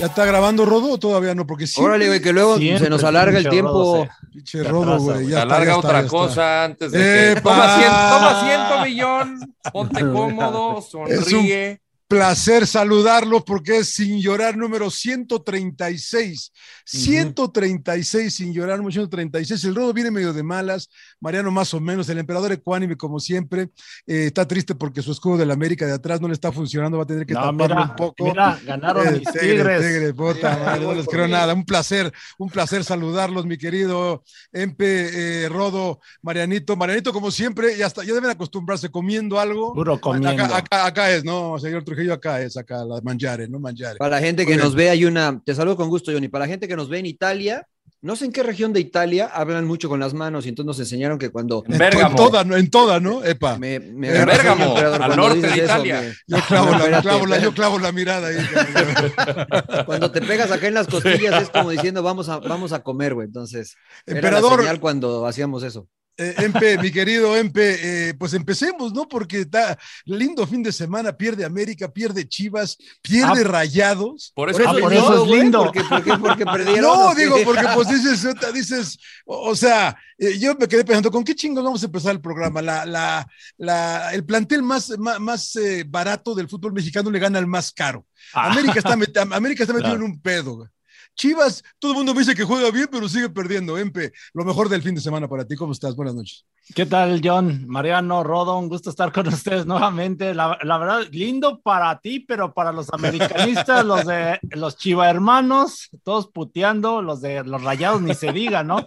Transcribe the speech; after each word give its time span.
¿Ya 0.00 0.06
está 0.06 0.24
grabando 0.24 0.64
Rodo 0.64 0.90
o 0.92 0.98
todavía 0.98 1.34
no? 1.34 1.46
Porque 1.46 1.66
sí. 1.66 1.80
Órale, 1.80 2.08
güey, 2.08 2.20
que 2.20 2.32
luego 2.32 2.58
se 2.58 2.90
nos 2.90 3.04
alarga 3.04 3.38
el 3.38 3.48
tiempo. 3.48 4.06
Pinche 4.32 4.62
Rodo, 4.64 4.98
güey. 4.98 5.28
Ya 5.28 5.42
Alarga 5.42 5.66
ya 5.66 5.72
está, 5.76 5.78
otra 5.78 5.92
ya 5.92 5.98
está. 6.06 6.10
cosa 6.10 6.64
antes 6.64 6.92
de 6.92 7.34
que... 7.34 7.40
Toma 7.40 7.74
asiento, 7.74 7.96
toma 8.10 8.30
asiento, 8.30 8.84
millón. 8.84 9.56
Ponte 9.72 10.00
cómodo, 10.12 10.82
sonríe. 10.82 11.80
Placer 12.06 12.66
saludarlos 12.66 13.44
porque 13.44 13.78
es 13.78 13.88
Sin 13.94 14.20
Llorar 14.20 14.56
número 14.58 14.90
136. 14.90 16.52
136 16.84 18.34
Sin 18.34 18.52
Llorar 18.52 18.76
número 18.78 18.92
136. 18.92 19.64
El 19.64 19.74
Rodo 19.74 19.92
viene 19.94 20.10
medio 20.10 20.32
de 20.34 20.42
malas. 20.42 20.90
Mariano 21.18 21.50
más 21.50 21.72
o 21.72 21.80
menos. 21.80 22.06
El 22.10 22.18
emperador 22.18 22.52
ecuánime 22.52 22.96
como 22.96 23.18
siempre. 23.20 23.70
Eh, 24.06 24.26
está 24.26 24.46
triste 24.46 24.74
porque 24.74 25.00
su 25.00 25.12
escudo 25.12 25.38
de 25.38 25.46
la 25.46 25.54
América 25.54 25.86
de 25.86 25.94
atrás 25.94 26.20
no 26.20 26.28
le 26.28 26.34
está 26.34 26.52
funcionando. 26.52 26.98
Va 26.98 27.04
a 27.04 27.06
tener 27.06 27.24
que 27.24 27.32
No, 27.32 27.40
taparlo 27.40 27.74
mira, 27.76 27.82
un 27.82 27.96
poco. 27.96 28.24
mira, 28.26 28.58
ganaron 28.66 29.06
Eh, 29.06 29.10
mis 29.12 29.32
tigre, 29.32 29.48
tigres. 29.48 29.80
tigre, 29.80 30.14
puta 30.14 30.58
madre, 30.58 30.84
no 30.84 30.92
les 30.94 31.06
creo 31.06 31.26
nada. 31.26 31.54
Un 31.54 31.64
placer, 31.64 32.12
un 32.38 32.50
placer 32.50 32.84
saludarlos, 32.84 33.46
mi 33.46 33.56
querido 33.56 34.22
Empe, 34.52 35.44
eh, 35.44 35.48
Rodo, 35.48 36.00
Marianito. 36.22 36.76
Marianito, 36.76 37.12
como 37.14 37.30
siempre, 37.30 37.76
ya, 37.78 37.86
está, 37.86 38.04
ya 38.04 38.12
deben 38.12 38.30
acostumbrarse 38.30 38.90
comiendo 38.90 39.40
algo. 39.40 39.72
Puro 39.72 39.98
comiendo. 40.00 40.44
Acá, 40.44 40.58
acá, 40.58 40.86
acá 40.86 41.10
es, 41.10 41.24
no, 41.24 41.58
señor 41.58 41.82
Trujillo, 41.94 42.14
acá 42.14 42.40
es, 42.42 42.56
acá, 42.56 42.84
la 42.84 43.00
mangiare, 43.02 43.48
no 43.48 43.58
mangiare. 43.60 43.96
Para 43.96 44.16
la 44.16 44.20
gente 44.20 44.44
que 44.44 44.52
bien. 44.52 44.60
nos 44.64 44.74
ve, 44.74 44.90
hay 44.90 45.04
una. 45.04 45.40
Te 45.44 45.54
saludo 45.54 45.76
con 45.76 45.88
gusto, 45.88 46.12
Johnny. 46.12 46.28
Para 46.28 46.44
la 46.44 46.50
gente 46.50 46.66
que 46.68 46.76
nos 46.76 46.88
ve 46.88 46.98
en 46.98 47.06
Italia, 47.06 47.66
no 48.02 48.16
sé 48.16 48.26
en 48.26 48.32
qué 48.32 48.42
región 48.42 48.72
de 48.74 48.80
Italia 48.80 49.26
hablan 49.32 49.64
mucho 49.66 49.88
con 49.88 49.98
las 50.00 50.12
manos 50.12 50.44
y 50.44 50.50
entonces 50.50 50.66
nos 50.66 50.78
enseñaron 50.80 51.18
que 51.18 51.30
cuando. 51.30 51.62
En, 51.66 51.68
to- 51.68 51.72
en 51.72 51.78
Bérgamo. 51.78 52.16
toda, 52.16 52.44
¿no? 52.44 52.56
en 52.56 52.70
toda, 52.70 53.00
¿no? 53.00 53.24
Epa. 53.24 53.58
Me, 53.58 53.80
me 53.80 54.08
En 54.14 54.26
Bérgamo, 54.26 54.76
al 54.76 55.16
norte 55.16 55.40
de 55.40 55.46
eso, 55.48 55.64
Italia. 55.64 56.00
me- 56.02 56.36
Yo 56.36 56.42
clavo, 56.46 56.70
la, 56.70 56.76
Espérate, 56.78 57.02
clavo 57.02 57.18
la- 57.26 57.38
yo 57.38 57.48
espérate. 57.48 57.54
clavo 57.54 57.78
la 57.78 57.92
mirada 57.92 58.28
ahí. 58.28 58.36
Cuando 59.86 60.10
te 60.10 60.20
pegas 60.20 60.50
acá 60.50 60.66
en 60.68 60.74
las 60.74 60.86
costillas 60.86 61.42
es 61.42 61.50
como 61.50 61.70
diciendo 61.70 62.02
vamos 62.02 62.28
a, 62.28 62.38
vamos 62.38 62.72
a 62.72 62.82
comer, 62.82 63.14
güey. 63.14 63.26
Entonces, 63.26 63.76
era 64.06 64.14
la 64.14 64.18
Emperador, 64.28 64.60
señal 64.60 64.80
cuando 64.80 65.26
hacíamos 65.26 65.62
eso. 65.62 65.88
Eh, 66.16 66.34
Empe, 66.38 66.78
mi 66.78 66.92
querido 66.92 67.36
Empe, 67.36 68.10
eh, 68.10 68.14
pues 68.14 68.34
empecemos, 68.34 68.92
¿no? 68.92 69.08
Porque 69.08 69.40
está 69.40 69.76
lindo 70.04 70.46
fin 70.46 70.62
de 70.62 70.70
semana, 70.70 71.16
pierde 71.16 71.44
América, 71.44 71.88
pierde 71.92 72.28
Chivas, 72.28 72.76
pierde 73.02 73.40
Ah. 73.40 73.48
Rayados. 73.48 74.30
Por 74.34 74.48
eso, 74.48 74.58
Por 74.58 74.66
eso- 74.68 74.76
es 74.76 74.80
por 74.82 74.92
lindo. 74.92 75.04
eso 75.12 75.22
es 75.22 75.28
güey, 75.28 75.40
lindo. 75.40 75.64
Porque, 75.64 75.82
porque, 75.88 76.12
porque 76.18 76.44
perdieron. 76.46 76.82
No, 76.82 77.14
digo, 77.16 77.36
porque 77.44 77.66
pues 77.74 77.88
dices, 77.88 78.24
otra, 78.26 78.52
dices, 78.52 78.96
o, 79.26 79.50
o 79.50 79.56
sea, 79.56 79.96
eh, 80.16 80.38
yo 80.38 80.54
me 80.54 80.68
quedé 80.68 80.84
pensando, 80.84 81.10
¿con 81.10 81.24
qué 81.24 81.34
chingos 81.34 81.64
vamos 81.64 81.82
a 81.82 81.86
empezar 81.86 82.12
el 82.12 82.20
programa? 82.20 82.62
La, 82.62 82.86
la, 82.86 83.26
la, 83.56 84.14
el 84.14 84.24
plantel 84.24 84.62
más, 84.62 84.90
más, 84.98 85.18
más, 85.18 85.56
eh, 85.56 85.84
barato 85.84 86.32
del 86.36 86.48
fútbol 86.48 86.72
mexicano 86.74 87.10
le 87.10 87.18
gana 87.18 87.40
al 87.40 87.48
más 87.48 87.72
caro. 87.72 88.06
Ah. 88.34 88.52
América 88.52 88.74
está, 88.78 88.94
met- 88.96 89.32
América 89.34 89.64
está 89.64 89.72
metido 89.72 89.90
Claro. 89.94 90.04
en 90.06 90.12
un 90.12 90.20
pedo. 90.20 90.56
güey. 90.58 90.68
Chivas, 91.14 91.62
todo 91.78 91.92
el 91.92 91.98
mundo 91.98 92.12
me 92.12 92.20
dice 92.20 92.34
que 92.34 92.44
juega 92.44 92.70
bien, 92.70 92.88
pero 92.90 93.08
sigue 93.08 93.28
perdiendo. 93.28 93.78
Empe, 93.78 94.12
lo 94.32 94.44
mejor 94.44 94.68
del 94.68 94.82
fin 94.82 94.94
de 94.94 95.00
semana 95.00 95.28
para 95.28 95.44
ti. 95.44 95.54
¿Cómo 95.56 95.72
estás? 95.72 95.94
Buenas 95.94 96.14
noches. 96.14 96.44
¿Qué 96.74 96.86
tal, 96.86 97.20
John? 97.22 97.64
Mariano, 97.66 98.24
Rodo, 98.24 98.58
un 98.58 98.68
gusto 98.68 98.90
estar 98.90 99.12
con 99.12 99.28
ustedes 99.28 99.66
nuevamente. 99.66 100.34
La, 100.34 100.58
la 100.62 100.78
verdad, 100.78 101.02
lindo 101.12 101.60
para 101.60 101.98
ti, 102.00 102.20
pero 102.20 102.52
para 102.52 102.72
los 102.72 102.92
americanistas, 102.92 103.84
los 103.86 104.04
de 104.06 104.38
los 104.50 104.76
chiva 104.76 105.08
hermanos, 105.08 105.90
todos 106.02 106.28
puteando, 106.28 107.02
los 107.02 107.20
de 107.20 107.44
los 107.44 107.62
rayados, 107.62 108.02
ni 108.02 108.14
se 108.14 108.32
diga, 108.32 108.64
¿no? 108.64 108.86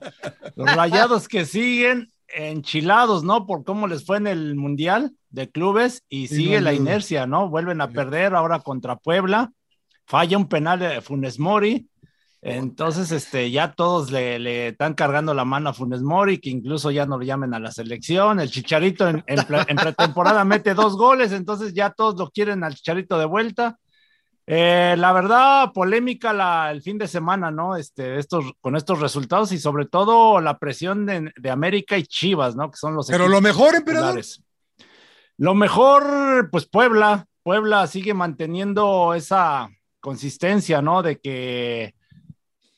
Los 0.56 0.76
rayados 0.76 1.28
que 1.28 1.46
siguen 1.46 2.10
enchilados, 2.28 3.24
¿no? 3.24 3.46
Por 3.46 3.64
cómo 3.64 3.88
les 3.88 4.06
fue 4.06 4.18
en 4.18 4.28
el 4.28 4.56
Mundial 4.56 5.14
de 5.30 5.50
Clubes 5.50 6.04
y 6.10 6.28
Sí, 6.28 6.36
sigue 6.36 6.58
no, 6.58 6.66
la 6.66 6.74
inercia, 6.74 7.26
¿no? 7.26 7.50
Vuelven 7.50 7.82
a 7.82 7.90
perder 7.90 8.36
ahora 8.36 8.60
contra 8.60 8.98
Puebla. 8.98 9.52
Falla 10.06 10.38
un 10.38 10.48
penal 10.48 10.80
de 10.80 11.02
Funes 11.02 11.40
Mori. 11.40 11.90
Entonces, 12.50 13.12
este, 13.12 13.52
ya 13.52 13.74
todos 13.74 14.10
le, 14.10 14.40
le 14.40 14.70
están 14.70 14.94
cargando 14.94 15.34
la 15.34 15.44
mano 15.44 15.70
a 15.70 15.74
Funes 15.74 16.02
Mori, 16.02 16.40
que 16.40 16.50
incluso 16.50 16.92
ya 16.92 17.06
no 17.06 17.18
lo 17.18 17.26
llamen 17.26 17.54
a 17.54 17.60
la 17.60 17.72
selección. 17.72 18.40
El 18.40 18.50
Chicharito 18.50 19.06
en, 19.10 19.22
en 19.28 19.44
pre- 19.46 19.66
en 19.68 19.76
pretemporada 19.76 20.46
mete 20.46 20.74
dos 20.74 20.96
goles, 20.96 21.34
entonces 21.34 21.74
ya 21.74 21.90
todos 21.90 22.18
lo 22.18 22.30
quieren 22.30 22.64
al 22.64 22.74
Chicharito 22.76 23.20
de 23.20 23.26
vuelta. 23.26 23.78
Eh, 24.46 24.96
la 24.98 25.12
verdad, 25.12 25.74
polémica 25.74 26.32
la, 26.32 26.72
el 26.72 26.82
fin 26.82 26.98
de 26.98 27.10
semana, 27.10 27.52
¿no? 27.52 27.76
Este, 27.76 28.18
estos, 28.18 28.46
con 28.62 28.78
estos 28.78 29.02
resultados 29.02 29.52
y 29.52 29.60
sobre 29.60 29.86
todo 29.86 30.40
la 30.40 30.58
presión 30.58 31.06
de, 31.06 31.34
de 31.36 31.50
América 31.50 31.98
y 31.98 32.04
Chivas, 32.04 32.56
¿no? 32.56 32.72
Que 32.72 32.78
son 32.78 32.96
los 32.96 33.08
Pero 33.08 33.28
lo 33.28 33.42
mejor, 33.42 33.76
emperador. 33.76 34.22
Lo 35.36 35.54
mejor, 35.54 36.50
pues 36.50 36.66
Puebla. 36.66 37.26
Puebla 37.44 37.88
sigue 37.88 38.14
manteniendo 38.14 39.14
esa 39.14 39.70
consistencia, 40.00 40.82
¿no? 40.82 41.04
De 41.04 41.20
que, 41.20 41.94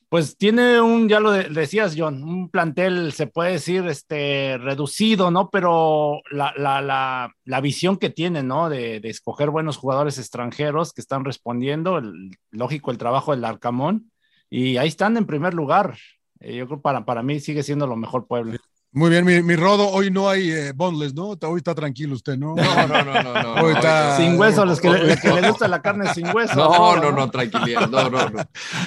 pues 0.09 0.37
tiene 0.37 0.81
un, 0.81 1.07
ya 1.07 1.19
lo 1.19 1.31
de- 1.31 1.49
decías, 1.49 1.93
John, 1.97 2.23
un 2.23 2.49
plantel, 2.49 3.13
se 3.13 3.27
puede 3.27 3.51
decir, 3.53 3.85
este, 3.87 4.57
reducido, 4.57 5.29
¿no? 5.31 5.49
Pero 5.51 6.21
la, 6.31 6.53
la, 6.57 6.81
la, 6.81 7.31
la 7.45 7.61
visión 7.61 7.97
que 7.97 8.09
tiene, 8.09 8.41
¿no? 8.43 8.69
De, 8.69 8.99
de 8.99 9.09
escoger 9.09 9.49
buenos 9.51 9.77
jugadores 9.77 10.17
extranjeros 10.17 10.93
que 10.93 11.01
están 11.01 11.25
respondiendo, 11.25 11.99
el- 11.99 12.31
lógico, 12.51 12.91
el 12.91 12.97
trabajo 12.97 13.31
del 13.31 13.45
Arcamón, 13.45 14.11
y 14.49 14.77
ahí 14.77 14.87
están 14.87 15.15
en 15.17 15.25
primer 15.27 15.53
lugar. 15.53 15.97
Eh, 16.39 16.55
yo 16.57 16.67
creo 16.67 16.81
para, 16.81 17.05
para 17.05 17.21
mí 17.23 17.39
sigue 17.39 17.63
siendo 17.63 17.85
lo 17.87 17.95
mejor 17.95 18.25
Puebla. 18.27 18.57
Muy 18.91 19.11
bien, 19.11 19.23
mi, 19.23 19.43
mi 19.43 19.55
Rodo, 19.55 19.87
hoy 19.87 20.09
no 20.09 20.27
hay 20.27 20.49
eh, 20.49 20.71
boneless, 20.73 21.13
¿no? 21.13 21.37
Hoy 21.43 21.57
está 21.57 21.75
tranquilo 21.75 22.15
usted, 22.15 22.35
¿no? 22.37 22.55
No, 22.55 22.87
no, 22.87 23.03
no, 23.03 23.21
no, 23.21 23.43
no. 23.43 23.53
Hoy 23.61 23.73
está- 23.75 24.17
Sin 24.17 24.35
hueso, 24.39 24.65
los 24.65 24.81
que, 24.81 24.89
le, 24.89 25.15
que 25.15 25.31
le 25.31 25.47
gusta 25.47 25.67
la 25.67 25.79
carne 25.79 26.11
sin 26.11 26.27
hueso. 26.35 26.55
No, 26.55 26.95
no, 26.95 27.11
no, 27.11 27.29
tranquilidad. 27.29 27.87
No, 27.87 28.09
no, 28.09 28.29
no. 28.29 28.43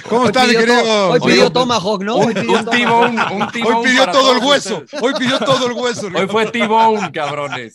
¿Cómo 0.09 0.21
Hoy 0.23 0.27
está, 0.27 0.43
mi 0.45 0.55
querido? 0.55 1.09
Hoy 1.09 1.19
pidió 1.21 1.49
Tomahawk, 1.53 2.03
¿no? 2.03 2.15
Hoy 2.17 2.25
Un, 2.27 2.33
pidió 2.33 2.59
un. 2.59 2.65
T-bone, 2.65 3.21
un 3.31 3.47
T-bone 3.51 3.75
Hoy 3.77 3.85
pidió 3.85 4.05
todo 4.11 4.31
el 4.33 4.43
hueso. 4.43 4.77
ustedes. 4.79 5.03
Hoy 5.03 5.13
pidió 5.17 5.39
todo 5.39 5.67
el 5.67 5.71
hueso. 5.73 6.07
Hoy 6.13 6.27
fue 6.27 6.45
T-bone, 6.47 7.11
cabrones. 7.13 7.73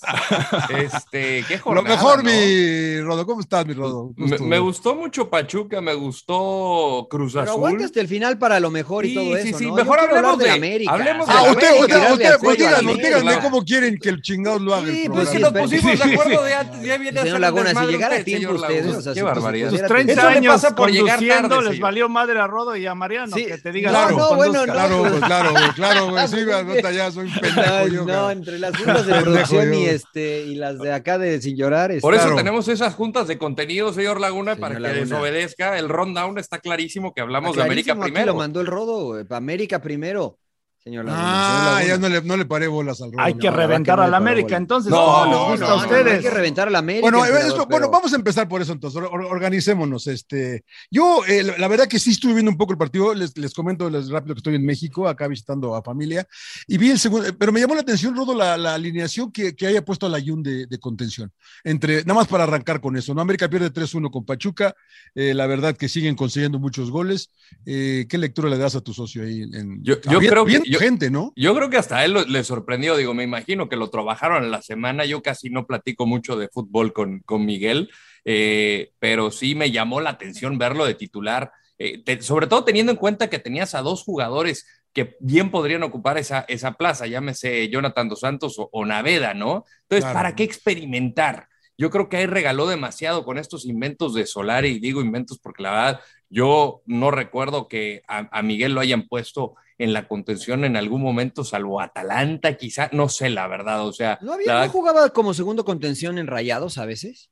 Este, 0.69 1.45
qué 1.49 1.57
Lo 1.57 1.63
jornada, 1.63 1.89
mejor, 1.97 2.19
¿no? 2.23 2.31
mi 2.31 3.01
Rodo. 3.01 3.25
¿Cómo 3.27 3.41
estás, 3.41 3.65
mi 3.65 3.73
Rodo? 3.73 4.11
Me, 4.17 4.59
gustó 4.59 4.95
mucho 4.95 5.31
Pachuca, 5.31 5.81
me 5.81 5.95
gustó 5.95 7.07
Cruz 7.09 7.33
Pero 7.33 7.45
Azul. 7.45 7.55
aguanta 7.55 7.87
hasta 7.87 8.01
el 8.01 8.09
final 8.09 8.37
para 8.37 8.61
lo 8.61 8.71
mejor 8.71 9.07
y 9.07 9.11
Sí, 9.11 9.15
todo 9.15 9.37
sí, 9.43 9.49
eso, 9.49 9.59
sí, 9.59 9.67
¿no? 9.69 9.75
mejor 9.77 9.99
hablemos 10.01 10.37
de 10.39 10.45
de- 10.45 10.51
América. 10.51 10.93
hablemos 10.93 11.27
de 11.27 11.33
Ah, 11.33 11.43
la 11.45 11.51
usted, 11.53 11.69
América, 11.69 11.97
usted, 12.13 12.18
pues 12.41 12.59
a 12.61 12.63
la 12.63 12.69
díganme, 12.79 12.93
América. 12.93 13.19
díganme 13.21 13.43
cómo 13.43 13.65
quieren 13.65 13.99
que 13.99 14.09
el 14.09 14.23
chingados 14.23 14.61
lo 14.63 14.75
haga. 14.75 14.87
Sí, 14.93 15.09
pues 15.09 15.29
si 15.29 15.39
nos 15.39 15.53
pusimos 15.53 15.99
de 15.99 16.05
acuerdo 16.15 16.39
sí. 16.41 16.45
de 16.49 16.55
antes, 16.55 16.83
ya 16.83 16.99
viene 16.99 17.21
a 17.21 17.23
Señor 17.23 17.41
Laguna, 17.41 17.71
un 17.71 17.77
si 17.87 17.93
llegara 17.93 18.17
a 18.17 18.25
tiempo 18.25 18.53
ustedes, 18.55 18.81
Laguna. 18.85 18.99
o 18.99 19.03
sea, 19.03 19.13
Qué 19.15 19.21
si- 19.21 19.25
barbaridad. 19.25 19.71
Sus 19.71 19.79
Sus 19.81 19.89
30 19.89 20.13
Eso 20.13 20.23
le 20.31 20.37
años 20.37 20.55
pasa 20.55 20.75
por 20.75 20.91
llegar 20.91 21.17
conduciendo 21.19 21.49
tarde, 21.49 21.71
les 21.71 21.81
valió 21.81 22.09
madre 22.09 22.39
a 22.41 22.47
Rodo 22.47 22.77
y 22.77 22.87
a 22.87 22.95
Mariano, 22.95 23.37
Sí. 23.37 23.47
que 23.47 23.59
te 23.59 23.73
digan 23.73 23.93
Claro, 23.93 24.17
no, 24.17 24.35
bueno, 24.37 24.53
conduzca. 24.55 24.73
Claro, 24.73 24.99
pues, 25.09 25.25
claro, 25.25 25.51
güey, 25.53 25.69
claro, 25.75 26.11
güey. 26.11 26.29
Sí, 26.29 26.45
nota 26.45 26.91
ya, 26.93 27.11
soy 27.11 27.27
un 27.27 27.35
pendejo 27.41 27.87
yo. 27.89 28.05
no, 28.05 28.31
entre 28.31 28.59
las 28.59 28.77
juntas 28.77 29.07
de 29.07 29.15
producción 29.21 29.75
y 29.75 29.87
este 29.87 30.43
y 30.47 30.55
las 30.57 30.79
de 30.79 30.93
acá 30.93 31.19
de 31.19 31.41
sin 31.41 31.57
llorar. 31.57 31.93
Por 32.01 32.15
eso 32.15 32.35
tenemos 32.35 32.69
esas 32.69 32.95
juntas 32.95 33.27
de 33.29 33.39
contenido, 33.39 33.93
señor 33.93 34.21
Laguna, 34.21 34.57
para 34.57 34.75
que 34.75 34.81
Laguna. 34.81 35.01
desobedezca. 35.01 35.79
El 35.79 35.89
rundown 35.89 36.39
está 36.39 36.59
clarísimo 36.59 37.13
que 37.15 37.21
hablamos 37.21 37.57
de 37.57 37.63
América 37.63 37.99
primero. 37.99 38.27
lo 38.27 38.35
mandó 38.35 38.61
el 38.61 38.67
rodo, 38.67 39.25
América 39.31 39.81
primero. 39.81 40.39
Señor 40.83 41.07
Ah, 41.09 41.83
ya 41.87 41.99
no 41.99 42.09
le, 42.09 42.23
no 42.23 42.37
le 42.37 42.45
paré 42.45 42.67
bolas 42.69 43.01
al 43.03 43.13
rodo. 43.13 43.21
Hay 43.23 43.35
que 43.35 43.51
No, 43.51 43.57
reventar 43.57 44.01
al 44.01 44.15
América, 44.15 44.47
bolas. 44.49 44.61
entonces. 44.61 44.91
No, 44.91 44.97
¿cómo 45.05 45.25
les 45.27 45.33
no, 45.35 45.51
gusta 45.51 45.67
no, 45.67 45.73
a 45.73 45.77
no, 45.77 45.83
ustedes? 45.83 46.15
hay 46.15 46.23
que 46.23 46.31
reventar 46.31 46.69
al 46.69 46.77
América. 46.77 47.03
Bueno, 47.11 47.67
bueno, 47.69 47.91
vamos 47.91 48.13
a 48.13 48.17
empezar 48.17 48.49
por 48.49 48.63
eso 48.63 48.73
entonces. 48.73 49.01
Or- 49.03 49.25
organicémonos. 49.27 50.07
Este, 50.07 50.65
yo, 50.91 51.25
eh, 51.27 51.43
la- 51.59 51.69
verdad 51.69 51.87
que 51.87 51.99
sí 51.99 52.11
estuve 52.11 52.33
viendo 52.35 52.51
un 52.51 52.57
poco 52.57 52.73
el 52.73 52.79
partido. 52.79 53.13
Les, 53.15 53.37
les 53.37 53.53
comento 53.55 53.91
les 53.91 54.09
rápido 54.09 54.35
que 54.35 54.39
estoy 54.39 54.55
en 54.55 54.65
México, 54.65 55.07
acá 55.09 55.29
visitando 55.29 55.75
a 55.75 55.83
familia, 55.83 56.27
y 56.67 56.79
vi 56.79 56.91
el 56.91 56.99
segundo. 56.99 57.27
Pero 57.39 57.53
me 57.53 57.61
llamó 57.61 57.75
la 57.75 57.83
atención, 57.83 58.17
Rodo, 58.17 58.35
la, 58.35 58.57
la 58.57 58.75
alineación 58.75 59.31
que, 59.33 59.55
que 59.55 59.67
haya 59.67 59.85
puesto 59.85 60.07
a 60.07 60.09
la 60.09 60.21
Jun 60.21 60.43
de, 60.43 60.67
de 60.67 60.79
contención. 60.79 61.31
Entre, 61.65 61.99
nada 62.05 62.15
más 62.15 62.29
para 62.29 62.45
arrancar 62.45 62.81
con 62.81 62.97
eso. 62.97 63.13
¿no? 63.15 63.21
América 63.21 63.49
pierde 63.51 63.71
3-1 63.73 64.11
con 64.11 64.25
Pachuca. 64.25 64.75
eh, 65.15 65.35
la 65.35 65.47
verdad 65.47 65.77
que 65.77 65.89
siguen 65.89 66.15
consiguiendo 66.17 66.59
muchos 66.59 66.91
goles. 66.91 67.31
Eh, 67.67 68.07
¿Qué 68.09 68.17
lectura 68.19 68.49
le 68.49 68.59
das 68.59 68.75
a 68.75 68.81
tu 68.81 68.93
socio 68.95 69.23
ahí? 69.23 69.43
En, 69.43 69.83
Yo, 69.83 70.01
yo 70.03 70.19
creo 70.21 70.45
que. 70.45 70.51
bien 70.51 70.63
yo- 70.73 70.79
gente, 70.79 71.11
¿no? 71.11 71.33
Yo 71.37 71.55
creo 71.55 71.71
que 71.71 71.77
hasta 71.77 71.99
a 71.99 72.05
él 72.05 72.13
lo- 72.13 72.25
le 72.25 72.45
sorprendió. 72.45 72.97
Digo, 72.97 73.15
me 73.15 73.25
imagino 73.25 73.69
que 73.69 73.77
lo 73.77 73.91
trabajaron 73.91 74.45
en 74.45 74.51
la 74.51 74.63
semana. 74.63 75.05
Yo 75.05 75.23
casi 75.23 75.51
no 75.51 75.67
platico 75.67 76.07
mucho 76.07 76.37
de 76.37 76.49
fútbol 76.49 76.93
con, 76.93 77.21
con 77.21 77.45
Miguel, 77.45 77.91
eh, 78.25 78.91
pero 78.99 79.31
sí 79.31 79.55
me 79.55 79.71
llamó 79.71 80.01
la 80.01 80.11
atención 80.11 80.59
verlo 80.59 80.85
de 80.85 80.95
titular. 80.95 81.51
eh, 81.81 82.03
te- 82.03 82.21
sobre 82.23 82.49
todo 82.49 82.65
teniendo 82.65 82.91
en 82.91 82.99
cuenta 82.99 83.31
que 83.31 83.39
tenías 83.39 83.77
a 83.77 83.83
dos 83.83 84.03
jugadores 84.03 84.67
que 84.93 85.17
bien 85.21 85.53
podrían 85.53 85.85
ocupar 85.85 86.19
esa, 86.19 86.45
esa 86.49 86.73
plaza, 86.73 87.07
llámese 87.07 87.69
Jonathan 87.69 88.09
Dos 88.09 88.19
Santos 88.21 88.59
o, 88.59 88.69
o 88.73 88.85
Naveda, 88.85 89.33
¿no? 89.33 89.65
Entonces, 89.83 90.01
Claro. 90.05 90.15
¿para 90.15 90.35
qué 90.35 90.43
experimentar? 90.43 91.47
Yo 91.77 91.91
creo 91.91 92.09
que 92.09 92.17
ahí 92.17 92.27
regaló 92.27 92.67
demasiado 92.67 93.25
con 93.25 93.39
estos 93.39 93.65
inventos 93.65 94.13
de 94.15 94.27
Solari, 94.27 94.71
y 94.71 94.81
digo 94.81 95.01
inventos 95.01 95.39
porque 95.39 95.63
la 95.63 95.71
verdad, 95.71 96.01
yo 96.31 96.83
no 96.87 97.11
recuerdo 97.11 97.69
que 97.69 98.03
a, 98.09 98.29
a 98.37 98.43
Miguel 98.43 98.73
lo 98.75 98.81
hayan 98.81 99.07
puesto 99.09 99.55
en 99.79 99.93
la 99.93 100.09
contención 100.09 100.65
en 100.65 100.77
algún 100.77 101.01
momento, 101.03 101.45
salvo 101.45 101.81
Atalanta, 101.81 102.57
quizá, 102.57 102.91
no 102.93 103.09
sé 103.09 103.31
la 103.31 103.47
verdad, 103.47 103.87
o 103.87 103.93
sea, 103.93 104.19
¿No, 104.23 104.33
había, 104.33 104.55
la- 104.55 104.67
¿No 104.67 104.73
jugaba 104.73 105.09
como 105.11 105.35
segundo 105.35 105.65
contención 105.65 106.19
en 106.19 106.27
Rayados 106.27 106.79
a 106.79 106.85
veces? 106.85 107.31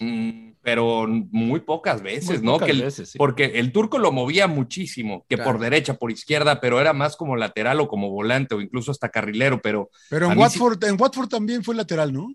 Mm, 0.00 0.50
pero 0.62 1.06
muy 1.08 1.60
pocas 1.60 2.02
veces, 2.02 2.38
Muy 2.40 2.44
¿no? 2.46 2.52
pocas 2.52 2.66
Que 2.66 2.72
el- 2.72 2.82
veces, 2.82 3.10
sí. 3.10 3.18
Porque 3.18 3.44
el 3.54 3.72
turco 3.72 3.98
lo 3.98 4.12
movía 4.12 4.46
muchísimo, 4.46 5.24
que 5.28 5.36
Claro. 5.36 5.52
por 5.52 5.60
derecha, 5.60 5.94
por 5.94 6.10
izquierda, 6.12 6.60
pero 6.60 6.78
era 6.80 6.92
más 6.92 7.16
como 7.16 7.36
lateral 7.36 7.80
o 7.80 7.88
como 7.88 8.10
volante 8.10 8.54
o 8.54 8.60
incluso 8.60 8.90
hasta 8.92 9.08
carrilero, 9.08 9.60
pero 9.62 9.88
Pero 10.10 10.26
en 10.26 10.32
sí- 10.34 10.38
Watford, 10.38 10.84
en 10.84 11.00
Watford 11.00 11.28
también 11.28 11.64
fue 11.64 11.74
lateral, 11.74 12.12
¿no? 12.12 12.28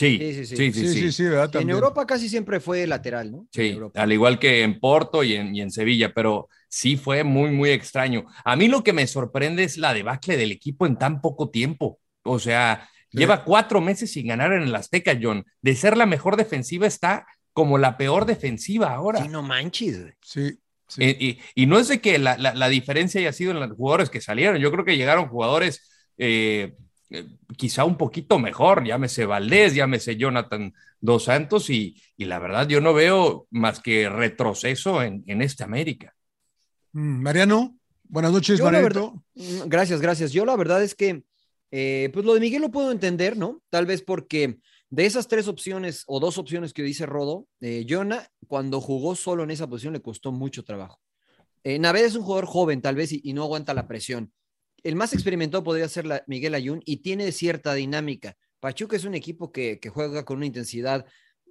Sí, 0.00 0.18
Sí, 0.18 0.34
sí, 0.34 0.46
sí. 0.46 0.56
sí, 0.56 0.72
sí, 0.72 0.88
Sí, 0.88 1.00
sí, 1.00 1.12
sí, 1.12 1.22
¿verdad? 1.24 1.54
En. 1.60 1.70
Europa 1.70 2.06
casi 2.06 2.28
siempre 2.28 2.60
fue 2.60 2.86
lateral, 2.86 3.30
¿no? 3.32 3.46
Sí, 3.52 3.78
al 3.94 4.12
igual 4.12 4.38
que 4.38 4.62
en 4.62 4.80
Porto 4.80 5.22
y 5.22 5.34
en, 5.34 5.54
y 5.54 5.60
en 5.60 5.70
Sevilla, 5.70 6.12
pero 6.14 6.48
sí 6.68 6.96
fue 6.96 7.24
muy, 7.24 7.50
muy 7.50 7.70
extraño. 7.70 8.24
A 8.44 8.56
mí 8.56 8.68
lo 8.68 8.82
que 8.84 8.92
me 8.92 9.06
sorprende 9.06 9.64
es 9.64 9.76
la 9.78 9.94
debacle 9.94 10.36
del 10.36 10.52
equipo 10.52 10.86
en 10.86 10.96
tan 10.96 11.20
poco 11.20 11.50
tiempo. 11.50 12.00
O 12.22 12.38
sea, 12.38 12.88
Sí. 13.12 13.18
lleva 13.18 13.42
cuatro 13.44 13.80
meses 13.80 14.12
sin 14.12 14.28
ganar 14.28 14.52
en 14.52 14.62
el 14.62 14.74
Azteca, 14.74 15.18
John. 15.20 15.44
De 15.62 15.74
ser 15.74 15.96
la 15.96 16.06
mejor 16.06 16.36
defensiva 16.36 16.86
está 16.86 17.26
como 17.52 17.76
la 17.76 17.96
peor 17.96 18.24
defensiva 18.24 18.94
ahora. 18.94 19.20
Sí, 19.20 19.28
no 19.28 19.42
manches. 19.42 20.00
güey. 20.00 20.12
Sí, 20.22 20.58
sí. 20.86 21.02
Y, 21.18 21.38
y 21.62 21.66
no 21.66 21.80
es 21.80 21.88
de 21.88 22.00
que 22.00 22.20
la, 22.20 22.38
la- 22.38 22.54
la 22.54 22.68
diferencia 22.68 23.20
haya 23.20 23.32
sido 23.32 23.50
en 23.50 23.58
los 23.58 23.72
jugadores 23.72 24.10
que 24.10 24.20
salieron. 24.20 24.58
Yo 24.58 24.70
creo 24.70 24.84
que 24.84 24.96
llegaron 24.96 25.26
jugadores 25.28 25.90
eh, 26.18 26.74
eh, 27.10 27.26
quizá 27.56 27.84
un 27.84 27.96
poquito 27.96 28.38
mejor, 28.38 28.84
llámese 28.84 29.26
Valdés, 29.26 29.74
llámese 29.74 30.16
Jonathan 30.16 30.72
Dos 31.00 31.24
Santos, 31.24 31.70
y, 31.70 32.00
y 32.16 32.24
la 32.24 32.38
verdad 32.38 32.68
yo 32.68 32.80
no 32.80 32.94
veo 32.94 33.46
más 33.50 33.80
que 33.80 34.08
retroceso 34.08 35.02
en, 35.02 35.24
en 35.26 35.42
este 35.42 35.64
América. 35.64 36.14
Mm, 36.92 37.22
Mariano, 37.22 37.76
buenas 38.04 38.32
noches, 38.32 38.60
Mariano. 38.60 39.24
Mm, 39.34 39.68
Gracias, 39.68 40.00
gracias. 40.00 40.32
Yo 40.32 40.44
la 40.44 40.56
verdad 40.56 40.82
es 40.82 40.94
que, 40.94 41.24
eh, 41.70 42.10
pues 42.12 42.24
lo 42.24 42.34
de 42.34 42.40
Miguel 42.40 42.62
lo 42.62 42.70
puedo 42.70 42.92
entender, 42.92 43.36
¿no? 43.36 43.62
Tal 43.70 43.86
vez 43.86 44.02
porque 44.02 44.58
de 44.88 45.06
esas 45.06 45.28
tres 45.28 45.46
opciones 45.46 46.04
o 46.06 46.18
dos 46.18 46.36
opciones 46.36 46.72
que 46.72 46.82
dice 46.82 47.06
Rodo, 47.06 47.46
eh, 47.60 47.86
Jonah, 47.88 48.26
cuando 48.48 48.80
jugó 48.80 49.14
solo 49.14 49.44
en 49.44 49.52
esa 49.52 49.68
posición 49.68 49.92
le 49.92 50.02
costó 50.02 50.32
mucho 50.32 50.64
trabajo. 50.64 51.00
Eh, 51.62 51.78
Naveda 51.78 52.06
es 52.06 52.16
un 52.16 52.22
jugador 52.22 52.46
joven, 52.46 52.80
tal 52.82 52.96
vez, 52.96 53.12
y, 53.12 53.20
y 53.22 53.32
no 53.32 53.44
aguanta 53.44 53.72
la 53.74 53.86
presión. 53.86 54.32
El 54.82 54.96
más 54.96 55.12
experimentado 55.12 55.62
podría 55.64 55.88
ser 55.88 56.06
la- 56.06 56.24
Miguel 56.26 56.54
Ayun 56.54 56.82
y 56.84 56.98
tiene 56.98 57.32
cierta 57.32 57.74
dinámica. 57.74 58.36
Pachuca 58.60 58.96
es 58.96 59.04
un 59.04 59.14
equipo 59.14 59.52
que, 59.52 59.78
que 59.80 59.88
juega 59.88 60.24
con 60.24 60.38
una 60.38 60.46
intensidad 60.46 61.06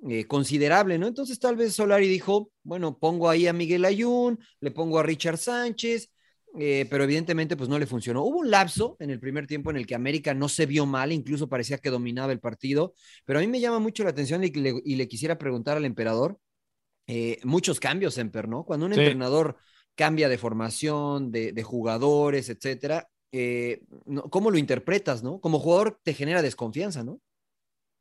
eh, 0.08 0.26
considerable, 0.26 0.98
¿no? 0.98 1.08
Entonces 1.08 1.40
tal 1.40 1.56
vez 1.56 1.74
Solari 1.74 2.08
dijo, 2.08 2.52
bueno, 2.64 2.98
pongo 2.98 3.30
ahí 3.30 3.48
a 3.48 3.54
Miguel 3.54 3.84
Ayun, 3.86 4.40
le 4.62 4.72
pongo 4.72 5.00
a 5.00 5.04
Richard 5.04 5.38
Sánchez, 5.38 6.10
eh, 6.58 6.88
pero 6.90 7.04
evidentemente 7.04 7.58
pues 7.58 7.70
no 7.70 7.78
le 7.78 7.86
funcionó. 7.86 8.24
Hubo 8.24 8.40
un 8.40 8.50
lapso 8.50 8.96
en 9.00 9.10
el 9.10 9.20
primer 9.20 9.46
tiempo 9.46 9.70
en 9.72 9.78
el 9.78 9.86
que 9.86 9.96
América 9.96 10.34
no 10.34 10.48
se 10.50 10.66
vio 10.66 10.86
mal, 10.86 11.12
incluso 11.12 11.50
parecía 11.50 11.78
que 11.80 11.90
dominaba 11.90 12.32
el 12.32 12.40
partido, 12.40 12.94
pero 13.26 13.40
a 13.40 13.42
mí 13.42 13.48
me 13.48 13.60
llama 13.60 13.80
mucho 13.80 14.04
la 14.04 14.12
atención 14.12 14.44
y 14.44 14.50
le, 14.52 14.82
y 14.84 14.96
le 14.96 15.08
quisiera 15.08 15.38
preguntar 15.38 15.78
al 15.78 15.86
emperador, 15.86 16.40
eh, 17.08 17.40
muchos 17.44 17.80
cambios, 17.80 18.18
Emper, 18.18 18.48
¿no? 18.48 18.64
Cuando 18.64 18.86
un 18.86 18.94
Sí. 18.94 19.00
entrenador 19.00 19.58
cambia 19.96 20.30
de 20.30 20.38
formación, 20.38 21.32
de, 21.32 21.52
de 21.52 21.64
jugadores, 21.64 22.50
etcétera, 22.50 23.10
eh, 23.32 23.82
¿cómo 24.30 24.52
lo 24.52 24.58
interpretas, 24.58 25.24
no? 25.24 25.40
Como 25.40 25.60
jugador 25.60 26.00
te 26.04 26.14
genera 26.14 26.42
desconfianza, 26.42 27.04
¿no? 27.04 27.20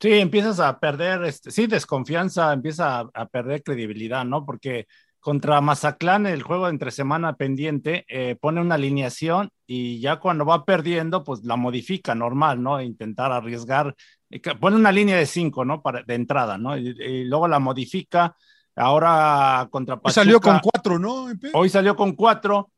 Sí, 0.01 0.13
empiezas 0.13 0.61
a 0.61 0.79
perder, 0.79 1.25
este, 1.25 1.51
sí, 1.51 1.67
desconfianza, 1.67 2.53
empieza 2.53 3.01
a, 3.01 3.11
a 3.15 3.27
perder 3.27 3.63
credibilidad, 3.65 4.25
¿no? 4.25 4.45
Porque 4.47 4.87
contra 5.19 5.61
Mazatlán, 5.61 6.27
el 6.27 6.43
juego 6.43 6.67
de 6.67 6.71
entre 6.71 6.93
semana 6.93 7.35
pendiente, 7.35 8.05
eh, 8.09 8.37
pone 8.41 8.61
una 8.61 8.77
alineación 8.77 9.51
y 9.67 10.01
ya 10.01 10.21
cuando 10.21 10.45
va 10.47 10.65
perdiendo, 10.65 11.25
pues 11.25 11.43
la 11.43 11.57
modifica 11.57 12.15
normal, 12.15 12.63
¿no? 12.63 12.81
Intentar 12.81 13.33
arriesgar, 13.33 13.95
eh, 14.31 14.41
pone 14.61 14.77
una 14.77 14.93
línea 14.93 15.17
de 15.17 15.27
cinco, 15.27 15.65
¿no? 15.65 15.83
Para, 15.83 16.03
de 16.05 16.15
entrada, 16.15 16.59
¿no? 16.59 16.79
Y, 16.79 16.91
y 16.91 17.25
luego 17.25 17.49
la 17.49 17.59
modifica. 17.59 18.37
Ahora 18.77 19.67
contra 19.73 19.95
Hoy 19.95 20.01
Pachuca. 20.03 20.15
salió 20.15 20.41
con 20.41 20.61
cuatro, 20.61 20.99
¿no? 21.01 21.27
Hoy 21.53 21.69
salió 21.69 21.97
con 21.97 22.13
cuatro. 22.13 22.71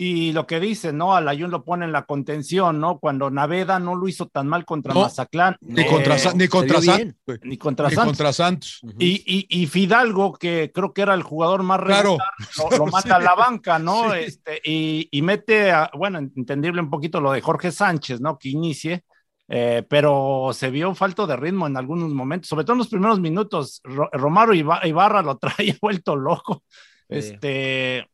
Y 0.00 0.32
lo 0.32 0.46
que 0.46 0.60
dice, 0.60 0.92
¿no? 0.92 1.12
Al 1.16 1.26
Ayun 1.28 1.50
lo 1.50 1.64
pone 1.64 1.84
en 1.84 1.90
la 1.90 2.04
contención, 2.04 2.78
¿no? 2.78 3.00
Cuando 3.00 3.30
Naveda 3.30 3.80
no 3.80 3.96
lo 3.96 4.06
hizo 4.06 4.26
tan 4.28 4.46
mal 4.46 4.64
contra 4.64 4.94
No, 4.94 5.00
Mazatlán. 5.00 5.56
Ni 5.60 5.80
eh, 5.82 5.86
contra, 5.86 6.14
ni 6.34 6.46
contra 6.46 6.80
Santos. 6.80 7.16
güey. 7.26 7.38
ni 7.42 7.58
contra 7.58 7.88
Ni 7.88 7.94
Santos. 7.96 8.12
contra 8.16 8.32
Santos. 8.32 8.80
Y, 8.98 9.24
y, 9.26 9.46
y 9.62 9.66
Fidalgo, 9.66 10.34
que 10.34 10.70
creo 10.72 10.92
que 10.92 11.02
era 11.02 11.14
el 11.14 11.24
jugador 11.24 11.64
más 11.64 11.80
Claro. 11.80 12.16
regular, 12.16 12.78
lo, 12.78 12.84
lo 12.84 12.86
manda 12.92 13.16
a 13.16 13.20
la 13.20 13.34
banca, 13.34 13.80
¿no? 13.80 14.12
Sí. 14.12 14.18
Este, 14.20 14.60
y, 14.64 15.08
y 15.10 15.20
mete, 15.22 15.72
a- 15.72 15.90
bueno, 15.92 16.18
entendible 16.18 16.80
un 16.80 16.90
poquito 16.90 17.20
lo 17.20 17.32
de 17.32 17.40
Jorge 17.40 17.72
Sánchez, 17.72 18.20
¿no? 18.20 18.38
Que 18.38 18.50
inicie, 18.50 19.02
eh, 19.48 19.82
pero 19.88 20.50
se 20.52 20.70
vio 20.70 20.94
falto 20.94 21.26
de 21.26 21.34
ritmo 21.36 21.66
en 21.66 21.76
algunos 21.76 22.14
momentos, 22.14 22.48
sobre 22.48 22.62
todo 22.64 22.74
en 22.74 22.78
los 22.78 22.88
primeros 22.88 23.18
minutos. 23.18 23.80
Ro- 23.82 24.10
Romaro 24.12 24.54
Iba- 24.54 24.86
Ibarra 24.86 25.22
lo 25.22 25.36
trae 25.38 25.76
vuelto 25.82 26.14
loco. 26.14 26.62
Sí. 27.10 27.16
Este, 27.16 28.06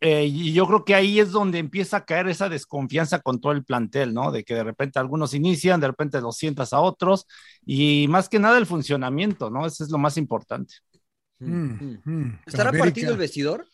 eh, 0.00 0.26
y 0.26 0.52
yo 0.52 0.66
creo 0.66 0.84
que 0.84 0.94
ahí 0.94 1.18
es 1.18 1.32
donde 1.32 1.58
empieza 1.58 1.98
a 1.98 2.04
caer 2.04 2.28
esa 2.28 2.48
desconfianza 2.48 3.20
con 3.20 3.40
todo 3.40 3.52
el 3.52 3.64
plantel, 3.64 4.14
¿no? 4.14 4.30
De 4.30 4.44
que 4.44 4.54
de 4.54 4.62
repente 4.62 4.98
algunos 4.98 5.34
inician, 5.34 5.80
de 5.80 5.88
repente 5.88 6.20
los 6.20 6.36
sientas 6.36 6.72
a 6.72 6.80
otros, 6.80 7.26
y 7.66 8.06
más 8.08 8.28
que 8.28 8.38
nada 8.38 8.58
el 8.58 8.66
funcionamiento, 8.66 9.50
¿no? 9.50 9.66
Eso 9.66 9.82
es 9.82 9.90
lo 9.90 9.98
más 9.98 10.16
importante. 10.16 10.74
Mm, 11.40 11.98
mm. 12.04 12.40
¿Estará 12.46 12.70
América. 12.70 12.84
partido 12.84 13.12
el 13.12 13.18
vestidor? 13.18 13.66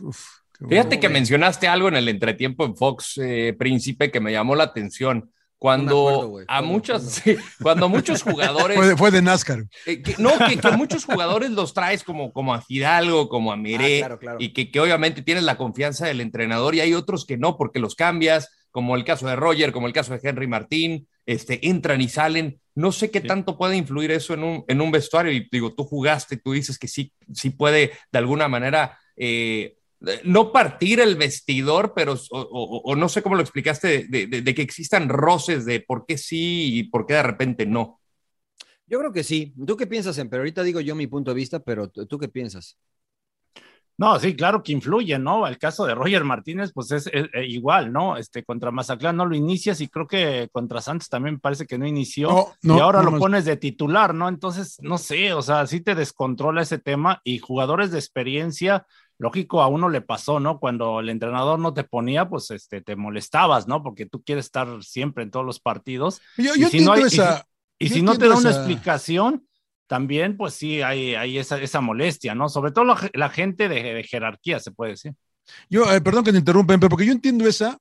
Uf, 0.00 0.26
qué 0.58 0.66
Fíjate 0.66 0.98
que 0.98 1.08
mencionaste 1.08 1.68
algo 1.68 1.88
en 1.88 1.96
el 1.96 2.08
entretiempo 2.08 2.64
en 2.64 2.76
Fox, 2.76 3.18
eh, 3.18 3.54
Príncipe, 3.56 4.10
que 4.10 4.20
me 4.20 4.32
llamó 4.32 4.56
la 4.56 4.64
atención. 4.64 5.30
Cuando 5.62 6.22
acuerdo, 6.24 6.44
a 6.48 7.00
sí, 7.00 7.36
cuando 7.62 7.88
muchos 7.88 8.22
jugadores 8.22 8.76
Fue, 8.76 8.88
de- 8.88 8.96
fue 8.96 9.10
de 9.12 9.22
NASCAR. 9.22 9.64
Eh, 9.86 10.02
que- 10.02 10.16
no, 10.18 10.30
que, 10.48 10.58
que 10.58 10.70
muchos 10.72 11.04
jugadores 11.04 11.50
los 11.50 11.72
traes 11.72 12.02
como, 12.02 12.32
como 12.32 12.52
a 12.52 12.60
Fidalgo, 12.62 13.28
como 13.28 13.52
a 13.52 13.56
Miré, 13.56 13.98
Ah, 13.98 14.00
claro, 14.00 14.18
claro. 14.18 14.36
y 14.40 14.52
que, 14.52 14.70
que 14.72 14.80
obviamente 14.80 15.22
tienes 15.22 15.44
la 15.44 15.56
confianza 15.56 16.06
del 16.06 16.20
entrenador, 16.20 16.74
y 16.74 16.80
hay 16.80 16.94
otros 16.94 17.24
que 17.24 17.36
no, 17.38 17.56
porque 17.56 17.78
los 17.78 17.94
cambias, 17.94 18.48
como 18.72 18.96
el 18.96 19.04
caso 19.04 19.26
de 19.28 19.36
Roger, 19.36 19.70
como 19.72 19.86
el 19.86 19.92
caso 19.92 20.12
de 20.16 20.20
Henry 20.28 20.48
Martín, 20.48 21.06
este, 21.26 21.68
entran 21.68 22.00
y 22.00 22.08
salen. 22.08 22.58
No 22.74 22.90
sé 22.90 23.10
qué 23.12 23.20
tanto 23.20 23.56
puede 23.56 23.76
influir 23.76 24.10
eso 24.10 24.34
en 24.34 24.42
un, 24.42 24.64
en 24.66 24.80
un 24.80 24.90
vestuario, 24.90 25.30
y 25.30 25.46
digo, 25.52 25.72
tú 25.74 25.84
jugaste, 25.84 26.38
tú 26.38 26.52
dices 26.52 26.76
que 26.78 26.88
sí, 26.88 27.12
sí 27.32 27.50
puede 27.50 27.92
de 28.10 28.18
alguna 28.18 28.48
manera. 28.48 28.98
eh, 29.16 29.76
no 30.24 30.52
partir 30.52 31.00
el 31.00 31.16
vestidor, 31.16 31.92
pero 31.94 32.14
o, 32.14 32.38
o- 32.40 32.82
o 32.84 32.96
no 32.96 33.08
sé 33.08 33.22
cómo 33.22 33.36
lo 33.36 33.42
explicaste, 33.42 34.06
de, 34.08 34.26
de- 34.26 34.42
de 34.42 34.54
que 34.54 34.62
existan 34.62 35.08
roces 35.08 35.64
de 35.64 35.80
por 35.80 36.04
qué 36.06 36.18
sí 36.18 36.78
y 36.78 36.82
por 36.84 37.06
qué 37.06 37.14
de 37.14 37.22
repente 37.22 37.66
no. 37.66 38.00
Yo 38.86 38.98
creo 38.98 39.12
que 39.12 39.22
sí. 39.24 39.54
¿Tú 39.66 39.76
qué 39.76 39.86
piensas, 39.86 40.18
Emper? 40.18 40.40
Ahorita 40.40 40.62
digo 40.62 40.80
yo 40.80 40.94
mi 40.94 41.06
punto 41.06 41.30
de 41.30 41.36
vista, 41.36 41.60
pero 41.60 41.88
¿tú, 41.88 42.06
tú 42.06 42.18
qué 42.18 42.28
piensas? 42.28 42.76
No, 43.98 44.18
sí, 44.18 44.34
claro 44.34 44.62
que 44.62 44.72
influye, 44.72 45.18
¿no? 45.18 45.46
El 45.46 45.58
caso 45.58 45.84
de 45.86 45.94
Roger 45.94 46.24
Martínez, 46.24 46.72
pues 46.74 46.90
es, 46.90 47.06
es- 47.12 47.28
eh, 47.34 47.46
igual, 47.46 47.92
¿no? 47.92 48.16
Este, 48.16 48.42
contra 48.42 48.70
Mazatlán 48.72 49.16
no 49.16 49.26
lo 49.26 49.36
inicias 49.36 49.80
y 49.80 49.88
creo 49.88 50.06
que 50.08 50.48
contra 50.50 50.80
Santos 50.80 51.08
también 51.08 51.38
parece 51.38 51.66
que 51.66 51.78
no 51.78 51.86
inició 51.86 52.30
No, 52.30 52.52
no, 52.62 52.76
y 52.76 52.80
ahora 52.80 53.02
no 53.02 53.10
lo 53.12 53.18
pones 53.20 53.44
de 53.44 53.56
titular, 53.56 54.14
¿no? 54.14 54.28
Entonces, 54.28 54.78
no 54.80 54.98
sé, 54.98 55.32
o 55.34 55.42
sea, 55.42 55.66
sí 55.66 55.80
te 55.82 55.94
descontrola 55.94 56.62
ese 56.62 56.78
tema 56.78 57.20
y 57.22 57.38
jugadores 57.38 57.92
de 57.92 57.98
experiencia, 57.98 58.86
lógico, 59.22 59.62
a 59.62 59.68
uno 59.68 59.88
le 59.88 60.00
pasó, 60.02 60.40
¿no? 60.40 60.58
Cuando 60.60 61.00
el 61.00 61.08
entrenador 61.08 61.58
no 61.58 61.72
te 61.74 61.84
ponía, 61.84 62.28
pues 62.28 62.50
este, 62.50 62.82
te 62.82 62.96
molestabas, 62.96 63.68
¿no? 63.68 63.82
Porque 63.82 64.06
tú 64.06 64.22
quieres 64.22 64.46
estar 64.46 64.82
siempre 64.82 65.24
en 65.24 65.30
todos 65.30 65.46
los 65.46 65.60
partidos. 65.60 66.20
Yo, 66.36 66.54
y 66.56 66.60
yo 66.60 66.68
si 66.68 66.80
no, 66.80 66.92
hay- 66.92 67.02
y 67.02 67.06
esa. 67.06 67.46
y 67.78 67.88
yo 67.88 67.94
si 67.94 68.02
no 68.02 68.18
te 68.18 68.28
da 68.28 68.36
una 68.36 68.50
esa- 68.50 68.58
explicación, 68.58 69.46
también, 69.86 70.36
pues 70.36 70.54
sí, 70.54 70.80
hay, 70.82 71.14
hay 71.14 71.38
esa, 71.38 71.60
esa 71.60 71.80
molestia, 71.80 72.34
¿no? 72.34 72.48
Sobre 72.48 72.72
todo 72.72 72.84
la, 72.84 73.10
la 73.14 73.28
gente 73.28 73.68
de, 73.68 73.82
de 73.94 74.02
jerarquía, 74.04 74.58
se 74.58 74.70
puede 74.72 74.92
decir. 74.92 75.12
Yo, 75.68 75.92
eh, 75.92 76.00
perdón 76.00 76.24
que 76.24 76.32
te 76.32 76.38
interrumpen, 76.38 76.80
pero 76.80 76.90
porque 76.90 77.06
yo 77.06 77.12
entiendo 77.12 77.46
esa, 77.46 77.78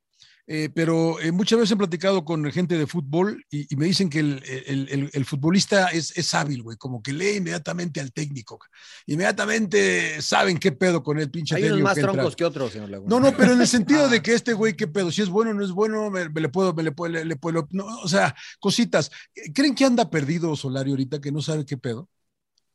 eh, 0.48 0.70
pero 0.74 1.20
eh, 1.20 1.32
muchas 1.32 1.60
veces 1.60 1.72
he 1.74 1.78
platicado 1.78 2.26
con 2.26 2.44
gente 2.52 2.78
de 2.78 2.88
fútbol 2.88 3.46
y, 3.50 3.72
y 3.74 3.78
me 3.78 3.86
dicen 3.86 4.10
que 4.10 4.20
el, 4.20 4.44
el- 4.66 4.90
el- 4.90 5.10
el 5.14 5.26
futbolista 5.26 5.88
es, 5.90 6.18
es 6.18 6.34
hábil, 6.34 6.64
güey, 6.64 6.78
como 6.78 7.02
que 7.02 7.14
lee 7.14 7.38
inmediatamente 7.38 8.00
al 8.02 8.12
técnico. 8.12 8.60
Inmediatamente 9.06 10.22
saben 10.22 10.58
qué 10.58 10.72
pedo 10.72 11.04
con 11.04 11.20
el 11.20 11.30
pinche 11.32 11.56
Hay 11.56 11.64
unos 11.66 11.82
más 11.82 11.94
que 11.94 12.02
entra. 12.02 12.14
troncos 12.14 12.36
que 12.36 12.46
otros, 12.46 12.72
señor 12.74 12.90
Laguna. 12.90 13.10
No, 13.10 13.20
no, 13.20 13.36
pero 13.38 13.54
en 13.54 13.62
el 13.62 13.68
sentido 13.68 14.06
Ah. 14.06 14.08
de 14.08 14.22
que 14.22 14.34
este 14.34 14.54
güey, 14.54 14.76
qué 14.76 14.88
pedo, 14.88 15.12
si 15.12 15.22
es 15.22 15.30
bueno 15.30 15.52
o 15.52 15.54
no 15.54 15.64
es 15.64 15.72
bueno, 15.72 16.10
me, 16.10 16.28
me 16.30 16.42
le 16.42 16.50
puedo, 16.50 16.74
me 16.74 16.84
le 16.84 16.92
puedo, 16.92 17.14
le, 17.14 17.24
le 17.26 17.36
puedo, 17.36 17.68
no, 17.72 17.86
o 17.86 18.08
sea, 18.08 18.36
cositas. 18.60 19.12
¿Creen 19.54 19.76
que 19.76 19.86
anda 19.86 20.10
perdido 20.10 20.56
Solari 20.56 20.90
ahorita, 20.92 21.22
que 21.22 21.32
no 21.32 21.42
sabe 21.42 21.66
qué 21.66 21.78
pedo? 21.78 22.10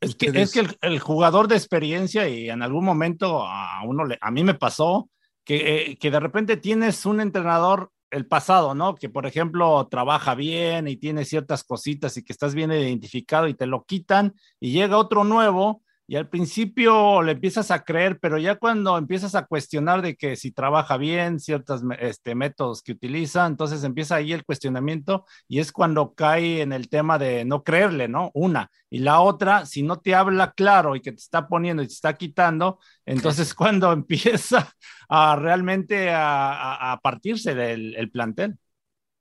Es 0.01 0.15
que, 0.15 0.27
es 0.35 0.53
que 0.53 0.61
el, 0.61 0.79
el 0.83 1.01
jugador 1.01 1.49
de 1.49 1.57
experiencia 1.57 2.29
y 2.29 2.49
en 2.51 2.63
algún 2.63 2.85
momento 2.85 3.43
a 3.47 3.81
uno 3.85 4.05
le, 4.05 4.19
a 4.21 4.31
mí 4.31 4.45
me 4.45 4.55
pasó 4.55 5.09
que, 5.47 5.93
eh, 5.93 5.97
que 5.97 6.11
de 6.11 6.21
repente 6.21 6.57
tienes 6.59 7.07
un 7.07 7.21
entrenador 7.21 7.93
el 8.11 8.27
pasado, 8.27 8.75
¿no? 8.75 8.97
Que 8.97 9.09
por 9.09 9.27
ejemplo 9.27 9.87
trabaja 9.89 10.35
bien 10.35 10.89
y 10.89 10.97
tiene 10.97 11.25
ciertas 11.25 11.65
cositas 11.65 12.17
y 12.17 12.25
que 12.25 12.33
estás 12.33 12.55
bien 12.55 12.73
identificado 12.73 13.49
y 13.49 13.55
te 13.55 13.67
lo 13.67 13.85
quitan 13.85 14.35
y 14.61 14.73
llega 14.73 14.99
otro 14.99 15.25
nuevo 15.25 15.83
y 16.09 16.17
al 16.17 16.29
principio 16.29 17.23
le 17.23 17.33
empiezas 17.33 17.71
a 17.71 17.83
creer, 17.85 18.19
pero 18.21 18.39
ya 18.39 18.57
cuando 18.57 18.97
empiezas 18.99 19.35
a 19.35 19.47
cuestionar 19.47 20.03
de 20.03 20.17
que 20.17 20.37
si 20.37 20.53
trabaja 20.53 20.97
bien, 20.97 21.41
ciertos 21.41 21.83
este, 21.99 22.35
métodos 22.35 22.83
que 22.83 22.93
utiliza, 22.93 23.47
entonces 23.47 23.83
empieza 23.85 24.17
ahí 24.17 24.33
el 24.33 24.45
cuestionamiento 24.45 25.25
y 25.49 25.59
es 25.61 25.73
cuando 25.73 26.15
cae 26.15 26.63
en 26.63 26.73
el 26.73 26.89
tema 26.89 27.19
de 27.19 27.45
no 27.45 27.65
creerle, 27.65 28.09
¿no? 28.09 28.31
Una. 28.35 28.71
Y 28.91 29.01
la 29.01 29.21
otra, 29.21 29.67
si 29.67 29.83
no 29.83 29.99
te 30.01 30.15
habla 30.15 30.53
claro 30.53 30.95
y 30.97 31.01
que 31.01 31.11
te 31.13 31.19
está 31.21 31.49
poniendo 31.49 31.83
y 31.83 31.87
te 31.89 31.95
está 31.95 32.15
quitando, 32.17 32.79
entonces 33.05 33.55
cuando 33.55 33.93
empieza 33.93 34.71
a 35.09 35.37
realmente 35.37 36.11
a, 36.11 36.53
a- 36.53 36.93
a 36.93 37.01
partirse 37.01 37.55
del 37.55 37.95
el 37.97 38.11
plantel. 38.11 38.57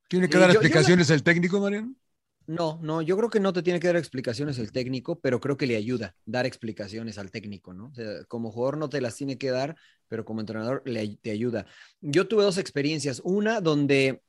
¿Tiene 0.08 0.30
que 0.30 0.38
Sí, 0.38 0.40
dar 0.40 0.50
yo- 0.52 0.62
yo 0.64 0.80
explicaciones 0.80 1.10
el 1.12 1.24
técnico, 1.24 1.60
Mariano? 1.60 1.94
No, 2.48 2.80
no, 2.84 3.02
yo 3.02 3.18
creo 3.18 3.30
que 3.32 3.40
no 3.40 3.54
te 3.54 3.64
tiene 3.64 3.80
que 3.80 3.88
dar 3.88 3.96
explicaciones 3.96 4.60
el 4.60 4.72
técnico, 4.72 5.20
pero 5.20 5.40
creo 5.40 5.58
que 5.58 5.66
le 5.66 5.76
ayuda 5.78 6.16
dar 6.26 6.46
explicaciones 6.46 7.18
al 7.18 7.32
técnico, 7.32 7.74
¿no? 7.74 7.88
O 7.88 7.94
sea, 7.96 8.24
como 8.28 8.52
jugador 8.52 8.78
no 8.78 8.88
te 8.88 9.02
las 9.02 9.16
tiene 9.16 9.40
que 9.40 9.50
dar, 9.50 9.76
pero 10.08 10.26
como 10.26 10.42
entrenador 10.42 10.84
le, 10.86 11.18
te 11.18 11.32
ayuda. 11.32 11.66
Yo 12.02 12.28
tuve 12.28 12.44
dos 12.44 12.60
experiencias, 12.60 13.20
una 13.24 13.62
donde 13.62 14.22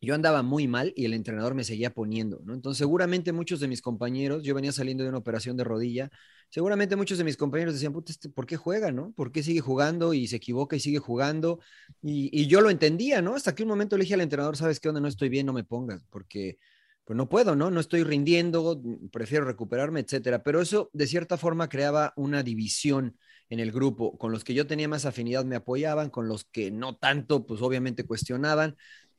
yo 0.00 0.14
andaba 0.14 0.42
muy 0.42 0.68
mal 0.68 0.92
y 0.96 1.06
el 1.06 1.14
entrenador 1.14 1.54
me 1.54 1.64
seguía 1.64 1.90
poniendo, 1.94 2.40
¿no? 2.44 2.54
Entonces, 2.54 2.78
seguramente 2.78 3.32
muchos 3.32 3.60
de 3.60 3.68
mis 3.68 3.82
compañeros, 3.82 4.42
yo 4.44 4.54
venía 4.54 4.72
saliendo 4.72 5.02
de 5.04 5.10
una 5.10 5.18
operación 5.18 5.56
de 5.56 5.64
rodilla, 5.64 6.10
seguramente 6.50 6.96
muchos 6.96 7.18
de 7.18 7.24
mis 7.24 7.36
compañeros 7.38 7.74
decían, 7.74 7.92
"Puta, 7.94 8.12
este, 8.12 8.28
¿por 8.30 8.46
qué 8.46 8.56
juega, 8.56 8.92
no? 8.92 9.12
¿Por 9.16 9.32
qué 9.32 9.42
sigue 9.42 9.60
jugando 9.60 10.14
y 10.14 10.26
se 10.28 10.36
equivoca 10.36 10.76
y 10.76 10.80
sigue 10.80 10.98
jugando? 10.98 11.60
Y, 12.02 12.30
y 12.38 12.46
yo 12.48 12.60
lo 12.60 12.70
entendía, 12.70 13.22
¿no? 13.22 13.34
Hasta 13.34 13.54
que 13.54 13.62
un 13.64 13.70
momento 13.70 13.96
le 13.96 14.02
dije 14.04 14.14
al 14.14 14.20
entrenador, 14.22 14.56
¿sabes 14.56 14.80
qué 14.80 14.88
onda? 14.88 15.00
No 15.00 15.08
estoy 15.08 15.28
bien, 15.30 15.46
no 15.46 15.52
me 15.52 15.64
pongas, 15.64 16.04
porque 16.10 16.58
pues 17.04 17.16
no 17.16 17.28
puedo, 17.28 17.54
¿no? 17.54 17.70
No 17.70 17.80
estoy 17.80 18.02
rindiendo, 18.02 18.80
prefiero 19.12 19.44
recuperarme, 19.44 20.00
etcétera. 20.00 20.42
Pero 20.42 20.62
eso, 20.62 20.90
de 20.92 21.06
cierta 21.06 21.36
forma, 21.36 21.68
creaba 21.68 22.14
una 22.16 22.42
división 22.42 23.18
en 23.50 23.60
el 23.60 23.72
grupo. 23.72 24.16
Con 24.16 24.32
los 24.32 24.42
que 24.42 24.54
yo 24.54 24.66
tenía 24.66 24.88
más 24.88 25.04
afinidad 25.04 25.44
me 25.44 25.56
apoyaban, 25.56 26.10
con 26.10 26.28
los 26.28 26.44
que 26.44 26.70
no 26.70 26.96
tanto, 26.96 27.46
pues 27.46 27.60
obviamente 27.60 28.06
cuestionaban. 28.06 28.76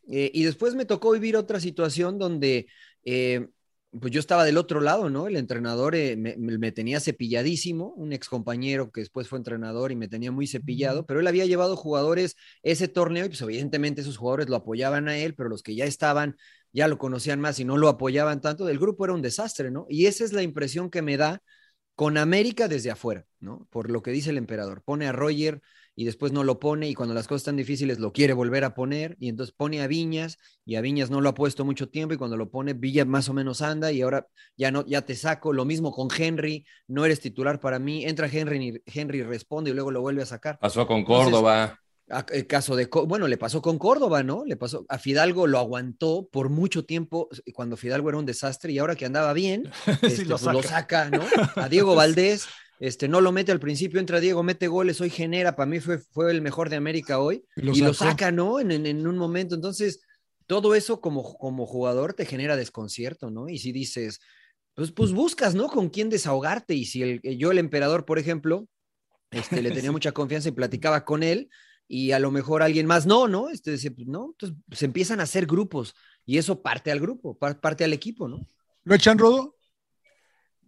Eh, 0.08 0.32
y 0.34 0.44
después 0.44 0.75
me 0.75 0.86
tocó 0.86 1.12
vivir 1.12 1.36
otra 1.38 1.60
situación 1.60 2.18
donde, 2.18 2.68
eh, 3.04 3.48
pues 4.00 4.12
yo 4.12 4.20
estaba 4.20 4.44
del 4.46 4.58
otro 4.58 4.82
lado, 4.82 5.10
¿no? 5.10 5.27
El 5.27 5.36
entrenador 5.36 5.96
eh, 5.96 6.18
me, 6.18 6.36
me 6.38 6.72
tenía 6.72 7.00
cepilladísimo, 7.00 7.94
un 7.96 8.13
ex 8.13 8.27
compañero 8.30 8.92
que 8.92 9.01
después 9.01 9.27
fue 9.30 9.38
entrenador 9.38 9.92
y 9.92 9.96
me 9.96 10.08
tenía 10.08 10.32
muy 10.32 10.48
cepillado, 10.48 11.06
pero 11.06 11.20
él 11.22 11.27
había 11.27 11.46
llevado 11.46 11.75
jugadores 11.75 12.36
ese 12.62 12.88
torneo 12.88 13.25
y 13.25 13.30
pues 13.30 13.42
evidentemente 13.42 14.01
esos 14.01 14.18
jugadores 14.18 14.50
lo 14.50 14.58
apoyaban 14.58 15.08
a 15.08 15.18
él, 15.18 15.34
pero 15.36 15.50
los 15.50 15.63
que 15.63 15.75
ya 15.75 15.86
estaban 15.86 16.36
ya 16.75 16.89
lo 16.89 16.98
conocían 16.98 17.39
más 17.39 17.58
y 17.60 17.63
no 17.63 17.77
lo 17.77 17.88
apoyaban 17.88 18.41
tanto, 18.41 18.67
el 18.67 18.77
grupo 18.77 19.05
era 19.05 19.13
un 19.13 19.22
desastre, 19.22 19.72
¿no? 19.72 19.86
Y 19.89 20.08
esa 20.08 20.25
es 20.25 20.34
la 20.34 20.44
impresión 20.44 20.89
que 20.89 21.01
me 21.01 21.15
da 21.15 21.41
con 21.96 22.17
América 22.17 22.67
desde 22.67 22.91
afuera, 22.91 23.25
¿no? 23.39 23.65
Por 23.72 23.89
lo 23.89 24.01
que 24.01 24.12
dice 24.12 24.32
el 24.32 24.38
emperador, 24.38 24.84
pone 24.84 25.08
a 25.08 25.13
Roger 25.13 25.62
y 25.96 26.03
después 26.03 26.34
no 26.34 26.44
lo 26.44 26.60
pone 26.60 26.89
y 26.89 26.94
cuando 26.94 27.15
las 27.15 27.29
cosas 27.29 27.44
están 27.44 27.55
difíciles 27.55 28.00
lo 28.00 28.12
quiere 28.12 28.34
volver 28.34 28.65
a 28.65 28.75
poner 28.75 29.15
y 29.22 29.29
entonces 29.29 29.55
pone 29.55 29.82
a 29.82 29.88
Viñas 29.88 30.38
y 30.65 30.75
a 30.75 30.82
Viñas 30.82 31.10
no 31.10 31.22
lo 31.22 31.29
ha 31.29 31.34
puesto 31.34 31.63
mucho 31.63 31.88
tiempo 31.88 32.13
y 32.13 32.17
cuando 32.17 32.36
lo 32.36 32.51
pone 32.51 32.74
Villa 32.74 33.05
más 33.05 33.29
o 33.29 33.34
menos 33.34 33.62
anda 33.62 33.94
y 33.94 34.01
ahora 34.01 34.27
ya 34.58 34.70
no 34.70 34.86
ya 34.86 35.03
te 35.03 35.15
saco, 35.15 35.53
lo 35.53 35.63
mismo 35.63 35.94
con 35.94 36.10
Henry, 36.15 36.65
no 36.88 37.05
eres 37.05 37.22
titular 37.22 37.62
para 37.62 37.79
mí, 37.79 38.03
entra 38.03 38.27
Henry 38.27 38.84
Henry 38.86 39.24
responde 39.24 39.72
y 39.72 39.74
luego 39.74 39.91
lo 39.91 40.01
vuelve 40.01 40.24
a 40.24 40.25
sacar. 40.25 40.60
Pasó 40.60 40.86
con 40.86 41.05
Córdoba. 41.05 41.79
El 42.32 42.46
caso 42.46 42.76
de, 42.76 42.86
bueno, 43.08 43.28
le 43.28 43.38
pasó 43.38 43.64
con 43.64 43.80
Córdoba, 43.80 44.22
¿no? 44.22 44.46
Le 44.46 44.56
pasó, 44.58 44.86
a 44.90 45.00
Fidalgo 45.00 45.48
lo 45.48 45.58
aguantó 45.58 46.30
por 46.32 46.50
mucho 46.50 46.86
tiempo 46.86 47.30
cuando 47.54 47.78
Fidalgo 47.78 48.10
era 48.10 48.20
un 48.20 48.28
desastre 48.28 48.72
y 48.72 48.78
ahora 48.78 48.96
que 48.96 49.06
andaba 49.06 49.34
bien, 49.34 49.72
este, 50.04 50.26
lo 50.26 50.38
pues, 50.38 50.54
lo, 50.54 50.62
saca. 50.62 51.08
saca, 51.08 51.10
¿no? 51.10 51.24
A 51.56 51.68
Diego 51.68 51.96
Valdés, 51.96 52.46
este, 52.80 53.08
no 53.08 53.22
lo 53.22 53.32
mete 53.32 53.52
al 53.52 53.60
principio, 53.60 54.00
entra 54.00 54.20
Diego, 54.20 54.44
mete 54.44 54.68
goles, 54.68 55.02
hoy 55.02 55.10
genera, 55.10 55.56
para 55.56 55.66
mí 55.66 55.80
fue, 55.80 55.98
fue 55.98 56.30
el 56.30 56.42
mejor 56.44 56.70
de 56.70 56.76
América 56.76 57.20
hoy 57.20 57.44
Y 57.56 57.62
lo 57.62 57.74
y 57.74 57.80
lo 57.80 57.94
saca, 57.96 58.32
¿no? 58.32 58.60
En, 58.60 58.72
en- 58.72 58.86
en 58.86 59.08
un 59.08 59.18
momento, 59.18 59.56
entonces, 59.56 60.02
todo 60.46 60.76
eso 60.76 61.02
como, 61.02 61.36
como 61.38 61.66
jugador 61.66 62.14
te 62.14 62.26
genera 62.26 62.56
desconcierto, 62.56 63.32
¿no? 63.32 63.50
Y 63.50 63.58
si 63.58 63.72
dices, 63.72 64.20
pues, 64.76 64.92
pues 64.92 65.12
buscas, 65.12 65.56
¿no? 65.56 65.70
Con 65.70 65.90
quién 65.90 66.12
desahogarte 66.12 66.76
y 66.76 66.86
si 66.86 67.02
el, 67.02 67.22
yo, 67.40 67.50
el 67.50 67.58
emperador, 67.58 68.06
por 68.06 68.20
ejemplo, 68.20 68.68
este, 69.32 69.64
le 69.64 69.72
tenía 69.72 69.92
mucha 69.92 70.12
confianza 70.12 70.50
y 70.50 70.52
platicaba 70.52 71.04
con 71.04 71.24
él 71.24 71.50
y 71.88 72.12
a 72.12 72.20
lo 72.20 72.32
mejor 72.32 72.63
alguien 72.63 72.86
más 72.88 73.06
no, 73.06 73.27
¿no? 73.27 73.50
Este 73.50 73.72
pues 73.92 74.08
no, 74.08 74.32
entonces 74.32 74.58
se 74.72 74.86
empiezan 74.86 75.20
a 75.20 75.24
hacer 75.24 75.46
grupos 75.46 75.94
y 76.25 76.38
eso 76.38 76.62
parte 76.62 76.92
al 76.92 77.00
grupo, 77.00 77.38
par- 77.38 77.60
parte 77.60 77.84
al 77.84 77.94
equipo, 77.94 78.27
¿no? 78.27 78.48
¿Lo 78.84 78.96
echan 78.96 79.18
rodo? 79.18 79.56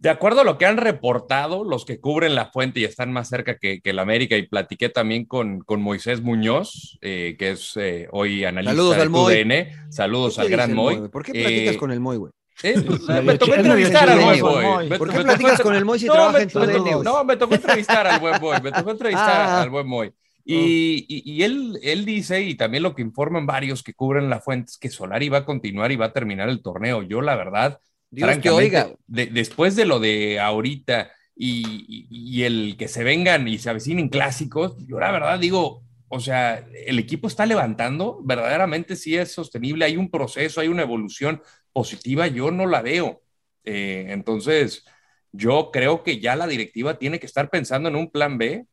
De 0.00 0.10
acuerdo 0.10 0.42
a 0.42 0.44
lo 0.44 0.58
que 0.58 0.66
han 0.66 0.76
reportado, 0.76 1.64
los 1.64 1.84
que 1.84 1.98
cubren 1.98 2.36
la 2.36 2.46
fuente 2.52 2.78
y 2.78 2.84
están 2.84 3.12
más 3.12 3.28
cerca 3.28 3.56
que, 3.58 3.80
que 3.80 3.90
el 3.90 3.98
América, 3.98 4.36
y 4.36 4.46
platiqué 4.46 4.88
también 4.90 5.24
con, 5.24 5.58
con 5.60 5.82
Moisés 5.82 6.22
Muñoz, 6.22 6.98
eh, 7.00 7.34
que 7.36 7.50
es 7.50 7.72
eh, 7.76 8.06
hoy 8.12 8.44
analista 8.44 8.76
Saludos 8.76 8.94
de 8.96 9.02
al 9.02 9.10
Moy. 9.10 9.66
Saludos 9.90 10.34
¿Qué 10.36 10.40
al 10.42 10.48
gran 10.50 10.72
Moy. 10.72 10.96
güey? 10.98 11.10
¿Por 11.10 11.24
qué 11.24 11.32
platicas 11.32 11.74
Eh, 11.74 11.78
con 11.78 11.90
el 11.90 11.98
Moy, 11.98 12.16
güey? 12.16 12.32
eh, 12.62 12.76
medio 13.08 13.22
me 13.24 13.38
tocó 13.38 13.54
entrevistar 13.56 14.08
al 14.08 14.20
buen 14.20 14.28
chilengo, 14.36 14.50
Boy. 14.52 14.64
Moy. 14.64 14.98
¿Por 14.98 15.12
qué 15.12 15.20
platicas 15.20 15.60
con 15.62 15.74
el 15.74 15.84
Moy 15.84 15.98
si 15.98 16.06
No, 16.06 16.12
trabaja 16.12 16.32
me- 16.38 16.42
en 16.44 16.48
tu 16.48 16.58
me 16.60 16.66
DN? 16.68 17.02
No, 17.02 17.24
me 17.24 17.36
tocó 17.36 17.54
entrevistar 17.56 18.06
al 18.06 18.20
buen 18.20 18.40
Boy. 18.40 18.60
Me 18.62 18.70
tocó 18.70 18.90
entrevistar 18.92 19.28
Ah. 19.48 19.62
al 19.62 19.70
buen 19.70 19.86
Moy. 19.88 20.12
Y, 20.50 21.04
y- 21.08 21.22
y 21.30 21.42
él, 21.42 21.78
él 21.82 22.04
dice, 22.06 22.40
y 22.42 22.54
también 22.54 22.82
lo 22.82 22.94
que 22.94 23.02
informan 23.02 23.46
varios 23.46 23.82
que 23.82 23.92
cubren 23.94 24.30
la 24.30 24.40
fuente, 24.40 24.70
es 24.70 24.78
que 24.78 24.88
Solari 24.90 25.28
va 25.28 25.38
a 25.38 25.44
continuar 25.44 25.92
y 25.92 25.96
va 25.96 26.06
a 26.06 26.12
terminar 26.14 26.48
el 26.48 26.62
torneo. 26.62 27.02
Yo, 27.02 27.20
la 27.20 27.36
verdad, 27.36 27.80
Dios 28.10 28.30
francamente, 28.30 28.76
oiga. 28.76 28.96
de- 29.06 29.26
después 29.26 29.76
de 29.76 29.84
lo 29.84 30.00
de 30.00 30.40
ahorita 30.40 31.10
y, 31.36 32.06
y- 32.10 32.38
y 32.40 32.44
el 32.44 32.76
que 32.78 32.88
se 32.88 33.04
vengan 33.04 33.46
y 33.48 33.58
se 33.58 33.68
avecinen 33.70 34.08
clásicos, 34.08 34.76
yo 34.86 34.98
la 34.98 35.12
verdad 35.12 35.38
digo, 35.38 35.84
o 36.08 36.18
sea, 36.20 36.66
el 36.86 36.98
equipo 36.98 37.28
está 37.28 37.44
levantando, 37.46 38.20
verdaderamente 38.24 38.96
sí 38.96 39.16
es 39.16 39.32
sostenible, 39.32 39.84
hay 39.84 39.96
un 39.98 40.10
proceso, 40.10 40.60
hay 40.62 40.68
una 40.68 40.82
evolución 40.82 41.42
positiva, 41.72 42.26
yo 42.26 42.50
no 42.50 42.66
la 42.66 42.80
veo. 42.82 43.22
Eh, 43.64 44.06
entonces, 44.08 44.84
yo 45.32 45.70
creo 45.72 46.02
que 46.02 46.20
ya 46.20 46.36
la 46.36 46.46
directiva 46.46 46.98
tiene 46.98 47.20
que 47.20 47.26
estar 47.26 47.50
pensando 47.50 47.88
en 47.88 47.96
un 47.96 48.10
plan 48.10 48.38
B. 48.38 48.66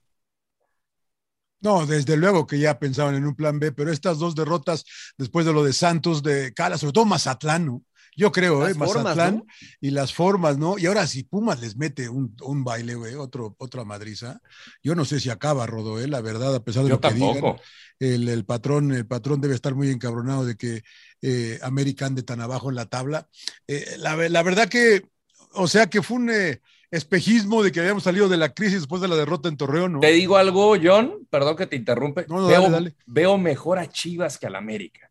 No, 1.65 1.87
desde 1.87 2.15
luego 2.15 2.45
que 2.45 2.59
ya 2.59 2.77
pensaban 2.77 3.15
en 3.15 3.25
un 3.25 3.33
plan 3.33 3.57
B, 3.57 3.71
pero 3.71 3.91
estas 3.91 4.19
dos 4.19 4.35
derrotas 4.35 4.85
después 5.17 5.47
de 5.47 5.51
lo 5.51 5.63
de 5.63 5.73
Santos, 5.73 6.21
de 6.21 6.53
Cala, 6.53 6.77
sobre 6.77 6.93
todo 6.93 7.05
Mazatlán, 7.05 7.65
¿no? 7.65 7.83
Yo 8.15 8.31
creo, 8.31 8.61
Las 8.61 8.73
¿eh? 8.73 8.75
formas, 8.75 9.03
Mazatlán 9.03 9.35
¿no? 9.37 9.45
y 9.81 9.89
las 9.89 10.13
formas, 10.13 10.59
¿no? 10.59 10.77
Y 10.77 10.85
ahora 10.85 11.07
si 11.07 11.23
Pumas 11.23 11.59
les 11.59 11.75
mete 11.75 12.07
un, 12.07 12.37
un 12.43 12.63
baile, 12.63 12.93
güey, 12.93 13.15
otro, 13.15 13.55
otra 13.57 13.83
madriza, 13.83 14.39
yo 14.83 14.93
no 14.93 15.05
sé 15.05 15.19
si 15.19 15.31
acaba, 15.31 15.65
Rodo, 15.65 15.99
¿eh? 15.99 16.07
La 16.07 16.21
verdad, 16.21 16.53
a 16.53 16.63
pesar 16.63 16.83
de 16.83 16.89
Yo 16.89 16.95
lo 16.95 17.01
que 17.01 17.13
digan, 17.15 17.55
el, 17.97 18.29
el 18.29 18.45
patrón, 18.45 18.91
el 18.91 19.07
patrón 19.07 19.41
debe 19.41 19.55
estar 19.55 19.73
muy 19.73 19.89
encabronado 19.89 20.45
de 20.45 20.55
que 20.57 20.83
eh, 21.23 21.59
América 21.63 22.05
ande 22.05 22.21
tan 22.21 22.41
abajo 22.41 22.69
en 22.69 22.75
la 22.75 22.85
tabla. 22.85 23.27
Eh, 23.67 23.95
la, 23.97 24.15
la 24.15 24.43
verdad 24.43 24.69
que, 24.69 25.09
o 25.53 25.67
sea, 25.67 25.87
que 25.87 26.03
fue 26.03 26.17
un 26.17 26.29
eh, 26.29 26.61
espejismo 26.91 27.63
de 27.63 27.71
que 27.71 27.79
habíamos 27.79 28.03
salido 28.03 28.27
de 28.29 28.37
la 28.37 28.53
crisis 28.53 28.79
después 28.81 29.01
de 29.01 29.07
la 29.07 29.15
derrota 29.15 29.49
en 29.49 29.57
Torreón, 29.57 29.93
¿no? 29.93 29.99
Te 29.99 30.11
digo 30.11 30.37
algo, 30.37 30.75
John, 30.81 31.27
perdón 31.29 31.55
que 31.55 31.67
te 31.67 31.75
interrumpe. 31.75 32.25
No, 32.29 32.41
no, 32.41 32.47
veo, 32.47 32.61
dale, 32.63 32.71
dale. 32.73 32.95
veo 33.05 33.37
mejor 33.37 33.79
a 33.79 33.87
Chivas 33.89 34.37
que 34.37 34.47
al 34.47 34.55
América. 34.55 35.09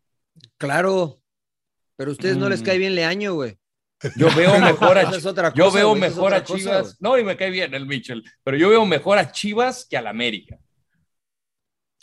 Claro, 0.57 1.21
pero 1.95 2.11
a 2.11 2.13
ustedes 2.13 2.37
no 2.37 2.49
les 2.49 2.61
Mm. 2.61 2.65
cae 2.65 2.77
bien 2.77 2.95
Leaño, 2.95 3.33
güey. 3.35 3.57
Yo 4.17 4.27
veo 4.35 4.59
mejor 4.59 4.97
a, 4.97 5.03
Esa 5.03 5.15
es 5.17 5.25
otra 5.25 5.53
yo 5.53 5.71
veo 5.71 5.93
es 5.95 5.99
mejor 6.01 6.33
a 6.33 6.43
cosa, 6.43 6.57
Chivas. 6.59 6.97
no, 6.99 7.17
y 7.17 7.23
me 7.23 7.37
cae 7.37 7.49
bien 7.49 7.73
el 7.73 7.85
Mitchell, 7.85 8.23
pero 8.43 8.57
yo 8.57 8.69
veo 8.69 8.85
mejor 8.85 9.17
a 9.17 9.31
Chivas 9.31 9.85
que 9.89 9.97
al 9.97 10.07
América. 10.07 10.57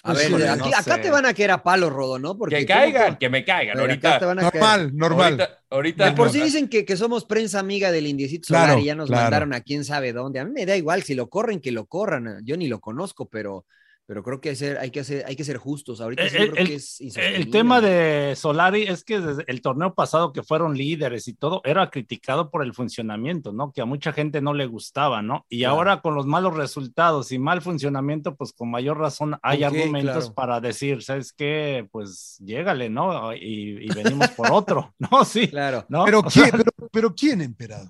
A 0.04 0.14
ver, 0.14 0.28
híjole, 0.28 0.48
aquí, 0.48 0.58
no 0.70 0.76
acá 0.76 0.96
sé. 0.96 0.98
te 1.00 1.10
van 1.10 1.26
a 1.26 1.32
querer 1.32 1.52
a 1.52 1.62
palo, 1.62 1.88
Rodo, 1.88 2.18
¿no? 2.18 2.36
Porque 2.36 2.56
Que 2.58 2.66
caigan, 2.66 3.16
que 3.18 3.28
me 3.28 3.44
caigan. 3.44 3.74
Pero 3.74 3.82
Ahorita, 3.84 4.18
te 4.18 4.24
van 4.24 4.38
a 4.40 4.50
caer. 4.50 4.54
Normal, 4.54 4.96
normal. 4.96 5.32
ahorita, 5.40 5.58
ahorita 5.70 6.04
De 6.06 6.12
por 6.12 6.26
no. 6.26 6.32
sí 6.32 6.40
dicen 6.42 6.68
que, 6.68 6.84
que 6.84 6.96
somos 6.96 7.24
prensa 7.24 7.60
amiga 7.60 7.92
del 7.92 8.08
Indiecito 8.08 8.48
Claro, 8.48 8.72
Solar 8.72 8.78
y 8.82 8.86
ya 8.86 8.94
nos 8.96 9.08
claro. 9.08 9.22
mandaron 9.22 9.52
a 9.54 9.60
quién 9.60 9.84
sabe 9.84 10.12
dónde. 10.12 10.40
A 10.40 10.44
mí 10.44 10.50
me 10.52 10.66
da 10.66 10.76
igual, 10.76 11.02
si 11.04 11.14
lo 11.14 11.28
corren, 11.30 11.60
que 11.60 11.70
lo 11.70 11.86
corran. 11.86 12.40
Yo 12.44 12.56
ni 12.56 12.66
lo 12.66 12.80
conozco, 12.80 13.28
pero, 13.28 13.64
pero 14.06 14.22
creo 14.22 14.40
que 14.40 14.50
hay, 14.50 14.56
ser- 14.56 14.78
hay, 14.78 14.90
que 14.90 15.00
hacer, 15.00 15.24
hay 15.26 15.36
que 15.36 15.44
ser 15.44 15.56
justos. 15.58 16.00
Ahorita 16.00 16.28
sí 16.28 16.36
El- 16.36 16.46
yo 16.46 16.52
creo 16.52 16.62
el- 16.62 16.68
que 16.68 16.74
es 16.74 17.00
El 17.00 17.06
insostenible. 17.06 17.46
tema 17.52 17.80
de 17.80 18.34
Solari 18.36 18.82
es 18.82 19.04
que 19.04 19.20
desde 19.20 19.44
el 19.46 19.62
torneo 19.62 19.94
pasado 19.94 20.32
que 20.32 20.42
fueron 20.42 20.76
líderes 20.76 21.28
y 21.28 21.34
todo, 21.34 21.60
era 21.64 21.88
criticado 21.88 22.50
por 22.50 22.62
el 22.64 22.74
funcionamiento, 22.74 23.52
¿no? 23.52 23.72
Que 23.72 23.80
a 23.80 23.84
mucha 23.84 24.12
gente 24.12 24.40
no 24.40 24.54
le 24.54 24.66
gustaba, 24.66 25.22
¿no? 25.22 25.46
Y 25.48 25.60
Claro. 25.60 25.74
ahora 25.76 26.00
con 26.02 26.14
los 26.14 26.26
malos 26.26 26.54
resultados 26.56 27.30
y 27.32 27.38
mal 27.38 27.62
funcionamiento, 27.62 28.34
pues 28.36 28.52
con 28.52 28.70
mayor 28.70 28.98
razón 28.98 29.36
hay 29.42 29.62
argumentos 29.64 30.16
claro. 30.26 30.34
para 30.34 30.60
decir, 30.60 31.02
¿sabes 31.02 31.32
qué? 31.32 31.86
Pues 31.90 32.36
llégale, 32.44 32.90
¿no? 32.90 33.32
Y, 33.34 33.78
y 33.84 33.88
venimos 33.94 34.28
por 34.30 34.50
otro, 34.52 34.94
¿no? 34.98 35.24
Sí. 35.24 35.48
Claro. 35.48 35.84
¿no? 35.88 36.04
Pero, 36.04 36.20
O 36.20 36.30
sea, 36.30 36.42
¿quién, 36.50 36.56
pero, 36.64 36.88
pero 36.92 37.14
¿quién, 37.14 37.40
emperador? 37.40 37.88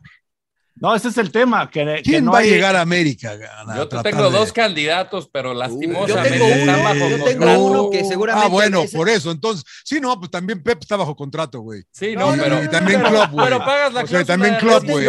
No, 0.77 0.95
ese 0.95 1.09
es 1.09 1.19
el 1.19 1.31
tema. 1.31 1.71
Que, 1.71 1.85
que 1.85 2.03
¿Quién 2.03 2.25
no 2.25 2.33
va 2.33 2.39
hay- 2.39 2.49
a 2.49 2.53
llegar 2.53 2.77
a 2.77 2.81
América? 2.81 3.33
a 3.67 3.77
Yo 3.77 3.89
tengo 3.89 4.31
de- 4.31 4.39
dos 4.39 4.53
candidatos, 4.53 5.29
pero 5.33 5.53
yo 5.53 5.59
lastimosamente 5.59 6.31
tengo 6.31 6.47
uno, 6.47 6.55
están 6.55 6.83
bajo 6.85 6.95
yo 6.97 7.09
tengo 7.09 7.25
contrato. 7.27 7.61
uno 7.63 7.91
que 7.91 8.05
seguramente. 8.05 8.47
Ah, 8.47 8.51
bueno, 8.51 8.83
ese- 8.83 8.97
por 8.97 9.09
eso. 9.09 9.31
Entonces, 9.31 9.65
sí, 9.85 10.01
no, 10.01 10.19
pues 10.19 10.31
también 10.31 10.63
Pep 10.63 10.79
está 10.81 10.97
bajo 10.97 11.15
contrato, 11.15 11.61
güey. 11.61 11.83
Sí, 11.91 12.15
No, 12.17 12.33
pero, 12.37 12.65
y 12.65 12.69
también 12.69 13.01
Klopp, 13.01 13.31
güey. 13.33 13.45
pero 13.47 13.59
pagas 13.61 13.93
la 13.93 14.03
O 14.03 14.07
sea, 14.07 14.25
también 14.25 14.57
Klopp, 14.57 14.85
güey. 14.85 15.07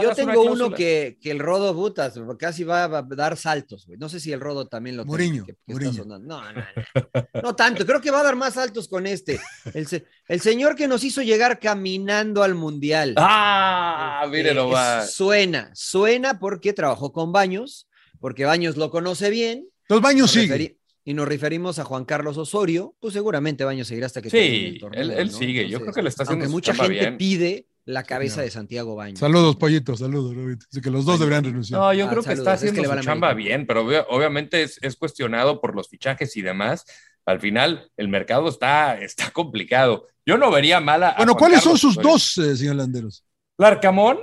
Yo 0.00 0.14
tengo 0.14 0.42
uno 0.42 0.70
que, 0.72 1.18
que 1.20 1.30
el 1.30 1.38
Rodo 1.38 1.74
Butas 1.74 2.14
casi 2.38 2.64
va 2.64 2.84
a 2.84 3.02
dar 3.02 3.36
saltos, 3.36 3.86
güey. 3.86 3.98
No 3.98 4.08
sé 4.08 4.20
si 4.20 4.32
el 4.32 4.40
Rodo 4.40 4.66
también 4.68 4.96
lo 4.96 5.04
Mourinho, 5.04 5.44
tenga, 5.44 5.58
que-. 5.66 6.04
No, 6.06 6.18
no, 6.18 6.18
no. 6.18 6.42
No 7.42 7.56
tanto, 7.56 7.84
creo 7.84 8.00
que 8.00 8.10
va 8.10 8.20
a 8.20 8.24
dar 8.24 8.36
más 8.36 8.54
saltos 8.54 8.88
con 8.88 9.06
este. 9.06 9.40
El, 9.74 9.86
se- 9.86 10.04
el 10.28 10.40
señor 10.40 10.76
que 10.76 10.88
nos 10.88 11.04
hizo 11.04 11.20
llegar 11.22 11.58
caminando 11.58 12.42
al 12.42 12.54
Mundial. 12.54 13.14
Ah, 13.16 14.22
Eh, 14.24 14.28
mire 14.28 14.54
nomás. 14.54 15.12
Suena, 15.12 15.70
suena 15.74 16.38
porque 16.38 16.72
trabajó 16.72 17.12
con 17.12 17.32
Baños, 17.32 17.88
porque 18.20 18.44
Baños 18.44 18.76
lo 18.76 18.90
conoce 18.90 19.30
bien. 19.30 19.68
Los 19.88 20.00
baños 20.00 20.30
siguen. 20.30 20.78
Y 21.04 21.14
nos 21.14 21.26
referimos 21.26 21.80
a 21.80 21.84
Juan 21.84 22.04
Carlos 22.04 22.38
Osorio, 22.38 22.94
pues 23.00 23.12
seguramente 23.12 23.64
Baños 23.64 23.88
seguirá 23.88 24.06
hasta 24.06 24.22
que 24.22 24.30
termine 24.30 24.56
Sí, 24.56 24.64
el 24.66 24.78
torneo, 24.80 25.02
él, 25.02 25.10
él 25.10 25.32
¿no? 25.32 25.36
sigue. 25.36 25.68
Yo 25.68 25.80
creo 25.80 25.92
que 25.92 26.00
le 26.02 26.08
está 26.08 26.22
haciendo 26.22 26.44
aunque 26.44 26.52
mucha 26.52 26.72
gente 26.74 26.92
bien. 26.92 27.16
pide 27.18 27.66
la 27.84 28.02
cabeza 28.04 28.36
Señor. 28.36 28.44
de 28.46 28.50
Santiago 28.52 28.94
Baños. 28.96 29.18
Saludos, 29.18 29.56
pollitos, 29.56 29.98
saludos. 29.98 30.34
Robito. 30.34 30.66
Así 30.70 30.80
que 30.80 30.90
los 30.90 31.04
dos 31.04 31.18
deberían 31.18 31.44
renunciar. 31.44 31.80
No, 31.80 31.92
yo 31.92 32.06
Ah, 32.06 32.10
creo 32.10 32.22
que 32.22 32.28
saludos, 32.28 32.38
está 32.46 32.54
es 32.54 32.60
que 32.60 32.68
haciendo 32.70 32.90
su 32.90 32.94
la 32.96 33.02
chamba 33.02 33.30
América. 33.30 33.48
bien, 33.48 33.66
pero 33.66 33.82
obvia- 33.84 34.06
obviamente 34.08 34.62
es, 34.62 34.78
es 34.82 34.96
cuestionado 34.96 35.60
por 35.60 35.74
los 35.74 35.88
fichajes 35.88 36.36
y 36.36 36.42
demás. 36.42 36.84
Al 37.26 37.40
final, 37.40 37.90
el 37.96 38.08
mercado 38.08 38.48
está, 38.48 38.98
está 38.98 39.30
complicado. 39.32 40.08
Yo 40.26 40.38
no 40.38 40.50
vería 40.50 40.80
mala. 40.80 41.10
a 41.10 41.16
Bueno, 41.16 41.34
¿cuáles 41.34 41.62
son 41.62 41.76
sus 41.76 41.96
dos, 41.96 42.38
eh, 42.38 42.56
señor 42.56 42.76
Landeros? 42.76 43.24
Larcamón 43.58 44.18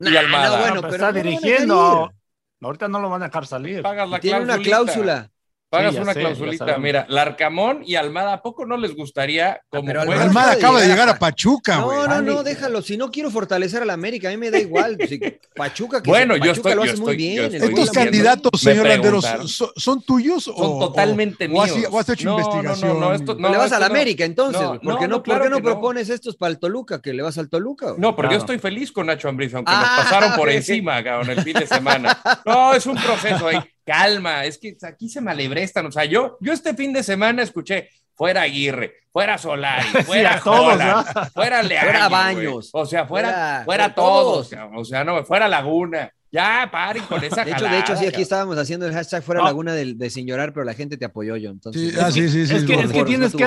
y 0.00 0.10
Nah, 0.10 0.20
Almada. 0.20 0.48
no, 0.56 0.58
bueno, 0.58 0.74
pero 0.80 0.82
pero 0.82 0.94
está 0.94 1.12
no 1.12 1.22
dirigiendo. 1.22 2.12
Ahorita 2.60 2.88
no 2.88 2.98
lo 3.00 3.10
van 3.10 3.22
a 3.22 3.26
dejar 3.26 3.46
salir. 3.46 3.82
pagas 3.82 4.08
la 4.08 4.20
Tiene 4.20 4.40
una 4.40 4.58
cláusula. 4.58 5.30
Pagas 5.76 5.94
Sí, 5.94 6.00
una 6.00 6.12
sé, 6.14 6.20
clausulita. 6.20 6.78
Mira, 6.78 7.06
Larcamón 7.08 7.82
y 7.84 7.96
Almada, 7.96 8.34
¿a 8.34 8.42
poco 8.42 8.64
no 8.66 8.76
les 8.76 8.94
gustaría 8.94 9.60
como 9.68 9.84
pero 9.86 10.04
juegan? 10.04 10.28
Almada 10.28 10.52
acaba 10.52 10.80
de 10.80 10.86
llegar 10.88 11.08
a 11.08 11.12
a 11.12 11.18
Pachuca, 11.18 11.78
güey. 11.80 11.96
No, 11.98 12.06
no, 12.08 12.22
no, 12.22 12.42
déjalo. 12.42 12.82
Si 12.82 12.96
no 12.96 13.10
quiero 13.10 13.30
fortalecer 13.30 13.82
a 13.82 13.84
la 13.84 13.92
América, 13.92 14.28
a 14.28 14.30
mí 14.32 14.36
me 14.36 14.50
da 14.50 14.58
igual. 14.58 14.96
Si 15.08 15.20
Pachuca, 15.54 16.02
que 16.02 16.10
Bueno, 16.10 16.34
se- 16.34 16.40
yo 16.40 16.46
Pachuca 16.52 16.70
estoy- 16.70 16.74
lo 16.74 16.84
yo 16.86 16.92
hace 16.92 17.00
muy 17.00 17.12
estoy- 17.12 17.16
bien. 17.16 17.44
estoy 17.54 17.68
¿Estos 17.70 17.90
candidatos, 17.90 18.60
señor 18.60 18.86
Landeros, 18.88 19.24
son, 19.48 19.70
son 19.76 20.02
tuyos 20.02 20.48
o 20.48 20.54
Son 20.56 20.78
totalmente 20.80 21.46
o, 21.46 21.52
o 21.58 21.62
has, 21.62 21.76
míos. 21.76 21.88
o 21.92 21.98
has 21.98 22.08
hecho 22.08 22.24
No, 22.24 22.38
no, 22.38 22.38
no, 22.38 22.56
investigación? 22.56 23.00
no, 23.00 23.14
esto- 23.14 23.36
Pero 23.36 23.48
le 23.50 23.56
vas 23.56 23.72
a 23.72 23.78
la 23.78 23.88
no. 23.88 23.94
América 23.94 24.24
entonces. 24.24 24.60
No, 24.62 24.80
¿Por 24.80 24.80
qué 24.80 24.86
no, 24.86 24.92
no, 24.94 25.08
no, 25.08 25.16
¿por 25.16 25.22
claro 25.24 25.44
qué 25.44 25.50
no 25.50 25.56
que 25.56 25.62
no. 25.62 25.68
propones 25.70 26.08
estos 26.08 26.36
para 26.36 26.50
el 26.50 26.58
Toluca? 26.58 27.00
Que 27.00 27.12
le 27.12 27.22
vas 27.22 27.38
al 27.38 27.48
Toluca. 27.48 27.94
No, 27.98 28.14
pero 28.16 28.28
yo 28.28 28.30
Claro. 28.30 28.38
estoy 28.38 28.58
feliz 28.58 28.90
con 28.92 29.06
Nacho 29.06 29.28
Ambriz, 29.28 29.54
aunque 29.54 29.72
Ah, 29.74 29.94
nos 29.96 30.04
pasaron 30.06 30.36
por 30.36 30.48
encima, 30.50 31.02
cabrón, 31.04 31.30
el 31.30 31.42
fin 31.42 31.54
de 31.54 31.66
semana. 31.66 32.18
No, 32.44 32.74
es 32.74 32.84
un 32.86 32.96
proceso 32.96 33.46
ahí. 33.48 33.58
Calma, 33.84 34.44
es 34.44 34.58
que 34.58 34.76
aquí 34.82 35.08
se 35.08 35.20
malebrestan. 35.20 35.86
O 35.86 35.92
sea, 35.92 36.04
yo, 36.04 36.36
yo 36.40 36.52
este 36.52 36.74
fin 36.74 36.92
de 36.92 37.02
semana 37.02 37.42
escuché 37.42 37.88
fuera 38.14 38.42
Aguirre, 38.42 38.94
fuera 39.12 39.36
Solari, 39.38 39.86
fuera 40.06 40.34
a 40.36 40.40
todos, 40.40 41.32
fuera 41.32 41.62
Leaño, 41.62 41.90
Fuera. 41.90 42.08
Baños. 42.08 42.70
O 42.72 42.86
sea, 42.86 43.06
fuera, 43.06 43.62
Fuera- 43.64 43.94
todos. 43.94 44.50
O 44.74 44.84
sea, 44.84 45.04
no, 45.04 45.24
fuera 45.24 45.48
Laguna. 45.48 46.10
Ya, 46.32 46.68
paren 46.72 47.04
con 47.04 47.22
esa 47.22 47.44
De 47.44 47.52
hecho, 47.52 47.64
de 47.64 47.78
hecho, 47.78 47.96
sí, 47.96 48.06
aquí 48.06 48.22
estábamos 48.22 48.58
haciendo 48.58 48.88
el 48.88 48.92
hashtag 48.92 49.22
fuera 49.22 49.40
No. 49.40 49.46
Laguna 49.46 49.72
del- 49.72 49.96
de, 49.96 50.10
sin 50.10 50.26
llorar, 50.26 50.52
pero 50.52 50.64
la 50.64 50.74
gente 50.74 50.96
te 50.96 51.04
apoyó 51.04 51.36
yo. 51.36 51.50
Entonces, 51.50 51.92
Sí, 51.92 52.00
ah, 52.00 52.10
sí, 52.10 52.28
sí, 52.28 52.44
sí. 52.48 52.56
es 52.56 52.64
que, 52.64 52.74
es 52.74 53.04
tienes 53.04 53.32
no 53.34 53.38
que 53.38 53.44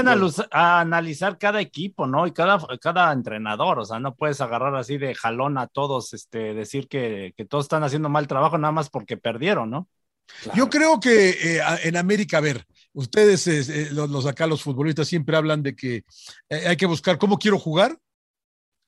analizar 0.52 1.38
cada 1.38 1.60
equipo, 1.60 2.08
¿no? 2.08 2.28
Y 2.28 2.32
cada, 2.32 2.60
cada 2.80 3.12
entrenador, 3.12 3.80
o 3.80 3.84
sea, 3.86 4.00
no 4.00 4.16
puedes 4.16 4.40
agarrar 4.40 4.74
así 4.78 4.98
de 4.98 5.16
jalón 5.16 5.58
a 5.58 5.68
todos, 5.68 6.14
este, 6.14 6.54
decir 6.54 6.88
que, 6.88 7.34
que 7.36 7.44
todos 7.44 7.66
están 7.66 7.84
haciendo 7.84 8.08
mal 8.08 8.26
trabajo 8.28 8.58
nada 8.58 8.72
más 8.72 8.90
porque 8.90 9.18
perdieron, 9.18 9.70
¿no? 9.70 9.90
Yo 10.56 10.70
creo 10.70 11.00
que 11.00 11.30
eh, 11.56 11.62
a- 11.62 11.78
en 11.84 11.98
América, 11.98 12.38
a 12.38 12.42
ver, 12.42 12.66
ustedes, 12.94 13.48
eh, 13.48 13.62
eh, 13.70 13.90
los, 13.92 14.10
los 14.10 14.26
acá, 14.26 14.48
los 14.48 14.62
futbolistas, 14.62 15.08
siempre 15.08 15.36
hablan 15.38 15.64
de 15.64 15.76
que 15.76 16.04
eh, 16.50 16.68
hay 16.68 16.78
que 16.78 16.86
buscar 16.86 17.18
cómo 17.18 17.38
quiero 17.40 17.58
jugar 17.60 17.98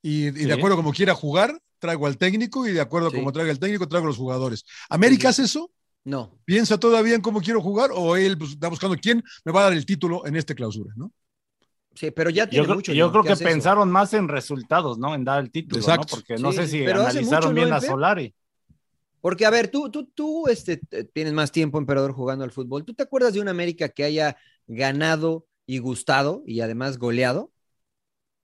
y, 0.01 0.27
y 0.27 0.31
Sí. 0.33 0.45
de 0.45 0.53
acuerdo 0.53 0.75
a 0.75 0.77
cómo 0.77 0.93
quiera 0.93 1.13
jugar, 1.15 1.59
traigo 1.79 2.07
al 2.07 2.17
técnico 2.17 2.67
y 2.67 2.71
de 2.73 2.81
acuerdo 2.81 3.07
a 3.07 3.11
Sí. 3.11 3.17
cómo 3.17 3.31
traiga 3.31 3.51
el 3.51 3.59
técnico, 3.59 3.87
traigo 3.87 4.05
a 4.07 4.09
los 4.09 4.17
jugadores. 4.17 4.65
¿América 4.89 5.29
hace 5.29 5.43
eso? 5.43 5.71
no. 6.05 6.39
¿Piensa 6.45 6.79
todavía 6.79 7.13
en 7.15 7.21
cómo 7.21 7.41
quiero 7.41 7.61
jugar 7.61 7.91
o 7.93 8.15
él 8.15 8.37
pues, 8.37 8.51
está 8.51 8.67
buscando 8.69 8.95
quién 8.97 9.21
me 9.45 9.51
va 9.51 9.61
a 9.61 9.63
dar 9.65 9.73
el 9.73 9.85
título 9.85 10.25
en 10.25 10.35
esta 10.37 10.55
clausura, 10.55 10.91
¿no? 10.95 11.11
Sí, 11.93 12.09
pero 12.11 12.29
ya 12.29 12.45
Yo, 12.45 12.49
tiene 12.49 12.65
creo- 12.65 12.75
mucho. 12.77 12.93
yo 12.93 13.11
creo 13.11 13.23
que 13.23 13.27
que 13.27 13.33
hace 13.33 13.43
eso. 13.43 13.51
pensaron 13.53 13.91
más 13.91 14.13
en 14.13 14.27
resultados, 14.29 14.97
¿no? 14.97 15.13
En 15.13 15.23
dar 15.25 15.39
el 15.43 15.51
título, 15.51 15.79
Exacto. 15.81 16.07
¿no? 16.09 16.15
Porque 16.21 16.37
no 16.41 16.51
sé 16.53 16.67
si 16.67 16.83
analizaron 16.85 17.25
mucho, 17.25 17.47
¿no, 17.49 17.53
bien 17.53 17.73
a? 17.73 17.81
Solari. 17.81 18.33
Porque, 19.21 19.45
a 19.45 19.49
ver, 19.49 19.69
tú, 19.69 19.89
tú, 19.91 20.05
tú 20.05 20.47
este, 20.47 20.77
tienes 21.13 21.33
más 21.33 21.51
tiempo, 21.51 21.77
emperador, 21.77 22.13
jugando 22.13 22.43
al 22.43 22.51
fútbol. 22.51 22.85
¿Tú 22.85 22.93
te 22.93 23.03
acuerdas 23.03 23.33
de 23.33 23.41
una 23.41 23.51
América 23.51 23.89
que 23.89 24.03
haya 24.03 24.37
ganado 24.67 25.45
y 25.65 25.79
gustado 25.79 26.43
y 26.45 26.61
además 26.61 26.97
goleado? 26.97 27.51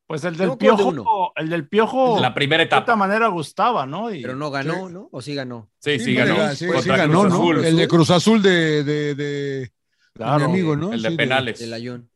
Pues 0.08 0.24
el 0.24 0.38
del 0.38 0.52
de 0.52 0.58
piojo, 0.58 1.34
el 1.36 1.50
del 1.50 1.68
piojo, 1.68 2.20
La 2.20 2.34
primera 2.34 2.64
de 2.64 2.70
cierta 2.70 2.84
etapa. 2.84 2.96
manera 2.96 3.28
gustaba, 3.30 3.88
¿no? 3.88 4.14
Y- 4.14 4.22
Pero 4.22 4.36
no 4.36 4.52
ganó, 4.52 4.88
¿no? 4.88 5.10
¿O 5.12 5.22
sí 5.22 5.34
ganó? 5.34 5.72
Sí, 5.80 5.98
sí, 5.98 6.06
Sí, 6.06 6.14
ganó. 6.14 6.36
ganó, 6.38 6.54
sí, 6.56 6.68
ganó, 6.90 7.22
Cruz 7.22 7.34
¿no? 7.34 7.36
Azul. 7.38 7.66
El 7.66 7.76
de 7.78 7.88
Cruz 7.88 8.10
Azul 8.12 8.42
de, 8.44 8.84
de, 8.84 9.16
de- 9.16 9.72
Claro. 10.14 10.38
mi 10.40 10.44
amigo, 10.46 10.76
¿no? 10.76 10.94
El 10.94 11.02
de 11.02 11.10
Sí, 11.10 11.16
penales. 11.18 11.60
Del 11.60 11.74
Ayun. 11.74 12.10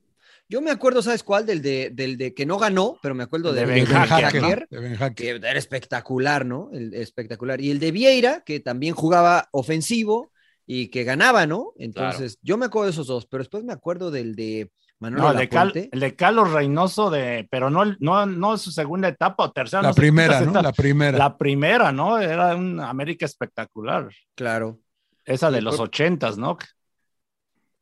Yo 0.49 0.61
me 0.61 0.71
acuerdo, 0.71 1.01
¿sabes 1.03 1.21
cuál? 1.23 1.45
Del 1.45 1.61
de, 1.61 1.91
del 1.93 2.17
de 2.17 2.33
que 2.33 2.45
no 2.45 2.57
ganó, 2.57 2.97
pero 3.03 3.13
me 3.13 3.23
acuerdo 3.23 3.53
de 3.53 3.61
de 3.61 3.65
Ben 3.67 3.85
Hacker, 3.85 4.07
Hacker, 4.25 4.41
Hacker, 4.41 4.67
de 4.69 4.79
Ben 4.79 4.95
Hacker. 4.95 5.15
que 5.41 5.47
era 5.47 5.59
espectacular, 5.59 6.45
¿no? 6.45 6.69
El, 6.73 6.93
espectacular. 6.95 7.61
Y 7.61 7.69
el 7.71 7.79
de 7.79 7.91
Vieira, 7.91 8.41
que 8.41 8.59
también 8.59 8.95
jugaba 8.95 9.47
ofensivo 9.51 10.31
y 10.65 10.87
que 10.89 11.03
ganaba, 11.03 11.45
¿no? 11.45 11.73
Entonces, 11.77 12.39
yo 12.41 12.57
me 12.57 12.65
acuerdo 12.65 12.85
de 12.87 12.91
esos 12.93 13.07
dos, 13.07 13.27
pero 13.27 13.43
después 13.43 13.63
me 13.63 13.73
acuerdo 13.73 14.09
del 14.11 14.35
de 14.35 14.71
Manuel 14.99 15.21
No, 15.23 15.31
el 15.31 15.37
de, 15.37 15.49
Cal- 15.49 15.89
el 15.91 15.99
de 15.99 16.15
Carlos 16.15 16.51
Reynoso, 16.51 17.09
de, 17.09 17.47
pero 17.49 17.69
no, 17.69 17.85
no, 17.99 18.25
no 18.25 18.57
su 18.57 18.71
segunda 18.71 19.07
etapa 19.07 19.43
o 19.45 19.51
tercera. 19.51 19.81
La 19.83 19.89
no 19.89 19.95
primera, 19.95 20.41
¿no? 20.41 20.61
La 20.61 20.73
primera. 20.73 21.17
La 21.17 21.37
primera, 21.37 21.91
¿no? 21.91 22.19
Era 22.19 22.55
un 22.55 22.79
América 22.79 23.25
espectacular. 23.25 24.09
Claro. 24.35 24.79
Esa 25.25 25.51
de 25.51 25.61
los 25.61 25.77
por- 25.77 25.87
ochentas, 25.87 26.37
¿no? 26.37 26.57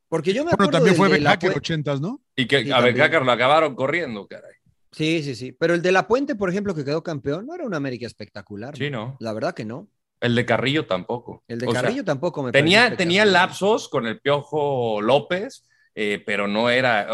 Porque 0.09 0.33
yo 0.33 0.43
me 0.45 0.51
Bueno, 0.51 0.71
acuerdo 0.71 0.71
también 0.87 0.95
del 0.95 1.07
fue 1.07 1.19
La 1.19 1.37
80, 1.55 1.95
¿no? 1.97 2.21
Y 2.35 2.47
que 2.47 2.63
Sí, 2.63 2.71
a 2.71 2.75
también. 2.75 2.95
Benjácar 2.95 3.25
lo 3.25 3.31
acabaron 3.31 3.75
corriendo, 3.75 4.27
caray. 4.27 4.53
Sí, 4.91 5.21
sí, 5.21 5.35
sí. 5.35 5.51
Pero 5.51 5.73
el 5.73 5.81
de 5.81 5.91
La 5.91 6.07
Puente, 6.07 6.35
por 6.35 6.49
ejemplo, 6.49 6.73
que 6.73 6.85
quedó 6.85 7.03
campeón, 7.03 7.45
no 7.45 7.53
era 7.53 7.65
una 7.65 7.77
América 7.77 8.07
espectacular. 8.07 8.75
Sí, 8.77 8.89
¿no? 8.89 9.17
La 9.19 9.33
verdad 9.33 9.53
que 9.53 9.65
no. 9.65 9.87
El 10.19 10.33
de 10.33 10.45
Carrillo 10.45 10.85
tampoco. 10.87 11.43
El 11.47 11.59
de 11.59 11.67
O 11.67 11.71
sea, 11.71 11.81
Carrillo 11.83 12.03
tampoco 12.03 12.41
me 12.41 12.51
tenía, 12.51 12.95
tenía 12.95 13.25
lapsos 13.25 13.89
con 13.89 14.07
el 14.07 14.19
Piojo 14.19 15.01
López, 15.01 15.67
eh, 15.93 16.23
pero 16.25 16.47
no 16.47 16.69
era. 16.69 17.07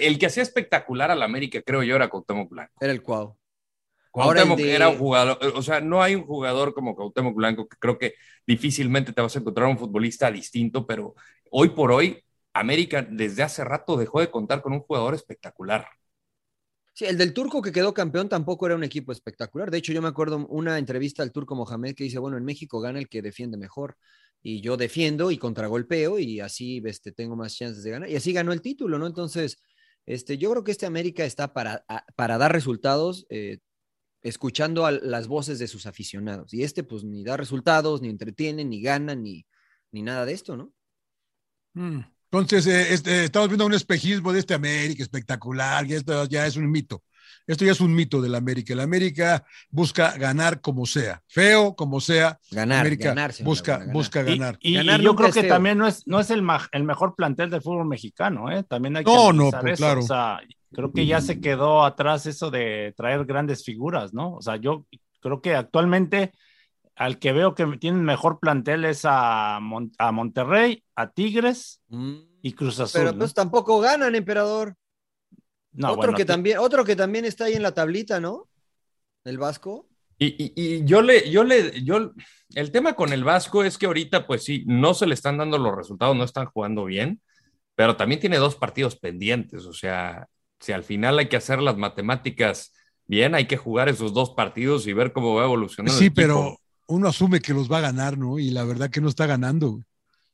El 0.00 0.18
que 0.18 0.26
hacía 0.26 0.42
espectacular 0.42 1.10
al 1.10 1.22
América, 1.22 1.60
creo 1.62 1.82
yo, 1.82 1.94
era 1.96 2.08
Cuauhtémoc 2.08 2.50
Blanco. 2.50 2.72
Era 2.80 2.92
el 2.92 3.02
Cuau. 3.02 3.36
Ahora 4.14 4.40
el 4.42 4.46
Cuauhtémoc 4.48 4.58
de- 4.58 4.74
era 4.74 4.88
un 4.88 4.98
jugador, 4.98 5.38
o 5.54 5.62
sea, 5.62 5.80
no 5.80 6.02
hay 6.02 6.14
un 6.16 6.24
jugador 6.24 6.74
como 6.74 6.96
Cuauhtémoc 6.96 7.34
Blanco 7.36 7.68
que 7.68 7.76
creo 7.78 7.98
que 7.98 8.14
difícilmente 8.46 9.12
te 9.12 9.20
vas 9.20 9.36
a 9.36 9.38
encontrar 9.38 9.68
un 9.68 9.78
futbolista 9.78 10.30
distinto, 10.30 10.86
pero 10.86 11.14
hoy 11.50 11.68
por 11.70 11.92
hoy 11.92 12.20
América 12.60 13.02
desde 13.02 13.42
hace 13.42 13.64
rato 13.64 13.96
dejó 13.96 14.20
de 14.20 14.30
contar 14.30 14.62
con 14.62 14.72
un 14.72 14.80
jugador 14.80 15.14
espectacular. 15.14 15.86
Sí, 16.94 17.04
el 17.04 17.16
del 17.16 17.32
turco 17.32 17.62
que 17.62 17.70
quedó 17.70 17.94
campeón 17.94 18.28
tampoco 18.28 18.66
era 18.66 18.74
un 18.74 18.82
equipo 18.82 19.12
espectacular. 19.12 19.70
De 19.70 19.78
hecho, 19.78 19.92
yo 19.92 20.02
me 20.02 20.08
acuerdo 20.08 20.46
una 20.48 20.78
entrevista 20.78 21.22
al 21.22 21.30
turco 21.30 21.54
Mohamed 21.54 21.94
que 21.94 22.04
dice, 22.04 22.18
bueno, 22.18 22.36
en 22.36 22.44
México 22.44 22.80
gana 22.80 22.98
el 22.98 23.08
que 23.08 23.22
defiende 23.22 23.56
mejor. 23.56 23.96
Y 24.42 24.60
yo 24.60 24.76
defiendo 24.76 25.30
y 25.30 25.38
contragolpeo 25.38 26.18
y 26.18 26.40
así 26.40 26.82
este, 26.84 27.12
tengo 27.12 27.36
más 27.36 27.54
chances 27.54 27.84
de 27.84 27.90
ganar. 27.90 28.10
Y 28.10 28.16
así 28.16 28.32
ganó 28.32 28.52
el 28.52 28.62
título, 28.62 28.98
¿no? 28.98 29.06
Entonces, 29.06 29.60
este, 30.06 30.38
yo 30.38 30.50
creo 30.50 30.64
que 30.64 30.72
este 30.72 30.86
América 30.86 31.24
está 31.24 31.52
para, 31.52 31.84
a- 31.88 32.04
para 32.16 32.38
dar 32.38 32.52
resultados. 32.52 33.26
eh, 33.30 33.58
escuchando 34.22 34.86
a 34.86 34.92
las 34.92 35.28
voces 35.28 35.58
de 35.60 35.68
sus 35.68 35.86
aficionados. 35.86 36.52
Y 36.54 36.62
este, 36.64 36.82
pues, 36.84 37.04
ni 37.04 37.24
da 37.24 37.36
resultados, 37.36 38.02
ni 38.02 38.08
entretiene, 38.10 38.64
ni 38.64 38.82
gana, 38.82 39.14
ni, 39.14 39.46
ni 39.92 40.02
nada 40.02 40.26
de 40.26 40.32
esto, 40.32 40.56
¿no? 40.56 40.72
Mm. 41.74 42.04
Entonces, 42.30 42.66
eh, 42.66 42.92
este, 42.92 43.24
estamos 43.24 43.48
viendo 43.48 43.66
un 43.66 43.74
espejismo 43.74 44.32
de 44.32 44.40
este 44.40 44.54
América 44.54 45.02
espectacular, 45.02 45.86
y 45.86 45.94
esto 45.94 46.24
ya 46.26 46.46
es 46.46 46.56
un 46.56 46.70
mito. 46.70 47.02
Esto 47.46 47.64
ya 47.64 47.72
es 47.72 47.80
un 47.80 47.94
mito 47.94 48.20
del 48.20 48.34
América. 48.34 48.74
El 48.74 48.80
América 48.80 49.42
busca 49.70 50.14
ganar 50.18 50.60
como 50.60 50.84
sea, 50.84 51.22
feo 51.26 51.74
como 51.74 51.98
sea. 51.98 52.38
Ganar, 52.50 52.80
América 52.80 53.08
ganar, 53.08 53.32
señor 53.32 53.46
busca, 53.46 53.78
ganar. 53.78 53.94
busca 53.94 54.22
ganar. 54.22 54.58
Y, 54.60 54.72
y 54.72 54.74
Ganar 54.74 55.00
yo 55.00 55.16
creo 55.16 55.32
que 55.32 55.40
feo. 55.40 55.48
también 55.48 55.78
no 55.78 55.86
es, 55.86 56.06
no 56.06 56.20
es 56.20 56.30
el, 56.30 56.42
ma- 56.42 56.68
el 56.72 56.84
mejor 56.84 57.14
plantel 57.16 57.48
del 57.48 57.62
fútbol 57.62 57.86
mexicano, 57.88 58.52
¿eh? 58.52 58.64
También 58.64 58.96
hay 58.98 59.04
que 59.04 59.10
No, 59.10 59.32
no, 59.32 59.50
pues, 59.50 59.72
eso. 59.72 59.76
claro. 59.82 60.00
O 60.00 60.06
sea, 60.06 60.40
creo 60.72 60.92
que 60.92 61.06
ya 61.06 61.22
se 61.22 61.40
quedó 61.40 61.84
atrás 61.84 62.26
eso 62.26 62.50
de 62.50 62.92
traer 62.94 63.24
grandes 63.24 63.64
figuras, 63.64 64.12
¿no? 64.12 64.34
O 64.34 64.42
sea, 64.42 64.56
yo 64.56 64.84
creo 65.22 65.40
que 65.40 65.54
actualmente 65.54 66.32
al 66.98 67.18
que 67.18 67.32
veo 67.32 67.54
que 67.54 67.64
tienen 67.78 68.04
mejor 68.04 68.40
plantel 68.40 68.84
es 68.84 69.02
a, 69.04 69.58
Mon- 69.60 69.92
a 69.98 70.12
Monterrey, 70.12 70.82
a 70.96 71.10
Tigres 71.10 71.80
y 72.42 72.52
Cruz 72.52 72.80
Azul. 72.80 73.00
Pero 73.00 73.12
¿no? 73.12 73.18
pues 73.20 73.34
tampoco 73.34 73.80
ganan, 73.80 74.14
emperador. 74.14 74.74
No, 75.72 75.88
otro, 75.88 75.96
bueno, 75.98 76.16
que 76.16 76.24
también, 76.24 76.58
otro 76.58 76.84
que 76.84 76.96
también 76.96 77.24
está 77.24 77.44
ahí 77.44 77.54
en 77.54 77.62
la 77.62 77.72
tablita, 77.72 78.20
¿no? 78.20 78.48
El 79.24 79.38
Vasco. 79.38 79.86
Y, 80.18 80.26
y- 80.26 80.52
y 80.56 80.84
yo 80.84 81.00
le, 81.02 81.30
yo 81.30 81.44
le, 81.44 81.84
yo, 81.84 82.12
el 82.54 82.72
tema 82.72 82.94
con 82.94 83.12
el 83.12 83.22
Vasco 83.22 83.62
es 83.62 83.78
que 83.78 83.86
ahorita, 83.86 84.26
pues 84.26 84.42
sí, 84.44 84.64
no 84.66 84.94
se 84.94 85.06
le 85.06 85.14
están 85.14 85.38
dando 85.38 85.58
los 85.58 85.76
resultados, 85.76 86.16
no 86.16 86.24
están 86.24 86.46
jugando 86.46 86.84
bien, 86.86 87.20
pero 87.76 87.96
también 87.96 88.20
tiene 88.20 88.38
dos 88.38 88.56
partidos 88.56 88.96
pendientes. 88.96 89.64
O 89.66 89.72
sea, 89.72 90.26
si 90.58 90.72
al 90.72 90.82
final 90.82 91.18
hay 91.20 91.28
que 91.28 91.36
hacer 91.36 91.62
las 91.62 91.76
matemáticas 91.76 92.72
bien, 93.06 93.36
hay 93.36 93.46
que 93.46 93.56
jugar 93.56 93.88
esos 93.88 94.12
dos 94.12 94.30
partidos 94.30 94.88
y 94.88 94.92
ver 94.92 95.12
cómo 95.12 95.36
va 95.36 95.44
evolucionando. 95.44 95.92
el 95.92 95.98
Sí, 96.00 96.06
equipo. 96.06 96.20
pero 96.20 96.58
uno 96.88 97.08
asume 97.08 97.40
que 97.40 97.54
los 97.54 97.70
va 97.70 97.78
a 97.78 97.82
ganar, 97.82 98.18
¿no? 98.18 98.38
Y 98.38 98.50
la 98.50 98.64
verdad 98.64 98.90
que 98.90 99.00
no 99.00 99.08
está 99.08 99.26
ganando. 99.26 99.70
güey. 99.72 99.84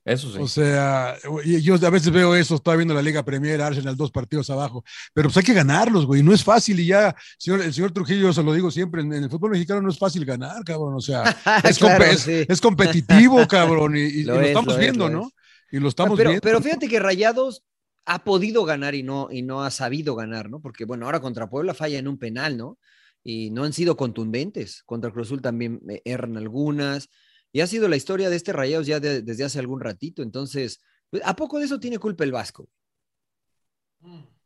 Eso 0.06 0.30
sí. 0.30 0.38
O 0.38 0.46
sea, 0.46 1.16
yo 1.62 1.74
a 1.76 1.90
veces 1.90 2.12
veo 2.12 2.34
eso, 2.36 2.56
estaba 2.56 2.76
viendo 2.76 2.92
la 2.92 3.00
Liga 3.00 3.22
Premier, 3.24 3.62
Arsenal 3.62 3.96
dos 3.96 4.10
partidos 4.10 4.50
abajo, 4.50 4.84
pero 5.14 5.28
pues 5.28 5.38
hay 5.38 5.44
que 5.44 5.54
ganarlos, 5.54 6.04
güey, 6.04 6.22
no 6.22 6.34
es 6.34 6.44
fácil 6.44 6.78
y 6.80 6.84
ya, 6.86 7.16
señor, 7.38 7.62
el 7.62 7.72
señor 7.72 7.90
Trujillo, 7.90 8.30
se 8.34 8.42
lo 8.42 8.52
digo 8.52 8.70
siempre, 8.70 9.00
en, 9.00 9.14
en 9.14 9.24
el 9.24 9.30
fútbol 9.30 9.52
mexicano 9.52 9.80
no 9.80 9.88
es 9.88 9.98
fácil 9.98 10.26
ganar, 10.26 10.62
cabrón, 10.62 10.92
o 10.94 11.00
sea, 11.00 11.22
es, 11.64 11.78
Claro, 11.78 12.04
compe- 12.04 12.10
es- 12.12 12.20
sí. 12.20 12.44
es 12.46 12.60
competitivo, 12.60 13.48
cabrón, 13.48 13.96
y, 13.96 14.00
y- 14.00 14.04
y 14.20 14.22
Lo 14.24 14.34
lo, 14.34 14.40
es, 14.42 14.48
estamos 14.48 14.66
lo 14.66 14.72
es, 14.74 14.78
viendo, 14.80 15.08
lo 15.08 15.20
¿no? 15.22 15.30
Y 15.72 15.78
lo 15.78 15.88
estamos 15.88 16.18
pero, 16.18 16.28
viendo. 16.30 16.42
pero 16.42 16.60
fíjate 16.60 16.86
que 16.86 17.00
Rayados 17.00 17.62
ha 18.04 18.22
podido 18.24 18.66
ganar 18.66 18.94
y 18.94 19.02
no, 19.02 19.28
y 19.32 19.40
no 19.40 19.64
ha 19.64 19.70
sabido 19.70 20.14
ganar, 20.14 20.50
¿no? 20.50 20.60
Porque, 20.60 20.84
bueno, 20.84 21.06
ahora 21.06 21.20
contra 21.20 21.48
Puebla 21.48 21.72
falla 21.72 21.98
en 21.98 22.08
un 22.08 22.18
penal, 22.18 22.58
¿no? 22.58 22.76
Y 23.24 23.50
no 23.50 23.64
han 23.64 23.72
sido 23.72 23.96
contundentes. 23.96 24.82
Contra 24.84 25.10
Cruz 25.10 25.28
Azul 25.28 25.40
también 25.42 25.80
eh, 25.88 26.02
erran 26.04 26.36
algunas. 26.36 27.08
Y 27.52 27.60
ha 27.62 27.66
sido 27.66 27.88
la 27.88 27.96
historia 27.96 28.28
de 28.30 28.36
este 28.36 28.52
Rayados 28.52 28.86
ya 28.86 29.00
de- 29.00 29.22
desde 29.22 29.44
hace 29.44 29.58
algún 29.58 29.80
ratito. 29.80 30.22
Entonces, 30.22 30.82
pues, 31.10 31.22
¿a 31.24 31.34
poco 31.34 31.58
de 31.58 31.64
eso 31.64 31.80
tiene 31.80 31.98
culpa 31.98 32.24
el 32.24 32.32
Vasco? 32.32 32.68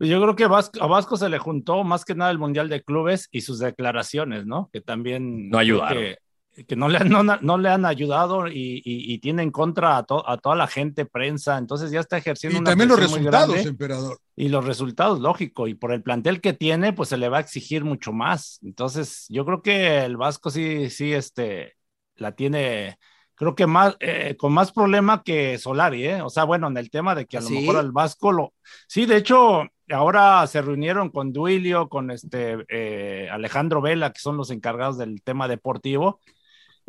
Yo 0.00 0.22
creo 0.22 0.36
que 0.36 0.46
Vasco- 0.46 0.80
a 0.80 0.86
Vasco 0.86 1.16
se 1.16 1.28
le 1.28 1.38
juntó 1.38 1.82
más 1.82 2.04
que 2.04 2.14
nada 2.14 2.30
el 2.30 2.38
Mundial 2.38 2.68
de 2.68 2.84
Clubes 2.84 3.28
y 3.32 3.40
sus 3.40 3.58
declaraciones, 3.58 4.46
¿no? 4.46 4.70
Que 4.72 4.80
también... 4.80 5.48
No 5.50 5.58
ayudaron. 5.58 6.02
Que, 6.04 6.18
que 6.66 6.76
no, 6.76 6.88
le, 6.88 6.98
no, 7.00 7.22
no 7.22 7.58
le 7.58 7.68
han 7.68 7.84
ayudado 7.86 8.48
y, 8.48 8.82
y- 8.84 9.12
y 9.14 9.18
tiene 9.18 9.42
en 9.42 9.50
contra 9.50 9.96
a, 9.96 10.02
to- 10.04 10.28
a 10.28 10.36
toda 10.38 10.56
la 10.56 10.66
gente, 10.66 11.04
prensa, 11.06 11.58
entonces 11.58 11.90
ya 11.90 12.00
está 12.00 12.16
ejerciendo 12.18 12.58
Y 12.58 12.60
una 12.60 12.70
también 12.70 12.88
los 12.88 12.98
resultados, 12.98 13.48
grande. 13.54 13.68
emperador. 13.68 14.18
Y 14.34 14.48
los 14.48 14.64
resultados, 14.64 15.20
lógico, 15.20 15.66
y 15.68 15.74
por 15.74 15.92
el 15.92 16.02
plantel 16.02 16.40
que 16.40 16.52
tiene, 16.52 16.92
pues 16.92 17.08
se 17.08 17.16
le 17.16 17.28
va 17.28 17.38
a 17.38 17.40
exigir 17.40 17.84
mucho 17.84 18.12
más. 18.12 18.58
Entonces, 18.62 19.26
yo 19.28 19.44
creo 19.44 19.62
que 19.62 19.98
el 20.04 20.16
Vasco 20.16 20.50
sí, 20.50 20.90
sí, 20.90 21.12
este, 21.12 21.74
la 22.16 22.32
tiene, 22.32 22.98
creo 23.34 23.54
que 23.54 23.66
más, 23.66 23.96
eh, 24.00 24.36
con 24.38 24.52
más 24.52 24.72
problema 24.72 25.22
que 25.22 25.58
Solari, 25.58 26.06
¿eh? 26.06 26.22
O 26.22 26.30
sea, 26.30 26.44
bueno, 26.44 26.68
en 26.68 26.76
el 26.76 26.90
tema 26.90 27.14
de 27.14 27.26
que 27.26 27.36
a 27.38 27.40
lo 27.40 27.50
mejor 27.50 27.76
al 27.76 27.92
Vasco 27.92 28.32
lo... 28.32 28.54
Sí, 28.86 29.06
de 29.06 29.16
hecho, 29.16 29.62
ahora 29.90 30.46
se 30.46 30.62
reunieron 30.62 31.10
con 31.10 31.32
Duilio, 31.32 31.88
con 31.88 32.10
este 32.10 32.64
eh, 32.68 33.28
Alejandro 33.30 33.80
Vela, 33.80 34.12
que 34.12 34.20
son 34.20 34.36
los 34.36 34.50
encargados 34.50 34.98
del 34.98 35.22
tema 35.22 35.48
deportivo, 35.48 36.20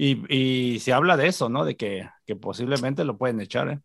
y, 0.02 0.74
y 0.76 0.80
se 0.80 0.94
habla 0.94 1.18
de 1.18 1.28
eso, 1.28 1.50
¿no? 1.50 1.66
De 1.66 1.76
que, 1.76 2.08
que 2.26 2.36
posiblemente 2.36 3.04
lo 3.04 3.18
pueden 3.18 3.42
echar, 3.42 3.70
¿eh? 3.70 3.80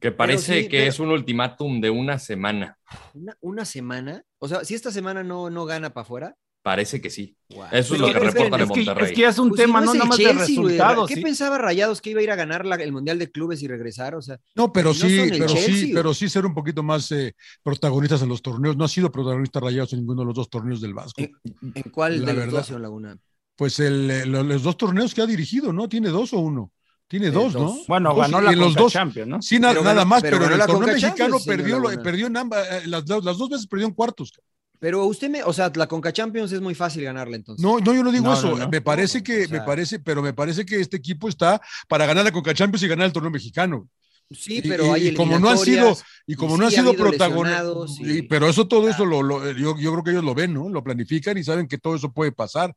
que 0.00 0.12
parece 0.12 0.62
sí, 0.62 0.68
que 0.68 0.78
pero- 0.78 0.90
es 0.90 1.00
un 1.00 1.10
ultimátum 1.10 1.80
de 1.80 1.90
una 1.90 2.18
semana. 2.20 2.78
¿Una, 3.14 3.36
una 3.40 3.64
semana? 3.64 4.22
O 4.38 4.46
sea, 4.46 4.64
si 4.64 4.74
esta 4.74 4.92
semana 4.92 5.24
no, 5.24 5.50
no 5.50 5.64
gana 5.64 5.90
para 5.92 6.02
afuera. 6.02 6.36
Parece 6.62 7.00
que 7.00 7.08
sí. 7.08 7.36
Eso 7.48 7.66
es 7.72 7.88
Pero 7.88 8.00
lo 8.00 8.12
que 8.12 8.18
reportan 8.18 8.60
en 8.60 8.68
que- 8.68 8.74
Monterrey. 8.84 9.06
Es 9.06 9.12
que 9.12 9.20
ya 9.22 9.28
es 9.30 9.38
un 9.38 9.48
Pues 9.48 9.60
si 9.60 9.66
tema, 9.66 9.80
no 9.80 9.94
nada 9.94 10.06
más 10.06 10.18
de 10.18 10.24
Chelsea, 10.24 10.54
güey, 10.60 10.66
resultados. 10.74 11.08
¿Qué 11.08 11.14
sí. 11.14 11.22
pensaba 11.22 11.56
Rayados 11.58 12.00
que 12.02 12.10
iba 12.10 12.20
a 12.20 12.22
ir 12.22 12.30
a 12.30 12.36
ganar 12.36 12.66
la- 12.66 12.76
el 12.76 12.92
Mundial 12.92 13.18
de 13.18 13.30
Clubes 13.30 13.62
y 13.62 13.68
regresar? 13.68 14.14
O 14.14 14.22
sea, 14.22 14.38
No, 14.54 14.72
pero 14.72 14.88
No 14.90 14.94
sí, 14.94 15.26
pero 15.30 15.48
sí, 15.48 15.90
pero 15.94 16.14
sí 16.14 16.28
ser 16.28 16.44
un 16.46 16.54
poquito 16.54 16.82
más 16.82 17.10
eh, 17.12 17.34
protagonistas 17.62 18.22
en 18.22 18.28
los 18.28 18.42
torneos. 18.42 18.76
No 18.76 18.84
ha 18.84 18.88
sido 18.88 19.10
protagonista 19.10 19.60
rayados 19.60 19.92
en 19.94 20.00
ninguno 20.00 20.22
de 20.22 20.26
los 20.26 20.34
dos 20.34 20.50
torneos 20.50 20.80
del 20.80 20.94
Vasco. 20.94 21.20
¿en, 21.22 21.32
en 21.74 21.82
cuál 21.90 22.24
La 22.24 22.32
de 22.34 22.62
señor 22.62 22.80
Laguna? 22.82 23.16
Pues 23.58 23.80
el, 23.80 24.08
eh, 24.08 24.24
lo- 24.24 24.44
los 24.44 24.62
dos 24.62 24.76
torneos 24.76 25.12
que 25.12 25.20
ha 25.20 25.26
dirigido, 25.26 25.72
¿no? 25.72 25.88
Tiene 25.88 26.10
dos 26.10 26.32
o 26.32 26.38
uno. 26.38 26.70
Tiene 27.08 27.26
Eh, 27.26 27.30
dos, 27.32 27.54
dos. 27.54 27.62
¿no? 27.78 27.84
Bueno, 27.88 28.10
Dos, 28.10 28.18
ganó 28.20 28.40
la 28.40 28.52
en 28.52 28.58
los 28.60 28.68
Conca 28.68 28.80
dos. 28.82 28.92
Champions, 28.92 29.28
¿no? 29.28 29.42
Sí, 29.42 29.58
na- 29.58 29.70
Pero 29.70 29.82
nada 29.82 30.04
más, 30.04 30.22
pero 30.22 30.38
pero, 30.38 30.54
el 30.54 30.60
torneo 30.60 30.76
Conca 30.76 30.92
mexicano 30.92 31.16
Champions, 31.16 31.44
perdió, 31.44 31.78
lo- 31.80 31.88
Laguna. 31.88 32.02
perdió 32.04 32.26
en 32.28 32.36
ambas, 32.36 32.66
eh, 32.70 32.82
las, 32.86 33.08
las- 33.08 33.24
las 33.24 33.36
dos 33.36 33.48
veces 33.50 33.66
perdió 33.66 33.86
en 33.88 33.94
cuartos. 33.94 34.30
Pero 34.78 35.06
usted 35.06 35.28
me, 35.28 35.42
o 35.42 35.52
sea, 35.52 35.72
la 35.74 35.88
Conca 35.88 36.12
Champions 36.12 36.52
es 36.52 36.60
muy 36.60 36.76
fácil 36.76 37.02
ganarla 37.02 37.34
entonces. 37.34 37.60
No, 37.64 37.80
no, 37.80 37.92
yo 37.94 38.04
no 38.04 38.12
digo 38.12 38.26
No, 38.26 38.34
eso. 38.34 38.50
no, 38.50 38.58
no. 38.58 38.68
Me 38.68 38.80
parece 38.80 39.18
No, 39.18 39.24
que, 39.24 39.44
o 39.44 39.48
sea- 39.48 39.58
me 39.58 39.66
parece, 39.66 39.98
pero 39.98 40.22
me 40.22 40.32
parece 40.32 40.64
que 40.64 40.80
este 40.80 40.96
equipo 40.98 41.28
está 41.28 41.60
para 41.88 42.06
ganar 42.06 42.22
la 42.24 42.30
Conca 42.30 42.54
Champions 42.54 42.84
y 42.84 42.88
ganar 42.88 43.06
el 43.06 43.12
torneo 43.12 43.32
mexicano. 43.32 43.88
Sí, 44.30 44.58
Y- 44.58 44.68
pero 44.68 44.92
hay 44.92 45.08
y 45.08 45.14
como 45.14 45.38
no 45.38 45.48
han 45.48 45.56
sido, 45.58 45.96
y 46.26 46.34
como 46.34 46.56
y 46.56 46.58
no 46.58 46.64
han 46.66 46.70
sí 46.70 46.76
ha 46.76 46.80
sido 46.80 46.90
habido 46.90 47.04
protagonistas, 47.04 47.98
y- 48.00 48.22
pero 48.22 48.48
eso 48.48 48.68
todo 48.68 48.88
eso 48.88 49.06
lo, 49.06 49.22
lo- 49.22 49.50
yo, 49.52 49.76
yo 49.78 49.92
creo 49.92 50.04
que 50.04 50.10
ellos 50.10 50.24
lo 50.24 50.34
ven, 50.34 50.52
¿no? 50.52 50.68
Lo 50.68 50.84
planifican 50.84 51.38
y 51.38 51.44
saben 51.44 51.66
que 51.66 51.78
todo 51.78 51.96
eso 51.96 52.12
puede 52.12 52.30
pasar. 52.32 52.74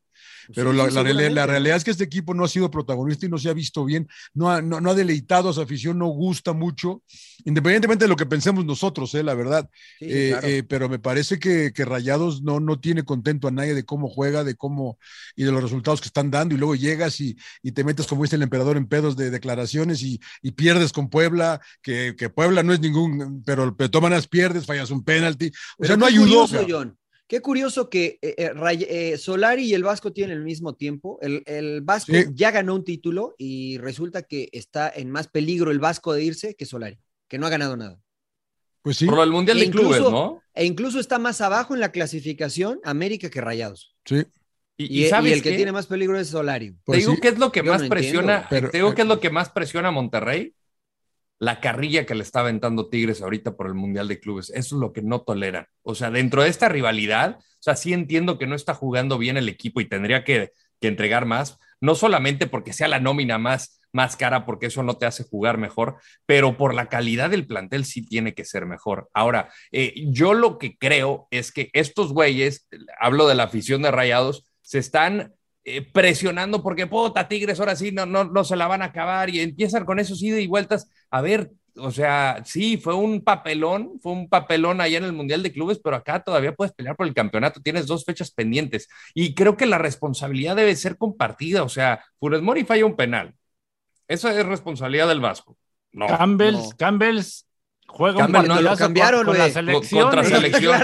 Pero 0.54 0.70
Sí, 0.70 0.76
la, 1.30 1.46
realidad, 1.46 1.76
es 1.76 1.84
que 1.84 1.90
este 1.90 2.04
equipo 2.04 2.32
no 2.34 2.44
ha 2.44 2.48
sido 2.48 2.70
protagonista 2.70 3.26
y 3.26 3.28
no 3.28 3.38
se 3.38 3.48
ha 3.50 3.52
visto 3.52 3.84
bien, 3.84 4.08
no 4.34 4.50
ha, 4.50 4.62
no, 4.62 4.80
no 4.80 4.90
ha 4.90 4.94
deleitado 4.94 5.50
a 5.50 5.52
su 5.52 5.60
afición, 5.60 5.98
no 5.98 6.06
gusta 6.06 6.52
mucho, 6.52 7.02
independientemente 7.44 8.04
de 8.04 8.08
lo 8.08 8.16
que 8.16 8.26
pensemos 8.26 8.64
nosotros, 8.64 9.14
¿eh? 9.14 9.22
la 9.22 9.34
verdad. 9.34 9.68
Sí, 9.98 10.06
Eh, 10.08 10.28
claro. 10.30 10.46
eh, 10.48 10.62
pero 10.62 10.88
me 10.88 10.98
parece 10.98 11.38
que, 11.38 11.72
que 11.74 11.84
Rayados 11.84 12.42
no, 12.42 12.60
no 12.60 12.78
tiene 12.80 13.02
contento 13.04 13.48
a 13.48 13.50
nadie 13.50 13.74
de 13.74 13.84
cómo 13.84 14.08
juega, 14.08 14.44
de 14.44 14.54
cómo 14.54 14.98
y 15.36 15.44
de 15.44 15.52
los 15.52 15.62
resultados 15.62 16.00
que 16.00 16.08
están 16.08 16.30
dando, 16.30 16.54
y 16.54 16.58
luego 16.58 16.74
llegas 16.76 17.20
y, 17.20 17.36
y 17.62 17.72
te 17.72 17.84
metes, 17.84 18.06
como 18.06 18.22
dice 18.22 18.36
el 18.36 18.42
emperador, 18.42 18.76
en 18.76 18.86
pedos 18.86 19.16
de 19.16 19.30
declaraciones 19.30 20.02
y, 20.02 20.20
y 20.40 20.52
pierdes 20.52 20.92
con 20.92 21.08
Puebla, 21.10 21.41
que, 21.82 22.14
que 22.16 22.28
Puebla 22.30 22.62
no 22.62 22.72
es 22.72 22.80
ningún, 22.80 23.42
pero, 23.44 23.74
pero 23.76 23.90
toman 23.90 24.12
las 24.12 24.26
pierdes, 24.28 24.66
fallas 24.66 24.90
un 24.90 25.04
penalti. 25.04 25.48
O 25.48 25.52
Pero 25.78 25.86
sea, 25.88 25.96
no 25.96 26.06
qué 26.06 26.12
ayudó. 26.12 26.46
curioso, 26.46 26.66
John. 26.68 26.98
Qué 27.28 27.40
curioso 27.40 27.88
que 27.88 28.18
eh, 28.20 28.34
eh, 28.36 28.52
eh, 29.12 29.16
Solari 29.18 29.64
y 29.64 29.74
el 29.74 29.82
Vasco 29.84 30.12
tienen 30.12 30.36
el 30.36 30.44
mismo 30.44 30.74
tiempo. 30.74 31.18
El, 31.22 31.42
el 31.46 31.80
Vasco 31.80 32.12
Sí. 32.12 32.24
ya 32.34 32.50
ganó 32.50 32.74
un 32.74 32.84
título 32.84 33.34
y 33.38 33.78
resulta 33.78 34.22
que 34.22 34.48
está 34.52 34.92
en 34.94 35.10
más 35.10 35.28
peligro 35.28 35.70
el 35.70 35.78
Vasco 35.78 36.12
de 36.12 36.24
irse 36.24 36.54
que 36.54 36.66
Solari, 36.66 36.98
que 37.28 37.38
no 37.38 37.46
ha 37.46 37.50
ganado 37.50 37.76
nada. 37.76 37.98
Pues 38.82 38.96
sí, 38.98 39.06
Por 39.06 39.18
del 39.20 39.30
Mundial 39.30 39.58
E 39.58 39.64
de 39.66 39.70
Clubes, 39.70 39.98
incluso- 39.98 40.10
¿no? 40.10 40.42
E 40.54 40.64
incluso 40.66 40.98
está 41.00 41.18
más 41.18 41.40
abajo 41.40 41.72
en 41.72 41.80
la 41.80 41.90
clasificación 41.92 42.80
América 42.84 43.30
que 43.30 43.40
Rayados. 43.40 43.94
sí. 44.04 44.24
Y, 44.78 44.84
Y, 44.84 45.02
y 45.02 45.06
y 45.06 45.08
sabes 45.10 45.32
el 45.34 45.42
que 45.42 45.52
tiene 45.54 45.70
más 45.70 45.86
peligro 45.86 46.18
es 46.18 46.28
Solari. 46.28 46.70
Te 46.72 46.78
Pues 46.86 46.98
digo 47.00 47.14
sí. 47.14 47.20
qué 47.20 47.28
es 47.28 47.38
lo 47.38 47.52
que 47.52 47.62
Yo 47.62 47.70
más 47.70 47.82
no 47.82 47.88
presiona, 47.90 48.32
entiendo, 48.42 48.46
pero- 48.50 48.70
te 48.70 48.78
digo 48.78 48.94
qué 48.94 49.02
es 49.02 49.08
lo 49.08 49.20
que 49.20 49.30
más 49.30 49.50
presiona 49.50 49.88
a 49.88 49.92
Monterrey, 49.92 50.54
la 51.42 51.58
carrilla 51.58 52.06
que 52.06 52.14
le 52.14 52.22
está 52.22 52.38
aventando 52.38 52.88
Tigres 52.88 53.20
ahorita 53.20 53.56
por 53.56 53.66
el 53.66 53.74
Mundial 53.74 54.06
de 54.06 54.20
Clubes. 54.20 54.50
Eso 54.50 54.76
es 54.76 54.80
lo 54.80 54.92
que 54.92 55.02
no 55.02 55.22
toleran. 55.22 55.66
O 55.82 55.96
sea, 55.96 56.08
dentro 56.12 56.44
de 56.44 56.48
esta 56.48 56.68
rivalidad, 56.68 57.38
o 57.40 57.42
sea, 57.58 57.74
sí 57.74 57.92
entiendo 57.92 58.38
que 58.38 58.46
no 58.46 58.54
está 58.54 58.74
jugando 58.74 59.18
bien 59.18 59.36
el 59.36 59.48
equipo 59.48 59.80
y 59.80 59.88
tendría 59.88 60.22
que, 60.22 60.52
que 60.80 60.86
entregar 60.86 61.26
más, 61.26 61.58
no 61.80 61.96
solamente 61.96 62.46
porque 62.46 62.72
sea 62.72 62.86
la 62.86 63.00
nómina 63.00 63.38
más, 63.38 63.80
más 63.90 64.14
cara, 64.14 64.46
porque 64.46 64.66
eso 64.66 64.84
no 64.84 64.98
te 64.98 65.06
hace 65.06 65.24
jugar 65.24 65.58
mejor, 65.58 65.96
pero 66.26 66.56
por 66.56 66.74
la 66.74 66.86
calidad 66.86 67.30
del 67.30 67.48
plantel 67.48 67.86
sí 67.86 68.06
tiene 68.06 68.34
que 68.34 68.44
ser 68.44 68.64
mejor. 68.64 69.10
Ahora, 69.12 69.48
eh, 69.72 69.94
yo 70.12 70.34
lo 70.34 70.58
que 70.58 70.78
creo 70.78 71.26
es 71.32 71.50
que 71.50 71.70
estos 71.72 72.12
güeyes, 72.12 72.68
hablo 73.00 73.26
de 73.26 73.34
la 73.34 73.42
afición 73.42 73.82
de 73.82 73.90
Rayados, 73.90 74.46
se 74.60 74.78
están 74.78 75.34
eh, 75.64 75.82
presionando 75.82 76.62
porque 76.62 76.86
puta 76.86 77.28
Tigres 77.28 77.60
ahora 77.60 77.76
sí 77.76 77.92
no, 77.92 78.04
no, 78.04 78.24
no 78.24 78.44
se 78.44 78.56
la 78.56 78.66
van 78.66 78.82
a 78.82 78.86
acabar 78.86 79.30
y 79.30 79.40
empiezan 79.40 79.84
con 79.84 79.98
esos 79.98 80.22
ida 80.22 80.40
y 80.40 80.46
vueltas. 80.46 80.90
A 81.10 81.20
ver, 81.20 81.52
o 81.76 81.90
sea, 81.90 82.42
sí, 82.44 82.76
fue 82.76 82.94
un 82.94 83.22
papelón, 83.22 83.98
fue 84.02 84.12
un 84.12 84.28
papelón 84.28 84.80
allá 84.80 84.98
en 84.98 85.04
el 85.04 85.12
Mundial 85.12 85.42
de 85.42 85.52
Clubes, 85.52 85.80
pero 85.82 85.96
acá 85.96 86.22
todavía 86.22 86.54
puedes 86.54 86.72
pelear 86.74 86.96
por 86.96 87.06
el 87.06 87.14
campeonato, 87.14 87.60
tienes 87.60 87.86
dos 87.86 88.04
fechas 88.04 88.30
pendientes 88.30 88.88
y 89.14 89.34
creo 89.34 89.56
que 89.56 89.66
la 89.66 89.78
responsabilidad 89.78 90.56
debe 90.56 90.76
ser 90.76 90.98
compartida, 90.98 91.62
o 91.62 91.68
sea, 91.68 92.04
Funes 92.18 92.42
Mori 92.42 92.64
falla 92.64 92.84
un 92.84 92.96
penal. 92.96 93.34
Esa 94.08 94.38
es 94.38 94.44
responsabilidad 94.44 95.08
del 95.08 95.20
Vasco. 95.20 95.56
No. 95.92 96.06
Campbell, 96.06 96.54
no. 96.54 96.70
Campbell 96.76 97.22
juega 97.92 98.26
un 98.26 98.32
no, 98.32 98.60
lo 98.60 98.76
cambiaron, 98.76 99.24
con, 99.24 99.34
con 99.34 99.38
la 99.38 99.50
selección. 99.50 100.02
Contra 100.02 100.22
y- 100.22 100.26
selección. 100.26 100.80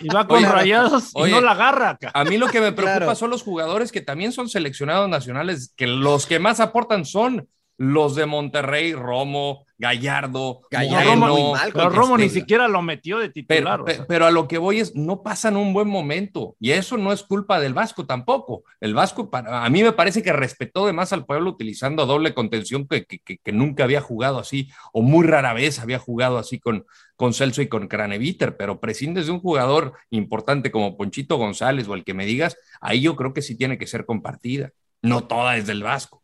Y 0.00 0.08
va 0.08 0.26
con 0.26 0.38
Oye, 0.38 0.48
rayados 0.48 1.10
y 1.14 1.20
oye, 1.22 1.32
no 1.32 1.40
la 1.40 1.52
agarra. 1.52 1.98
A 2.12 2.24
mí 2.24 2.36
lo 2.38 2.48
que 2.48 2.60
me 2.60 2.72
preocupa 2.72 2.98
Claro. 2.98 3.14
son 3.14 3.30
los 3.30 3.42
jugadores 3.42 3.90
que 3.92 4.00
también 4.00 4.32
son 4.32 4.48
seleccionados 4.48 5.08
nacionales, 5.08 5.72
que 5.76 5.86
los 5.86 6.26
que 6.26 6.38
más 6.38 6.60
aportan 6.60 7.04
son 7.04 7.48
los 7.84 8.14
de 8.14 8.26
Monterrey, 8.26 8.92
Romo, 8.94 9.64
Gallardo, 9.76 10.60
Gallardo 10.70 11.16
Moreno, 11.16 11.26
muy 11.42 11.52
mal 11.52 11.72
Pero 11.72 11.90
Romo 11.90 12.16
ni 12.16 12.28
siquiera 12.28 12.68
lo 12.68 12.80
metió 12.80 13.18
de 13.18 13.28
titular. 13.28 13.80
Pero, 13.80 13.82
o 13.82 13.84
pe- 13.86 13.94
sea. 13.96 14.06
pero 14.06 14.26
a 14.26 14.30
lo 14.30 14.46
que 14.46 14.58
voy 14.58 14.78
es, 14.78 14.94
no 14.94 15.22
pasan 15.24 15.56
un 15.56 15.72
buen 15.72 15.88
momento. 15.88 16.54
Y 16.60 16.70
eso 16.70 16.96
no 16.96 17.12
es 17.12 17.24
culpa 17.24 17.58
del 17.58 17.74
Vasco 17.74 18.06
tampoco. 18.06 18.62
El 18.80 18.94
Vasco, 18.94 19.30
para- 19.30 19.64
a 19.64 19.68
mí 19.70 19.82
me 19.82 19.90
parece 19.90 20.22
que 20.22 20.32
respetó 20.32 20.86
de 20.86 20.92
más 20.92 21.12
al 21.12 21.26
pueblo 21.26 21.50
utilizando 21.50 22.06
doble 22.06 22.34
contención 22.34 22.86
que, 22.86 23.04
que- 23.04 23.18
que- 23.18 23.38
que 23.38 23.52
nunca 23.52 23.82
había 23.82 24.00
jugado 24.00 24.38
así, 24.38 24.68
o 24.92 25.02
muy 25.02 25.26
rara 25.26 25.52
vez 25.52 25.80
había 25.80 25.98
jugado 25.98 26.38
así 26.38 26.60
con, 26.60 26.86
con 27.16 27.34
Celso 27.34 27.62
y 27.62 27.66
con 27.68 27.88
Craneviter, 27.88 28.56
pero 28.56 28.78
prescindes 28.78 29.26
de 29.26 29.32
un 29.32 29.40
jugador 29.40 29.94
importante 30.10 30.70
como 30.70 30.96
Ponchito 30.96 31.36
González 31.36 31.88
o 31.88 31.94
el 31.94 32.04
que 32.04 32.14
me 32.14 32.26
digas, 32.26 32.56
ahí 32.80 33.00
yo 33.00 33.16
creo 33.16 33.34
que 33.34 33.42
sí 33.42 33.56
tiene 33.56 33.76
que 33.76 33.88
ser 33.88 34.06
compartida. 34.06 34.70
No 35.02 35.24
toda 35.24 35.56
es 35.56 35.66
del 35.66 35.82
Vasco. 35.82 36.21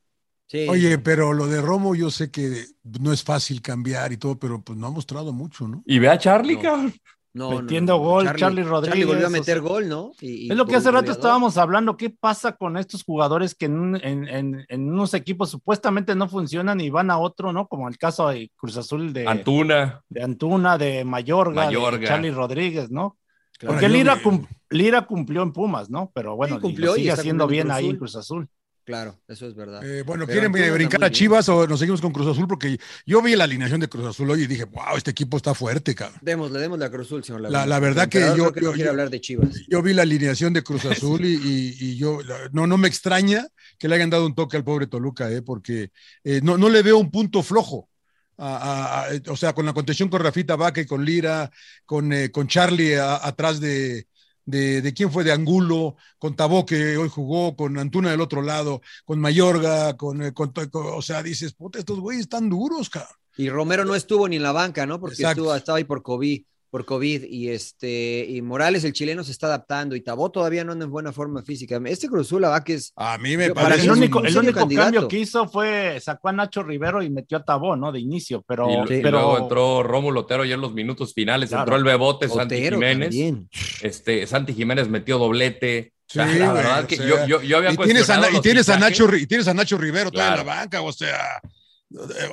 Sí. 0.48 0.66
Oye, 0.68 0.98
pero 0.98 1.32
lo 1.34 1.46
de 1.46 1.60
Romo 1.60 1.94
yo 1.94 2.10
sé 2.10 2.30
que 2.30 2.64
no 3.00 3.12
es 3.12 3.22
fácil 3.22 3.60
cambiar 3.62 4.12
y 4.12 4.16
todo, 4.16 4.38
pero 4.38 4.60
pues 4.62 4.78
no 4.78 4.86
ha 4.86 4.90
mostrado 4.90 5.32
mucho, 5.32 5.68
¿no? 5.68 5.82
Y 5.86 5.98
ve 5.98 6.08
a 6.08 6.18
Charlie, 6.18 6.56
No. 6.56 6.62
cabrón. 6.62 6.94
No, 7.34 7.50
Metiendo 7.60 7.92
no, 7.92 7.98
gol, 7.98 8.24
Charlie 8.34 8.62
Rodríguez, 8.64 8.88
Charlie 8.98 9.04
volvió 9.04 9.26
a 9.26 9.28
o 9.28 9.30
meter 9.30 9.58
sea, 9.58 9.68
gol, 9.68 9.88
¿no? 9.88 10.12
Y- 10.20 10.46
y 10.46 10.50
Es 10.50 10.56
lo 10.56 10.66
que 10.66 10.74
hace 10.76 10.86
rato 10.90 11.02
goleador. 11.02 11.18
estábamos 11.18 11.56
hablando. 11.58 11.96
¿Qué 11.96 12.10
pasa 12.10 12.52
con 12.56 12.76
estos 12.78 13.04
jugadores 13.04 13.54
que 13.54 13.66
en, 13.66 13.94
en- 14.02 14.26
en- 14.26 14.64
en 14.68 14.90
unos 14.90 15.12
equipos 15.14 15.50
supuestamente 15.50 16.14
no 16.16 16.28
funcionan 16.28 16.80
y 16.80 16.88
van 16.90 17.10
a 17.10 17.18
otro, 17.18 17.52
¿no? 17.52 17.68
Como 17.68 17.86
el 17.86 17.98
caso 17.98 18.28
de 18.28 18.50
Cruz 18.56 18.76
Azul 18.78 19.12
de 19.12 19.28
Antuna. 19.28 20.02
de, 20.08 20.22
Antuna, 20.22 20.78
de 20.78 21.04
Mayorga, 21.04 21.66
Mayorga. 21.66 21.98
de 21.98 22.06
Charlie 22.06 22.30
Rodríguez, 22.32 22.90
¿no? 22.90 23.18
Claro. 23.58 23.74
Porque 23.74 23.88
Lira, 23.88 24.14
vi- 24.16 24.22
cum- 24.22 24.46
Lira 24.70 25.02
cumplió 25.06 25.42
en 25.42 25.52
Pumas, 25.52 25.90
¿no? 25.90 26.10
Pero 26.14 26.34
bueno, 26.34 26.54
Sí, 26.56 26.58
y 26.58 26.62
cumplió 26.62 26.86
lo 26.92 26.96
y 26.96 27.00
sigue 27.00 27.12
haciendo 27.12 27.46
bien 27.46 27.66
Cruz 27.68 27.76
ahí 27.76 27.90
en. 27.90 27.96
Cruz 27.98 28.16
Azul. 28.16 28.48
Claro, 28.88 29.20
eso 29.28 29.46
es 29.46 29.54
verdad. 29.54 29.84
Eh, 29.84 30.00
bueno, 30.02 30.24
Pero 30.26 30.32
¿quieren 30.50 30.50
brincar 30.74 31.04
a 31.04 31.08
bien. 31.08 31.12
Chivas 31.12 31.46
o 31.50 31.66
nos 31.66 31.78
seguimos 31.78 32.00
con 32.00 32.10
Cruz 32.10 32.26
Azul? 32.26 32.48
Porque 32.48 32.78
yo 33.04 33.20
vi 33.20 33.36
la 33.36 33.44
alineación 33.44 33.80
de 33.80 33.88
Cruz 33.88 34.06
Azul 34.06 34.30
hoy 34.30 34.44
y 34.44 34.46
dije, 34.46 34.64
wow, 34.64 34.96
este 34.96 35.10
equipo 35.10 35.36
está 35.36 35.52
fuerte, 35.52 35.94
cabrón. 35.94 36.18
Démosle, 36.22 36.58
démosle 36.58 36.86
a 36.86 36.90
Cruz 36.90 37.06
Azul, 37.06 37.22
señor 37.22 37.42
La- 37.42 37.78
verdad 37.80 38.08
que 38.08 38.20
yo- 38.20 38.50
yo- 38.54 38.74
yo- 38.74 38.88
hablar 38.90 39.10
de 39.10 39.20
Chivas. 39.20 39.50
Yo 39.68 39.82
vi 39.82 39.92
la 39.92 40.02
alineación 40.02 40.54
de 40.54 40.62
Cruz 40.62 40.84
Azul 40.86 41.22
y, 41.22 41.34
y- 41.34 41.76
y 41.78 41.96
yo 41.98 42.20
no, 42.52 42.66
no 42.66 42.78
me 42.78 42.88
extraña 42.88 43.46
que 43.78 43.88
le 43.88 43.96
hayan 43.96 44.08
dado 44.08 44.24
un 44.24 44.34
toque 44.34 44.56
al 44.56 44.64
pobre 44.64 44.86
Toluca, 44.86 45.30
eh, 45.30 45.42
porque 45.42 45.90
eh, 46.24 46.40
no, 46.42 46.56
no 46.56 46.70
le 46.70 46.82
veo 46.82 46.96
un 46.96 47.10
punto 47.10 47.42
flojo. 47.42 47.90
A- 48.38 48.56
a- 48.56 49.04
a- 49.04 49.32
o 49.32 49.36
sea, 49.36 49.52
con 49.52 49.66
la 49.66 49.74
contención 49.74 50.08
con 50.08 50.22
Rafita 50.22 50.56
Vaca 50.56 50.80
y 50.80 50.86
con 50.86 51.04
Lira, 51.04 51.50
con, 51.84 52.10
eh, 52.12 52.30
con 52.30 52.46
Charlie 52.48 52.96
atrás 52.98 53.60
de, 53.60 54.06
de, 54.48 54.80
de 54.80 54.94
quién 54.94 55.12
fue, 55.12 55.24
de 55.24 55.32
Angulo, 55.32 55.96
con 56.18 56.34
Tabó 56.34 56.64
que 56.64 56.96
hoy 56.96 57.10
jugó, 57.10 57.54
con 57.54 57.76
Antuna 57.78 58.10
del 58.10 58.22
otro 58.22 58.40
lado, 58.40 58.80
con 59.04 59.20
Mayorga, 59.20 59.94
con, 59.96 60.22
eh, 60.22 60.32
con- 60.32 60.52
con- 60.52 60.68
o 60.72 61.02
sea, 61.02 61.22
dices, 61.22 61.52
puta, 61.52 61.78
estos 61.78 62.00
güeyes 62.00 62.22
están 62.22 62.48
duros, 62.48 62.88
cabrón. 62.88 63.12
Y 63.36 63.50
Romero 63.50 63.84
no 63.84 63.94
estuvo 63.94 64.26
ni 64.26 64.36
en 64.36 64.42
la 64.42 64.52
banca, 64.52 64.86
¿no? 64.86 64.98
Porque 64.98 65.16
estuvo, 65.22 65.54
estaba 65.54 65.76
ahí 65.78 65.84
por 65.84 66.02
COVID, 66.02 66.42
por 66.70 66.84
COVID. 66.84 67.24
Y 67.24 67.48
este, 67.50 68.24
y 68.28 68.42
Morales, 68.42 68.84
el 68.84 68.92
chileno, 68.92 69.24
se 69.24 69.32
está 69.32 69.46
adaptando. 69.46 69.96
Y 69.96 70.00
Tabó 70.00 70.30
todavía 70.30 70.64
no 70.64 70.72
anda 70.72 70.84
en 70.84 70.90
buena 70.90 71.12
forma 71.12 71.42
física. 71.42 71.80
Este 71.86 72.08
Cruz 72.08 72.26
Azul, 72.26 72.42
la 72.42 72.48
va 72.50 72.64
que 72.64 72.74
es. 72.74 72.92
A 72.96 73.18
mí 73.18 73.36
me 73.36 73.50
parece 73.50 73.84
el 73.84 73.90
un 73.92 73.98
único, 73.98 74.24
el 74.24 74.36
único 74.36 74.58
candidato. 74.60 74.84
cambio 74.86 75.08
que 75.08 75.18
hizo 75.18 75.48
fue 75.48 75.98
sacó 76.00 76.28
a 76.28 76.32
Nacho 76.32 76.62
Rivero 76.62 77.02
y 77.02 77.10
metió 77.10 77.38
a 77.38 77.44
Tabó, 77.44 77.76
¿no? 77.76 77.90
De 77.92 78.00
inicio, 78.00 78.44
pero, 78.46 78.68
Y, 78.88 78.92
y 78.94 79.02
luego 79.02 79.38
entró 79.38 79.82
Rómulo 79.82 80.20
Otero 80.20 80.44
ya 80.44 80.54
en 80.54 80.60
los 80.60 80.72
minutos 80.74 81.14
finales, 81.14 81.48
Claro. 81.50 81.62
entró 81.62 81.76
el 81.76 81.84
Bebote, 81.84 82.28
Santi 82.28 82.56
Jiménez. 82.56 83.08
también. 83.08 83.48
Este, 83.82 84.26
Santi 84.26 84.54
Jiménez 84.54 84.88
metió 84.88 85.18
doblete. 85.18 85.92
O 86.10 86.10
sea, 86.10 86.26
Sí, 86.32 86.38
la 86.38 86.50
güey, 86.52 86.62
verdad 86.62 86.84
o 86.84 86.86
que 86.86 86.96
sea, 86.96 87.06
yo, 87.06 87.26
yo, 87.26 87.42
yo 87.42 87.56
había 87.58 87.72
y 87.72 87.76
tienes, 87.76 88.08
a, 88.08 88.30
y 88.30 88.40
tienes 88.40 88.68
a. 88.70 88.78
Nacho 88.78 89.06
Ri- 89.06 89.20
y 89.22 89.26
tienes 89.26 89.46
a 89.46 89.52
Nacho 89.52 89.76
Rivero 89.76 90.10
todavía 90.10 90.32
en 90.32 90.38
la 90.38 90.44
Claro. 90.44 90.60
banca, 90.62 90.80
o 90.80 90.90
sea, 90.90 91.38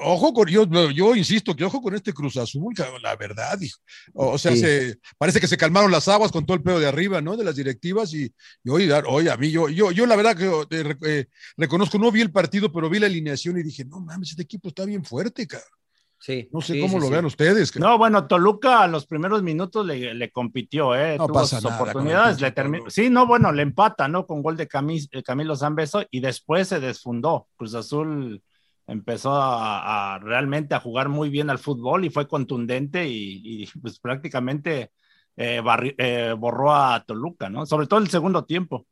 ojo 0.04 0.34
con 0.34 0.48
yo, 0.48 0.66
yo 0.92 1.16
insisto 1.16 1.56
que 1.56 1.64
ojo 1.64 1.82
con 1.82 1.96
este 1.96 2.14
Cruz 2.14 2.38
Azul, 2.38 2.74
la 3.02 3.16
verdad, 3.16 3.60
hijo. 3.62 3.80
O, 4.14 4.38
sea, 4.38 4.52
Sí. 4.52 4.60
se, 4.60 5.00
parece 5.18 5.40
que 5.40 5.48
se 5.48 5.58
calmaron 5.58 5.92
las 5.92 6.08
aguas 6.08 6.32
con 6.32 6.46
todo 6.46 6.56
el 6.58 6.64
pedo 6.64 6.80
de 6.80 6.88
arriba, 6.88 7.22
¿no? 7.22 7.38
De 7.38 7.44
las 7.46 7.56
directivas 7.56 8.14
y, 8.14 8.32
y 8.64 8.70
hoy, 8.70 8.88
dar- 8.88 9.06
hoy 9.08 9.28
a 9.30 9.38
mí 9.38 9.50
yo, 9.52 9.70
yo, 9.70 9.92
yo 9.92 10.06
la 10.06 10.16
verdad 10.16 10.36
que 10.36 10.46
eh, 10.76 10.84
re- 10.84 10.98
eh, 11.06 11.26
reconozco, 11.58 11.98
no 11.98 12.12
vi 12.12 12.22
el 12.22 12.32
partido, 12.32 12.72
pero 12.72 12.90
vi 12.90 13.00
la 13.00 13.06
alineación 13.08 13.58
y 13.58 13.64
dije, 13.64 13.86
no 13.86 14.00
mames, 14.02 14.32
este 14.32 14.44
equipo 14.44 14.70
está 14.70 14.86
bien 14.86 15.04
fuerte, 15.06 15.48
cabrón. 15.48 15.70
Sí. 16.18 16.50
No 16.52 16.60
sé 16.60 16.74
sí, 16.74 16.80
cómo 16.82 16.94
sí, 16.94 17.00
lo 17.02 17.06
sí. 17.06 17.12
vean 17.12 17.26
ustedes. 17.26 17.72
cabrón. 17.72 17.92
No, 17.92 17.98
bueno, 18.00 18.26
Toluca 18.26 18.82
a 18.82 18.88
los 18.88 19.06
primeros 19.06 19.44
minutos 19.44 19.86
le, 19.86 20.14
le 20.16 20.32
compitió, 20.32 20.96
¿eh? 20.96 21.18
No 21.18 21.28
Tuvo 21.28 21.36
pasa 21.36 21.58
sus 21.60 21.70
nada 21.70 21.82
oportunidades. 21.84 22.42
Le. 22.42 22.54
Sí, 22.88 23.10
no, 23.12 23.28
bueno, 23.28 23.52
le 23.52 23.62
empata, 23.62 24.08
¿no? 24.08 24.26
Con 24.26 24.42
gol 24.42 24.58
de 24.58 24.68
Camis- 24.68 25.08
eh, 25.12 25.22
Camilo 25.22 25.56
Zambeso 25.56 26.04
y 26.10 26.22
después 26.22 26.70
se 26.70 26.80
desfundó. 26.80 27.48
Cruz 27.56 27.76
Azul 27.76 28.42
empezó 28.88 29.32
a, 29.34 30.20
realmente 30.22 30.76
a 30.76 30.80
jugar 30.80 31.10
muy 31.10 31.30
bien 31.30 31.50
al 31.50 31.60
fútbol 31.60 32.06
y 32.06 32.10
fue 32.10 32.28
contundente 32.28 33.08
y, 33.08 33.68
pues 33.82 34.00
prácticamente 34.00 34.92
eh, 35.36 35.62
eh, 35.98 36.36
borró 36.38 36.74
a 36.74 37.04
Toluca, 37.06 37.50
¿no? 37.50 37.66
Sobre 37.66 37.88
todo 37.88 38.00
el 38.00 38.10
segundo 38.10 38.46
tiempo. 38.46 38.88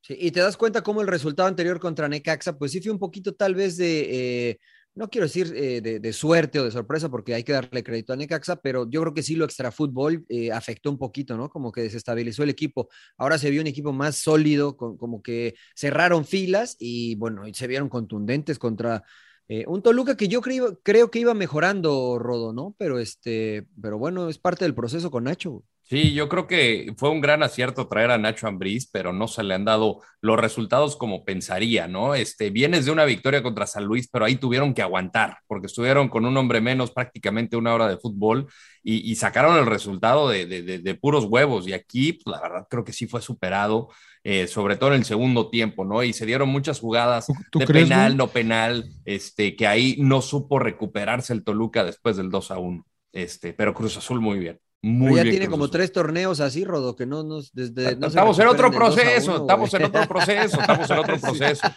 Sí, 0.00 0.16
y 0.18 0.30
te 0.32 0.40
das 0.40 0.56
cuenta 0.56 0.82
cómo 0.82 1.00
el 1.00 1.06
resultado 1.06 1.48
anterior 1.48 1.78
contra 1.78 2.08
Necaxa, 2.08 2.58
pues 2.58 2.72
sí 2.72 2.80
fue 2.80 2.90
un 2.90 2.98
poquito 2.98 3.34
tal 3.34 3.54
vez 3.54 3.76
de, 3.76 4.50
eh, 4.50 4.58
no 4.94 5.08
quiero 5.08 5.26
decir 5.26 5.52
de, 5.52 6.12
suerte 6.12 6.58
o 6.58 6.64
de 6.64 6.72
sorpresa, 6.72 7.08
porque 7.08 7.34
hay 7.34 7.44
que 7.44 7.52
darle 7.52 7.84
crédito 7.84 8.12
a 8.12 8.16
Necaxa, 8.16 8.56
pero 8.56 8.90
yo 8.90 9.00
creo 9.00 9.14
que 9.14 9.22
sí 9.22 9.36
lo 9.36 9.44
extrafútbol 9.44 10.26
afectó 10.52 10.90
un 10.90 10.98
poquito, 10.98 11.36
¿no? 11.36 11.50
Como 11.50 11.70
que 11.70 11.82
desestabilizó 11.82 12.42
el 12.42 12.50
equipo. 12.50 12.88
Ahora 13.16 13.38
se 13.38 13.50
vio 13.50 13.60
un 13.60 13.68
equipo 13.68 13.92
más 13.92 14.16
sólido, 14.16 14.76
como 14.76 15.22
que 15.22 15.54
cerraron 15.76 16.24
filas 16.24 16.76
y 16.80 17.14
bueno, 17.14 17.46
y 17.46 17.54
se 17.54 17.68
vieron 17.68 17.88
contundentes 17.88 18.58
contra 18.58 19.04
eh, 19.48 19.64
un 19.68 19.82
Toluca 19.82 20.16
que 20.16 20.28
yo 20.28 20.40
creo, 20.40 20.80
creo 20.82 21.10
que 21.10 21.20
iba 21.20 21.34
mejorando, 21.34 22.18
Rodo, 22.18 22.52
¿no? 22.52 22.74
Pero 22.78 22.98
este, 22.98 23.66
pero 23.80 23.98
bueno, 23.98 24.28
es 24.28 24.38
parte 24.38 24.64
del 24.64 24.74
proceso 24.74 25.10
con 25.10 25.24
Nacho. 25.24 25.64
Sí, 25.84 26.14
yo 26.14 26.28
creo 26.28 26.46
que 26.46 26.94
fue 26.96 27.10
un 27.10 27.20
gran 27.20 27.42
acierto 27.42 27.86
traer 27.86 28.10
a 28.12 28.16
Nacho 28.18 28.46
Ambriz, 28.48 28.88
pero 28.90 29.12
no 29.12 29.28
se 29.28 29.42
le 29.42 29.52
han 29.54 29.66
dado 29.66 30.00
los 30.22 30.38
resultados 30.40 30.96
como 30.96 31.22
pensaría, 31.24 31.86
¿no? 31.86 32.14
Este, 32.14 32.48
vienes 32.48 32.86
de 32.86 32.92
una 32.92 33.04
victoria 33.04 33.42
contra 33.42 33.66
San 33.66 33.84
Luis, 33.84 34.08
pero 34.10 34.24
ahí 34.24 34.36
tuvieron 34.36 34.72
que 34.72 34.80
aguantar, 34.80 35.38
porque 35.46 35.66
estuvieron 35.66 36.08
con 36.08 36.24
un 36.24 36.34
hombre 36.38 36.62
menos 36.62 36.92
prácticamente 36.92 37.56
una 37.58 37.74
hora 37.74 37.88
de 37.88 37.98
fútbol 37.98 38.46
y, 38.82 39.10
y 39.10 39.16
sacaron 39.16 39.58
el 39.58 39.66
resultado 39.66 40.28
de, 40.30 40.46
de- 40.46 40.62
de- 40.62 40.78
de 40.78 40.94
puros 40.94 41.26
huevos. 41.26 41.68
Y 41.68 41.74
aquí, 41.74 42.14
pues, 42.14 42.34
la 42.36 42.40
verdad, 42.40 42.66
creo 42.70 42.84
que 42.84 42.92
sí 42.94 43.06
fue 43.06 43.20
superado, 43.20 43.88
eh, 44.24 44.46
sobre 44.46 44.76
todo 44.76 44.90
en 44.90 44.96
el 45.00 45.04
segundo 45.04 45.50
tiempo, 45.50 45.84
¿no? 45.84 46.02
Y 46.02 46.14
se 46.14 46.24
dieron 46.24 46.48
muchas 46.48 46.80
jugadas 46.80 47.26
¿Tú 47.50 47.58
de 47.58 47.66
crees, 47.66 47.88
penal, 47.90 48.16
no 48.16 48.28
penal, 48.28 48.88
este, 49.04 49.56
que 49.56 49.66
ahí 49.66 49.96
no 49.98 50.22
supo 50.22 50.58
recuperarse 50.58 51.34
el 51.34 51.44
Toluca 51.44 51.84
después 51.84 52.16
del 52.16 52.30
2 52.30 52.50
a 52.50 52.58
1. 52.58 52.86
Este, 53.12 53.52
pero 53.52 53.74
Cruz 53.74 53.96
Azul 53.98 54.20
muy 54.22 54.38
bien. 54.38 54.58
Muy 54.84 55.04
Pero 55.12 55.16
ya 55.16 55.22
bien 55.22 55.32
tiene 55.34 55.48
como 55.48 55.64
Azul. 55.64 55.72
tres 55.72 55.92
torneos 55.92 56.40
así, 56.40 56.64
Rodo, 56.64 56.96
que 56.96 57.06
no 57.06 57.22
nos 57.22 57.52
desde 57.52 57.94
no 57.94 58.08
estamos 58.08 58.36
en 58.40 58.48
otro 58.48 58.68
recuperan 58.68 58.90
del 58.90 58.96
2 58.96 58.98
a 58.98 59.02
proceso, 59.04 59.30
1, 59.32 59.40
estamos 59.42 59.74
en 59.74 59.84
otro 59.84 60.08
proceso, 60.08 60.60
estamos 60.60 60.90
en 60.90 60.98
otro 60.98 61.16
proceso. 61.20 61.68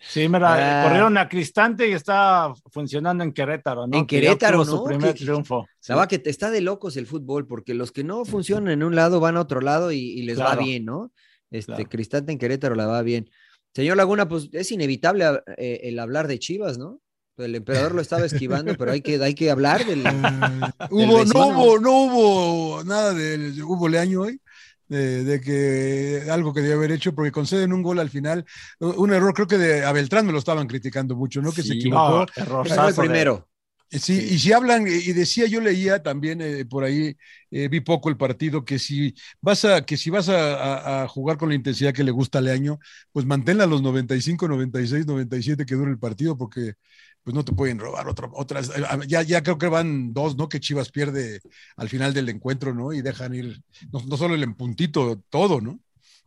Sí, 0.00 0.28
mira, 0.28 0.82
Ah. 0.82 0.84
corrieron 0.84 1.18
a 1.18 1.28
Cristante 1.28 1.88
y 1.88 1.92
está 1.92 2.52
funcionando 2.70 3.24
en 3.24 3.32
Querétaro, 3.32 3.88
¿no? 3.88 3.98
En 3.98 4.06
Que 4.06 4.20
Querétaro, 4.20 4.58
¿no? 4.58 4.64
Su 4.66 4.84
primer 4.84 5.14
Que- 5.14 5.24
triunfo. 5.24 5.66
La 5.88 5.96
verdad 5.96 6.08
que 6.08 6.18
te- 6.20 6.30
está 6.30 6.50
de 6.52 6.60
locos 6.60 6.96
el 6.96 7.06
fútbol, 7.08 7.46
porque 7.48 7.74
los 7.74 7.90
que 7.90 8.04
no 8.04 8.24
funcionan 8.24 8.72
en 8.72 8.82
un 8.84 8.94
lado 8.94 9.18
van 9.18 9.36
a 9.36 9.40
otro 9.40 9.60
lado 9.60 9.90
y, 9.90 9.98
y 9.98 10.22
les 10.22 10.38
va 10.38 10.54
bien, 10.54 10.84
¿no? 10.84 11.12
Este, 11.50 11.72
Claro. 11.72 11.88
Cristante 11.90 12.30
en 12.30 12.38
Querétaro 12.38 12.76
la 12.76 12.86
va 12.86 13.02
bien. 13.02 13.28
Señor 13.74 13.96
Laguna, 13.96 14.28
pues 14.28 14.48
es 14.52 14.70
inevitable 14.70 15.24
eh, 15.56 15.80
el 15.84 15.98
hablar 15.98 16.28
de 16.28 16.38
Chivas, 16.38 16.78
¿no? 16.78 17.00
El 17.38 17.54
emperador 17.54 17.94
lo 17.94 18.00
estaba 18.00 18.24
esquivando, 18.26 18.76
pero 18.76 18.92
hay 18.92 19.00
que, 19.00 19.22
hay 19.22 19.34
que 19.34 19.50
hablar 19.50 19.84
del. 19.84 20.02
Hubo, 20.90 21.18
vecino. 21.20 21.34
no 21.34 21.46
hubo, 21.48 21.78
no 21.78 21.90
hubo 21.92 22.84
nada 22.84 23.14
de 23.14 23.62
hubo 23.62 23.88
Leaño 23.88 24.22
hoy, 24.22 24.40
de, 24.88 25.24
de 25.24 25.40
que 25.40 26.30
algo 26.30 26.52
que 26.52 26.60
debía 26.60 26.76
haber 26.76 26.92
hecho, 26.92 27.14
porque 27.14 27.30
conceden 27.32 27.72
un 27.72 27.82
gol 27.82 27.98
al 28.00 28.10
final, 28.10 28.44
un 28.80 29.12
error, 29.12 29.34
creo 29.34 29.46
que 29.46 29.58
de 29.58 29.84
a 29.84 29.92
Beltrán 29.92 30.26
me 30.26 30.32
lo 30.32 30.38
estaban 30.38 30.66
criticando 30.66 31.14
mucho, 31.16 31.40
¿no? 31.42 31.52
Que 31.52 31.62
se 31.62 31.68
Sí, 31.68 31.78
equivocó. 31.78 32.08
No, 32.10 32.22
el 32.22 32.28
errorzazo 32.36 33.02
de- 33.02 33.08
primero. 33.08 33.48
Eh, 33.90 33.98
Sí, 33.98 34.12
y 34.32 34.38
si 34.38 34.52
hablan, 34.52 34.86
y 34.86 35.12
decía, 35.14 35.46
yo 35.46 35.62
leía 35.62 36.02
también 36.02 36.42
eh, 36.42 36.66
por 36.66 36.84
ahí, 36.84 37.16
eh, 37.50 37.68
vi 37.68 37.80
poco 37.80 38.10
el 38.10 38.18
partido, 38.18 38.62
que 38.62 38.78
si 38.78 39.14
vas 39.40 39.64
a, 39.64 39.86
que 39.86 39.96
si 39.96 40.10
vas 40.10 40.28
a, 40.28 41.00
a- 41.00 41.02
a 41.04 41.08
jugar 41.08 41.38
con 41.38 41.48
la 41.48 41.54
intensidad 41.54 41.94
que 41.94 42.04
le 42.04 42.10
gusta 42.10 42.38
a 42.38 42.42
Leaño, 42.42 42.78
pues 43.12 43.24
manténla 43.24 43.64
los 43.66 43.80
95, 43.80 44.46
96, 44.46 45.06
97 45.06 45.64
que 45.64 45.74
dure 45.74 45.90
el 45.90 45.98
partido, 45.98 46.36
porque 46.36 46.74
pues 47.24 47.34
no 47.34 47.44
te 47.44 47.52
pueden 47.52 47.78
robar 47.78 48.08
otra, 48.08 48.28
otras. 48.32 48.70
eh, 48.70 48.82
Ya, 49.06 49.22
ya 49.22 49.42
creo 49.42 49.58
que 49.58 49.68
van 49.68 50.12
dos, 50.14 50.36
¿no? 50.36 50.48
Que 50.48 50.60
Chivas 50.60 50.90
pierde 50.90 51.40
al 51.76 51.88
final 51.88 52.14
del 52.14 52.28
encuentro, 52.28 52.74
¿no? 52.74 52.92
Y 52.92 53.02
dejan 53.02 53.34
ir, 53.34 53.62
no, 53.92 54.00
no 54.06 54.16
solo 54.16 54.34
el 54.34 54.42
empuntito, 54.42 55.20
todo, 55.30 55.60
¿no? 55.60 55.80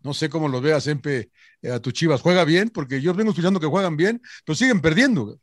No 0.04 0.13
sé 0.13 0.30
cómo 0.30 0.47
lo 0.49 0.62
veas, 0.62 0.88
Empe, 0.88 1.32
eh, 1.62 1.71
a 1.71 1.80
tus 1.80 1.93
Chivas. 1.93 2.21
¿Juega 2.21 2.43
bien? 2.45 2.69
Porque 2.69 3.01
yo 3.01 3.13
vengo 3.13 3.32
escuchando 3.32 3.60
que 3.60 3.67
juegan 3.67 3.97
bien, 3.97 4.21
pero 4.45 4.56
siguen 4.56 4.82
perdiendo. 4.82 5.39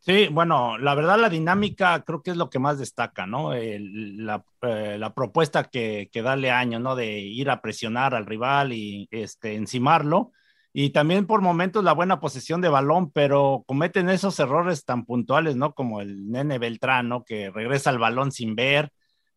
Sí, 0.00 0.26
bueno, 0.32 0.78
la 0.78 0.96
verdad 0.96 1.16
la 1.18 1.28
dinámica 1.28 2.02
creo 2.04 2.22
que 2.22 2.32
es 2.32 2.36
lo 2.36 2.50
que 2.50 2.58
más 2.58 2.76
destaca, 2.78 3.24
¿no? 3.24 3.52
La, 3.54 4.44
eh, 4.62 4.96
la 4.98 5.14
propuesta 5.14 5.64
que, 5.70 6.08
que 6.12 6.22
da 6.22 6.34
Leaño, 6.34 6.80
¿no? 6.80 6.96
De 6.96 7.20
ir 7.20 7.48
a 7.50 7.60
presionar 7.62 8.12
al 8.14 8.26
rival 8.26 8.72
y 8.72 9.06
este, 9.12 9.54
encimarlo. 9.54 10.32
Y 10.74 10.90
también 10.90 11.26
por 11.26 11.42
momentos 11.42 11.84
la 11.84 11.92
buena 11.92 12.18
posesión 12.18 12.60
de 12.62 12.68
balón, 12.70 13.10
pero 13.10 13.62
cometen 13.66 14.08
esos 14.08 14.38
errores 14.40 14.84
tan 14.84 15.04
puntuales, 15.04 15.54
¿no? 15.54 15.74
Como 15.74 16.00
el 16.00 16.30
nene 16.30 16.58
Beltrán, 16.58 17.08
¿no? 17.08 17.24
Que 17.24 17.50
regresa 17.50 17.90
al 17.90 17.98
balón 17.98 18.32
sin 18.32 18.54
ver. 18.56 18.90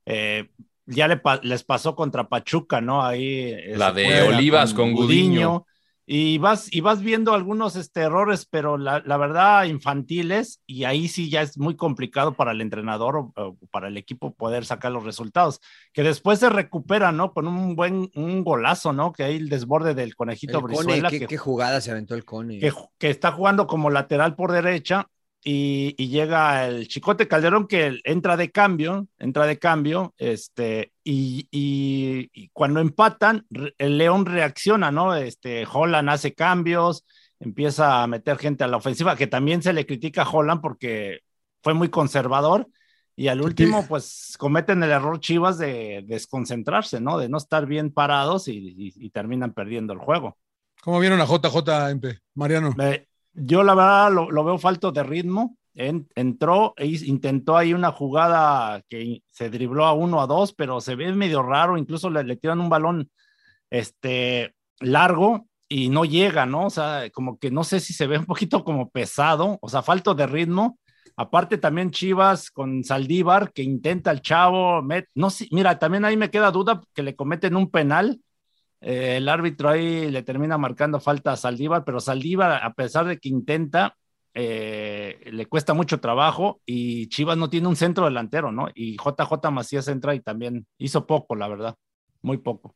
Eh, 0.06 0.50
ya 0.86 1.08
le 1.08 1.22
les 1.42 1.64
pasó 1.64 1.96
contra 1.96 2.30
Pachuca, 2.30 2.80
¿no? 2.80 3.04
Ahí. 3.04 3.52
eh, 3.52 3.74
La 3.76 3.92
de 3.92 4.22
Olivas 4.22 4.74
con 4.74 4.94
Gudiño. 4.94 5.66
Y 6.06 6.38
vas, 6.38 6.72
y 6.72 6.82
vas 6.82 7.02
viendo 7.02 7.34
algunos 7.34 7.76
este, 7.76 8.02
errores, 8.02 8.46
pero 8.46 8.78
la, 8.78 9.02
la 9.06 9.18
verdad 9.18 9.64
infantiles, 9.66 10.62
y 10.68 10.84
ahí 10.84 11.08
sí 11.08 11.30
ya 11.30 11.42
es 11.42 11.58
muy 11.58 11.76
complicado 11.76 12.36
para 12.36 12.52
el 12.52 12.62
entrenador 12.62 13.18
o, 13.18 13.34
o 13.36 13.58
para 13.72 13.88
el 13.88 13.98
equipo 13.98 14.34
poder 14.34 14.66
sacar 14.66 14.92
los 14.92 15.04
resultados, 15.04 15.62
que 15.94 16.04
después 16.04 16.40
se 16.40 16.50
recupera, 16.50 17.12
¿no? 17.12 17.34
Con 17.34 17.48
un 17.48 17.76
buen 17.76 18.12
un 18.14 18.44
golazo, 18.44 18.94
¿no? 18.94 19.14
Que 19.14 19.24
hay 19.24 19.38
el 19.38 19.50
desborde 19.50 19.96
del 19.96 20.16
conejito 20.16 20.60
El 20.60 20.76
Cone, 20.76 21.02
qué, 21.10 21.20
que, 21.20 21.28
qué 21.28 21.38
jugada 21.38 21.82
se 21.82 21.92
aventó 21.92 22.14
el 22.14 22.24
Cone. 22.24 22.60
que, 22.60 22.72
que 23.00 23.10
está 23.10 23.32
jugando 23.32 23.66
como 23.66 23.90
lateral 23.90 24.36
por 24.36 24.52
derecha. 24.52 25.08
Y, 25.48 25.94
y 26.00 26.08
llega 26.08 26.66
el 26.66 26.88
Chicote 26.88 27.28
Calderón 27.28 27.68
que 27.68 28.00
entra 28.04 28.36
de 28.36 28.50
cambio, 28.50 29.08
entra 29.20 29.46
de 29.46 29.60
cambio, 29.60 30.16
este, 30.18 30.92
y, 31.04 31.48
y- 31.52 32.32
y 32.34 32.50
cuando 32.50 32.80
empatan, 32.80 33.46
el 33.78 33.98
León 34.00 34.26
reacciona, 34.26 34.90
¿no? 34.90 35.14
Este, 35.14 35.68
Holland 35.72 36.10
hace 36.10 36.34
cambios, 36.34 37.06
empieza 37.40 38.02
a 38.02 38.08
meter 38.08 38.40
gente 38.40 38.64
a 38.64 38.68
la 38.68 38.78
ofensiva, 38.78 39.16
que 39.16 39.28
también 39.28 39.62
se 39.62 39.72
le 39.72 39.86
critica 39.86 40.24
a 40.24 40.30
Holland 40.30 40.62
porque 40.62 41.20
fue 41.62 41.76
muy 41.76 41.90
conservador, 41.90 42.68
y 43.16 43.28
al 43.28 43.42
último, 43.42 43.86
pues 43.88 44.36
cometen 44.40 44.82
el 44.82 44.90
error 44.90 45.20
Chivas 45.20 45.60
de 45.60 46.04
desconcentrarse, 46.08 47.00
¿no? 47.00 47.20
De 47.20 47.30
no 47.30 47.38
estar 47.38 47.68
bien 47.68 47.92
parados 47.92 48.48
y, 48.48 49.10
terminan 49.12 49.54
perdiendo 49.54 49.94
el 49.94 50.00
juego. 50.00 50.38
¿Cómo 50.82 51.00
vieron 51.00 51.22
a 51.22 51.26
JJ? 51.26 52.10
Mariano. 52.34 52.76
Eh, 52.80 53.08
yo 53.36 53.64
la 53.64 53.76
verdad 53.76 54.12
lo, 54.12 54.44
veo 54.44 54.58
falto 54.58 54.92
de 54.92 55.04
ritmo. 55.04 55.58
En- 55.78 56.08
entró 56.16 56.74
e 56.78 56.88
intentó 56.88 57.58
ahí 57.58 57.74
una 57.74 57.92
jugada 57.92 58.82
que 58.90 59.22
se 59.28 59.50
dribló 59.50 59.86
a 59.86 59.94
uno 59.94 60.22
a 60.22 60.28
dos, 60.28 60.54
pero 60.54 60.80
se 60.82 60.96
ve 60.96 61.12
medio 61.14 61.44
raro. 61.44 61.78
Incluso 61.78 62.10
le, 62.10 62.24
le 62.24 62.38
tiran 62.38 62.62
un 62.62 62.70
balón 62.70 63.10
este, 63.70 64.56
largo 64.80 65.48
y 65.68 65.90
no 65.90 66.06
llega, 66.06 66.46
¿no? 66.46 66.68
O 66.68 66.70
sea, 66.70 67.10
como 67.12 67.38
que 67.40 67.52
no 67.52 67.64
sé 67.64 67.80
si 67.80 67.94
se 67.94 68.08
ve 68.08 68.18
un 68.20 68.26
poquito 68.26 68.64
como 68.64 68.90
pesado, 68.90 69.58
o 69.62 69.70
sea, 69.70 69.82
falto 69.82 70.14
de 70.16 70.28
ritmo. 70.28 70.80
Aparte 71.18 71.58
también 71.58 71.92
Chivas 71.92 72.52
con 72.52 72.84
Saldívar 72.84 73.54
que 73.54 73.64
intenta 73.64 74.12
el 74.12 74.22
chavo, 74.22 74.82
met- 74.82 75.08
no 75.16 75.30
sé, 75.30 75.48
mira, 75.52 75.80
también 75.80 76.04
ahí 76.06 76.18
me 76.18 76.30
queda 76.30 76.52
duda 76.52 76.82
que 76.94 77.04
le 77.04 77.16
cometen 77.16 77.56
un 77.56 77.72
penal 77.72 78.20
eh, 78.86 79.18
el 79.18 79.28
árbitro 79.30 79.70
ahí 79.70 80.10
le 80.12 80.24
termina 80.24 80.58
marcando 80.58 81.00
falta 81.00 81.34
a 81.34 81.38
Saldívar, 81.38 81.84
pero 81.86 82.00
Saldívar, 82.00 82.64
a 82.64 82.74
pesar 82.74 83.06
de 83.08 83.20
que 83.20 83.30
intenta, 83.30 83.96
eh, 84.34 85.20
le 85.32 85.46
cuesta 85.48 85.74
mucho 85.74 86.00
trabajo 86.00 86.62
y 86.66 87.08
Chivas 87.10 87.38
no 87.38 87.50
tiene 87.50 87.68
un 87.68 87.76
centro 87.76 88.06
delantero, 88.06 88.52
¿no? 88.52 88.68
Y 88.76 88.98
JJ 88.98 89.52
Macías 89.52 89.88
entra 89.88 90.14
y 90.16 90.20
también 90.22 90.66
hizo 90.78 91.06
poco, 91.08 91.36
la 91.36 91.48
verdad, 91.48 91.76
muy 92.22 92.38
poco. 92.38 92.76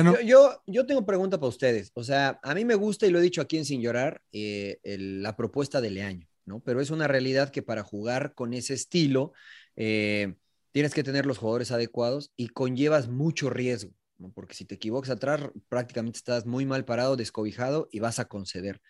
Yo, 0.00 0.20
yo, 0.20 0.62
yo 0.66 0.86
tengo 0.86 1.06
pregunta 1.06 1.38
para 1.38 1.48
ustedes. 1.48 1.90
O 1.94 2.04
sea, 2.04 2.38
a 2.42 2.54
mí 2.54 2.64
me 2.64 2.74
gusta, 2.74 3.06
y 3.06 3.10
lo 3.10 3.18
he 3.18 3.22
dicho 3.22 3.40
aquí 3.40 3.56
en 3.58 3.64
Sin 3.64 3.80
Llorar, 3.82 4.20
eh, 4.32 4.78
el- 4.82 5.22
la 5.22 5.34
propuesta 5.36 5.80
de 5.80 5.90
Leaño, 5.90 6.26
¿no? 6.44 6.60
Pero 6.60 6.80
es 6.80 6.90
una 6.90 7.08
realidad 7.08 7.50
que 7.50 7.62
para 7.62 7.82
jugar 7.82 8.34
con 8.34 8.52
ese 8.54 8.74
estilo, 8.74 9.32
eh, 9.76 10.34
tienes 10.72 10.94
que 10.94 11.02
tener 11.04 11.26
los 11.26 11.38
jugadores 11.38 11.72
adecuados 11.72 12.32
y 12.36 12.48
conllevas 12.48 13.08
mucho 13.08 13.50
riesgo, 13.50 13.92
Porque 14.34 14.54
si 14.54 14.64
te 14.64 14.74
equivocas 14.74 15.10
atrás, 15.10 15.42
prácticamente 15.68 16.18
estás 16.18 16.44
muy 16.46 16.66
mal 16.66 16.84
parado, 16.84 17.16
descobijado 17.16 17.88
y 17.92 18.00
vas 18.00 18.18
a 18.18 18.26
conceder. 18.26 18.80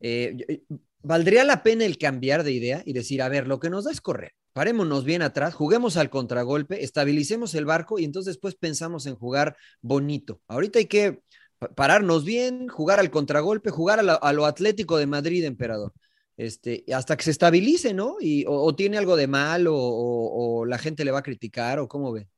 Eh, 0.00 0.36
eh, 0.48 0.62
¿Valdría 1.02 1.44
la 1.44 1.62
pena 1.62 1.84
el 1.84 1.98
cambiar 1.98 2.42
de 2.42 2.52
idea 2.52 2.82
y 2.84 2.92
decir, 2.92 3.22
a 3.22 3.28
ver, 3.28 3.46
lo 3.46 3.60
que 3.60 3.70
nos 3.70 3.84
da 3.84 3.92
es 3.92 4.00
correr? 4.00 4.32
Parémonos 4.52 5.04
bien 5.04 5.22
atrás, 5.22 5.54
juguemos 5.54 5.96
al 5.96 6.10
contragolpe, 6.10 6.82
estabilicemos 6.82 7.54
el 7.54 7.64
barco 7.64 7.98
y 7.98 8.04
entonces 8.04 8.34
después 8.34 8.54
pensamos 8.56 9.06
en 9.06 9.14
jugar 9.16 9.56
bonito. 9.82 10.40
Ahorita 10.48 10.78
hay 10.78 10.86
que 10.86 11.20
pa- 11.58 11.68
pararnos 11.74 12.24
bien, 12.24 12.68
jugar 12.68 12.98
al 13.00 13.10
contragolpe, 13.10 13.70
jugar 13.70 14.00
a, 14.00 14.32
lo 14.32 14.46
Atlético 14.46 14.96
de 14.98 15.06
Madrid, 15.06 15.44
emperador. 15.44 15.92
Este, 16.36 16.84
hasta 16.92 17.16
que 17.16 17.24
se 17.24 17.30
estabilice, 17.30 17.94
¿no? 17.94 18.16
Y, 18.20 18.44
o, 18.46 18.74
tiene 18.74 18.98
algo 18.98 19.16
de 19.16 19.26
mal, 19.26 19.66
o 19.68 20.64
la 20.66 20.78
gente 20.78 21.04
le 21.04 21.12
va 21.12 21.20
a 21.20 21.22
criticar, 21.22 21.78
o 21.78 21.88
cómo 21.88 22.12
ve. 22.12 22.28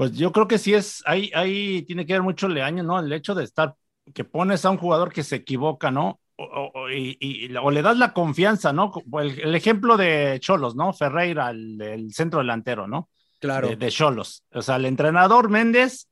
Pues 0.00 0.12
yo 0.12 0.32
creo 0.32 0.48
que 0.48 0.56
sí 0.56 0.72
es, 0.72 1.02
ahí, 1.04 1.30
ahí 1.34 1.82
tiene 1.82 2.06
que 2.06 2.14
ver 2.14 2.22
mucho 2.22 2.48
Leaño, 2.48 2.82
¿no? 2.82 2.98
El 2.98 3.12
hecho 3.12 3.34
de 3.34 3.44
estar, 3.44 3.74
que 4.14 4.24
pones 4.24 4.64
a 4.64 4.70
un 4.70 4.78
jugador 4.78 5.12
que 5.12 5.22
se 5.22 5.36
equivoca, 5.36 5.90
¿no? 5.90 6.20
O, 6.36 6.44
o- 6.44 6.70
o- 6.74 6.90
y, 6.90 7.18
y- 7.20 7.54
o 7.56 7.70
le 7.70 7.82
das 7.82 7.98
la 7.98 8.14
confianza, 8.14 8.72
¿no? 8.72 8.92
El, 9.20 9.38
el 9.40 9.54
ejemplo 9.54 9.98
de 9.98 10.38
Cholos, 10.40 10.74
¿no? 10.74 10.94
Ferreira, 10.94 11.50
el, 11.50 11.78
el 11.82 12.14
centro 12.14 12.38
delantero, 12.40 12.86
¿no? 12.86 13.10
Claro. 13.40 13.68
De 13.76 13.90
Cholos. 13.90 14.42
O 14.54 14.62
sea, 14.62 14.76
el 14.76 14.86
entrenador 14.86 15.50
Méndez, 15.50 16.08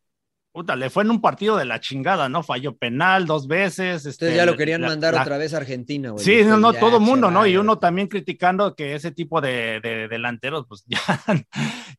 puta, 0.53 0.75
le 0.77 0.91
fue 0.91 1.05
en 1.05 1.11
un 1.11 1.21
partido 1.21 1.57
de 1.57 1.65
la 1.65 1.79
chingada, 1.81 2.29
¿no? 2.29 2.43
Falló 2.43 2.77
penal 2.77 3.27
dos 3.27 3.47
veces. 3.47 3.97
Este, 3.99 4.09
Ustedes 4.11 4.37
ya 4.37 4.47
lo 4.47 4.57
querían 4.57 4.81
la- 4.83 4.89
mandar 4.89 5.15
la- 5.15 5.23
otra 5.23 5.39
vez 5.39 5.55
a 5.55 5.59
Argentina, 5.59 6.11
güey. 6.11 6.25
Sí, 6.25 6.43
no, 6.45 6.57
no, 6.57 6.73
todo 6.73 6.99
mundo, 7.01 7.31
¿no? 7.31 7.47
Y 7.47 7.57
uno 7.57 7.79
también 7.79 8.09
criticando 8.09 8.75
que 8.75 8.95
ese 8.95 9.11
tipo 9.13 9.41
de, 9.41 9.81
de 9.81 10.09
delanteros, 10.09 10.67
pues 10.69 10.85
ya. 10.87 11.01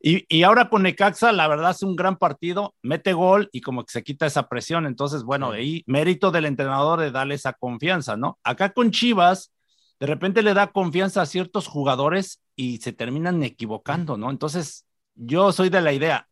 Y, 0.01 0.25
y 0.29 0.43
ahora 0.43 0.69
con 0.69 0.83
Necaxa, 0.83 1.31
la 1.31 1.47
verdad 1.47 1.71
es 1.71 1.83
un 1.83 1.95
gran 1.95 2.17
partido, 2.17 2.75
mete 2.81 3.13
gol 3.13 3.49
y 3.51 3.61
como 3.61 3.83
que 3.85 3.91
se 3.91 4.03
quita 4.03 4.25
esa 4.25 4.47
presión. 4.47 4.85
Entonces, 4.85 5.23
bueno, 5.23 5.51
ahí 5.51 5.83
mérito 5.87 6.31
del 6.31 6.45
entrenador 6.45 6.99
de 6.99 7.11
darle 7.11 7.35
esa 7.35 7.53
confianza, 7.53 8.17
¿no? 8.17 8.39
Acá 8.43 8.71
con 8.73 8.91
Chivas, 8.91 9.51
de 9.99 10.07
repente 10.07 10.41
le 10.41 10.53
da 10.53 10.67
confianza 10.67 11.21
a 11.21 11.25
ciertos 11.25 11.67
jugadores 11.67 12.41
y 12.55 12.77
se 12.77 12.93
terminan 12.93 13.43
equivocando, 13.43 14.17
¿no? 14.17 14.31
Entonces, 14.31 14.85
yo 15.15 15.51
soy 15.51 15.69
de 15.69 15.81
la 15.81 15.91
idea, 15.91 16.27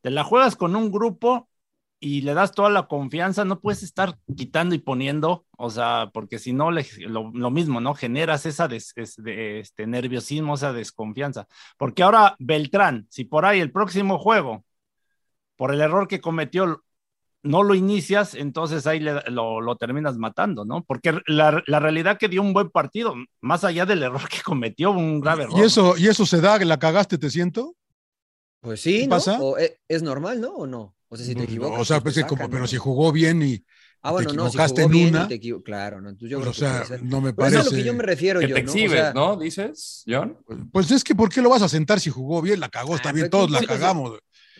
te 0.00 0.10
la 0.10 0.24
juegas 0.24 0.56
con 0.56 0.74
un 0.74 0.90
grupo 0.90 1.49
y 2.00 2.22
le 2.22 2.32
das 2.32 2.52
toda 2.52 2.70
la 2.70 2.86
confianza, 2.88 3.44
no 3.44 3.60
puedes 3.60 3.82
estar 3.82 4.18
quitando 4.34 4.74
y 4.74 4.78
poniendo, 4.78 5.44
o 5.58 5.68
sea, 5.68 6.10
porque 6.14 6.38
si 6.38 6.54
no, 6.54 6.70
le- 6.70 6.86
lo, 7.00 7.30
lo 7.34 7.50
mismo, 7.50 7.80
¿no? 7.80 7.94
Generas 7.94 8.46
esa 8.46 8.68
des- 8.68 8.94
es- 8.96 9.16
de- 9.16 9.60
este 9.60 9.86
nerviosismo, 9.86 10.54
esa 10.54 10.72
desconfianza. 10.72 11.46
Porque 11.76 12.02
ahora 12.02 12.36
Beltrán, 12.38 13.06
si 13.10 13.24
por 13.24 13.44
ahí 13.44 13.60
el 13.60 13.70
próximo 13.70 14.18
juego, 14.18 14.64
por 15.56 15.74
el 15.74 15.82
error 15.82 16.08
que 16.08 16.22
cometió, 16.22 16.82
no 17.42 17.62
lo 17.62 17.74
inicias, 17.74 18.34
entonces 18.34 18.86
ahí 18.86 19.00
le- 19.00 19.22
lo, 19.30 19.60
lo 19.60 19.76
terminas 19.76 20.16
matando, 20.16 20.64
¿no? 20.64 20.82
Porque 20.84 21.20
la, 21.26 21.62
la 21.66 21.80
realidad 21.80 22.18
que 22.18 22.28
dio 22.28 22.40
un 22.40 22.54
buen 22.54 22.70
partido, 22.70 23.14
más 23.42 23.62
allá 23.64 23.84
del 23.84 24.02
error 24.02 24.26
que 24.28 24.40
cometió, 24.42 24.90
un 24.90 25.20
grave 25.20 25.44
error. 25.44 25.58
¿Y 25.58 25.62
eso, 25.64 25.96
¿Y 25.98 26.08
eso 26.08 26.24
se 26.24 26.40
da? 26.40 26.58
¿La 26.58 26.78
cagaste, 26.78 27.18
te 27.18 27.28
siento? 27.28 27.74
Pues 28.60 28.80
sí, 28.80 29.00
¿Qué 29.00 29.06
¿no? 29.06 29.10
pasa? 29.10 29.38
O 29.40 29.58
es, 29.58 29.78
es 29.86 30.02
normal, 30.02 30.40
¿no? 30.40 30.50
¿O 30.54 30.66
no? 30.66 30.94
O 31.12 31.16
sea, 31.16 31.26
si 31.26 31.34
te 31.34 31.42
equivocas. 31.44 31.80
o 31.80 31.84
sea, 31.84 32.00
pues 32.00 32.14
pues, 32.14 32.24
como- 32.26 32.48
pero 32.48 32.60
¿no? 32.62 32.66
si 32.66 32.76
jugó 32.78 33.12
bien 33.12 33.42
y 33.42 33.62
Ah, 34.02 34.12
bueno, 34.12 34.30
te 34.30 34.36
no, 34.36 34.44
si 34.44 34.48
equivocaste 34.56 34.82
jugó 34.82 34.86
en 34.86 34.92
bien 34.92 35.06
y 35.08 35.10
una, 35.10 35.28
te 35.28 35.34
equivo- 35.34 35.62
claro, 35.62 36.00
¿no? 36.00 36.08
Entonces 36.08 36.30
yo 36.30 36.40
pues, 36.40 36.56
creo 36.56 36.68
o 36.68 36.72
que 36.72 36.78
sea, 36.78 36.86
ser. 36.86 37.02
no 37.04 37.20
me 37.20 37.34
Pero 37.34 37.48
es 37.48 37.52
a 37.52 37.56
lo 37.58 37.64
parece- 37.64 37.76
que 37.76 37.84
yo 37.84 37.92
me 37.94 38.02
refiero 38.02 38.40
Que 38.40 38.48
yo, 38.48 38.54
te 38.54 38.62
¿no? 38.62 38.70
O 38.70 38.72
exhibes, 38.74 38.92
sea, 39.00 39.12
¿no? 39.12 39.36
Dices, 39.36 40.04
John. 40.08 40.38
pues 40.72 40.90
es 40.90 41.04
que 41.04 41.14
¿por 41.14 41.28
qué 41.28 41.42
lo 41.42 41.50
vas 41.50 41.60
a 41.60 41.68
sentar 41.68 42.00
si 42.00 42.08
jugó 42.08 42.40
bien? 42.40 42.60
La 42.60 42.70
cagó, 42.70 42.94
está 42.96 43.10
Ah, 43.10 43.12
bien, 43.12 43.24
pero 43.28 43.46
todos 43.46 43.60
¿qué- 43.60 43.66
la 43.66 43.72
cagamos. 43.74 44.18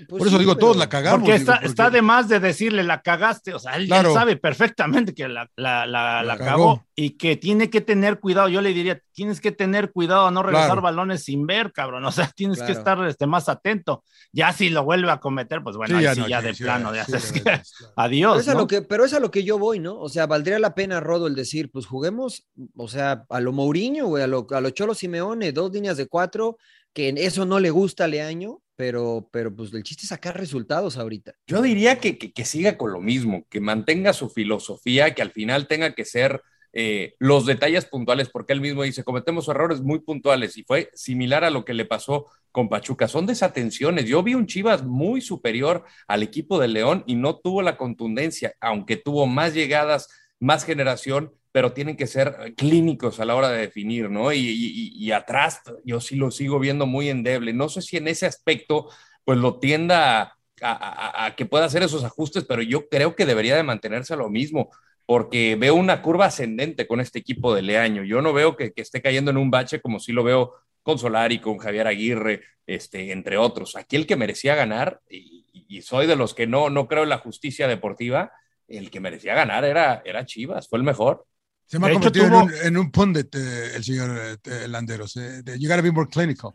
Pues 0.09 0.19
Por 0.21 0.29
eso 0.29 0.37
sí, 0.37 0.39
digo, 0.39 0.57
todos 0.57 0.75
pero- 0.77 0.85
la 0.85 0.89
cagamos. 0.89 1.21
Porque 1.21 1.39
digo, 1.39 1.41
está, 1.43 1.53
porque- 1.55 1.67
está 1.69 1.91
de 1.91 2.03
más 2.03 2.29
de 2.29 2.41
decirle 2.41 2.83
la 2.83 3.03
cagaste, 3.03 3.55
o 3.55 3.59
sea, 3.59 3.77
él, 3.77 3.83
él 3.83 3.89
Claro. 3.89 4.13
sabe 4.15 4.37
perfectamente 4.37 5.15
que 5.15 5.29
la, 5.29 5.51
la, 5.57 5.87
la, 5.87 6.17
La 6.17 6.23
la 6.23 6.39
cagó. 6.39 6.47
cagó 6.51 6.87
y 6.95 7.11
que 7.17 7.37
tiene 7.37 7.71
que 7.71 7.81
tener 7.81 8.21
cuidado. 8.21 8.49
Yo 8.49 8.61
le 8.61 8.73
diría, 8.73 9.01
tienes 9.13 9.41
que 9.41 9.53
tener 9.53 9.91
cuidado 9.93 10.27
a 10.27 10.31
no 10.31 10.43
regresar 10.43 10.67
Claro. 10.69 10.83
balones 10.83 11.25
sin 11.25 11.47
ver, 11.47 11.73
cabrón. 11.73 12.05
O 12.05 12.13
sea, 12.13 12.31
tienes 12.35 12.63
que 12.63 12.73
estar 12.73 13.03
este, 13.07 13.27
más 13.27 13.49
atento. 13.49 14.05
Ya 14.33 14.53
si 14.53 14.69
lo 14.71 14.85
vuelve 14.85 15.11
a 15.11 15.19
cometer, 15.19 15.63
pues 15.63 15.77
bueno, 15.77 15.91
Sí, 15.99 15.99
ahí 15.99 16.03
ya 16.05 16.15
sí, 16.15 16.21
no, 16.21 16.29
ya 16.29 16.41
sí, 16.41 16.47
de 16.47 16.55
sí, 16.55 16.63
plano, 16.63 16.95
ya 16.95 17.05
sí, 17.05 17.13
sabes 17.13 17.27
sí, 17.29 17.35
que- 17.35 17.41
claro. 17.43 17.63
Pero 17.79 17.93
adiós. 17.97 18.41
es, 18.41 18.49
a 18.49 18.55
lo 18.55 18.67
que, 18.67 18.83
pero 18.83 19.05
es 19.05 19.13
a 19.15 19.21
lo 19.21 19.31
que 19.31 19.45
yo 19.45 19.59
voy, 19.59 19.79
¿no? 19.81 19.99
O 19.99 20.09
sea, 20.09 20.27
valdría 20.27 20.59
la 20.59 20.75
pena, 20.75 21.01
Rodo, 21.01 21.27
el 21.27 21.35
decir, 21.35 21.71
pues 21.71 21.87
juguemos, 21.87 22.47
o 22.77 22.89
sea, 22.89 23.25
a 23.29 23.41
lo 23.41 23.53
Mourinho, 23.53 24.07
güey, 24.07 24.23
a 24.23 24.27
lo, 24.27 24.47
a 24.51 24.61
lo 24.61 24.71
Cholo 24.71 24.95
Simeone, 24.95 25.53
dos 25.53 25.73
líneas 25.73 25.97
de 25.97 26.07
cuatro, 26.07 26.59
que 26.93 27.09
en 27.09 27.19
eso 27.19 27.45
no 27.47 27.61
le 27.61 27.71
gusta 27.71 28.05
a 28.05 28.09
Leaño, 28.09 28.61
pero, 28.81 29.29
pero 29.31 29.55
pues 29.55 29.75
el 29.75 29.83
chiste 29.83 30.05
es 30.05 30.09
sacar 30.09 30.39
resultados 30.39 30.97
ahorita. 30.97 31.35
Yo 31.47 31.61
diría 31.61 31.99
que, 31.99 32.17
que, 32.17 32.45
siga 32.47 32.79
con 32.79 32.93
lo 32.93 33.01
mismo, 33.03 33.45
que 33.51 33.61
mantenga 33.61 34.15
su 34.15 34.31
filosofía, 34.31 35.15
que 35.15 35.21
al 35.21 35.33
final 35.33 35.67
tenga 35.67 35.95
que 35.95 36.07
ser 36.07 36.41
eh, 36.73 37.15
los 37.19 37.45
detalles 37.45 37.85
puntuales, 37.85 38.31
porque 38.31 38.55
él 38.55 38.63
mismo 38.63 38.83
dice, 38.83 39.05
cometemos 39.05 39.47
errores 39.49 39.83
muy 39.83 39.99
puntuales 39.99 40.57
y 40.57 40.63
fue 40.63 40.89
similar 40.95 41.45
a 41.45 41.51
lo 41.51 41.67
que 41.67 41.75
le 41.75 41.85
pasó 41.85 42.29
con 42.53 42.71
Pachuca. 42.71 43.07
Son 43.07 43.27
desatenciones. 43.27 44.07
Yo 44.07 44.23
vi 44.23 44.35
un 44.35 44.47
Chivas 44.47 44.83
muy 44.83 45.21
superior 45.21 45.85
al 46.09 46.23
equipo 46.23 46.59
de 46.59 46.69
León 46.69 47.05
y 47.07 47.17
no 47.17 47.37
tuvo 47.37 47.61
la 47.61 47.77
contundencia, 47.77 48.55
aunque 48.61 48.97
tuvo 48.97 49.27
más 49.27 49.53
llegadas, 49.53 50.09
más 50.39 50.65
generación, 50.65 51.35
pero 51.53 51.73
tienen 51.73 51.97
que 51.97 52.07
ser 52.07 52.55
clínicos 52.57 53.21
a 53.21 53.25
la 53.25 53.35
hora 53.35 53.49
de 53.51 53.59
definir, 53.59 54.11
¿no? 54.11 54.33
Y, 54.33 55.11
atrás 55.13 55.63
yo 55.85 56.01
sí 56.01 56.17
lo 56.17 56.31
sigo 56.31 56.59
viendo 56.59 56.87
muy 56.87 57.09
endeble. 57.09 57.53
No 57.53 57.69
sé 57.69 57.83
si 57.83 57.97
en 57.97 58.09
ese 58.09 58.27
aspecto, 58.27 58.89
pues 59.25 59.39
lo 59.39 59.59
tienda 59.59 60.37
a, 60.63 61.35
que 61.37 61.47
pueda 61.47 61.65
hacer 61.65 61.83
esos 61.83 62.05
ajustes, 62.05 62.45
pero 62.45 62.63
yo 62.63 62.89
creo 62.89 63.17
que 63.17 63.27
debería 63.27 63.57
de 63.57 63.63
mantenerse 63.63 64.15
a 64.15 64.17
lo 64.17 64.31
mismo, 64.31 64.71
porque 65.07 65.57
veo 65.57 65.75
una 65.75 66.03
curva 66.03 66.27
ascendente 66.27 66.87
con 66.87 67.01
este 67.01 67.19
equipo 67.19 67.55
de 67.55 67.63
Leaño. 67.63 68.05
Yo 68.05 68.23
no 68.23 68.33
veo 68.33 68.57
que, 68.57 68.73
esté 68.77 69.03
cayendo 69.03 69.33
en 69.33 69.37
un 69.37 69.51
bache 69.51 69.81
como 69.81 69.99
si 69.99 70.13
lo 70.13 70.23
veo 70.23 70.55
con 70.83 70.99
Solari, 70.99 71.41
con 71.41 71.59
Javier 71.59 71.89
Aguirre, 71.89 72.43
este, 72.67 73.11
entre 73.11 73.37
otros. 73.37 73.75
Aquí 73.75 73.97
el 73.97 74.07
que 74.07 74.17
merecía 74.17 74.55
ganar, 74.55 75.01
y, 75.11 75.47
y 75.69 75.83
soy 75.83 76.07
de 76.07 76.17
los 76.17 76.35
que 76.35 76.47
no, 76.47 76.71
no 76.71 76.87
creo 76.87 77.03
en 77.03 77.09
la 77.09 77.19
justicia 77.19 77.67
deportiva, 77.67 78.33
el 78.69 78.91
que 78.91 79.01
merecía 79.01 79.35
ganar 79.35 79.65
era, 79.65 80.01
era 80.05 80.25
Chivas, 80.25 80.69
fue 80.69 80.79
el 80.79 80.85
mejor. 80.85 81.27
Se 81.71 81.79
me 81.79 81.87
ha 81.87 81.93
convertido 81.93 82.27
tuvo... 82.27 82.41
en, 82.41 82.47
un, 82.47 82.55
en, 82.65 82.77
un, 82.79 82.91
pundit 82.91 83.33
eh, 83.33 83.77
el 83.77 83.85
señor 83.85 84.11
eh, 84.45 84.67
Landeros. 84.67 85.17
Eh, 85.17 85.41
you 85.57 85.69
gotta 85.69 85.81
be 85.83 85.93
more 85.93 86.09
clinical. 86.11 86.53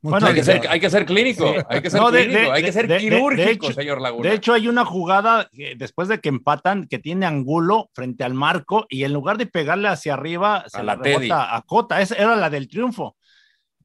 Bueno, 0.00 0.26
hay 0.26 0.34
que, 0.34 0.42
ser, 0.42 0.66
hay 0.68 0.80
que 0.80 0.90
ser 0.90 1.06
clínico, 1.06 1.54
hay 1.68 1.80
que 1.80 1.88
ser 1.88 2.00
no, 2.00 2.10
clínico, 2.10 2.32
de, 2.32 2.40
de, 2.40 2.50
hay 2.50 2.64
que 2.64 2.72
ser 2.72 2.88
de, 2.88 2.98
quirúrgico, 2.98 3.66
hecho, 3.66 3.72
señor 3.72 4.00
Laguna. 4.00 4.28
De 4.28 4.34
hecho, 4.34 4.52
hay 4.52 4.66
una 4.66 4.84
jugada 4.84 5.48
que, 5.52 5.76
después 5.76 6.08
de 6.08 6.18
que 6.18 6.28
empatan 6.28 6.88
que 6.88 6.98
tiene 6.98 7.24
Angulo 7.24 7.88
frente 7.94 8.24
al 8.24 8.34
marco 8.34 8.84
y 8.88 9.04
en 9.04 9.12
lugar 9.12 9.38
de 9.38 9.46
pegarle 9.46 9.86
hacia 9.86 10.14
arriba, 10.14 10.64
se 10.66 10.78
A 10.78 10.82
la 10.82 10.96
la 10.96 11.02
Teddy. 11.02 11.28
rebota 11.28 11.54
a 11.54 11.62
Cota. 11.62 12.00
Esa 12.00 12.16
era 12.16 12.34
la 12.34 12.50
del 12.50 12.66
triunfo. 12.66 13.16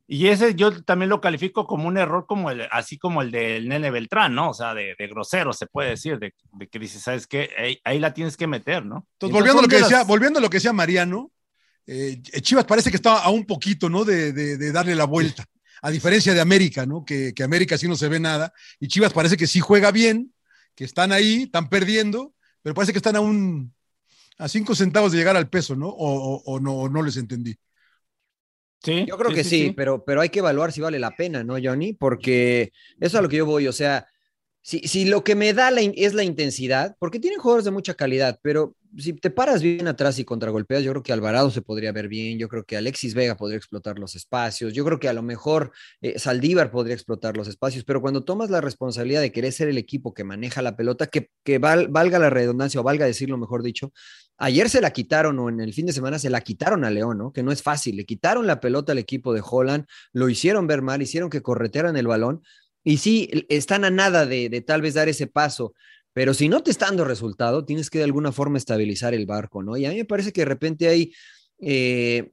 Y 0.09 0.27
ese 0.27 0.55
yo 0.55 0.83
también 0.83 1.09
lo 1.09 1.19
califico 1.19 1.67
como 1.67 1.87
un 1.87 1.97
error, 1.97 2.25
como 2.25 2.49
el, 2.49 2.65
así 2.71 2.97
como 2.97 3.21
el 3.21 3.29
del 3.29 3.67
Nene 3.67 3.91
Beltrán, 3.91 4.33
¿no? 4.33 4.51
O 4.51 4.53
sea, 4.53 4.73
de, 4.73 4.95
de 4.97 5.07
grosero, 5.07 5.51
se 5.51 5.67
puede 5.67 5.89
decir, 5.89 6.17
de, 6.17 6.33
de 6.53 6.67
que 6.67 6.79
dices, 6.79 7.03
¿sabes 7.03 7.27
qué? 7.27 7.49
Ahí, 7.57 7.79
ahí, 7.83 7.99
la 7.99 8.13
tienes 8.13 8.37
que 8.37 8.47
meter, 8.47 8.85
¿no? 8.85 9.05
Entonces, 9.13 9.33
volviendo, 9.33 9.59
a 9.59 9.61
lo 9.63 9.67
que 9.67 9.77
decía, 9.77 9.97
las... 9.97 10.07
volviendo 10.07 10.39
a 10.39 10.41
lo 10.41 10.49
que 10.49 10.57
decía 10.57 10.71
Mariano, 10.71 11.29
eh, 11.85 12.21
Chivas 12.41 12.63
parece 12.63 12.89
que 12.89 12.95
está 12.95 13.19
a 13.19 13.29
un 13.29 13.45
poquito, 13.45 13.89
¿no? 13.89 14.05
De, 14.05 14.31
de, 14.31 14.57
de 14.57 14.71
darle 14.71 14.95
la 14.95 15.05
vuelta. 15.05 15.45
A 15.81 15.91
diferencia 15.91 16.33
de 16.33 16.41
América, 16.41 16.85
¿no? 16.85 17.03
Que, 17.05 17.33
que, 17.33 17.43
América 17.43 17.77
sí 17.77 17.87
no 17.87 17.95
se 17.95 18.07
ve 18.07 18.19
nada. 18.19 18.53
Y 18.79 18.87
Chivas 18.87 19.13
parece 19.13 19.37
que 19.37 19.45
sí 19.45 19.59
juega 19.59 19.91
bien, 19.91 20.33
que 20.73 20.85
están 20.85 21.11
ahí, 21.11 21.43
están 21.43 21.69
perdiendo, 21.69 22.33
pero 22.63 22.73
parece 22.73 22.93
que 22.93 22.99
están 22.99 23.17
a 23.17 23.19
un 23.19 23.73
a 24.39 24.47
cinco 24.47 24.75
centavos 24.75 25.11
de 25.11 25.17
llegar 25.17 25.35
al 25.35 25.49
peso, 25.49 25.75
¿no? 25.75 25.87
O, 25.87 26.35
o, 26.35 26.43
o 26.45 26.59
no, 26.59 26.73
o 26.73 26.89
no 26.89 27.01
les 27.01 27.17
entendí. 27.17 27.57
Sí, 28.83 29.05
yo 29.07 29.17
creo 29.17 29.31
sí, 29.31 29.35
que 29.35 29.43
sí, 29.43 29.49
sí, 29.67 29.73
Pero, 29.75 30.05
pero 30.05 30.21
hay 30.21 30.29
que 30.29 30.39
evaluar 30.39 30.71
si 30.71 30.81
vale 30.81 30.99
la 30.99 31.15
pena, 31.15 31.43
¿no, 31.43 31.55
Johnny? 31.61 31.93
Porque 31.93 32.71
eso 32.99 33.05
es 33.07 33.15
a 33.15 33.21
lo 33.21 33.29
que 33.29 33.37
yo 33.37 33.45
voy, 33.45 33.67
o 33.67 33.73
sea, 33.73 34.07
si, 34.67 34.79
si 34.79 35.05
lo 35.05 35.23
que 35.23 35.33
me 35.33 35.53
da 35.53 35.69
es 35.69 36.13
la 36.13 36.25
intensidad, 36.25 36.97
porque 36.99 37.21
tienen 37.21 37.39
jugadores 37.39 37.63
de 37.63 37.71
mucha 37.71 37.93
calidad, 37.93 38.37
pero 38.41 38.75
si 38.97 39.13
te 39.13 39.29
paras 39.29 39.61
bien 39.61 39.87
atrás 39.87 40.19
y 40.19 40.25
contragolpeas, 40.25 40.83
yo 40.83 40.91
creo 40.91 41.03
que 41.03 41.13
Alvarado 41.13 41.49
se 41.51 41.61
podría 41.61 41.93
ver 41.93 42.09
bien, 42.09 42.37
yo 42.37 42.49
creo 42.49 42.65
que 42.65 42.75
Alexis 42.75 43.13
Vega 43.13 43.37
podría 43.37 43.55
explotar 43.55 43.97
los 43.97 44.17
espacios, 44.17 44.73
yo 44.73 44.83
creo 44.83 44.99
que 44.99 45.07
a 45.07 45.13
lo 45.13 45.21
mejor 45.21 45.71
eh, 46.01 46.19
Saldívar 46.19 46.69
podría 46.69 46.95
explotar 46.95 47.37
los 47.37 47.47
espacios, 47.47 47.85
pero 47.85 48.01
cuando 48.01 48.25
tomas 48.25 48.49
la 48.49 48.59
responsabilidad 48.59 49.21
de 49.21 49.31
querer 49.31 49.53
ser 49.53 49.69
el 49.69 49.77
equipo 49.77 50.13
que 50.13 50.25
maneja 50.25 50.61
la 50.61 50.75
pelota, 50.75 51.07
que, 51.07 51.29
que 51.45 51.59
val, 51.59 51.87
valga 51.87 52.19
la 52.19 52.29
redundancia 52.29 52.81
o 52.81 52.83
valga 52.83 53.05
decirlo 53.05 53.37
mejor 53.37 53.63
dicho, 53.63 53.93
ayer 54.37 54.69
se 54.69 54.81
la 54.81 54.91
quitaron 54.91 55.39
o 55.39 55.47
en 55.47 55.61
el 55.61 55.73
fin 55.73 55.85
de 55.85 55.93
semana 55.93 56.19
se 56.19 56.29
la 56.29 56.41
quitaron 56.41 56.83
a 56.83 56.89
León, 56.89 57.17
¿no? 57.17 57.31
Que 57.31 57.41
no 57.41 57.53
es 57.53 57.63
fácil, 57.63 57.95
le 57.95 58.05
quitaron 58.05 58.45
la 58.45 58.59
pelota 58.59 58.91
al 58.91 58.97
equipo 58.97 59.33
de 59.33 59.41
Holland, 59.49 59.85
lo 60.11 60.27
hicieron 60.27 60.67
ver 60.67 60.81
mal, 60.81 61.01
hicieron 61.01 61.29
que 61.29 61.41
corretearan 61.41 61.95
el 61.95 62.07
balón 62.07 62.41
y 62.87 62.99
sí, 62.99 63.29
están 63.49 63.83
a 63.83 63.89
nada 63.89 64.25
de, 64.25 64.47
de 64.47 64.61
tal 64.61 64.81
vez 64.81 64.93
dar 64.93 65.09
ese 65.09 65.27
paso, 65.27 65.73
pero 66.13 66.33
si 66.33 66.47
no 66.47 66.63
te 66.63 66.71
está 66.71 66.85
dando 66.85 67.03
resultado, 67.03 67.65
tienes 67.65 67.89
que 67.89 67.97
de 67.97 68.05
alguna 68.05 68.31
forma 68.31 68.57
estabilizar 68.57 69.13
el 69.13 69.25
barco, 69.25 69.61
¿no? 69.61 69.75
Y 69.75 69.85
a 69.85 69.89
mí 69.89 69.97
me 69.97 70.05
parece 70.05 70.31
que 70.31 70.39
de 70.39 70.45
repente 70.45 70.87
hay 70.87 71.13
eh, 71.59 72.31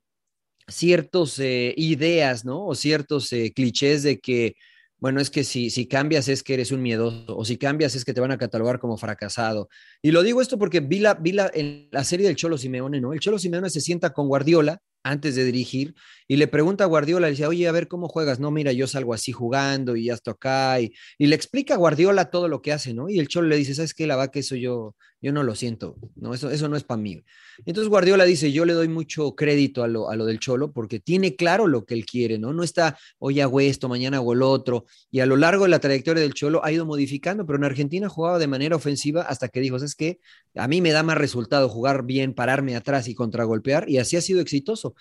ciertas 0.69 1.41
eh, 1.41 1.75
ideas, 1.77 2.45
¿no? 2.45 2.65
O 2.67 2.77
ciertos 2.77 3.33
eh, 3.33 3.53
clichés 3.53 4.05
de 4.05 4.21
que, 4.21 4.55
bueno, 4.99 5.21
es 5.21 5.29
que 5.29 5.43
si, 5.43 5.71
si 5.71 5.89
cambias 5.89 6.29
es 6.29 6.45
que 6.45 6.55
eres 6.55 6.71
un 6.71 6.83
miedoso, 6.83 7.37
o 7.37 7.45
si 7.45 7.57
cambias 7.57 7.97
es 7.97 8.05
que 8.05 8.15
te 8.15 8.21
van 8.21 8.31
a 8.31 8.39
catalogar 8.39 8.79
como 8.79 8.97
fracasado. 8.97 9.69
Y 10.03 10.13
lo 10.13 10.23
digo 10.23 10.41
esto 10.41 10.57
porque 10.57 10.79
vi 10.79 11.01
la, 11.01 11.15
vi 11.15 11.33
la, 11.33 11.51
en 11.53 11.89
la 11.91 12.05
serie 12.05 12.29
del 12.29 12.37
Cholo 12.37 12.59
Simeone, 12.59 13.01
¿no? 13.01 13.13
El 13.13 13.19
Cholo 13.19 13.41
Simeone 13.41 13.71
se 13.71 13.81
sienta 13.81 14.13
con 14.13 14.29
Guardiola 14.29 14.81
antes 15.05 15.37
de 15.37 15.45
dirigir 15.45 15.95
y 16.27 16.37
le 16.37 16.49
pregunta 16.49 16.85
a 16.85 16.87
Guardiola, 16.87 17.27
le 17.27 17.33
dice, 17.33 17.47
oye, 17.47 17.69
a 17.69 17.73
ver 17.73 17.87
cómo 17.89 18.09
juegas, 18.09 18.41
no, 18.41 18.51
mira, 18.51 18.73
yo 18.73 18.87
salgo 18.87 19.15
así 19.15 19.31
jugando 19.33 19.95
y 19.97 20.11
estoy 20.11 20.33
acá, 20.33 20.81
y, 20.81 20.93
y, 21.19 21.27
le 21.27 21.37
explica 21.37 21.75
a 21.75 21.77
Guardiola 21.77 22.31
todo 22.31 22.49
lo 22.49 22.63
que 22.63 22.73
hace, 22.73 22.95
¿no? 22.95 23.09
Y 23.09 23.19
el 23.19 23.29
Cholo 23.29 23.49
le 23.49 23.57
dice, 23.57 23.75
¿sabes 23.75 23.95
qué, 23.95 24.07
la 24.07 24.17
vaca, 24.17 24.41
eso 24.41 24.57
yo, 24.57 24.97
yo 25.25 25.33
no 25.33 25.43
lo 25.43 25.55
siento, 25.55 25.97
no, 26.17 26.35
eso, 26.35 26.51
eso 26.51 26.69
no 26.69 26.77
es 26.77 26.85
para 26.85 27.01
mí. 27.01 27.25
Entonces 27.65 27.89
Guardiola 27.89 28.25
dice, 28.27 28.53
yo 28.53 28.67
le 28.67 28.75
doy 28.75 28.89
mucho 28.89 29.35
crédito 29.35 29.83
a 29.83 29.89
lo, 29.89 30.11
a 30.11 30.17
lo 30.17 30.27
del 30.27 30.39
Cholo 30.39 30.71
porque 30.71 31.01
tiene 31.01 31.35
claro 31.35 31.67
lo 31.67 31.87
que 31.87 31.95
él 31.95 32.05
quiere, 32.05 32.39
¿no? 32.39 32.53
No 32.53 32.63
está, 32.63 32.99
hoy 33.19 33.41
hago 33.41 33.59
esto, 33.61 33.89
mañana 33.89 34.19
hago 34.19 34.35
el 34.35 34.43
otro, 34.43 34.85
y 35.11 35.21
a 35.21 35.27
lo 35.27 35.39
largo 35.39 35.65
de 35.65 35.71
la 35.71 35.79
trayectoria 35.79 36.23
del 36.23 36.35
Cholo 36.35 36.63
ha 36.63 36.71
ido 36.73 36.85
modificando, 36.85 37.47
pero 37.47 37.57
en 37.57 37.65
Argentina 37.65 38.07
jugaba 38.07 38.39
de 38.39 38.49
manera 38.49 38.77
ofensiva 38.77 39.23
hasta 39.23 39.49
que 39.49 39.61
dijo, 39.61 39.79
¿sabes 39.79 39.95
qué? 39.95 40.21
A 40.57 40.69
mí 40.69 40.83
me 40.83 40.93
da 40.93 41.03
más 41.03 41.17
resultado 41.17 41.71
jugar 41.71 42.05
bien, 42.05 42.35
pararme 42.35 42.77
atrás 42.77 43.09
y 43.09 43.15
contragolpear, 43.15 43.89
y 43.89 43.97
así 43.97 44.19
ha 44.19 44.21
sido 44.21 44.43
exitoso. 44.43 44.95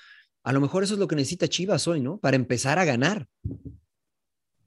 A 0.43 0.53
lo 0.53 0.61
mejor 0.61 0.85
eso 0.85 0.93
es 0.93 1.01
lo 1.01 1.09
que 1.09 1.17
necesita 1.17 1.49
Chivas 1.49 1.85
hoy, 1.89 1.99
¿no? 1.99 2.17
Para 2.17 2.37
empezar 2.37 2.79
a 2.79 2.85
ganar. 2.85 3.27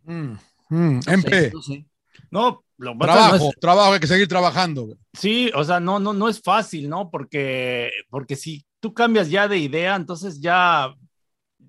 Mm, 0.05 0.33
mm, 0.69 1.01
no 1.07 1.13
MP. 1.13 1.31
Sé, 1.31 1.51
no, 1.55 1.63
sé. 1.63 1.87
no 2.31 2.66
lo 2.79 2.97
trabajo, 2.99 3.37
no 3.37 3.51
es... 3.51 3.61
trabajo, 3.61 3.93
hay 3.93 4.01
que 4.01 4.07
seguir 4.07 4.29
trabajando. 4.29 4.89
Sí, 5.13 5.51
o 5.55 5.65
sea, 5.65 5.81
no, 5.81 5.99
no, 5.99 6.13
no 6.13 6.29
es 6.29 6.41
fácil, 6.43 6.89
¿no? 6.89 7.11
Porque, 7.11 7.91
porque 8.11 8.37
si 8.37 8.65
tú 8.81 8.93
cambias 8.93 9.31
ya 9.31 9.49
de 9.49 9.59
idea, 9.59 9.97
entonces 9.97 10.41
ya 10.41 10.95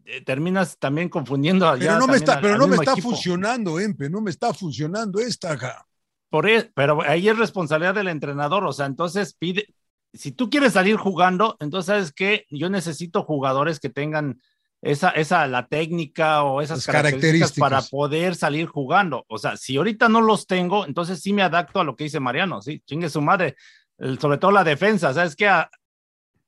eh, 0.05 0.22
terminas 0.22 0.78
también 0.78 1.10
confundiendo. 1.10 1.74
Pero 1.80 1.99
no 1.99 2.08
me 2.08 2.18
está, 2.18 2.36
al, 2.36 2.41
pero 2.41 2.58
no 2.58 2.68
me 2.68 2.76
está 2.76 2.91
equipo. 2.91 3.10
funcionando, 3.10 3.80
Empe, 3.80 4.10
no 4.10 4.22
me 4.22 4.32
está 4.32 4.53
funcionando 4.53 5.20
esta 5.20 5.53
acá. 5.53 5.86
Por 6.30 6.49
eso, 6.49 6.68
pero 6.74 7.01
ahí 7.03 7.30
es 7.30 7.38
responsabilidad 7.38 7.95
del 7.95 8.10
entrenador, 8.10 8.66
o 8.66 8.74
sea, 8.74 8.86
entonces 8.86 9.34
pide, 9.34 9.74
si 10.14 10.32
tú 10.32 10.49
quieres 10.49 10.74
salir 10.74 10.97
jugando, 10.97 11.55
entonces 11.60 11.88
sabes 11.88 12.12
que 12.12 12.45
yo 12.49 12.70
necesito 12.70 13.24
jugadores 13.24 13.80
que 13.80 13.89
tengan 13.89 14.41
esa, 14.82 15.09
esa 15.09 15.47
la 15.47 15.67
técnica 15.67 16.43
o 16.43 16.61
esas 16.61 16.86
características, 16.86 17.21
características, 17.21 17.59
para 17.59 17.82
poder 17.82 18.36
salir 18.36 18.67
jugando. 18.67 19.25
O 19.28 19.38
sea, 19.38 19.57
si 19.57 19.78
ahorita 19.78 20.09
no 20.09 20.21
los 20.21 20.47
tengo, 20.47 20.86
entonces 20.86 21.21
sí 21.21 21.34
me 21.34 21.41
adapto 21.41 21.80
a 21.80 21.84
lo 21.84 21.95
que 21.95 22.05
dice 22.05 22.19
Mariano, 22.19 22.61
sí, 22.61 22.82
chingue 22.86 23.09
su 23.09 23.21
madre, 23.21 23.55
el, 23.97 24.19
sobre 24.19 24.38
todo 24.38 24.51
la 24.51 24.63
defensa, 24.63 25.13
sabes 25.13 25.36
que 25.36 25.49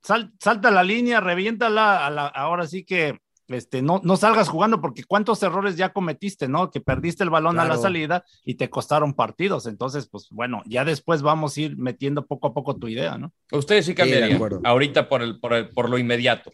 sal, 0.02 0.32
salta 0.38 0.70
la 0.70 0.84
línea, 0.84 1.20
reviéntala, 1.20 2.06
a 2.06 2.10
la, 2.10 2.26
ahora 2.26 2.66
sí 2.66 2.84
que 2.84 3.18
este, 3.48 3.82
no, 3.82 4.00
no 4.04 4.16
salgas 4.16 4.48
jugando 4.48 4.80
porque 4.80 5.02
cuántos 5.02 5.42
errores 5.42 5.76
ya 5.76 5.92
cometiste, 5.92 6.46
¿no? 6.46 6.70
Que 6.70 6.80
perdiste 6.80 7.24
el 7.24 7.30
balón 7.30 7.54
claro. 7.54 7.72
a 7.72 7.76
la 7.76 7.82
salida 7.82 8.24
y 8.44 8.54
te 8.54 8.70
costaron 8.70 9.12
partidos. 9.12 9.66
Entonces, 9.66 10.08
pues 10.08 10.28
bueno, 10.30 10.62
ya 10.66 10.84
después 10.84 11.20
vamos 11.20 11.56
a 11.56 11.60
ir 11.62 11.76
metiendo 11.76 12.26
poco 12.26 12.46
a 12.46 12.54
poco 12.54 12.76
tu 12.76 12.86
idea, 12.86 13.18
¿no? 13.18 13.32
Ustedes 13.50 13.86
sí 13.86 13.94
cambiarían 13.94 14.38
sí, 14.38 14.56
ahorita 14.62 15.08
por, 15.08 15.22
el, 15.22 15.40
por, 15.40 15.52
el, 15.54 15.68
por 15.70 15.90
lo 15.90 15.98
inmediato. 15.98 16.52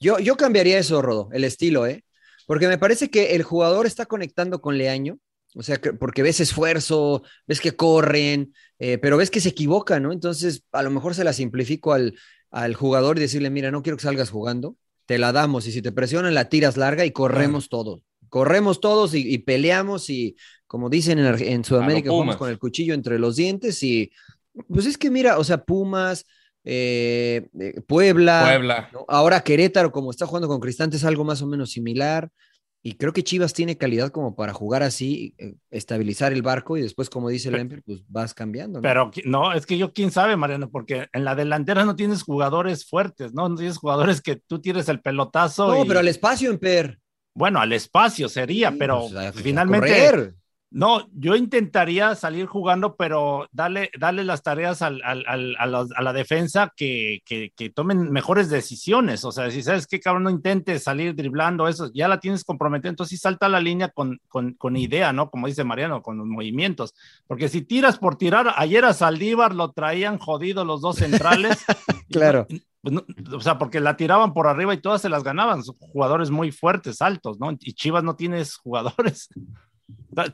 Yo, 0.00 0.18
yo 0.18 0.36
cambiaría 0.36 0.78
eso, 0.78 1.02
Rodo, 1.02 1.28
el 1.32 1.44
estilo, 1.44 1.86
¿eh? 1.86 2.04
Porque 2.46 2.68
me 2.68 2.78
parece 2.78 3.10
que 3.10 3.34
el 3.34 3.42
jugador 3.42 3.86
está 3.86 4.06
conectando 4.06 4.60
con 4.60 4.78
Leaño, 4.78 5.18
o 5.54 5.62
sea, 5.62 5.76
que, 5.76 5.92
porque 5.92 6.22
ves 6.22 6.40
esfuerzo, 6.40 7.22
ves 7.46 7.60
que 7.60 7.72
corren, 7.72 8.52
eh, 8.78 8.98
pero 8.98 9.16
ves 9.16 9.30
que 9.30 9.40
se 9.40 9.50
equivocan, 9.50 10.02
¿no? 10.02 10.12
Entonces, 10.12 10.64
a 10.72 10.82
lo 10.82 10.90
mejor 10.90 11.14
se 11.14 11.24
la 11.24 11.32
simplifico 11.32 11.92
al, 11.92 12.14
al 12.50 12.74
jugador 12.74 13.16
y 13.16 13.22
decirle, 13.22 13.50
mira, 13.50 13.70
no 13.70 13.82
quiero 13.82 13.96
que 13.96 14.02
salgas 14.02 14.30
jugando, 14.30 14.76
te 15.06 15.18
la 15.18 15.32
damos 15.32 15.66
y 15.66 15.72
si 15.72 15.82
te 15.82 15.92
presionan 15.92 16.34
la 16.34 16.48
tiras 16.48 16.76
larga 16.76 17.04
y 17.04 17.12
corremos 17.12 17.68
todos. 17.68 18.00
Corremos 18.28 18.80
todos 18.80 19.14
y, 19.14 19.32
y, 19.32 19.38
peleamos 19.38 20.10
y 20.10 20.36
como 20.66 20.90
dicen 20.90 21.20
en, 21.20 21.40
en 21.40 21.64
Sudamérica, 21.64 22.10
jugamos 22.10 22.36
con 22.36 22.50
el 22.50 22.58
cuchillo 22.58 22.94
entre 22.94 23.18
los 23.18 23.36
dientes 23.36 23.80
y 23.82 24.10
pues 24.68 24.86
es 24.86 24.98
que 24.98 25.10
mira, 25.10 25.38
o 25.38 25.44
sea, 25.44 25.64
Pumas, 25.64 26.26
eh, 26.64 27.48
Puebla, 27.86 28.44
Puebla. 28.46 28.90
¿no? 28.92 29.04
ahora 29.08 29.40
Querétaro, 29.40 29.92
como 29.92 30.10
está 30.10 30.26
jugando 30.26 30.48
con 30.48 30.60
Cristante, 30.60 30.96
es 30.96 31.04
algo 31.04 31.24
más 31.24 31.42
o 31.42 31.46
menos 31.46 31.70
similar. 31.70 32.30
Y 32.86 32.96
creo 32.96 33.14
que 33.14 33.24
Chivas 33.24 33.54
tiene 33.54 33.78
calidad 33.78 34.10
como 34.10 34.36
para 34.36 34.52
jugar 34.52 34.82
así, 34.82 35.34
eh, 35.38 35.54
estabilizar 35.70 36.34
el 36.34 36.42
barco 36.42 36.76
y 36.76 36.82
después, 36.82 37.08
como 37.08 37.30
dice 37.30 37.48
el 37.48 37.54
Emper, 37.54 37.82
pues 37.82 38.02
vas 38.08 38.34
cambiando. 38.34 38.78
¿no? 38.78 38.82
Pero 38.82 39.10
no, 39.24 39.54
es 39.54 39.64
que 39.64 39.78
yo 39.78 39.94
quién 39.94 40.10
sabe, 40.10 40.36
Mariano, 40.36 40.68
porque 40.68 41.08
en 41.14 41.24
la 41.24 41.34
delantera 41.34 41.86
no 41.86 41.96
tienes 41.96 42.22
jugadores 42.22 42.86
fuertes, 42.86 43.32
¿no? 43.32 43.48
No 43.48 43.56
tienes 43.56 43.78
jugadores 43.78 44.20
que 44.20 44.36
tú 44.36 44.60
tires 44.60 44.90
el 44.90 45.00
pelotazo. 45.00 45.68
No, 45.68 45.84
y... 45.84 45.88
pero 45.88 46.00
al 46.00 46.08
espacio, 46.08 46.50
Emper. 46.50 46.98
Bueno, 47.34 47.58
al 47.58 47.72
espacio 47.72 48.28
sería, 48.28 48.70
sí, 48.70 48.76
pero 48.78 49.08
pues, 49.10 49.34
finalmente. 49.36 50.34
No, 50.74 51.08
yo 51.12 51.36
intentaría 51.36 52.16
salir 52.16 52.46
jugando, 52.46 52.96
pero 52.96 53.46
dale, 53.52 53.92
dale 53.96 54.24
las 54.24 54.42
tareas 54.42 54.82
al, 54.82 55.00
al, 55.04 55.24
al, 55.28 55.54
a, 55.56 55.66
la, 55.66 55.86
a, 55.94 56.02
la, 56.02 56.12
defensa 56.12 56.72
que, 56.76 57.22
que, 57.24 57.52
que, 57.54 57.70
tomen 57.70 58.10
mejores 58.10 58.50
decisiones. 58.50 59.24
O 59.24 59.30
sea, 59.30 59.52
si 59.52 59.62
sabes 59.62 59.86
que 59.86 60.00
cabrón 60.00 60.24
no 60.24 60.30
intentes 60.30 60.82
salir 60.82 61.14
driblando 61.14 61.68
eso, 61.68 61.92
ya 61.94 62.08
la 62.08 62.18
tienes 62.18 62.42
comprometida, 62.42 62.88
entonces 62.88 63.16
sí 63.16 63.22
salta 63.22 63.48
la 63.48 63.60
línea 63.60 63.90
con, 63.90 64.20
con, 64.26 64.54
con, 64.54 64.76
idea, 64.76 65.12
¿no? 65.12 65.30
Como 65.30 65.46
dice 65.46 65.62
Mariano, 65.62 66.02
con 66.02 66.18
los 66.18 66.26
movimientos. 66.26 66.92
Porque 67.28 67.48
si 67.48 67.62
tiras 67.62 67.96
por 67.98 68.16
tirar, 68.16 68.52
ayer 68.56 68.84
a 68.84 68.94
Saldívar 68.94 69.54
lo 69.54 69.70
traían 69.70 70.18
jodido 70.18 70.64
los 70.64 70.80
dos 70.80 70.96
centrales. 70.96 71.64
claro. 72.10 72.48
Pues 72.80 72.92
no, 72.92 73.04
o 73.32 73.40
sea, 73.40 73.58
porque 73.58 73.78
la 73.78 73.96
tiraban 73.96 74.32
por 74.32 74.48
arriba 74.48 74.74
y 74.74 74.80
todas 74.80 75.02
se 75.02 75.08
las 75.08 75.22
ganaban, 75.22 75.62
Son 75.62 75.76
jugadores 75.76 76.30
muy 76.30 76.50
fuertes, 76.50 77.00
altos, 77.00 77.38
¿no? 77.38 77.52
Y 77.60 77.74
Chivas 77.74 78.02
no 78.02 78.16
tienes 78.16 78.56
jugadores. 78.56 79.28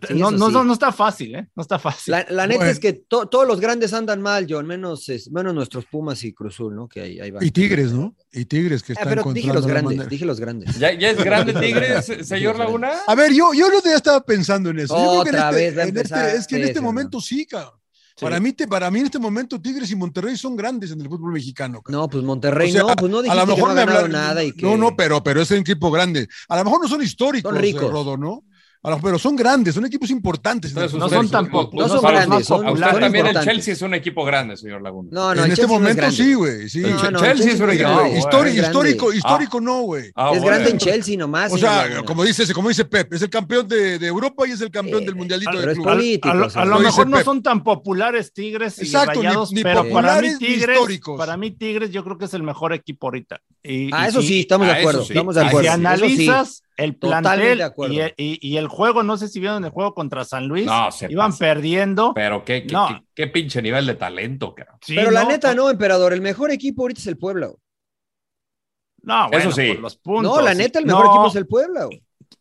Sí, 0.06 0.14
no, 0.14 0.30
no, 0.30 0.46
sí. 0.46 0.52
no, 0.52 0.64
no, 0.64 0.72
está 0.72 0.92
fácil, 0.92 1.34
¿eh? 1.34 1.48
No 1.56 1.62
está 1.62 1.78
fácil. 1.78 2.12
La, 2.12 2.26
la 2.28 2.46
neta 2.46 2.58
bueno. 2.58 2.70
es 2.70 2.78
que 2.78 2.92
to, 2.92 3.26
todos 3.26 3.46
los 3.46 3.60
grandes 3.60 3.92
andan 3.92 4.20
mal, 4.20 4.46
John, 4.48 4.66
menos, 4.66 5.08
es, 5.08 5.30
menos 5.30 5.54
nuestros 5.54 5.86
Pumas 5.86 6.22
y 6.22 6.32
Cruzul, 6.32 6.74
¿no? 6.74 6.86
Que 6.86 7.00
ahí, 7.00 7.20
ahí. 7.20 7.32
Y 7.40 7.50
Tigres, 7.50 7.92
¿no? 7.92 8.14
Y 8.30 8.44
Tigres 8.44 8.82
que 8.82 8.92
ah, 8.92 9.00
están 9.00 9.08
pero 9.08 9.32
dije 9.32 9.52
los 9.52 9.66
grandes, 9.66 10.08
dije 10.08 10.24
los 10.24 10.38
grandes. 10.38 10.78
¿Ya, 10.78 10.92
¿Ya, 10.92 11.10
es 11.10 11.16
grande 11.24 11.54
Tigres, 11.54 12.28
señor 12.28 12.58
Laguna? 12.58 12.90
A 13.06 13.14
ver, 13.14 13.32
yo, 13.32 13.52
yo 13.54 13.68
no 13.70 13.80
ya 13.82 13.96
estaba 13.96 14.20
pensando 14.22 14.70
en 14.70 14.80
eso. 14.80 14.94
Otra 14.94 15.14
yo 15.14 15.30
creo 15.30 15.50
que 15.50 15.56
vez 15.56 15.72
en 15.72 15.80
este, 15.80 16.14
en 16.14 16.26
este, 16.26 16.36
es 16.36 16.46
que 16.46 16.56
en 16.56 16.64
este 16.64 16.80
momento 16.80 17.20
sí, 17.20 17.46
cabrón. 17.46 17.80
Sí. 18.16 18.26
Para, 18.26 18.38
mí, 18.38 18.52
para 18.52 18.90
mí 18.90 18.98
en 18.98 19.06
este 19.06 19.18
momento 19.18 19.58
Tigres 19.58 19.90
y 19.90 19.96
Monterrey 19.96 20.36
son 20.36 20.54
grandes 20.54 20.90
en 20.90 21.00
el 21.00 21.08
fútbol 21.08 21.32
mexicano. 21.32 21.80
Cabrón. 21.80 22.02
No, 22.02 22.08
pues 22.08 22.22
Monterrey 22.22 22.68
o 22.68 22.72
sea, 22.72 22.82
no, 22.82 22.88
pues 22.96 23.10
no 23.10 23.22
dijiste 23.22 23.40
a 23.40 23.46
lo 23.46 23.56
mejor 23.56 23.70
que 23.70 23.74
no 23.74 23.80
ha 23.80 23.84
ganado 23.86 24.04
hablar, 24.04 24.28
nada. 24.28 24.44
Y 24.44 24.52
que... 24.52 24.66
No, 24.66 24.76
no, 24.76 24.94
pero, 24.94 25.22
pero 25.22 25.40
es 25.40 25.50
un 25.50 25.58
equipo 25.58 25.90
grande. 25.90 26.28
A 26.48 26.58
lo 26.58 26.64
mejor 26.64 26.82
no 26.82 26.88
son 26.88 27.02
históricos, 27.02 27.50
son 27.50 27.60
ricos. 27.60 27.90
Rodo, 27.90 28.18
¿no? 28.18 28.44
Pero 28.82 29.18
son 29.18 29.36
grandes, 29.36 29.74
son 29.74 29.84
equipos 29.84 30.10
importantes. 30.10 30.74
No, 30.74 30.82
no 30.82 31.08
son 31.08 31.28
tampoco. 31.28 31.76
No, 31.76 31.88
son 31.88 32.02
grandes. 32.02 32.46
Son, 32.46 32.66
usted 32.66 32.98
también 32.98 33.26
el 33.26 33.40
Chelsea 33.40 33.74
es 33.74 33.82
un 33.82 33.94
equipo 33.94 34.24
grande, 34.24 34.56
señor 34.56 34.80
Laguna. 34.80 35.10
No, 35.12 35.34
no, 35.34 35.44
en 35.44 35.52
este 35.52 35.66
momento 35.66 36.02
no 36.02 36.10
sí, 36.10 36.34
güey. 36.34 36.68
Sí. 36.68 36.80
No, 36.80 37.10
no, 37.10 37.20
Chelsea 37.20 37.52
es 37.52 37.60
un 37.60 37.70
equipo 37.70 37.90
no, 37.90 38.06
histórico, 38.06 38.58
histórico, 38.58 39.12
histórico 39.12 39.58
ah. 39.58 39.60
no, 39.60 39.80
güey. 39.82 40.10
Ah, 40.14 40.32
es 40.34 40.42
grande 40.42 40.70
en 40.70 40.78
Chelsea 40.78 41.16
nomás. 41.16 41.52
O 41.52 41.58
sea, 41.58 42.02
como 42.06 42.24
dice, 42.24 42.52
como 42.54 42.68
dice 42.68 42.86
Pep, 42.86 43.12
es 43.12 43.22
el 43.22 43.30
campeón 43.30 43.68
de, 43.68 43.98
de 43.98 44.06
Europa 44.06 44.46
y 44.48 44.52
es 44.52 44.60
el 44.62 44.70
campeón 44.70 45.02
eh, 45.02 45.06
del 45.06 45.14
mundialito 45.14 45.60
de 45.60 45.76
político, 45.76 46.30
a, 46.30 46.64
lo, 46.64 46.76
a 46.76 46.78
mejor 46.78 47.06
no 47.06 47.22
son 47.22 47.42
tan 47.42 47.62
populares 47.62 48.32
Tigres 48.32 48.78
y 48.78 48.82
Exacto, 48.82 49.20
Rayados, 49.22 49.52
ni, 49.52 49.56
ni 49.56 49.62
pero 49.62 49.80
para 49.80 49.84
mí 49.84 49.90
populares 49.90 50.32
ni 50.40 50.46
Tigres, 50.46 50.76
históricos. 50.76 51.18
para 51.18 51.36
mí 51.36 51.50
Tigres 51.50 51.90
yo 51.90 52.04
creo 52.04 52.18
que 52.18 52.24
es 52.24 52.34
el 52.34 52.42
mejor 52.42 52.72
equipo 52.72 53.08
ahorita. 53.08 53.40
Y, 53.62 53.90
Ah, 53.92 54.06
y 54.06 54.08
eso 54.08 54.22
sí, 54.22 54.40
estamos 54.40 54.66
de 54.66 54.72
ah, 54.72 54.76
acuerdo. 54.76 55.02
Estamos 55.02 55.34
de 55.34 55.40
Si 55.42 55.46
acuerdo. 55.48 55.70
Analizas 55.70 56.62
el 56.84 56.96
plantel 56.96 57.58
de 57.58 58.14
y, 58.16 58.24
y- 58.24 58.38
y 58.52 58.56
el 58.56 58.68
juego, 58.68 59.02
no 59.02 59.16
sé 59.16 59.28
si 59.28 59.38
vieron 59.40 59.64
el 59.64 59.70
juego 59.70 59.94
contra 59.94 60.24
San 60.24 60.48
Luis, 60.48 60.66
No, 60.66 60.90
se 60.90 61.10
iban 61.10 61.30
pasa. 61.30 61.38
perdiendo. 61.38 62.12
Pero 62.14 62.44
qué, 62.44 62.66
qué, 62.66 62.72
No. 62.72 62.88
qué, 62.88 63.04
qué 63.14 63.26
pinche 63.28 63.60
nivel 63.62 63.86
de 63.86 63.94
talento, 63.94 64.54
cabrón. 64.54 64.78
Sí, 64.82 64.94
Pero 64.94 65.10
la 65.10 65.24
neta 65.24 65.54
no, 65.54 65.68
emperador. 65.70 66.12
El 66.12 66.20
mejor 66.22 66.50
equipo 66.50 66.82
ahorita 66.82 67.00
es 67.00 67.06
el 67.06 67.18
Puebla. 67.18 67.50
No, 69.02 69.28
bueno, 69.28 69.38
Eso 69.38 69.52
sí. 69.52 69.68
por 69.72 69.80
los 69.80 69.96
puntos. 69.96 70.36
No, 70.36 70.42
la 70.42 70.54
neta, 70.54 70.78
el 70.78 70.86
mejor 70.86 71.06
No, 71.06 71.10
equipo 71.12 71.26
es 71.28 71.36
el 71.36 71.46
Puebla. 71.46 71.88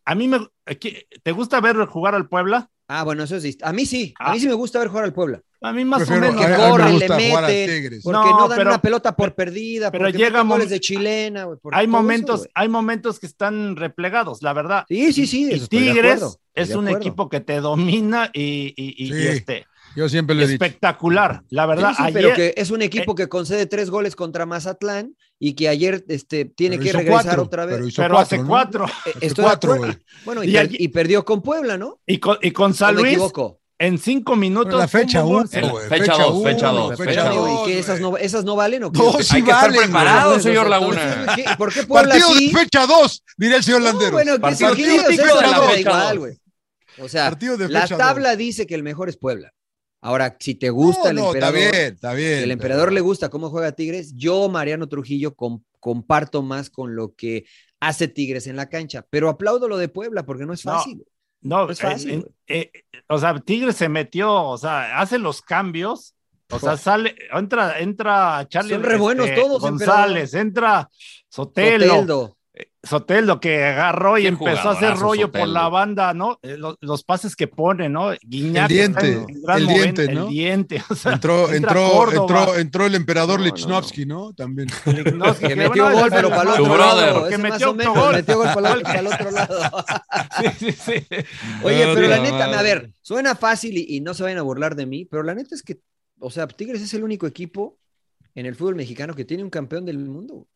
A 0.05 0.15
mí 0.15 0.27
me. 0.27 0.39
¿qué- 0.79 1.07
¿Te 1.23 1.31
gusta 1.31 1.61
ver 1.61 1.77
jugar 1.85 2.15
al 2.15 2.27
Puebla? 2.27 2.69
Ah, 2.87 3.03
bueno, 3.03 3.23
eso 3.23 3.39
sí. 3.39 3.57
A 3.61 3.71
mí 3.71 3.85
sí. 3.85 4.13
A 4.19 4.29
Ah. 4.29 4.33
mí 4.33 4.39
sí 4.39 4.47
me 4.47 4.53
gusta 4.53 4.79
ver 4.79 4.87
jugar 4.89 5.05
al 5.05 5.13
Puebla. 5.13 5.41
A 5.61 5.73
mí 5.73 5.83
más 5.83 5.99
Prefiero- 6.07 6.29
o 6.29 6.31
menos. 6.31 6.45
a- 6.45 6.45
a 6.45 6.49
mí 6.57 6.63
me 6.63 6.69
corren, 6.69 6.91
gusta 6.93 7.17
le 7.17 7.67
Tigres. 7.67 8.03
Porque 8.03 8.17
No, 8.17 8.39
no, 8.39 8.47
dan 8.47 8.57
pero- 8.57 8.69
una 8.69 8.81
pelota 8.81 9.15
por 9.15 9.35
perdida. 9.35 9.91
pero 9.91 10.05
porque 10.05 10.17
llega 10.17 10.41
goles 10.43 10.69
de 10.69 10.79
chilena. 10.79 11.43
güey, 11.45 11.59
por 11.59 11.75
Hay 11.75 11.83
eso, 11.85 11.91
momentos, 11.91 12.47
hay 12.53 12.69
momentos 12.69 13.19
que 13.19 13.25
están 13.25 13.75
replegados, 13.75 14.41
la 14.41 14.53
verdad. 14.53 14.85
Sí, 14.87 15.11
sí, 15.11 15.27
sí. 15.27 15.49
Y 15.51 15.59
Tigres 15.67 15.97
acuerdo, 16.23 16.39
es 16.55 16.73
un 16.75 16.87
equipo 16.87 17.27
que 17.27 17.41
te 17.41 17.59
domina 17.59 18.29
y, 18.33 18.73
y- 18.77 18.95
y- 18.97 19.07
Sí. 19.07 19.13
y 19.13 19.27
este, 19.27 19.65
Yo 19.97 20.07
siempre 20.07 20.33
lo 20.35 20.43
he 20.43 20.47
dicho. 20.47 20.63
espectacular. 20.63 21.41
La 21.49 21.65
verdad, 21.65 21.89
Sí, 21.89 21.95
sí, 21.97 22.03
ayer, 22.03 22.13
pero 22.23 22.35
que 22.35 22.53
es 22.55 22.71
un 22.71 22.81
equipo 22.81 23.13
que 23.15 23.27
concede 23.27 23.65
tres 23.65 23.89
goles 23.89 24.15
contra 24.15 24.45
Mazatlán 24.45 25.15
y 25.39 25.53
que 25.55 25.67
ayer 25.67 26.05
este, 26.07 26.45
tiene 26.45 26.77
que 26.79 26.93
regresar 26.93 27.23
cuatro, 27.25 27.43
otra 27.43 27.65
vez. 27.65 27.75
pero 27.75 27.87
hizo 27.87 28.01
pero 28.01 28.13
cuatro, 28.15 28.35
hace 28.35 28.43
¿no? 28.43 28.47
cuatro. 28.47 28.85
Eh, 28.85 29.11
Hace 29.15 29.25
estoy 29.25 29.43
de 29.43 29.49
cuatro. 29.49 29.77
Bueno, 30.25 30.43
y, 30.43 30.49
Y 30.49 30.53
per- 30.53 30.61
allí- 30.61 30.77
y 30.79 30.87
perdió 30.89 31.25
con 31.25 31.41
Puebla, 31.41 31.77
¿no? 31.77 31.99
Y 32.05 32.17
con, 32.19 32.37
y 32.41 32.51
con 32.51 32.71
¿O 32.71 32.73
San 32.73 32.95
me 32.95 33.01
Luis, 33.01 33.13
equivoco? 33.13 33.58
En 33.79 33.97
cinco 33.97 34.35
minutos. 34.35 34.77
La 34.77 34.87
fecha 34.87 35.21
tuvo 35.21 35.37
un 35.37 35.49
1, 35.51 35.61
gol. 35.61 35.71
güey. 35.71 35.87
Fecha 35.89 36.13
dos, 36.17 36.31
uno, 36.35 36.43
fecha 36.43 36.67
dos, 36.67 36.89
fecha 36.97 37.03
fecha 37.09 37.27
Amigo, 37.27 37.47
dos, 37.47 37.67
¿Y 37.67 37.71
que 37.71 37.79
esas 37.79 37.99
no, 38.01 38.17
esas 38.17 38.43
no 38.45 38.55
valen 38.55 38.83
o 38.83 38.91
qué? 38.91 38.99
No, 38.99 39.13
sí 39.23 39.35
Hay 39.37 39.43
que 39.43 39.49
estar 39.51 39.69
valen, 39.71 39.81
preparado, 39.83 40.29
güey. 40.31 40.43
señor 40.43 40.69
Laguna. 40.69 41.25
¿qué? 41.35 41.45
¿Por 41.57 41.73
qué 41.73 41.83
Puebla 41.83 42.09
Partido 42.13 42.29
sí? 42.37 42.47
de 42.51 42.59
fecha 42.59 42.85
2, 42.85 43.23
diría 43.37 43.57
el 43.57 43.63
señor 43.63 43.79
No, 43.81 43.85
Landero. 43.87 44.11
bueno, 44.11 44.33
que 44.33 44.39
Partido 44.39 44.75
sí, 44.75 44.83
de 44.83 44.91
o 44.91 44.95
sea, 44.99 45.05
fecha 45.09 45.23
eso 45.23 45.33
dos. 45.33 45.41
da 45.41 45.61
Fecha 45.69 45.79
igual, 45.79 46.09
dos. 46.09 46.17
güey. 46.19 46.37
O 47.01 47.09
sea, 47.09 47.29
Partido 47.29 47.57
de 47.57 47.69
la 47.69 47.87
tabla 47.87 48.35
dice 48.35 48.67
que 48.67 48.75
el 48.75 48.83
mejor 48.83 49.07
es 49.09 49.17
Puebla. 49.17 49.51
Ahora, 50.01 50.35
si 50.39 50.55
te 50.55 50.69
gusta 50.69 51.09
el 51.09 51.15
no, 51.17 51.33
está 51.33 51.47
emperador, 51.49 51.71
bien, 51.73 51.93
está 51.93 52.13
bien. 52.13 52.37
si 52.37 52.43
el 52.43 52.51
emperador 52.51 52.91
le 52.93 53.01
gusta 53.01 53.29
cómo 53.29 53.49
juega 53.49 53.73
Tigres, 53.73 54.13
yo, 54.15 54.47
Mariano 54.49 54.87
Trujillo, 54.87 55.35
com- 55.35 55.61
comparto 55.81 56.41
más 56.41 56.69
con 56.69 56.95
lo 56.95 57.15
que 57.15 57.45
hace 57.81 58.07
Tigres 58.07 58.47
en 58.47 58.55
la 58.55 58.69
cancha. 58.69 59.05
Pero 59.09 59.27
aplaudo 59.29 59.67
lo 59.67 59.77
de 59.77 59.89
Puebla 59.89 60.23
porque 60.25 60.45
no 60.45 60.53
es 60.53 60.65
No, 60.65 60.73
fácil. 60.77 61.03
No, 61.41 61.69
es 61.69 61.79
fácil, 61.79 62.09
en- 62.11 62.19
güey. 62.21 62.33
eh, 62.47 62.71
o 63.07 63.17
sea, 63.17 63.37
Tigres 63.39 63.75
se 63.75 63.89
metió, 63.89 64.33
o 64.33 64.57
sea, 64.57 64.99
hace 64.99 65.17
los 65.19 65.41
cambios, 65.41 66.15
o 66.51 66.59
sea, 66.59 66.77
sale, 66.77 67.15
entra, 67.31 67.79
entra 67.79 68.45
Charlie 68.49 68.73
Son 68.73 68.83
re 68.83 68.97
buenos 68.97 69.27
este, 69.27 69.39
todos, 69.39 69.61
González, 69.61 70.33
entra 70.33 70.89
Sotelo, 71.29 71.85
Soteldo. 71.87 72.37
Sotelo 72.81 73.41
que 73.41 73.65
agarró 73.65 74.17
y 74.17 74.25
empezó 74.25 74.69
a 74.69 74.71
hacer 74.71 74.95
rollo 74.95 75.31
por 75.31 75.47
la 75.47 75.67
banda, 75.67 76.13
¿no? 76.13 76.39
Eh, 76.41 76.55
Los, 76.57 76.77
los 76.79 77.03
pases 77.03 77.35
que 77.35 77.47
pone, 77.47 77.89
¿no? 77.89 78.11
Guiñac 78.21 78.71
El 78.71 78.77
diente, 78.77 79.13
en 79.13 79.41
gran 79.41 79.57
el 79.57 79.65
momento, 79.65 80.01
diente, 80.01 80.13
¿no? 80.13 80.23
El 80.23 80.29
diente, 80.29 80.83
o 80.89 80.95
sea, 80.95 81.13
Entró, 81.13 81.51
entró, 81.51 82.11
entró, 82.11 82.55
entró 82.55 82.85
el 82.85 82.95
emperador 82.95 83.39
No, 83.39 83.45
no, 83.47 83.53
Lichnowsky, 83.53 84.05
¿no? 84.05 84.33
También. 84.33 84.69
Lichnowsky, 84.85 85.47
Que 85.47 85.55
metió 85.57 85.83
bueno, 85.83 85.99
gol, 85.99 86.09
pero 86.09 86.29
para 86.29 86.55
el 86.55 86.61
otro 86.61 86.77
lado. 86.77 87.27
Que 87.27 87.37
metió 87.37 87.73
menos, 87.73 87.95
autogol. 87.95 88.15
metió 88.15 88.37
gol 88.37 88.47
para 88.53 88.73
el, 88.73 88.81
para 88.81 88.99
el 88.99 89.07
otro 89.07 89.31
lado. 89.31 89.85
Sí, 90.39 90.47
sí, 90.57 90.71
sí. 90.71 91.05
Oye, 91.63 91.91
pero 91.93 92.07
la 92.07 92.19
neta, 92.19 92.45
a 92.45 92.63
ver, 92.63 92.93
suena 93.01 93.35
fácil 93.35 93.77
y, 93.77 93.97
y 93.97 93.99
no 93.99 94.13
se 94.13 94.23
vayan 94.23 94.39
a 94.39 94.43
burlar 94.43 94.75
de 94.75 94.85
mí, 94.85 95.03
pero 95.03 95.23
la 95.23 95.35
neta 95.35 95.53
es 95.53 95.63
que, 95.63 95.81
o 96.19 96.31
sea, 96.31 96.47
Tigres 96.47 96.81
es 96.81 96.93
el 96.93 97.03
único 97.03 97.27
equipo 97.27 97.77
en 98.35 98.45
el 98.45 98.55
fútbol 98.55 98.75
mexicano 98.75 99.15
que 99.15 99.25
tiene 99.25 99.43
un 99.43 99.49
campeón 99.49 99.85
del 99.85 99.97
mundo. 99.99 100.47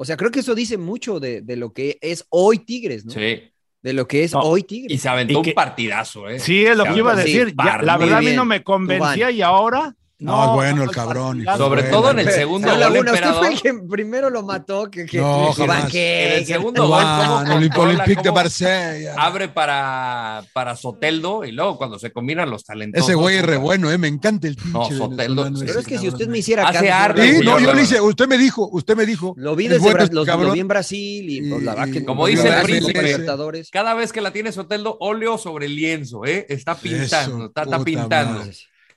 O 0.00 0.04
sea, 0.06 0.16
creo 0.16 0.30
que 0.30 0.40
eso 0.40 0.54
dice 0.54 0.78
mucho 0.78 1.20
de, 1.20 1.42
de 1.42 1.56
lo 1.56 1.74
que 1.74 1.98
es 2.00 2.24
hoy 2.30 2.60
Tigres, 2.60 3.04
¿no? 3.04 3.12
Sí. 3.12 3.52
De 3.82 3.92
lo 3.92 4.08
que 4.08 4.24
es 4.24 4.32
No, 4.32 4.40
hoy 4.40 4.60
Y 4.60 4.64
Tigres. 4.64 5.02
se 5.02 5.08
aventó 5.10 5.42
Y 5.44 5.48
un 5.50 5.52
partidazo, 5.54 6.26
¿eh? 6.26 6.38
Sí, 6.38 6.64
es 6.64 6.74
lo 6.74 6.84
Se 6.84 6.90
que 6.92 6.96
iba 6.96 7.10
a 7.10 7.12
aventó 7.12 7.30
Sí, 7.30 7.38
decir. 7.38 7.54
Ya, 7.62 7.82
la 7.82 7.98
verdad 7.98 8.18
a 8.18 8.22
mí 8.22 8.32
no 8.32 8.46
me 8.46 8.62
convencía 8.64 9.30
y 9.30 9.42
ahora. 9.42 9.94
No, 10.20 10.44
es 10.44 10.50
bueno 10.52 10.82
el 10.82 10.86
no, 10.88 10.92
cabrón, 10.92 11.44
Sobre 11.56 11.82
bueno. 11.82 11.96
todo 11.96 12.10
en 12.10 12.18
el 12.18 12.24
Pero- 12.26 12.36
segundo 12.36 12.68
gol, 12.70 12.80
Laguna, 12.80 12.98
usted 13.00 13.10
fue 13.10 13.18
el 13.18 13.24
emperador. 13.54 13.62
que 13.62 13.88
primero 13.88 14.30
lo 14.30 14.42
mató. 14.42 14.90
Que, 14.90 15.06
que, 15.06 15.18
No, 15.18 15.52
que- 15.56 15.62
jamás. 15.62 15.90
que- 15.90 16.26
En 16.26 16.32
el 16.32 16.38
que- 16.40 16.52
segundo 16.52 16.88
gol, 16.88 17.02
¿cómo 17.02 17.26
Juan, 17.26 17.46
el 17.62 17.70
Olympique 17.78 18.22
de 18.22 18.32
Marsella. 18.32 19.14
Abre 19.16 19.48
para, 19.48 20.44
para 20.52 20.76
Soteldo 20.76 21.44
y 21.44 21.52
luego 21.52 21.78
cuando 21.78 21.98
se 21.98 22.12
combinan 22.12 22.50
los 22.50 22.64
talentos. 22.64 23.02
Ese 23.02 23.14
güey 23.14 23.36
es 23.36 23.44
re 23.46 23.56
bueno, 23.56 23.90
¿eh? 23.90 23.96
Me 23.98 24.08
encanta 24.08 24.46
el 24.46 24.56
pinche 24.56 24.70
No, 24.72 24.90
Soteldo, 24.90 25.46
ese, 25.46 25.64
Pero 25.64 25.80
es 25.80 25.86
que 25.86 25.98
si 25.98 26.08
usted 26.08 26.28
me 26.28 26.38
hiciera 26.38 26.68
Hace 26.68 26.86
caso, 26.88 27.02
arte, 27.04 27.38
Sí, 27.38 27.44
no, 27.44 27.58
yo 27.58 27.72
le 27.72 27.82
hice, 27.82 28.00
usted 28.00 28.28
me 28.28 28.36
dijo, 28.36 28.68
usted 28.72 28.96
me 28.96 29.06
dijo. 29.06 29.34
Lo 29.38 29.56
vi 29.56 29.64
es 29.66 29.70
desde 29.72 29.84
bueno 29.84 29.98
los- 30.12 30.26
lo 30.28 30.52
vi 30.52 30.60
en 30.60 30.68
Brasil 30.68 31.30
y, 31.30 31.48
pues, 31.48 31.62
la 31.62 31.74
verdad 31.74 31.92
que 31.92 32.04
Como 32.04 32.26
dice 32.26 32.46
en 32.48 32.54
el 32.54 32.62
príncipe. 32.62 33.26
Cada 33.72 33.94
vez 33.94 34.12
que 34.12 34.20
la 34.20 34.32
tiene 34.32 34.52
Soteldo, 34.52 34.96
óleo 35.00 35.38
sobre 35.38 35.68
lienzo, 35.68 36.24
¿eh? 36.26 36.44
Está 36.48 36.74
pintando, 36.74 37.46
está, 37.46 37.84
pintando. 37.84 38.44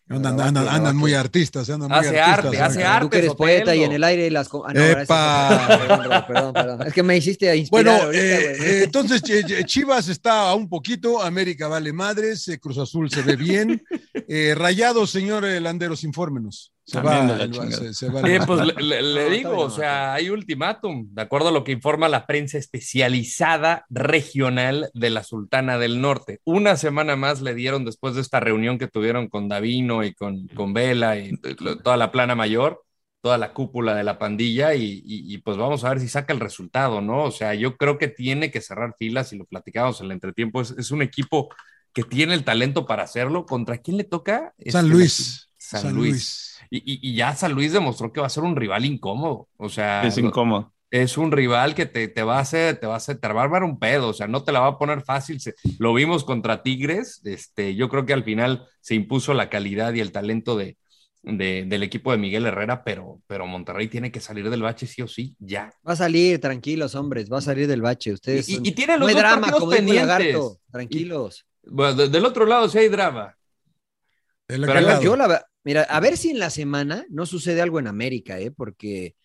Andan, 0.10 0.40
andan, 0.40 0.68
andan 0.68 0.98
muy 0.98 1.14
artistas, 1.14 1.70
andan 1.70 1.90
muy 1.90 1.98
Hace 1.98 2.20
artistas. 2.20 2.46
arte, 2.46 2.62
hace 2.62 2.84
arte. 2.84 3.06
Tú 3.06 3.10
que 3.10 3.18
eres 3.20 3.36
poeta 3.36 3.74
y 3.74 3.84
en 3.84 3.94
el 3.94 4.04
aire 4.04 4.30
las... 4.30 4.48
Ah, 4.48 4.74
no. 4.74 4.84
¡Epa! 4.84 6.24
Perdón, 6.28 6.54
perdón. 6.54 6.88
Es 6.88 6.94
que 6.94 7.04
me 7.04 7.16
hiciste 7.16 7.50
a 7.50 7.56
inspirar 7.56 7.86
Bueno, 7.86 8.04
ahorita, 8.04 8.24
eh, 8.24 8.58
eh, 8.60 8.82
entonces 8.84 9.22
Chivas 9.66 10.10
está 10.10 10.50
a 10.50 10.56
un 10.56 10.68
poquito, 10.68 11.22
América 11.22 11.70
vale 11.70 11.94
madres, 11.94 12.48
eh, 12.50 12.60
Cruz 12.60 12.78
Azul 12.78 13.10
se 13.10 13.22
ve 13.22 13.36
bien. 13.36 13.82
Eh, 14.26 14.56
Rayados, 14.56 15.10
señor 15.10 15.44
Landeros, 15.44 16.04
infórmenos. 16.04 16.73
Se 16.86 17.00
va, 17.00 17.48
se, 17.72 17.94
se 17.94 18.10
va 18.10 18.22
Sí, 18.22 18.40
pues 18.46 18.60
le, 18.78 19.30
digo, 19.30 19.58
o 19.58 19.70
sea, 19.70 20.14
hay 20.14 20.30
ultimátum, 20.30 21.08
de 21.14 21.22
acuerdo 21.22 21.48
a 21.50 21.52
lo 21.52 21.64
que 21.64 21.72
informa 21.72 22.10
la 22.10 22.26
prensa 22.26 22.58
especializada 22.58 23.86
regional 23.90 24.90
de 24.94 25.10
la 25.10 25.24
Sultana 25.24 25.78
del 25.78 26.02
Norte. 26.02 26.40
Una 26.44 26.76
semana 26.76 27.16
más 27.16 27.42
le 27.42 27.54
dieron 27.56 27.86
después 27.86 28.16
de 28.16 28.22
esta 28.22 28.40
reunión 28.42 28.78
que 28.80 28.88
tuvieron 28.90 29.30
con 29.30 29.48
Davino 29.48 30.04
y 30.04 30.14
con, 30.14 30.48
con 30.50 30.74
Vela 30.74 31.18
y 31.18 31.32
toda 31.84 31.96
la 31.98 32.12
plana 32.12 32.36
mayor, 32.36 32.84
toda 33.22 33.38
la 33.38 33.54
cúpula 33.54 33.96
de 33.96 34.04
la 34.04 34.20
pandilla 34.20 34.74
y, 34.76 34.84
y- 35.06 35.34
y, 35.34 35.38
pues 35.38 35.56
vamos 35.58 35.84
a 35.86 35.90
ver 35.90 36.00
si 36.02 36.10
saca 36.10 36.34
el 36.34 36.40
resultado, 36.42 37.00
¿no? 37.02 37.24
O 37.24 37.32
sea, 37.32 37.54
yo 37.54 37.78
creo 37.78 37.98
que 37.98 38.10
tiene 38.10 38.52
que 38.52 38.60
cerrar 38.62 38.94
filas 38.98 39.32
y 39.32 39.38
lo 39.38 39.46
platicamos 39.46 40.00
en 40.02 40.08
el 40.08 40.12
entretiempo, 40.14 40.62
es, 40.62 40.72
es 40.78 40.92
un 40.92 41.02
equipo 41.02 41.50
que 41.94 42.04
tiene 42.04 42.34
el 42.34 42.44
talento 42.44 42.86
para 42.86 43.04
hacerlo. 43.04 43.46
¿Contra 43.46 43.78
quién 43.78 43.98
le 43.98 44.04
toca? 44.04 44.54
San 44.68 44.86
Este, 44.86 44.90
Luis. 44.94 45.50
San, 45.58 45.94
Luis. 45.96 46.53
Y, 46.76 46.78
y- 46.78 47.12
y 47.12 47.16
ya 47.16 47.36
San 47.36 47.54
Luis 47.54 47.72
demostró 47.72 48.12
que 48.12 48.20
va 48.20 48.26
a 48.28 48.30
ser 48.32 48.44
un 48.44 48.56
rival 48.56 48.84
incómodo. 48.86 49.48
O 49.58 49.70
sea, 49.70 50.02
Es 50.08 50.18
incómodo. 50.18 50.74
es 50.90 51.18
un 51.20 51.32
rival 51.32 51.76
que 51.76 51.86
te, 51.86 52.08
te, 52.08 52.24
va 52.24 52.38
a 52.38 52.42
hacer, 52.42 52.78
te 52.80 52.88
va 52.88 52.96
a 52.96 52.98
hacer, 52.98 53.18
te 53.20 53.28
va 53.28 53.42
a 53.42 53.44
armar 53.44 53.64
un 53.64 53.78
pedo, 53.78 54.08
o 54.10 54.14
sea, 54.14 54.28
no 54.28 54.44
te 54.44 54.52
la 54.52 54.60
va 54.62 54.68
a 54.68 54.78
poner 54.80 55.02
fácil. 55.04 55.40
Se, 55.40 55.54
lo 55.78 55.94
vimos 55.94 56.24
contra 56.24 56.64
Tigres, 56.64 57.22
este, 57.26 57.76
yo 57.76 57.90
creo 57.90 58.06
que 58.08 58.14
al 58.14 58.24
final 58.24 58.66
se 58.82 58.96
impuso 58.96 59.36
la 59.36 59.50
calidad 59.50 59.94
y 59.94 60.00
el 60.00 60.12
talento 60.12 60.56
de, 60.58 60.78
de, 61.22 61.66
del 61.68 61.84
equipo 61.84 62.12
de 62.12 62.18
Miguel 62.18 62.46
Herrera, 62.48 62.84
pero, 62.84 63.22
pero 63.28 63.46
Monterrey 63.46 63.88
tiene 63.88 64.12
que 64.12 64.20
salir 64.20 64.50
del 64.50 64.64
bache 64.64 64.88
sí 64.88 65.02
o 65.04 65.08
sí, 65.08 65.36
ya. 65.40 65.72
Va 65.88 65.94
a 65.94 65.96
salir, 65.96 66.40
tranquilos, 66.42 66.96
hombres, 66.96 67.32
va 67.32 67.38
a 67.38 67.42
salir 67.42 67.68
del 67.68 67.82
bache. 67.84 68.14
Ustedes 68.14 68.50
y, 68.50 68.56
son... 68.56 68.66
y, 68.66 68.72
tiene 68.72 68.94
los 68.98 69.02
no 69.02 69.08
hay 69.10 69.14
dos 69.14 69.22
drama, 69.22 69.42
partidos 69.42 69.60
como 69.60 69.72
pendientes. 69.72 70.08
Lagarto, 70.08 70.58
tranquilos. 70.72 71.46
Y, 71.64 71.70
bueno, 71.70 71.94
de, 71.94 72.10
del 72.10 72.26
otro 72.26 72.46
lado 72.48 72.68
sí 72.68 72.80
hay 72.80 72.90
drama. 72.90 73.36
Pero 74.46 74.80
yo, 74.82 75.02
yo 75.02 75.16
la, 75.16 75.46
mira, 75.64 75.84
a 75.84 76.00
ver 76.00 76.18
si 76.18 76.30
en 76.30 76.40
la 76.40 76.50
semana 76.50 77.06
no 77.10 77.26
sucede 77.26 77.62
algo 77.62 77.80
en 77.80 77.88
América, 77.88 78.40
¿eh? 78.40 78.52
Porque, 78.52 79.16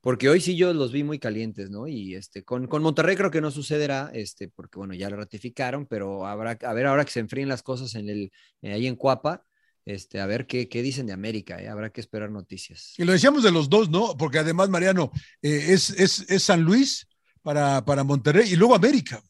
porque 0.00 0.28
hoy 0.28 0.40
sí 0.40 0.56
yo 0.56 0.72
los 0.72 0.92
vi 0.92 1.02
muy 1.02 1.18
calientes, 1.18 1.70
¿no? 1.70 1.88
Y 1.88 2.14
este, 2.14 2.44
con, 2.44 2.66
con 2.66 2.82
Monterrey 2.82 3.16
creo 3.16 3.30
que 3.30 3.40
no 3.40 3.50
sucederá, 3.50 4.10
este, 4.12 4.48
porque 4.48 4.78
bueno, 4.78 4.94
ya 4.94 5.10
lo 5.10 5.16
ratificaron, 5.16 5.86
pero 5.86 6.26
habrá, 6.26 6.58
a 6.62 6.72
ver 6.72 6.86
ahora 6.86 7.04
que 7.04 7.12
se 7.12 7.20
enfríen 7.20 7.48
las 7.48 7.62
cosas 7.62 7.94
en 7.94 8.08
el, 8.08 8.32
ahí 8.62 8.86
en 8.86 8.96
Cuapa, 8.96 9.44
este, 9.84 10.20
a 10.20 10.26
ver 10.26 10.46
qué, 10.46 10.68
qué 10.68 10.82
dicen 10.82 11.06
de 11.06 11.12
América, 11.12 11.60
¿eh? 11.60 11.68
habrá 11.68 11.90
que 11.90 12.00
esperar 12.00 12.30
noticias. 12.30 12.94
Y 12.98 13.04
lo 13.04 13.12
decíamos 13.12 13.42
de 13.42 13.52
los 13.52 13.68
dos, 13.68 13.88
¿no? 13.88 14.16
Porque 14.16 14.38
además, 14.38 14.68
Mariano, 14.68 15.10
eh, 15.42 15.66
es, 15.68 15.90
es, 15.90 16.28
es, 16.28 16.42
San 16.42 16.62
Luis 16.62 17.06
para, 17.42 17.84
para 17.84 18.04
Monterrey 18.04 18.52
y 18.52 18.56
luego 18.56 18.74
América, 18.74 19.22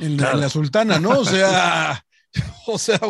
en, 0.00 0.16
claro. 0.16 0.34
en 0.34 0.40
la 0.40 0.48
Sultana, 0.48 0.98
¿no? 0.98 1.20
O 1.20 1.24
sea... 1.24 2.04
O 2.66 2.78
sea, 2.78 3.00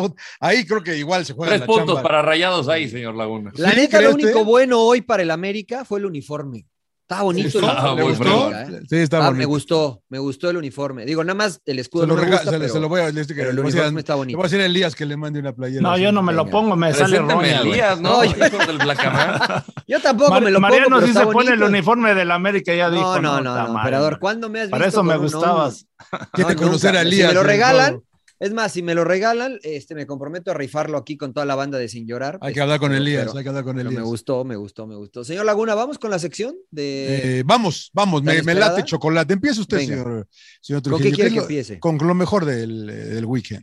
ahí 0.40 0.64
creo 0.64 0.82
que 0.82 0.96
igual 0.96 1.24
se 1.26 1.34
juega. 1.34 1.56
Tres 1.56 1.66
puntos 1.66 1.86
chamba. 1.86 2.02
para 2.02 2.22
rayados 2.22 2.68
ahí, 2.68 2.88
señor 2.88 3.14
Laguna. 3.14 3.52
La 3.56 3.72
neta, 3.72 4.00
lo 4.00 4.12
único 4.12 4.44
bueno 4.44 4.80
hoy 4.80 5.02
para 5.02 5.22
el 5.22 5.30
América 5.30 5.84
fue 5.84 5.98
el 6.00 6.06
uniforme. 6.06 6.66
Está 7.02 7.22
bonito. 7.24 7.58
El 7.58 7.64
ah, 7.66 7.94
me, 7.94 8.02
gustó, 8.04 8.52
¿eh? 8.52 8.80
sí, 8.88 8.96
está 8.96 9.18
ah, 9.18 9.20
bonito. 9.26 9.38
me 9.38 9.44
gustó, 9.44 10.02
me 10.08 10.18
gustó 10.18 10.48
el 10.48 10.56
uniforme. 10.56 11.04
Digo, 11.04 11.22
nada 11.22 11.34
más 11.34 11.60
el 11.66 11.78
escudo 11.78 12.04
se 12.04 12.08
lo, 12.08 12.14
no 12.14 12.20
me 12.20 12.24
rega, 12.24 12.38
gusta, 12.38 12.52
se, 12.52 12.58
pero, 12.58 12.72
se, 12.72 12.80
lo 12.80 12.88
voy 12.88 13.00
a 13.02 13.12
decir 13.12 13.36
que 13.36 13.42
el 13.42 13.58
uniforme 13.58 14.00
está 14.00 14.14
bonito. 14.14 14.34
Le 14.34 14.36
voy 14.36 14.44
a 14.44 14.48
decir 14.48 14.60
a 14.62 14.64
Elías 14.64 14.94
que 14.94 15.04
le 15.04 15.16
mande 15.18 15.40
una 15.40 15.52
playera. 15.52 15.82
No, 15.82 15.98
yo 15.98 16.10
no 16.10 16.22
me 16.22 16.32
lo 16.32 16.46
pongo, 16.46 16.74
me 16.74 16.94
sale 16.94 17.18
roña. 17.18 17.60
Elías, 17.60 18.00
¿no? 18.00 18.24
no 18.24 18.24
yo, 18.24 18.66
del 18.66 18.78
Blacamar. 18.78 19.62
yo 19.86 20.00
tampoco 20.00 20.30
Mar 20.30 20.42
me 20.42 20.50
lo 20.52 20.60
Mariano 20.60 20.86
pongo, 20.86 21.06
sí 21.06 21.12
pero 21.12 21.26
se 21.26 21.32
pone 21.32 21.50
el 21.50 21.62
uniforme 21.62 22.14
del 22.14 22.30
América, 22.30 22.74
ya 22.74 22.88
dijo. 22.88 23.20
No, 23.20 23.40
no, 23.40 23.40
no, 23.42 23.68
no, 23.68 23.80
operador, 23.80 24.18
¿cuándo 24.18 24.48
me 24.48 24.60
has 24.60 24.66
visto? 24.66 24.78
Para 24.78 24.86
eso 24.86 25.02
me 25.02 25.16
gustabas. 25.18 25.86
Quiere 26.32 26.56
conocer 26.56 26.96
a 26.96 27.02
Elías. 27.02 27.28
Si 27.28 27.34
me 27.34 27.34
lo 27.34 27.42
regalan, 27.42 28.00
es 28.42 28.52
más, 28.52 28.72
si 28.72 28.82
me 28.82 28.96
lo 28.96 29.04
regalan, 29.04 29.60
este, 29.62 29.94
me 29.94 30.04
comprometo 30.04 30.50
a 30.50 30.54
rifarlo 30.54 30.98
aquí 30.98 31.16
con 31.16 31.32
toda 31.32 31.46
la 31.46 31.54
banda 31.54 31.78
de 31.78 31.88
Sin 31.88 32.08
Llorar. 32.08 32.40
Hay 32.42 32.52
que 32.52 32.60
hablar 32.60 32.80
con 32.80 32.92
Elías, 32.92 33.26
pero, 33.26 33.38
hay 33.38 33.44
que 33.44 33.48
hablar 33.50 33.62
con 33.62 33.78
Elías. 33.78 33.94
Me 33.94 34.02
gustó, 34.02 34.44
me 34.44 34.56
gustó, 34.56 34.84
me 34.88 34.96
gustó. 34.96 35.22
Señor 35.22 35.46
Laguna, 35.46 35.76
¿vamos 35.76 35.96
con 35.96 36.10
la 36.10 36.18
sección 36.18 36.56
de...? 36.72 37.38
Eh, 37.38 37.42
vamos, 37.46 37.90
vamos, 37.92 38.20
me, 38.24 38.42
me, 38.42 38.54
late 38.54 38.82
chocolate. 38.82 39.34
Empieza 39.34 39.60
usted, 39.60 39.78
señor, 39.78 40.26
señor 40.60 40.82
¿Con 40.82 41.00
qué 41.00 41.12
quiere 41.12 41.30
que 41.30 41.38
empiece? 41.38 41.78
Con 41.78 41.98
lo 41.98 42.14
mejor 42.14 42.44
del, 42.44 42.88
del 42.88 43.24
weekend. 43.26 43.62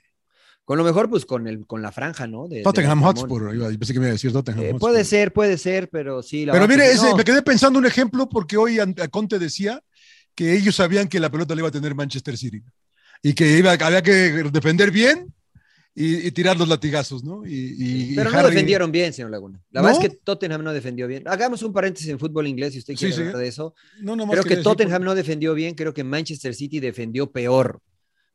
Con 0.64 0.78
lo 0.78 0.86
mejor, 0.86 1.10
pues 1.10 1.26
con, 1.26 1.46
el, 1.48 1.68
con 1.68 1.82
la 1.82 1.92
franja, 1.92 2.26
¿no? 2.26 2.48
De, 2.48 2.62
Tottenham 2.62 3.00
de 3.00 3.06
Hotspur, 3.06 3.54
yo 3.54 3.68
pensé 3.78 3.92
que 3.92 4.00
me 4.00 4.06
iba 4.06 4.12
a 4.12 4.14
decir 4.14 4.32
Tottenham 4.32 4.62
eh, 4.62 4.72
Hotspur. 4.72 4.80
Puede 4.80 5.04
ser, 5.04 5.34
puede 5.34 5.58
ser, 5.58 5.90
pero 5.90 6.24
sí. 6.24 6.46
La 6.46 6.54
pero 6.54 6.70
mire, 6.70 6.90
ese, 6.90 7.10
no. 7.10 7.18
me 7.18 7.26
quedé 7.26 7.42
pensando 7.42 7.80
un 7.80 7.86
ejemplo 7.86 8.30
porque 8.30 8.56
hoy 8.56 8.78
Conte 9.12 9.40
decía 9.40 9.84
que 10.36 10.56
ellos 10.56 10.78
sabían 10.78 11.10
que 11.10 11.20
la 11.20 11.30
pelota 11.30 11.54
le 11.54 11.60
iba 11.60 11.68
a 11.68 11.72
tener 11.72 11.96
Manchester 11.96 12.38
City 12.38 12.64
y 13.22 13.34
que 13.34 13.58
iba, 13.58 13.74
había 13.74 14.02
que 14.02 14.12
defender 14.52 14.92
bien 14.92 15.34
y, 15.96 16.28
y, 16.28 16.32
tirar 16.32 16.58
los 16.58 16.68
latigazos, 16.68 17.24
¿no? 17.24 17.46
Y, 17.46 17.76
y 18.12 18.16
Pero 18.16 18.30
y 18.30 18.34
no 18.34 18.48
defendieron 18.48 18.92
bien, 18.92 19.12
señor 19.12 19.32
Laguna. 19.32 19.60
La 19.72 19.82
¿No? 19.82 19.88
verdad 19.88 20.04
es 20.04 20.10
que 20.10 20.18
Tottenham 20.24 20.64
no 20.64 20.72
defendió 20.72 21.08
bien. 21.08 21.24
Hagamos 21.28 21.62
un 21.64 21.74
paréntesis 21.74 22.10
en 22.10 22.20
fútbol 22.20 22.48
inglés 22.48 22.74
si 22.74 22.80
usted 22.80 22.96
quiere 22.96 23.14
Sí, 23.14 23.18
sí. 23.18 23.28
hablar 23.28 23.42
de 23.42 23.48
eso. 23.50 23.74
No, 24.00 24.16
no 24.16 24.26
creo 24.28 24.44
que 24.44 24.50
decir 24.50 24.64
Tottenham 24.64 25.04
no 25.04 25.16
defendió 25.16 25.54
bien, 25.54 25.76
creo 25.76 25.94
que 25.94 26.04
Manchester 26.04 26.56
City 26.56 26.80
defendió 26.80 27.32
peor 27.32 27.82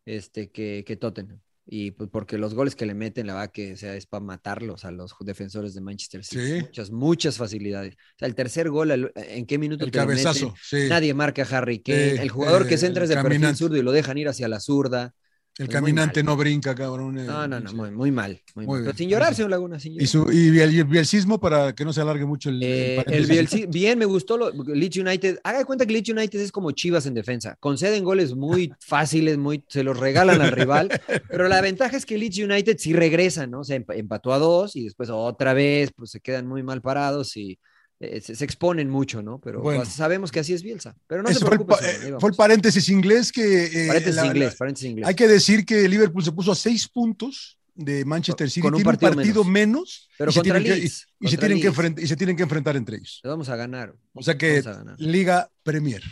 este, 0.04 0.50
que, 0.50 0.84
que 0.86 0.96
Tottenham. 0.96 1.40
Y 1.66 1.92
pues 1.92 2.10
porque 2.10 2.36
los 2.36 2.54
goles 2.54 2.76
que 2.76 2.84
le 2.84 2.94
meten, 2.94 3.26
la 3.26 3.34
verdad 3.34 3.50
que 3.52 3.72
o 3.72 3.76
sea, 3.76 3.96
es 3.96 4.06
para 4.06 4.22
matarlos 4.22 4.84
a 4.84 4.90
los 4.90 5.14
defensores 5.20 5.74
de 5.74 5.80
Manchester 5.80 6.22
City. 6.22 6.42
Sí. 6.46 6.60
Muchas, 6.60 6.90
muchas 6.90 7.36
facilidades. 7.38 7.94
O 7.94 8.18
sea, 8.18 8.28
el 8.28 8.34
tercer 8.34 8.68
gol, 8.68 8.90
el- 8.90 9.12
¿en 9.16 9.46
qué 9.46 9.56
minuto 9.58 9.84
El 9.84 9.90
te 9.90 9.98
lo 9.98 10.06
meten? 10.06 10.24
cabezazo, 10.24 10.54
sí. 10.62 10.86
Nadie 10.88 11.14
marca 11.14 11.42
a 11.42 11.46
Harry 11.58 11.80
Kane. 11.82 12.12
El 12.22 12.28
jugador 12.28 12.66
eh, 12.66 12.68
que 12.68 12.76
se 12.78 12.86
entra 12.86 13.04
es 13.04 13.08
de 13.08 13.14
el 13.16 13.22
perfil 13.22 13.56
zurdo 13.56 13.76
y 13.76 13.82
lo 13.82 13.92
dejan 13.92 14.18
ir 14.18 14.28
hacia 14.28 14.46
la 14.48 14.60
zurda. 14.60 15.14
El 15.56 15.68
caminante 15.68 16.22
no 16.24 16.36
brinca, 16.36 16.74
cabrón. 16.74 17.16
eh. 17.18 17.24
No, 17.24 17.46
no, 17.46 17.60
no, 17.60 17.72
muy, 17.72 17.90
muy 17.92 18.10
mal. 18.10 18.42
Muy 18.56 18.66
Muy 18.66 18.76
mal. 18.78 18.84
Pero 18.86 18.96
sin 18.98 19.08
llorar, 19.08 19.34
señor 19.36 19.50
Laguna, 19.50 19.78
sin 19.78 19.92
llorar. 19.92 20.02
Y, 20.04 20.06
su, 20.08 20.32
y 20.32 20.58
el, 20.58 20.76
el 20.76 20.84
bielcismo 20.84 21.38
para 21.38 21.72
que 21.74 21.84
no 21.84 21.92
se 21.92 22.00
alargue 22.00 22.24
mucho 22.26 22.50
el, 22.50 22.60
Eh, 22.62 23.04
el. 23.06 23.28
Bielsi- 23.28 23.70
bien, 23.70 23.96
me 23.98 24.04
gustó 24.04 24.36
lo, 24.36 24.50
Leeds 24.50 24.96
United. 24.96 25.38
Haga 25.44 25.58
de 25.58 25.64
cuenta 25.64 25.86
que 25.86 25.92
Leeds 25.92 26.08
United 26.08 26.40
es 26.40 26.50
como 26.50 26.72
Chivas 26.72 27.06
en 27.06 27.14
defensa. 27.14 27.56
Conceden 27.60 28.02
goles 28.02 28.34
muy 28.34 28.72
fáciles, 28.80 29.38
muy, 29.38 29.62
se 29.68 29.84
los 29.84 29.96
regalan 29.96 30.40
al 30.40 30.50
rival. 30.50 30.88
Pero 31.30 31.48
la 31.48 31.60
ventaja 31.60 31.96
es 31.96 32.04
que 32.04 32.18
Leeds 32.18 32.38
United 32.38 32.76
sí 32.78 32.92
regresa, 32.92 33.46
¿no? 33.46 33.62
Emp- 33.62 33.94
empató 33.96 34.32
a 34.32 34.38
dos 34.40 34.74
y 34.74 34.82
después 34.84 35.08
otra 35.10 35.54
vez, 35.54 35.92
pues 35.94 36.10
se 36.10 36.20
quedan 36.20 36.48
muy 36.48 36.64
mal 36.64 36.82
parados 36.82 37.36
y 37.36 37.60
eh, 38.04 38.20
se, 38.20 38.34
se 38.36 38.44
exponen 38.44 38.88
mucho, 38.90 39.22
¿no? 39.22 39.40
Pero 39.40 39.60
Bueno. 39.60 39.80
pues, 39.82 39.92
sabemos 39.94 40.30
que 40.32 40.40
así 40.40 40.52
es 40.52 40.62
Bielsa. 40.62 40.96
Pero 41.06 41.22
no 41.22 41.28
se 41.28 41.34
fue, 41.40 41.50
el, 41.56 41.64
preocupe. 41.64 41.76
señor, 41.84 42.16
eh, 42.16 42.20
fue 42.20 42.30
el 42.30 42.36
paréntesis 42.36 42.88
inglés 42.88 43.30
que... 43.32 43.64
eh, 43.64 43.86
paréntesis 43.88 44.16
la- 44.16 44.26
inglés, 44.26 44.52
la- 44.52 44.58
paréntesis 44.58 44.90
inglés. 44.90 45.08
Hay 45.08 45.14
que 45.14 45.28
decir 45.28 45.64
que 45.66 45.88
Liverpool 45.88 46.24
se 46.24 46.32
puso 46.32 46.52
a 46.52 46.54
seis 46.54 46.88
puntos 46.88 47.58
de 47.74 48.04
Manchester 48.04 48.48
City. 48.48 48.60
con 48.62 48.74
un 48.74 48.82
Tiene 48.82 48.90
un 48.92 49.16
partido, 49.16 49.44
menos. 49.44 50.08
Pero 50.16 50.30
y, 50.30 50.34
se 50.34 50.42
tienen 50.42 50.62
que, 50.62 50.78
y- 50.78 50.84
y 50.84 51.28
se 51.28 51.36
tienen 51.38 51.60
que 51.60 52.02
y 52.02 52.06
se 52.06 52.16
tienen 52.16 52.36
que 52.36 52.42
enfrentar 52.44 52.76
entre 52.76 52.96
ellos. 52.98 53.20
Le 53.24 53.30
vamos 53.30 53.48
a 53.48 53.56
ganar. 53.56 53.94
O 54.12 54.22
sea 54.22 54.38
que. 54.38 54.62
Liga 54.98 55.50
Premier. 55.62 56.02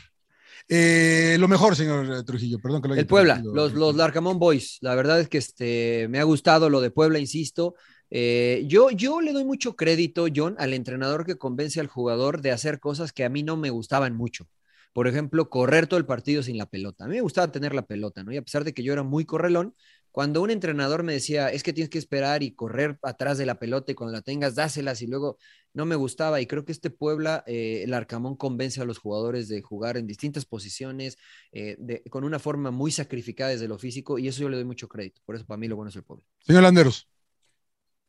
Eh, 0.68 1.36
lo 1.38 1.48
mejor, 1.48 1.74
señor 1.76 2.06
eh, 2.18 2.22
Trujillo, 2.24 2.58
perdón 2.60 2.80
que 2.82 2.88
lo 2.88 2.94
haya 2.94 3.00
El 3.02 3.06
Puebla, 3.06 3.42
los, 3.44 3.72
los 3.74 3.94
Larcamón 3.96 4.38
Boys. 4.38 4.78
La 4.80 4.94
verdad 4.94 5.20
es 5.20 5.28
que 5.28 5.38
este, 5.38 6.06
me 6.08 6.18
ha 6.18 6.22
gustado 6.24 6.70
lo 6.70 6.80
de 6.80 6.90
Puebla, 6.90 7.18
insisto. 7.18 7.74
Eh, 8.14 8.64
yo, 8.66 8.90
yo 8.90 9.22
le 9.22 9.32
doy 9.32 9.42
mucho 9.42 9.74
crédito, 9.74 10.26
John, 10.34 10.54
al 10.58 10.74
entrenador 10.74 11.24
que 11.24 11.36
convence 11.36 11.80
al 11.80 11.86
jugador 11.86 12.42
de 12.42 12.52
hacer 12.52 12.78
cosas 12.78 13.10
que 13.10 13.24
a 13.24 13.30
mí 13.30 13.42
no 13.42 13.56
me 13.56 13.70
gustaban 13.70 14.14
mucho. 14.14 14.46
Por 14.92 15.08
ejemplo, 15.08 15.48
correr 15.48 15.86
todo 15.86 15.98
el 15.98 16.04
partido 16.04 16.42
sin 16.42 16.58
la 16.58 16.66
pelota. 16.66 17.06
A 17.06 17.08
mí 17.08 17.14
me 17.14 17.22
gustaba 17.22 17.50
tener 17.50 17.74
la 17.74 17.86
pelota, 17.86 18.22
¿no? 18.22 18.30
Y 18.30 18.36
a 18.36 18.42
pesar 18.42 18.64
de 18.64 18.74
que 18.74 18.82
yo 18.82 18.92
era 18.92 19.02
muy 19.02 19.24
correlón, 19.24 19.74
cuando 20.10 20.42
un 20.42 20.50
entrenador 20.50 21.04
me 21.04 21.14
decía, 21.14 21.48
es 21.48 21.62
que 21.62 21.72
tienes 21.72 21.88
que 21.88 21.96
esperar 21.96 22.42
y 22.42 22.52
correr 22.52 22.98
atrás 23.02 23.38
de 23.38 23.46
la 23.46 23.58
pelota 23.58 23.92
y 23.92 23.94
cuando 23.94 24.12
la 24.12 24.20
tengas, 24.20 24.54
dáselas 24.54 25.00
y 25.00 25.06
luego 25.06 25.38
no 25.72 25.86
me 25.86 25.96
gustaba. 25.96 26.42
Y 26.42 26.46
creo 26.46 26.66
que 26.66 26.72
este 26.72 26.90
Puebla, 26.90 27.42
eh, 27.46 27.80
el 27.82 27.94
Arcamón 27.94 28.36
convence 28.36 28.82
a 28.82 28.84
los 28.84 28.98
jugadores 28.98 29.48
de 29.48 29.62
jugar 29.62 29.96
en 29.96 30.06
distintas 30.06 30.44
posiciones, 30.44 31.16
eh, 31.52 32.02
con 32.10 32.24
una 32.24 32.38
forma 32.38 32.70
muy 32.70 32.92
sacrificada 32.92 33.52
desde 33.52 33.68
lo 33.68 33.78
físico 33.78 34.18
y 34.18 34.28
eso 34.28 34.42
yo 34.42 34.50
le 34.50 34.56
doy 34.56 34.66
mucho 34.66 34.86
crédito. 34.86 35.22
Por 35.24 35.34
eso 35.34 35.46
para 35.46 35.56
mí 35.56 35.66
lo 35.66 35.76
bueno 35.76 35.88
es 35.88 35.96
el 35.96 36.02
Puebla. 36.02 36.26
Señor 36.40 36.62
Landeros. 36.62 37.08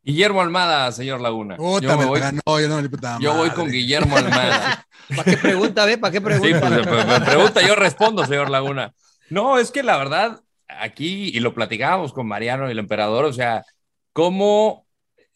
Guillermo 0.04 0.42
Almada, 0.42 0.92
señor 0.92 1.22
Laguna. 1.22 1.56
Puta, 1.56 1.82
yo 1.88 1.90
me 1.92 1.98
me 1.98 2.06
voy, 2.06 2.20
ganó, 2.20 2.42
yo 2.46 2.68
no, 2.68 2.90
puta 2.90 3.18
yo 3.22 3.36
voy 3.36 3.50
con 3.52 3.70
Guillermo 3.70 4.18
Almada. 4.18 4.86
¿Para 5.16 5.24
qué 5.24 5.38
pregunta, 5.38 5.86
ve? 5.86 5.98
¿Para 5.98 6.12
qué 6.12 6.18
Sí, 6.18 6.24
pregunta? 6.24 6.70
pues, 6.84 7.06
me, 7.08 7.20
me 7.20 7.26
pregunta, 7.26 7.66
yo 7.66 7.76
respondo, 7.76 8.26
señor 8.26 8.50
Laguna. 8.50 8.94
No, 9.30 9.58
es 9.58 9.72
que 9.72 9.82
la 9.82 9.98
verdad, 9.98 10.42
aquí, 10.68 11.30
y 11.34 11.40
lo 11.40 11.54
platicábamos 11.54 12.12
con 12.14 12.28
Mariano 12.28 12.68
y 12.68 12.72
el 12.72 12.80
emperador, 12.80 13.26
o 13.26 13.34
sea, 13.34 13.64
¿cómo 14.12 14.86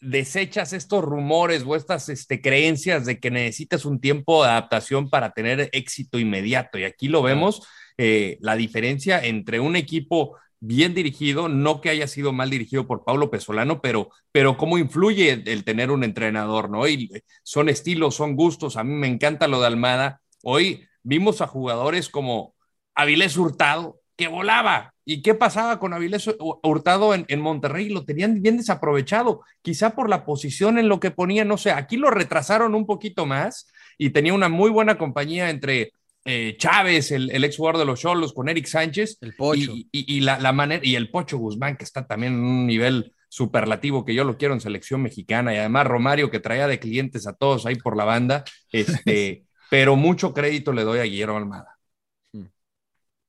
desechas 0.00 0.72
estos 0.72 1.02
rumores 1.02 1.64
o 1.66 1.74
estas 1.74 2.08
este, 2.08 2.40
creencias 2.40 3.06
de 3.06 3.18
que 3.18 3.30
necesitas 3.30 3.84
un 3.84 4.00
tiempo 4.00 4.44
de 4.44 4.50
adaptación 4.50 5.10
para 5.10 5.30
tener 5.30 5.70
éxito 5.72 6.18
inmediato? 6.18 6.78
Y 6.78 6.84
aquí 6.84 7.08
lo 7.08 7.22
vemos, 7.22 7.66
eh, 7.96 8.38
la 8.40 8.54
diferencia 8.54 9.24
entre 9.24 9.60
un 9.60 9.76
equipo 9.76 10.36
bien 10.60 10.94
dirigido, 10.94 11.48
no 11.48 11.80
que 11.80 11.90
haya 11.90 12.06
sido 12.06 12.32
mal 12.32 12.50
dirigido 12.50 12.86
por 12.86 13.04
Paulo 13.04 13.30
Pesolano, 13.30 13.80
pero, 13.80 14.10
pero 14.32 14.56
cómo 14.56 14.78
influye 14.78 15.30
el, 15.30 15.48
el 15.48 15.64
tener 15.64 15.90
un 15.90 16.04
entrenador, 16.04 16.70
¿no? 16.70 16.86
Y 16.88 17.10
son 17.42 17.68
estilos, 17.68 18.16
son 18.16 18.36
gustos, 18.36 18.76
a 18.76 18.84
mí 18.84 18.92
me 18.92 19.06
encanta 19.06 19.48
lo 19.48 19.60
de 19.60 19.66
Almada. 19.66 20.20
Hoy 20.42 20.86
vimos 21.02 21.40
a 21.40 21.46
jugadores 21.46 22.08
como 22.08 22.54
Avilés 22.94 23.36
Hurtado, 23.36 24.00
que 24.16 24.28
volaba. 24.28 24.94
¿Y 25.04 25.22
qué 25.22 25.34
pasaba 25.34 25.78
con 25.78 25.94
Avilés 25.94 26.28
Hurtado 26.62 27.14
en, 27.14 27.24
en, 27.28 27.40
Monterrey? 27.40 27.88
Lo 27.88 28.04
tenían 28.04 28.42
bien 28.42 28.56
desaprovechado, 28.56 29.42
quizá 29.62 29.94
por 29.94 30.10
la 30.10 30.26
posición 30.26 30.78
en 30.78 30.88
lo 30.88 31.00
que 31.00 31.12
ponía, 31.12 31.44
no 31.44 31.56
sé, 31.56 31.70
aquí 31.70 31.96
lo 31.96 32.10
retrasaron 32.10 32.74
un 32.74 32.84
poquito 32.84 33.24
más 33.24 33.68
y 33.96 34.10
tenía 34.10 34.34
una 34.34 34.48
muy 34.48 34.70
buena 34.70 34.98
compañía 34.98 35.50
entre 35.50 35.92
eh, 36.24 36.56
Chávez, 36.58 37.10
el, 37.12 37.30
el 37.30 37.44
ex 37.44 37.56
jugador 37.56 37.78
de 37.78 37.84
los 37.86 38.00
Cholos, 38.00 38.32
con 38.32 38.48
Eric 38.48 38.66
Sánchez. 38.66 39.18
El 39.20 39.34
Pocho. 39.34 39.72
Y, 39.72 39.88
y, 39.92 40.16
y 40.16 40.20
la, 40.20 40.38
la, 40.38 40.52
manera, 40.52 40.84
y 40.84 40.94
el 40.94 41.10
Pocho 41.10 41.38
Guzmán, 41.38 41.76
que 41.76 41.84
está 41.84 42.06
también 42.06 42.34
en 42.34 42.40
un 42.40 42.66
nivel 42.66 43.14
superlativo 43.28 44.04
que 44.04 44.14
yo 44.14 44.24
lo 44.24 44.36
quiero 44.36 44.54
en 44.54 44.60
selección 44.60 45.02
mexicana, 45.02 45.54
y 45.54 45.58
además 45.58 45.86
Romario, 45.86 46.30
que 46.30 46.40
traía 46.40 46.66
de 46.66 46.78
clientes 46.78 47.26
a 47.26 47.34
todos 47.34 47.66
ahí 47.66 47.76
por 47.76 47.96
la 47.96 48.04
banda, 48.04 48.44
este, 48.72 49.44
pero 49.70 49.96
mucho 49.96 50.34
crédito 50.34 50.72
le 50.72 50.84
doy 50.84 50.98
a 50.98 51.04
Guillermo 51.04 51.36
Almada. 51.36 51.77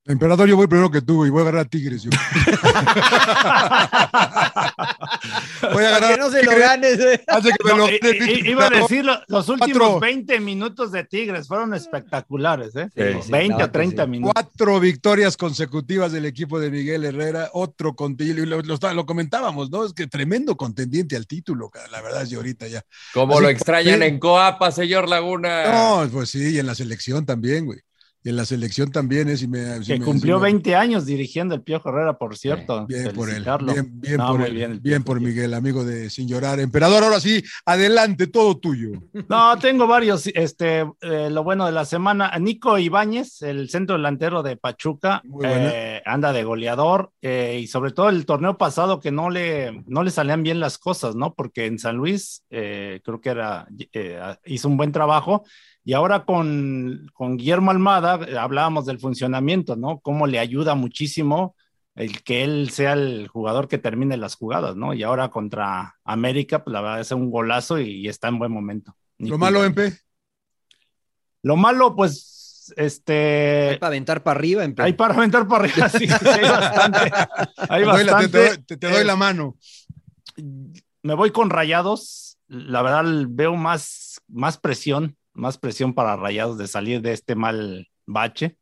Emperador, 0.09 0.49
yo 0.49 0.55
voy 0.55 0.65
primero 0.65 0.89
que 0.89 1.03
tú 1.03 1.23
y 1.23 1.29
voy 1.29 1.39
a 1.39 1.41
agarrar 1.43 1.61
a 1.61 1.65
Tigres. 1.69 2.01
Yo. 2.01 2.09
voy 5.71 5.83
a 5.83 5.87
agarrar 5.89 6.13
que 6.15 6.19
no 6.19 6.31
se 6.31 6.41
lo 6.43 6.51
ganes. 6.57 6.99
eh. 6.99 7.23
Hace 7.27 7.49
que 7.49 7.63
me 7.63 7.69
No, 7.69 7.77
lo 7.77 7.87
i- 7.89 8.49
iba 8.49 8.65
a 8.65 8.69
decir, 8.71 9.05
lo- 9.05 9.19
los 9.27 9.47
últimos 9.49 9.77
Cuatro. 9.77 9.99
20 9.99 10.39
minutos 10.39 10.91
de 10.91 11.03
Tigres 11.03 11.47
fueron 11.47 11.75
espectaculares, 11.75 12.75
¿eh? 12.75 12.89
Sí, 12.95 13.03
sí, 13.23 13.31
20 13.31 13.57
la 13.59 13.63
a 13.65 13.71
30 13.71 13.71
verdad 13.71 13.95
que 13.95 14.01
sí. 14.05 14.09
minutos. 14.11 14.33
Cuatro 14.33 14.79
victorias 14.79 15.37
consecutivas 15.37 16.11
del 16.11 16.25
equipo 16.25 16.59
de 16.59 16.71
Miguel 16.71 17.05
Herrera, 17.05 17.51
otro 17.53 17.93
contendiente, 17.95 18.47
lo, 18.47 18.61
lo, 18.63 18.93
lo 18.93 19.05
comentábamos, 19.05 19.69
¿no? 19.69 19.85
Es 19.85 19.93
que 19.93 20.07
tremendo 20.07 20.57
contendiente 20.57 21.15
al 21.17 21.27
título, 21.27 21.69
la 21.91 22.01
verdad 22.01 22.23
es 22.23 22.29
que 22.29 22.35
ahorita 22.35 22.65
ya. 22.67 22.81
Como 23.13 23.33
Así 23.35 23.43
lo 23.43 23.49
extrañan 23.49 23.99
sí. 23.99 24.05
en 24.07 24.17
Coapa, 24.19 24.71
señor 24.71 25.07
Laguna. 25.07 25.71
No, 25.71 26.09
pues 26.11 26.31
sí, 26.31 26.55
y 26.55 26.59
en 26.59 26.65
la 26.65 26.73
selección 26.73 27.27
también, 27.27 27.67
güey. 27.67 27.79
Y 28.21 28.29
en 28.29 28.35
la 28.35 28.43
selección 28.45 28.91
también 28.91 29.29
es. 29.29 29.41
Y 29.43 29.47
me, 29.47 29.79
sí 29.81 29.93
Que 29.93 29.99
me- 29.99 30.05
cumplió 30.05 30.35
sí 30.37 30.41
me- 30.41 30.47
20 30.51 30.75
años 30.75 31.05
dirigiendo 31.05 31.55
el 31.55 31.61
Piojo 31.61 31.87
Herrera, 31.89 32.17
por 32.17 32.35
cierto. 32.37 32.85
Bien 32.85 33.13
por 33.13 33.29
él, 33.29 33.45
bien, 33.65 33.91
bien 34.01 34.17
No, 34.17 34.31
por 34.31 34.41
él, 34.45 34.79
bien 34.81 35.03
por. 35.03 35.21
Miguel, 35.21 35.53
amigo 35.53 35.85
de 35.85 36.09
Sin 36.09 36.27
Llorar. 36.27 36.59
Emperador, 36.59 37.03
ahora 37.03 37.19
sí, 37.19 37.41
adelante, 37.65 38.27
todo 38.27 38.57
tuyo. 38.57 38.89
No, 39.29 39.57
tengo 39.59 39.87
varios. 39.87 40.27
Este, 40.27 40.79
eh, 41.01 41.29
lo 41.29 41.43
bueno 41.43 41.65
de 41.65 41.71
la 41.71 41.85
semana, 41.85 42.31
Nico 42.39 42.77
Ibáñez, 42.77 43.41
el 43.41 43.69
centro 43.69 43.95
delantero 43.95 44.43
de 44.43 44.57
Pachuca, 44.57 45.21
eh, 45.43 46.01
anda 46.05 46.33
de 46.33 46.43
goleador 46.43 47.11
eh, 47.21 47.59
y 47.61 47.67
sobre 47.67 47.91
todo 47.91 48.09
el 48.09 48.25
torneo 48.25 48.57
pasado 48.57 48.99
que 48.99 49.11
no 49.11 49.29
le, 49.29 49.83
no 49.87 50.03
le 50.03 50.11
salían 50.11 50.43
bien 50.43 50.59
las 50.59 50.77
cosas, 50.77 51.15
¿no? 51.15 51.33
Porque 51.35 51.65
en 51.67 51.79
San 51.79 51.95
Luis 51.97 52.43
eh, 52.49 53.01
creo 53.03 53.21
que 53.21 53.29
era, 53.29 53.67
eh, 53.93 54.19
hizo 54.45 54.67
un 54.67 54.77
buen 54.77 54.91
trabajo 54.91 55.43
y 55.89 55.93
ahora 55.93 56.23
con, 56.23 57.09
con 57.13 57.35
Guillermo 57.37 57.71
Almada 57.71 58.19
eh, 58.27 58.37
hablábamos 58.37 58.85
del 58.85 58.99
funcionamiento, 58.99 59.75
¿no? 59.75 59.99
Cómo 60.01 60.27
le 60.27 60.37
ayuda 60.37 60.75
muchísimo 60.75 61.55
el 61.95 62.21
que 62.21 62.43
él 62.43 62.69
sea 62.69 62.93
el 62.93 63.27
jugador 63.27 63.67
que 63.67 63.79
termine 63.79 64.15
las 64.15 64.35
jugadas, 64.35 64.75
¿no? 64.75 64.93
Y 64.93 65.01
ahora 65.01 65.29
contra 65.29 65.95
América, 66.03 66.63
pues 66.63 66.73
la 66.73 66.81
verdad 66.81 66.99
es 67.01 67.11
un 67.11 67.31
golazo 67.31 67.79
y, 67.79 67.89
y 68.01 68.07
está 68.07 68.27
en 68.27 68.37
buen 68.37 68.51
momento. 68.51 68.95
Lo 69.17 69.39
malo, 69.39 69.65
Empe. 69.65 69.97
Lo 71.41 71.55
malo, 71.55 71.95
pues, 71.95 72.71
este. 72.77 73.69
Hay 73.71 73.77
para 73.79 73.87
aventar 73.87 74.21
para 74.21 74.39
arriba. 74.39 74.63
En 74.63 74.75
Hay 74.77 74.93
para 74.93 75.15
aventar 75.15 75.47
para 75.47 75.63
arriba, 75.63 75.89
sí, 75.89 76.07
sí, 76.07 76.27
hay 76.27 76.41
bastante. 76.49 76.99
Hay 77.67 77.83
Te 77.83 77.89
doy 77.89 78.03
la- 78.03 78.05
te- 78.05 78.11
bastante. 78.11 78.29
te 78.29 78.47
doy- 78.47 78.57
te- 78.63 78.77
te 78.77 78.89
doy 78.91 79.01
Eh, 79.01 79.05
la 79.05 79.15
mano. 79.15 79.57
Me 81.01 81.15
voy 81.15 81.31
con 81.31 81.49
rayados. 81.49 82.37
La 82.47 82.81
verdad, 82.81 83.03
veo 83.29 83.55
más, 83.55 84.21
más 84.27 84.57
presión, 84.57 85.15
más 85.33 85.57
presión 85.57 85.93
para 85.93 86.15
rayados 86.15 86.57
de 86.57 86.67
salir 86.67 87.01
de 87.01 87.13
este 87.13 87.35
mal 87.35 87.87
bache. 88.05 88.57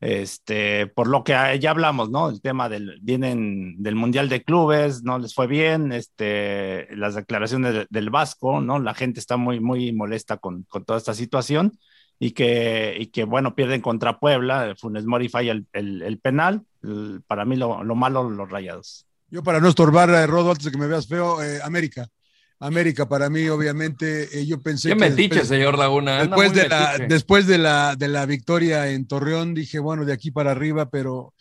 Este, 0.00 0.88
por 0.88 1.06
lo 1.06 1.22
que 1.22 1.32
ya 1.60 1.70
hablamos, 1.70 2.10
¿no? 2.10 2.28
El 2.28 2.40
tema 2.42 2.68
del, 2.68 2.98
vienen 3.02 3.80
del 3.80 3.94
Mundial 3.94 4.28
de 4.28 4.42
Clubes, 4.42 5.04
no 5.04 5.16
les 5.20 5.32
fue 5.32 5.46
bien, 5.46 5.92
este, 5.92 6.88
las 6.96 7.14
declaraciones 7.14 7.72
de- 7.72 7.86
del 7.88 8.10
Vasco, 8.10 8.60
¿no? 8.60 8.80
La 8.80 8.94
gente 8.94 9.20
está 9.20 9.36
muy, 9.36 9.60
muy 9.60 9.92
molesta 9.92 10.38
con, 10.38 10.64
con 10.64 10.84
toda 10.84 10.98
esta 10.98 11.14
situación 11.14 11.78
y 12.18 12.32
que, 12.32 12.96
y 12.98 13.06
que, 13.06 13.22
bueno, 13.22 13.54
pierden 13.54 13.80
contra 13.80 14.18
Puebla, 14.18 14.74
Funes 14.76 15.04
Mori 15.06 15.28
falla 15.28 15.52
el, 15.52 15.66
el- 15.72 16.02
el 16.02 16.18
penal, 16.18 16.62
el- 16.82 17.22
para 17.28 17.44
mí 17.44 17.54
lo, 17.54 17.84
lo 17.84 17.94
malo, 17.94 18.28
los 18.28 18.50
rayados. 18.50 19.06
Yo, 19.30 19.44
para 19.44 19.60
no 19.60 19.68
estorbar 19.68 20.10
a 20.10 20.26
Rodo 20.26 20.50
antes 20.50 20.64
de 20.64 20.72
que 20.72 20.78
me 20.78 20.88
veas 20.88 21.06
feo, 21.06 21.40
eh, 21.40 21.60
América. 21.62 22.08
América, 22.66 23.08
para 23.08 23.28
mí, 23.28 23.48
obviamente, 23.48 24.38
eh, 24.40 24.46
yo 24.46 24.60
pensé 24.60 24.90
Qué 24.90 24.94
que. 24.94 25.00
metiche, 25.00 25.28
después- 25.34 25.48
señor 25.48 25.76
Laguna. 25.78 26.18
Después 26.20 26.52
de, 26.54 26.68
la, 26.68 26.96
después 27.08 27.46
de 27.48 27.58
la, 27.58 27.96
de 27.96 28.08
la 28.08 28.24
victoria 28.24 28.88
en 28.90 29.06
Torreón, 29.06 29.52
dije, 29.52 29.78
bueno, 29.80 30.04
de 30.04 30.12
aquí 30.12 30.30
para 30.30 30.52
arriba, 30.52 30.88
pero 30.88 31.34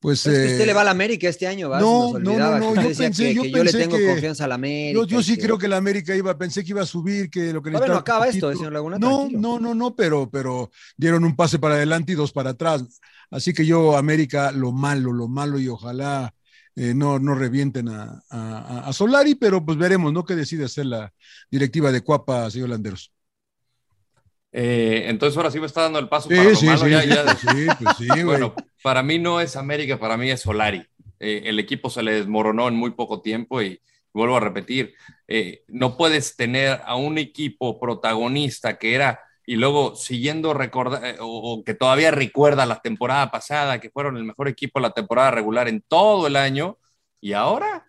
pues. 0.00 0.26
Es 0.26 0.32
que 0.38 0.44
usted 0.52 0.60
eh, 0.60 0.66
le 0.66 0.72
va 0.74 0.82
a 0.82 0.84
la 0.84 0.90
América 0.90 1.28
este 1.28 1.46
año, 1.46 1.70
¿va? 1.70 1.80
no, 1.80 2.18
no, 2.18 2.38
no, 2.38 2.58
no, 2.58 2.74
yo 2.74 2.82
pensé- 2.90 3.10
que, 3.16 3.34
yo 3.34 3.42
que 3.42 3.50
yo 3.50 3.64
le 3.64 3.72
tengo 3.72 3.96
que- 3.96 4.06
confianza 4.06 4.44
a 4.44 4.48
la 4.48 4.56
América. 4.56 5.00
Yo, 5.00 5.06
yo 5.06 5.22
sí 5.22 5.36
que- 5.36 5.42
creo 5.44 5.56
que 5.56 5.66
la 5.68 5.78
América 5.78 6.14
iba, 6.14 6.36
pensé 6.36 6.62
que 6.62 6.70
iba 6.70 6.82
a 6.82 6.86
subir, 6.86 7.30
que 7.30 7.52
lo 7.54 7.62
que 7.62 7.70
necesitaba 7.70 8.00
acaba 8.00 8.26
esto, 8.28 8.40
poquito. 8.48 8.58
señor 8.58 8.72
Laguna. 8.74 8.98
No, 8.98 9.16
tranquilo. 9.20 9.40
no, 9.40 9.58
no, 9.58 9.74
no, 9.74 9.96
pero, 9.96 10.28
pero 10.30 10.70
dieron 10.98 11.24
un 11.24 11.34
pase 11.34 11.58
para 11.58 11.76
adelante 11.76 12.12
y 12.12 12.14
dos 12.16 12.32
para 12.32 12.50
atrás. 12.50 12.84
Así 13.30 13.54
que 13.54 13.64
yo, 13.64 13.96
América, 13.96 14.52
lo 14.52 14.70
malo, 14.72 15.10
lo 15.12 15.26
malo, 15.26 15.58
y 15.58 15.68
ojalá 15.68 16.32
eh, 16.76 16.94
no, 16.94 17.18
no 17.18 17.34
revienten 17.34 17.88
a, 17.88 18.22
a, 18.30 18.88
a 18.88 18.92
Solari, 18.92 19.34
pero 19.34 19.64
pues 19.64 19.78
veremos, 19.78 20.12
¿no? 20.12 20.24
¿Qué 20.24 20.34
decide 20.36 20.64
hacer 20.66 20.86
la 20.86 21.12
directiva 21.50 21.92
de 21.92 22.02
Cuapa, 22.02 22.50
señor 22.50 22.70
Landeros? 22.70 23.12
Eh, 24.52 25.04
entonces 25.08 25.36
ahora 25.36 25.50
sí 25.50 25.60
me 25.60 25.66
está 25.66 25.82
dando 25.82 25.98
el 25.98 26.08
paso 26.08 26.28
Sí, 26.28 26.34
para 26.34 26.50
lo 26.50 26.62
sí, 26.62 26.66
malo. 26.66 26.88
sí, 26.88 26.90
ya- 26.90 27.04
ya- 27.04 27.36
sí, 27.36 27.72
pues 27.78 27.96
sí, 27.96 28.22
güey. 28.22 28.40
Bueno, 28.40 28.54
para 28.82 29.02
mí 29.02 29.18
no 29.18 29.40
es 29.40 29.56
América, 29.56 29.98
para 29.98 30.16
mí 30.16 30.30
es 30.30 30.40
Solari. 30.42 30.84
Eh, 31.20 31.42
el 31.46 31.58
equipo 31.58 31.90
se 31.90 32.02
le 32.02 32.12
desmoronó 32.14 32.68
en 32.68 32.74
muy 32.74 32.90
poco 32.92 33.20
tiempo 33.22 33.62
y 33.62 33.80
vuelvo 34.12 34.36
a 34.36 34.40
repetir, 34.40 34.94
no 35.68 35.96
puedes 35.96 36.36
tener 36.36 36.80
a 36.84 36.96
un 36.96 37.18
equipo 37.18 37.78
protagonista 37.78 38.78
que 38.78 38.94
era, 38.94 39.20
y 39.46 39.56
luego 39.56 39.94
siguiendo 39.94 40.52
recorda, 40.54 41.08
eh, 41.10 41.16
o, 41.20 41.26
o 41.60 41.64
que 41.64 41.74
todavía 41.74 42.10
recuerda 42.10 42.66
la 42.66 42.80
temporada 42.80 43.30
pasada, 43.30 43.80
que 43.80 43.90
fueron 43.90 44.16
el 44.16 44.24
mejor 44.24 44.48
equipo 44.48 44.80
la 44.80 44.90
temporada 44.90 45.30
regular 45.30 45.68
en 45.68 45.82
todo 45.86 46.26
el 46.26 46.36
año, 46.36 46.78
y 47.20 47.32
ahora, 47.32 47.86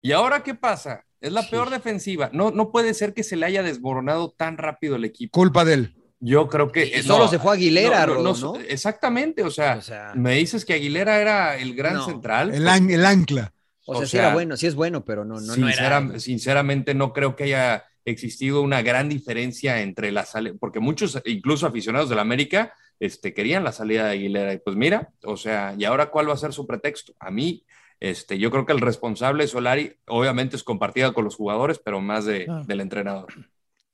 ¿y 0.00 0.12
ahora 0.12 0.42
qué 0.42 0.54
pasa? 0.54 1.04
Es 1.20 1.32
la 1.32 1.42
peor 1.48 1.70
defensiva. 1.70 2.30
No, 2.32 2.50
no 2.50 2.70
puede 2.70 2.94
ser 2.94 3.14
que 3.14 3.24
se 3.24 3.36
le 3.36 3.46
haya 3.46 3.62
desmoronado 3.62 4.30
tan 4.36 4.58
rápido 4.58 4.96
el 4.96 5.04
equipo. 5.04 5.32
Culpa 5.38 5.64
de 5.64 5.74
él. 5.74 5.96
Yo 6.20 6.48
creo 6.48 6.70
que. 6.72 6.86
Y 6.86 7.02
solo 7.02 7.24
no, 7.24 7.30
se 7.30 7.38
fue 7.38 7.54
Aguilera, 7.54 8.06
no, 8.06 8.14
no, 8.14 8.14
Rodo, 8.14 8.34
no, 8.34 8.52
¿no? 8.54 8.60
Exactamente, 8.60 9.42
o 9.42 9.50
sea, 9.50 9.76
O 9.78 9.82
sea, 9.82 10.12
me 10.14 10.34
dices 10.34 10.64
que 10.64 10.74
Aguilera 10.74 11.20
era 11.20 11.56
el 11.56 11.74
gran 11.74 11.94
No. 11.94 12.04
central. 12.06 12.54
El, 12.54 12.68
an- 12.68 12.90
el 12.90 13.04
ancla. 13.04 13.52
o 13.86 13.96
sea, 13.96 14.06
sí 14.06 14.16
era 14.18 14.32
bueno, 14.32 14.56
sí 14.56 14.66
es 14.66 14.74
bueno, 14.74 15.04
pero 15.04 15.24
no, 15.24 15.40
no, 15.40 15.56
no 15.56 15.68
era. 15.68 16.00
Sincera- 16.00 16.20
Sinceramente, 16.20 16.94
no 16.94 17.12
creo 17.12 17.34
que 17.36 17.44
haya 17.44 17.84
existido 18.06 18.62
una 18.62 18.80
gran 18.82 19.08
diferencia 19.08 19.82
entre 19.82 20.10
la 20.12 20.24
salida, 20.24 20.54
porque 20.58 20.80
muchos, 20.80 21.20
incluso 21.26 21.66
aficionados 21.66 22.08
de 22.08 22.16
la 22.16 22.22
América, 22.22 22.72
este, 22.98 23.34
querían 23.34 23.64
la 23.64 23.72
salida 23.72 24.06
de 24.06 24.12
Aguilera. 24.12 24.52
Y 24.54 24.58
pues 24.58 24.76
mira, 24.76 25.12
o 25.24 25.36
sea, 25.36 25.74
¿y 25.76 25.84
ahora 25.84 26.10
cuál 26.10 26.28
va 26.28 26.34
a 26.34 26.38
ser 26.38 26.52
su 26.52 26.66
pretexto? 26.66 27.12
A 27.20 27.30
mí, 27.30 27.64
este, 28.00 28.38
yo 28.38 28.50
creo 28.50 28.64
que 28.64 28.72
el 28.72 28.80
responsable 28.80 29.46
Solari, 29.46 29.92
obviamente 30.06 30.56
es 30.56 30.62
compartida 30.62 31.12
con 31.12 31.24
los 31.24 31.36
jugadores, 31.36 31.78
pero 31.78 32.00
más 32.00 32.24
de, 32.24 32.46
Ah. 32.48 32.62
del 32.66 32.80
entrenador. 32.80 33.32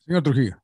Señor 0.05 0.23
Trujillo. 0.23 0.63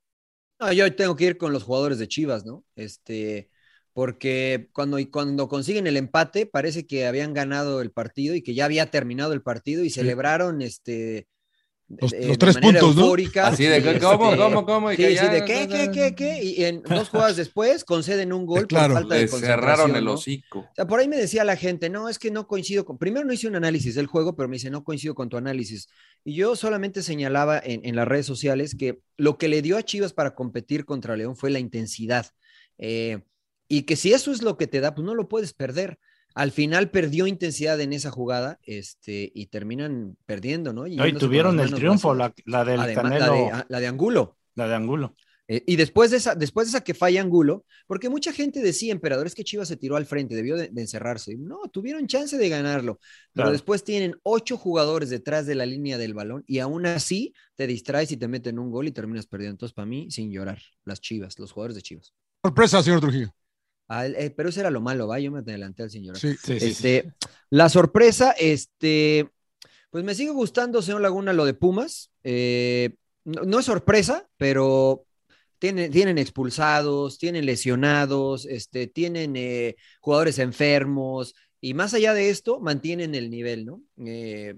No, 0.61 0.73
yo 0.73 0.95
tengo 0.95 1.17
que 1.17 1.25
ir 1.25 1.39
con 1.39 1.53
los 1.53 1.63
jugadores 1.63 1.99
de 1.99 2.09
Chivas, 2.09 2.45
¿no? 2.45 2.65
Este, 2.77 3.49
porque 3.93 4.69
cuando, 4.73 4.99
cuando 5.11 5.49
consiguen 5.49 5.87
el 5.87 5.97
empate, 5.97 6.47
parece 6.47 6.87
que 6.87 7.07
habían 7.07 7.33
ganado 7.33 7.81
el 7.81 7.93
partido 7.93 8.35
y 8.35 8.43
que 8.43 8.55
ya 8.55 8.65
había 8.65 8.91
terminado 8.91 9.33
el 9.33 9.43
partido 9.43 9.85
y 9.85 9.91
celebraron 9.91 10.61
este. 10.63 11.29
Los- 11.89 12.13
eh, 12.13 12.19
los 12.21 12.29
de 12.33 12.37
tres 12.37 12.55
manera 12.57 12.81
puntos, 12.81 12.97
¿no? 12.97 13.03
eufórica. 13.03 13.47
Así 13.47 13.65
de, 13.65 13.79
Y, 13.79 13.99
¿cómo, 13.99 14.27
este, 14.33 14.37
cómo, 14.37 14.67
cómo? 14.67 14.93
Y 14.93 14.97
Sí, 14.97 15.03
que 15.03 15.17
sí, 15.19 15.27
de 15.27 15.45
qué, 15.47 15.69
qué, 15.69 15.91
qué, 15.91 16.15
qué. 16.15 16.45
Y 16.45 16.65
en 16.65 16.83
dos 17.07 17.09
jugadas 17.09 17.37
después 17.37 17.83
conceden 17.85 18.33
un 18.35 18.45
gol 18.45 18.67
Claro. 18.67 18.93
por 18.95 19.03
falta 19.03 19.15
de 19.15 19.23
Le 19.23 19.29
cerraron 19.29 19.41
concentración. 19.57 19.97
el 19.97 20.05
¿no? 20.05 20.13
hocico. 20.13 20.59
O 20.59 20.69
sea, 20.77 20.87
por 20.87 21.01
ahí 21.01 21.09
me 21.09 21.17
decía 21.17 21.45
la 21.45 21.57
gente, 21.57 21.89
no, 21.89 22.11
es 22.11 22.19
que 22.19 22.31
no 22.31 22.47
coincido 22.47 22.85
con. 22.85 22.99
Primero 22.99 23.25
no 23.25 23.33
hice 23.33 23.49
un 23.49 23.57
análisis 23.57 23.95
del 23.95 24.07
juego, 24.07 24.37
pero 24.37 24.49
me 24.51 24.57
dice, 24.57 24.69
no 24.71 24.85
coincido 24.85 25.15
con 25.15 25.31
tu 25.31 25.39
análisis. 25.39 25.89
Y 26.25 26.35
yo 26.35 26.57
solamente 26.57 27.03
señalaba 27.03 27.59
en, 27.59 27.81
en 27.85 27.97
las 27.97 28.07
redes 28.07 28.27
sociales 28.27 28.75
que 28.79 29.01
lo 29.17 29.39
que 29.39 29.49
le 29.49 29.63
dio 29.63 29.79
a 29.79 29.83
Chivas 29.83 30.13
para 30.13 30.35
competir 30.35 30.85
contra 30.85 31.17
León 31.17 31.37
fue 31.37 31.49
la 31.49 31.59
intensidad. 31.59 32.27
Eh, 32.77 33.21
y 33.67 33.83
que 33.83 33.97
si 33.97 34.13
eso 34.13 34.31
es 34.31 34.43
lo 34.43 34.57
que 34.59 34.67
te 34.67 34.81
da, 34.81 34.95
pues 34.95 35.07
no 35.07 35.15
lo 35.15 35.29
puedes 35.29 35.55
perder. 35.55 35.99
Al 36.39 36.53
final 36.53 36.91
perdió 36.91 37.27
intensidad 37.27 37.81
en 37.81 37.93
esa 37.93 38.13
jugada 38.13 38.61
este, 38.63 39.33
y 39.35 39.47
terminan 39.47 40.17
perdiendo, 40.25 40.73
¿no? 40.73 40.83
Con 40.83 41.19
tuvieron 41.19 41.59
el 41.59 41.75
triunfo, 41.75 42.15
la, 42.15 42.33
la 42.45 42.65
del 42.65 42.79
Además, 42.79 43.03
Canelo, 43.03 43.27
la 43.51 43.57
de, 43.59 43.65
la 43.69 43.81
de 43.81 43.87
Angulo. 43.89 44.37
la 44.55 44.69
de 44.69 44.75
Angulo. 44.77 45.17
Eh, 45.51 45.65
y 45.67 45.77
después 45.77 46.11
de, 46.13 46.19
esa, 46.19 46.35
después 46.37 46.67
de 46.67 46.71
esa 46.77 46.85
que 46.85 46.95
falla 46.95 47.23
Angulo, 47.23 47.65
porque 47.87 48.09
mucha 48.09 48.33
gente 48.33 48.61
decía, 48.61 48.93
emperador, 48.93 49.27
es 49.27 49.35
que 49.35 49.43
Chivas 49.43 49.67
se 49.67 49.77
tiró 49.77 49.97
al 49.97 50.07
frente, 50.07 50.37
debió 50.37 50.57
de, 50.57 50.69
de 50.69 50.81
encerrarse. 50.81 51.37
No, 51.39 51.59
tuvieron 51.73 52.07
chance 52.07 52.37
de 52.39 52.49
ganarlo, 52.49 53.01
pero 53.33 53.47
Claro. 53.47 53.53
después 53.53 53.83
tienen 53.83 54.15
ocho 54.23 54.57
jugadores 54.59 55.11
detrás 55.11 55.47
de 55.47 55.55
la 55.57 55.67
línea 55.67 55.99
del 55.99 56.15
balón 56.15 56.45
y 56.47 56.61
aún 56.61 56.87
así 56.87 57.33
te 57.57 57.67
distraes 57.67 58.13
y 58.13 58.17
te 58.17 58.29
meten 58.29 58.59
un 58.61 58.71
gol 58.71 58.87
y 58.87 58.93
terminas 58.93 59.27
perdiendo. 59.27 59.55
Entonces, 59.55 59.75
para 59.75 59.87
mí, 59.87 60.09
sin 60.11 60.31
llorar, 60.31 60.61
las 60.85 61.01
Chivas, 61.01 61.39
los 61.39 61.51
jugadores 61.51 61.75
de 61.77 61.83
Chivas. 61.83 62.13
Sorpresa, 62.45 62.83
señor 62.83 63.01
Trujillo. 63.01 63.33
Ah, 63.89 64.07
eh, 64.07 64.31
pero 64.37 64.51
eso 64.51 64.61
era 64.61 64.71
lo 64.71 64.81
malo, 64.81 65.09
va, 65.09 65.19
yo 65.19 65.31
me 65.31 65.39
adelanté 65.39 65.83
al 65.83 65.91
llorar. 65.91 66.21
Sí. 66.21 66.33
Sí, 66.33 66.39
sí, 66.43 66.61
sí. 66.61 66.67
Este, 66.67 67.13
la 67.51 67.69
sorpresa, 67.69 68.33
este, 68.33 69.31
pues 69.91 70.05
me 70.05 70.15
sigue 70.15 70.31
gustando, 70.31 70.83
señor 70.83 71.01
Laguna, 71.01 71.33
lo 71.33 71.45
de 71.45 71.55
Pumas. 71.55 72.11
Eh, 72.23 72.97
no, 73.25 73.43
no 73.43 73.59
es 73.59 73.65
sorpresa, 73.65 74.29
pero 74.37 75.07
tienen, 75.59 75.91
tienen 75.91 76.19
expulsados, 76.19 77.19
tienen 77.19 77.47
lesionados, 77.47 78.47
este, 78.47 78.87
tienen 78.87 79.37
eh, 79.37 79.77
jugadores 80.01 80.39
enfermos 80.39 81.35
y 81.61 81.75
más 81.75 81.95
allá 81.95 82.15
de 82.15 82.31
esto, 82.31 82.61
mantienen 82.61 83.15
el 83.15 83.31
nivel, 83.31 83.67
¿no? 83.67 83.83
Eh, 84.05 84.57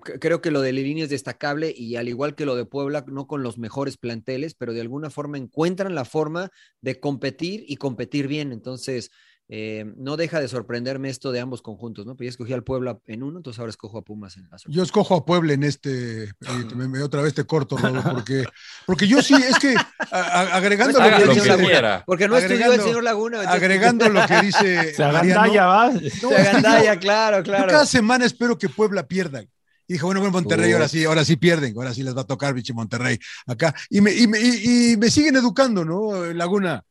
creo 0.00 0.40
que 0.40 0.50
lo 0.50 0.60
de 0.60 0.72
Lilini 0.72 1.02
es 1.02 1.10
destacable 1.10 1.72
y 1.76 1.96
al 1.96 2.08
igual 2.08 2.34
que 2.34 2.46
lo 2.46 2.56
de 2.56 2.64
Puebla, 2.64 3.04
no 3.08 3.26
con 3.26 3.42
los 3.42 3.58
mejores 3.58 3.96
planteles, 3.96 4.54
pero 4.54 4.72
de 4.72 4.80
alguna 4.80 5.10
forma 5.10 5.38
encuentran 5.38 5.94
la 5.94 6.04
forma 6.04 6.50
de 6.80 7.00
competir 7.00 7.64
y 7.66 7.76
competir 7.76 8.26
bien. 8.28 8.52
Entonces, 8.52 9.10
eh, 9.50 9.86
no 9.96 10.18
deja 10.18 10.40
de 10.40 10.48
sorprenderme 10.48 11.08
esto 11.08 11.32
de 11.32 11.40
ambos 11.40 11.62
conjuntos, 11.62 12.04
¿no? 12.04 12.14
Pues 12.16 12.26
ya 12.26 12.30
escogí 12.32 12.52
al 12.52 12.64
Puebla 12.64 12.98
en 13.06 13.22
uno, 13.22 13.38
entonces 13.38 13.58
ahora 13.58 13.70
escojo 13.70 13.96
a 13.96 14.02
Pumas 14.02 14.36
en 14.36 14.42
la 14.50 14.58
Yo 14.66 14.82
escojo 14.82 15.14
a 15.14 15.24
Puebla 15.24 15.54
en 15.54 15.62
este, 15.62 16.24
eh, 16.24 16.30
me, 16.76 16.86
me- 16.86 17.00
otra 17.00 17.22
vez 17.22 17.32
te 17.32 17.44
corto, 17.44 17.76
Rodo, 17.78 18.02
porque, 18.12 18.44
porque 18.84 19.06
yo 19.08 19.22
sí, 19.22 19.32
es 19.32 19.58
que 19.58 19.74
a- 19.74 20.18
a- 20.18 20.54
agregando 20.56 21.00
Haga 21.00 21.20
lo 21.20 21.32
que 21.32 21.40
dice. 21.40 22.02
Porque 22.04 22.28
no 22.28 22.36
estudió 22.36 22.56
el 22.56 22.62
agregando- 22.64 22.84
señor 22.84 23.02
Laguna. 23.04 23.38
entonces- 23.38 23.62
agregando 23.62 24.08
lo 24.10 24.26
que 24.26 24.40
dice 24.42 24.92
Se 24.94 25.02
Mariano, 25.02 25.40
agandalla, 25.40 25.66
va. 25.66 25.92
no, 25.92 26.28
Se 26.28 26.36
agandalla, 26.36 26.98
claro, 26.98 27.36
Yo 27.38 27.42
claro. 27.44 27.68
cada 27.68 27.86
semana 27.86 28.26
espero 28.26 28.58
que 28.58 28.68
Puebla 28.68 29.06
pierda. 29.08 29.42
Y 29.88 29.94
dije, 29.94 30.04
bueno, 30.04 30.20
bueno, 30.20 30.32
Monterrey, 30.32 30.72
ahora 30.74 30.86
sí, 30.88 31.04
ahora 31.04 31.24
sí 31.24 31.36
pierden, 31.36 31.74
ahora 31.76 31.94
sí 31.94 32.02
les 32.02 32.14
va 32.16 32.20
a 32.20 32.26
tocar, 32.26 32.52
biche 32.54 32.74
Monterrey, 32.74 33.18
acá. 33.46 33.74
Y 33.90 34.00
me, 34.02 34.12
y 34.14 34.26
me, 34.28 34.38
y- 34.38 34.92
y 34.92 34.96
me 34.98 35.10
siguen 35.10 35.36
educando, 35.36 35.82
¿no? 35.84 36.26
Laguna, 36.34 36.84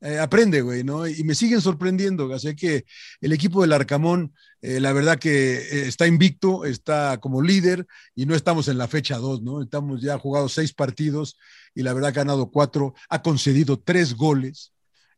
eh, 0.00 0.18
aprende, 0.18 0.60
güey, 0.62 0.82
¿no? 0.82 1.06
Y 1.06 1.22
me 1.24 1.34
siguen 1.34 1.60
sorprendiendo. 1.60 2.32
Así 2.34 2.56
que 2.56 2.84
el 3.20 3.32
equipo 3.32 3.60
del 3.62 3.72
Arcamón, 3.72 4.34
eh, 4.62 4.80
la 4.80 4.92
verdad 4.92 5.18
que 5.18 5.58
eh, 5.58 5.88
está 5.88 6.06
invicto, 6.08 6.64
está 6.64 7.18
como 7.18 7.40
líder 7.42 7.86
y 8.16 8.26
no 8.26 8.34
estamos 8.34 8.66
en 8.68 8.78
la 8.78 8.88
fecha 8.88 9.18
2, 9.18 9.42
¿no? 9.42 9.62
Estamos 9.62 10.02
ya 10.02 10.18
jugado 10.18 10.48
seis 10.48 10.72
partidos 10.72 11.36
y 11.74 11.82
la 11.82 11.92
verdad 11.92 12.12
que 12.12 12.20
ha 12.20 12.24
ganado 12.24 12.50
cuatro, 12.50 12.94
ha 13.10 13.22
concedido 13.22 13.78
tres 13.78 14.14
goles. 14.16 14.72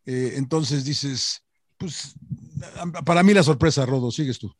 Eh, 0.04 0.34
entonces 0.36 0.84
dices, 0.84 1.42
pues, 1.78 2.14
para 3.04 3.22
mí 3.22 3.32
la 3.34 3.42
sorpresa, 3.42 3.86
Rodo, 3.86 4.10
sigues 4.10 4.38
tú. 4.38 4.52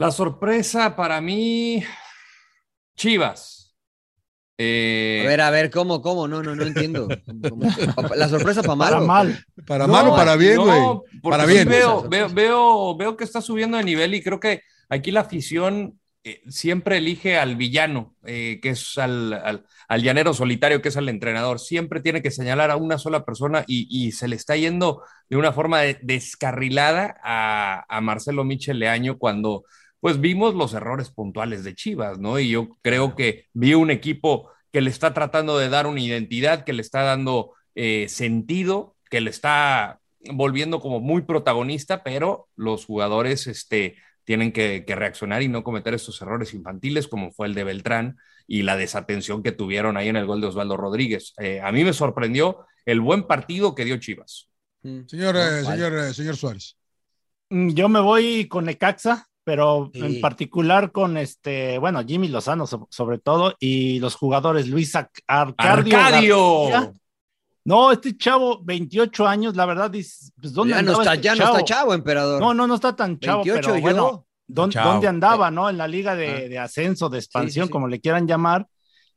La 0.00 0.10
sorpresa 0.10 0.96
para 0.96 1.20
mí, 1.20 1.82
Chivas. 2.96 3.74
Eh, 4.58 5.22
A 5.24 5.28
ver, 5.28 5.40
a 5.40 5.50
ver, 5.50 5.70
¿cómo, 5.70 6.02
cómo? 6.02 6.28
No, 6.28 6.42
no, 6.42 6.54
no 6.54 6.64
entiendo. 6.64 7.08
¿Cómo? 7.48 7.62
La 8.16 8.28
sorpresa 8.28 8.62
para 8.62 8.74
mal. 8.76 8.90
Para 8.92 9.00
mal. 9.06 9.44
Para 9.66 9.86
No, 9.86 9.92
mal 9.92 10.06
o 10.08 10.16
para 10.16 10.36
bien, 10.36 10.56
no, 10.56 10.64
güey. 10.64 11.20
porque 11.22 11.30
para 11.30 11.46
bien. 11.46 11.68
Veo, 11.68 12.08
veo, 12.08 12.28
veo, 12.28 12.96
veo 12.96 13.16
que 13.16 13.24
está 13.24 13.40
subiendo 13.40 13.76
de 13.78 13.84
nivel 13.84 14.14
y 14.14 14.22
creo 14.22 14.38
que 14.40 14.62
aquí 14.90 15.10
la 15.10 15.20
afición 15.20 15.98
eh, 16.24 16.42
siempre 16.48 16.98
elige 16.98 17.38
al 17.38 17.56
villano, 17.56 18.14
eh, 18.26 18.58
que 18.62 18.70
es 18.70 18.98
al, 18.98 19.32
al, 19.32 19.64
al 19.88 20.02
llanero 20.02 20.34
solitario, 20.34 20.82
que 20.82 20.88
es 20.90 20.96
al 20.98 21.08
entrenador. 21.08 21.58
Siempre 21.60 22.00
tiene 22.00 22.20
que 22.22 22.30
señalar 22.30 22.70
a 22.70 22.76
una 22.76 22.98
sola 22.98 23.24
persona 23.24 23.64
y, 23.66 23.86
y 23.90 24.12
se 24.12 24.28
le 24.28 24.36
está 24.36 24.56
yendo 24.56 25.02
de 25.30 25.36
una 25.38 25.52
forma 25.52 25.80
de- 25.80 25.98
descarrilada 26.02 27.16
a, 27.24 27.84
a 27.88 28.00
Marcelo 28.02 28.44
Michel 28.44 28.78
Leaño 28.78 29.16
cuando 29.18 29.64
pues 30.00 30.20
vimos 30.20 30.54
los 30.54 30.74
errores 30.74 31.10
puntuales 31.10 31.64
de 31.64 31.74
Chivas, 31.74 32.18
¿no? 32.18 32.38
Y 32.38 32.50
yo 32.50 32.68
creo 32.82 33.14
que 33.16 33.46
vi 33.52 33.74
un 33.74 33.90
equipo 33.90 34.50
que 34.72 34.80
le 34.80 34.90
está 34.90 35.14
tratando 35.14 35.58
de 35.58 35.68
dar 35.68 35.86
una 35.86 36.00
identidad, 36.00 36.64
que 36.64 36.72
le 36.72 36.82
está 36.82 37.02
dando 37.02 37.52
eh, 37.74 38.06
sentido, 38.08 38.96
que 39.10 39.20
le 39.20 39.30
está 39.30 40.00
volviendo 40.32 40.80
como 40.80 41.00
muy 41.00 41.22
protagonista, 41.22 42.02
pero 42.02 42.48
los 42.56 42.84
jugadores 42.86 43.46
este, 43.46 43.96
tienen 44.24 44.52
que, 44.52 44.84
que 44.86 44.94
reaccionar 44.94 45.42
y 45.42 45.48
no 45.48 45.64
cometer 45.64 45.94
estos 45.94 46.20
errores 46.22 46.54
infantiles 46.54 47.08
como 47.08 47.32
fue 47.32 47.46
el 47.46 47.54
de 47.54 47.64
Beltrán 47.64 48.16
y 48.46 48.62
la 48.62 48.76
desatención 48.76 49.44
que 49.44 49.52
tuvieron 49.52 49.96
ahí 49.96 50.08
en 50.08 50.16
el 50.16 50.26
gol 50.26 50.40
de 50.40 50.48
Osvaldo 50.48 50.76
Rodríguez. 50.76 51.34
Eh, 51.38 51.60
a 51.62 51.70
mí 51.70 51.84
me 51.84 51.92
sorprendió 51.92 52.66
el 52.84 53.00
buen 53.00 53.22
partido 53.22 53.76
que 53.76 53.84
dio 53.84 53.96
Chivas. 53.98 54.48
Señor, 54.82 55.36
eh, 55.36 55.64
señor, 55.64 55.92
eh, 55.96 56.12
señor 56.12 56.36
Suárez. 56.36 56.76
Mm, 57.50 57.70
Yo 57.74 57.88
me 57.88 58.00
voy 58.00 58.48
con 58.48 58.64
Necaxa, 58.64 59.28
pero 59.44 59.90
Sí. 59.92 60.00
en 60.00 60.20
particular 60.20 60.92
con 60.92 61.16
este, 61.16 61.78
bueno, 61.78 62.02
Jimmy 62.06 62.28
Lozano 62.28 62.66
so- 62.66 62.86
sobre 62.90 63.18
todo 63.18 63.54
y 63.58 63.98
los 64.00 64.14
jugadores 64.14 64.68
Luis 64.68 64.94
Ar- 64.94 65.10
Arcadio. 65.26 65.98
¡Arcadio! 65.98 66.94
No, 67.64 67.92
este 67.92 68.16
chavo, 68.16 68.60
28 68.64 69.26
años, 69.26 69.54
la 69.54 69.66
verdad, 69.66 69.90
dices, 69.90 70.32
pues, 70.40 70.52
¿dónde 70.52 70.70
Ya 70.74 70.82
no 70.82 70.92
andaba 70.92 71.02
está, 71.02 71.14
este 71.14 71.24
ya 71.24 71.34
no 71.34 71.44
está 71.44 71.64
chavo, 71.64 71.94
emperador. 71.94 72.40
No, 72.40 72.54
no, 72.54 72.66
no 72.66 72.74
está 72.74 72.96
tan 72.96 73.18
chavo, 73.18 73.44
28 73.44 73.60
pero 73.68 73.78
y 73.78 73.80
bueno, 73.82 73.96
yo. 74.10 74.26
¿dón- 74.48 74.70
Chao. 74.70 74.92
¿dónde 74.92 75.08
andaba, 75.08 75.50
no? 75.50 75.68
En 75.68 75.76
la 75.76 75.86
liga 75.86 76.16
de, 76.16 76.28
Ah. 76.28 76.48
de 76.48 76.58
ascenso, 76.58 77.08
de 77.10 77.18
expansión, 77.18 77.50
Sí, 77.52 77.60
sí, 77.60 77.66
sí. 77.66 77.70
como 77.70 77.86
le 77.86 78.00
quieran 78.00 78.26
llamar. 78.26 78.66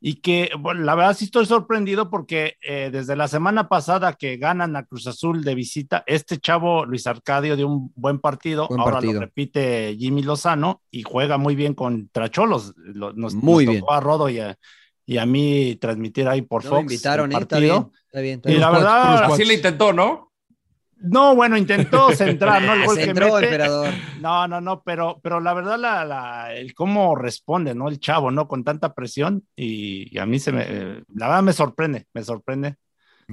Y 0.06 0.16
que, 0.16 0.50
bueno, 0.60 0.82
la 0.82 0.96
verdad 0.96 1.16
sí 1.16 1.24
estoy 1.24 1.46
sorprendido 1.46 2.10
porque 2.10 2.58
eh, 2.62 2.90
desde 2.92 3.16
la 3.16 3.30
semana 3.30 3.70
pasada 3.70 4.12
que 4.12 4.36
ganan 4.36 4.76
a 4.76 4.84
Cruz 4.84 5.08
Azul 5.08 5.46
de 5.46 5.56
visita, 5.56 6.04
este 6.06 6.40
chavo 6.40 6.86
Luis 6.86 7.08
Arcadio 7.08 7.56
dio 7.56 7.70
un 7.70 7.90
buen 7.96 8.20
partido, 8.20 8.68
Buen 8.68 8.82
ahora 8.82 8.96
partido. 8.96 9.14
lo 9.14 9.20
repite 9.22 9.96
Jimmy 9.98 10.22
Lozano 10.22 10.82
y 10.92 11.04
juega 11.04 11.38
muy 11.38 11.56
bien 11.56 11.74
contra 11.74 12.30
Cholos. 12.30 12.74
Lo- 12.76 13.14
nos, 13.14 13.34
Muy 13.34 13.64
nos 13.66 13.72
bien. 13.76 13.80
tocó 13.80 13.94
a 13.94 14.02
Rodo 14.02 14.28
y 14.28 14.40
a, 14.40 14.58
y 15.06 15.20
a 15.20 15.26
mí 15.26 15.78
transmitir 15.80 16.28
ahí 16.28 16.42
por 16.42 16.66
No 16.66 16.72
Fox. 16.72 16.80
me 16.86 16.94
invitaron, 16.94 17.32
el 17.32 17.38
¿eh? 17.38 17.42
Está 17.42 17.56
partido. 17.56 17.74
bien, 17.80 17.94
está 18.08 18.20
bien. 18.20 18.36
Está 18.40 18.52
Y 18.52 18.58
la 18.58 18.72
verdad. 18.72 19.24
Así 19.24 19.46
le 19.46 19.54
intentó, 19.54 19.94
¿no? 19.94 20.33
No, 21.04 21.36
bueno, 21.36 21.58
intentó 21.58 22.12
centrar, 22.14 22.62
¿no? 22.64 22.74
El 22.74 22.84
gol 22.84 23.02
que 23.04 23.14
mete. 23.14 23.40
emperador. 23.40 24.04
No, 24.14 24.48
no, 24.48 24.62
no, 24.62 24.82
pero, 24.84 25.20
pero 25.22 25.40
la 25.40 25.54
verdad, 25.54 25.78
la, 25.80 26.06
la- 26.06 26.54
el 26.56 26.74
cómo 26.74 27.16
responde, 27.16 27.76
¿no? 27.76 27.90
El 27.90 28.00
chavo, 28.00 28.32
¿no? 28.32 28.48
Con 28.48 28.64
tanta 28.64 28.94
presión 28.94 29.46
y, 29.56 30.16
y 30.16 30.20
a 30.20 30.26
mí 30.26 30.40
se 30.40 30.52
me, 30.52 30.64
eh, 30.68 31.04
la 31.16 31.28
verdad 31.28 31.44
me 31.44 31.54
sorprende, 31.54 32.08
me 32.14 32.24
sorprende. 32.24 32.76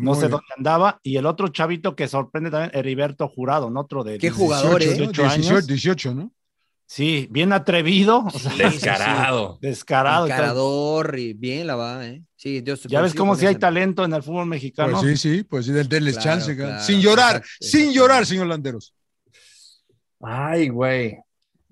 No 0.01 0.13
Muy 0.13 0.15
sé 0.15 0.23
bien. 0.23 0.31
dónde 0.33 0.47
andaba. 0.57 1.01
Y 1.03 1.17
el 1.17 1.27
otro 1.27 1.49
chavito 1.49 1.97
que 1.97 2.09
sorprende 2.09 2.51
también, 2.51 2.71
Heriberto 2.75 3.29
Jurado, 3.29 3.71
¿no? 3.71 3.81
Otro 3.81 4.05
de 4.05 4.19
Qué 4.19 4.31
18, 4.31 4.37
jugador, 4.37 4.83
¿eh? 4.83 4.87
18 4.87 5.23
años. 5.27 5.67
18, 5.67 5.67
18, 5.67 6.15
¿no? 6.15 6.33
Sí, 6.93 7.29
bien 7.31 7.53
atrevido, 7.53 8.25
o 8.27 8.31
sea, 8.37 8.53
Descarado. 8.57 9.59
descarado. 9.63 10.27
Encarador 10.27 11.17
y 11.21 11.35
bien 11.35 11.69
la 11.69 11.77
va, 11.77 12.05
¿eh? 12.05 12.25
Sí, 12.35 12.63
Dios 12.63 12.83
Ya 12.83 13.01
ves 13.01 13.15
cómo 13.15 13.37
si 13.37 13.47
hay 13.47 13.55
talento 13.55 14.05
en 14.05 14.13
el 14.13 14.25
fútbol 14.25 14.47
mexicano. 14.47 14.99
Pues 15.01 15.21
sí, 15.21 15.37
sí, 15.37 15.45
pues 15.45 15.67
sí, 15.67 15.73
del- 15.73 15.89
denles 15.89 16.15
Claro, 16.19 16.31
chance. 16.41 16.57
claro, 16.57 16.83
sin 16.83 17.01
llorar, 17.01 17.37
exacto, 17.37 17.57
sin 17.61 17.81
exacto. 17.83 17.95
llorar, 17.95 18.27
señor 18.27 18.47
Landeros. 18.49 18.93
Ay, 20.21 20.69
güey. 20.69 21.17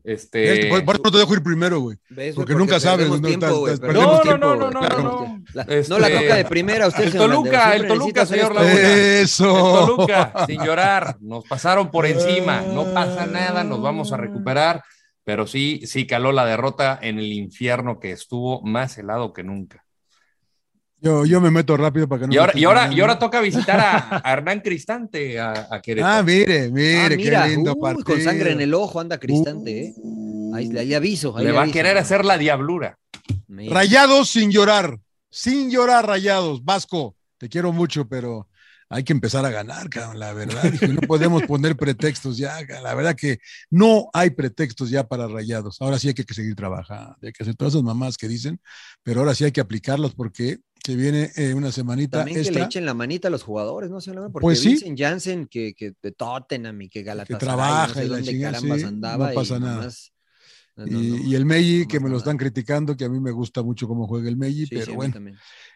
Este, 0.04 0.52
Este. 0.54 0.68
por, 0.68 0.84
por 0.84 0.94
eso 0.94 1.02
no 1.06 1.10
te 1.10 1.18
dejo 1.18 1.34
ir 1.34 1.42
primero, 1.42 1.80
güey. 1.80 1.96
¿Ves, 2.10 2.36
Porque 2.36 2.54
nunca 2.54 2.78
sabes, 2.78 3.08
¿no? 3.08 3.20
tiempo, 3.20 3.44
Estás- 3.46 3.58
güey, 3.58 3.74
estás- 3.74 3.86
perdemos 3.90 4.12
No, 4.16 4.20
tiempo, 4.22 4.46
no, 4.46 4.56
no, 4.56 4.70
no, 4.70 4.80
claro. 4.80 4.98
no, 5.02 5.02
no. 5.02 5.42
La- 5.52 5.62
Este- 5.62 5.88
No 5.90 5.98
la 5.98 6.08
toca 6.10 6.36
de 6.36 6.44
primera 6.44 6.86
usted, 6.86 7.02
El 7.04 7.12
señor 7.12 7.30
Toluca, 7.30 7.50
Landeros, 7.70 7.82
el 7.82 7.88
Toluca, 7.88 8.26
señor. 8.26 8.54
Laguna. 8.54 8.72
Eso. 9.20 9.80
El 9.80 9.86
Toluca, 9.96 10.32
sin 10.46 10.64
llorar, 10.64 11.16
nos 11.20 11.44
pasaron 11.44 11.90
por 11.90 12.06
encima, 12.06 12.62
no 12.62 12.84
pasa 12.94 13.26
nada, 13.26 13.64
nos 13.64 13.82
vamos 13.82 14.12
a 14.12 14.16
recuperar, 14.16 14.80
pero 15.28 15.46
sí, 15.46 15.82
sí 15.84 16.06
caló 16.06 16.32
la 16.32 16.46
derrota 16.46 16.98
en 17.02 17.18
el 17.18 17.30
infierno 17.34 18.00
que 18.00 18.12
estuvo 18.12 18.62
más 18.62 18.96
helado 18.96 19.34
que 19.34 19.44
nunca. 19.44 19.84
Yo, 21.02 21.26
yo 21.26 21.38
me 21.42 21.50
meto 21.50 21.76
rápido 21.76 22.08
para 22.08 22.22
que 22.22 22.28
no 22.28 22.32
Y 22.32 22.38
ahora, 22.38 22.52
y 22.54 22.64
ahora, 22.64 22.90
y 22.94 22.98
ahora 23.02 23.18
toca 23.18 23.42
visitar 23.42 23.78
a, 23.78 24.22
a 24.24 24.32
Hernán 24.32 24.60
Cristante, 24.60 25.38
a, 25.38 25.68
a 25.70 25.82
Querétaro. 25.82 26.14
Ah, 26.14 26.22
mire, 26.22 26.70
mire, 26.70 26.96
Ah, 27.04 27.08
mira, 27.14 27.42
qué 27.42 27.48
lindo 27.50 27.74
uy, 27.74 27.78
partido. 27.82 28.04
con 28.06 28.22
sangre 28.22 28.52
en 28.52 28.62
el 28.62 28.72
ojo 28.72 29.00
anda 29.00 29.18
Cristante, 29.18 29.88
¿eh? 29.88 29.94
Ahí, 30.54 30.74
ahí 30.78 30.94
aviso. 30.94 31.36
Ahí 31.36 31.44
Le 31.44 31.52
va 31.52 31.64
a 31.64 31.70
querer 31.70 31.98
hacer 31.98 32.24
la 32.24 32.38
diablura. 32.38 32.96
Mira. 33.48 33.74
Rayados 33.74 34.30
sin 34.30 34.50
llorar, 34.50 34.98
sin 35.28 35.70
llorar, 35.70 36.06
rayados. 36.06 36.64
Vasco, 36.64 37.16
te 37.36 37.50
quiero 37.50 37.70
mucho, 37.70 38.08
pero 38.08 38.48
hay 38.90 39.04
que 39.04 39.12
empezar 39.12 39.44
a 39.44 39.50
ganar, 39.50 39.88
cabrón, 39.90 40.18
la 40.18 40.32
verdad. 40.32 40.62
Dije, 40.70 40.88
no 40.88 41.00
podemos 41.02 41.42
poner 41.44 41.76
pretextos 41.76 42.36
ya, 42.38 42.58
la 42.82 42.94
verdad 42.94 43.14
que 43.14 43.38
no 43.70 44.08
hay 44.12 44.30
pretextos 44.30 44.90
ya 44.90 45.06
para 45.06 45.28
rayados. 45.28 45.76
Ahora 45.80 45.98
sí 45.98 46.08
hay 46.08 46.14
que, 46.14 46.24
que 46.24 46.34
seguir 46.34 46.54
trabajando, 46.54 47.16
hay 47.22 47.32
que 47.32 47.42
hacer 47.42 47.54
todas 47.54 47.74
esas 47.74 47.82
mamás 47.84 48.16
que 48.16 48.28
dicen, 48.28 48.60
pero 49.02 49.20
ahora 49.20 49.34
sí 49.34 49.44
hay 49.44 49.52
que 49.52 49.60
aplicarlos 49.60 50.14
porque 50.14 50.58
se 50.84 50.96
viene 50.96 51.30
eh, 51.36 51.52
una 51.52 51.70
semanita 51.70 52.18
También 52.18 52.42
que 52.42 52.50
le 52.50 52.62
echen 52.62 52.86
la 52.86 52.94
manita 52.94 53.28
a 53.28 53.30
los 53.30 53.42
jugadores, 53.42 53.90
¿no? 53.90 53.98
Porque 54.32 54.40
Pues 54.42 54.60
sí. 54.60 54.70
Vincent 54.70 54.98
Janssen, 54.98 55.46
que, 55.46 55.74
que 55.74 55.92
de 56.02 56.12
Tottenham 56.12 56.80
y 56.80 56.88
que 56.88 57.02
Galatasaray, 57.02 57.38
trabaja 57.38 57.88
no 57.88 57.94
sé 57.94 58.04
y 58.04 58.08
la 58.08 58.14
dónde 58.16 58.30
chingada, 58.30 58.52
carambas 58.54 58.80
sí, 58.80 58.86
andaba. 58.86 59.28
no 59.28 59.34
pasa 59.34 59.56
y 59.56 59.60
nada. 59.60 59.76
nomás- 59.82 60.12
no, 60.76 60.86
Y, 60.86 60.90
no, 60.90 61.00
no. 61.00 61.24
y 61.28 61.34
el 61.34 61.44
Meji, 61.44 61.80
no 61.80 61.88
que 61.88 62.00
me 62.00 62.08
lo 62.08 62.16
están 62.18 62.36
criticando, 62.38 62.96
que 62.96 63.04
a 63.04 63.08
mí 63.08 63.18
me 63.20 63.32
gusta 63.32 63.62
mucho 63.62 63.86
cómo 63.88 64.06
juega 64.06 64.28
el 64.28 64.36
Meji, 64.36 64.66
Sí, 64.66 64.76
pero 64.76 64.94
bueno. 64.94 65.14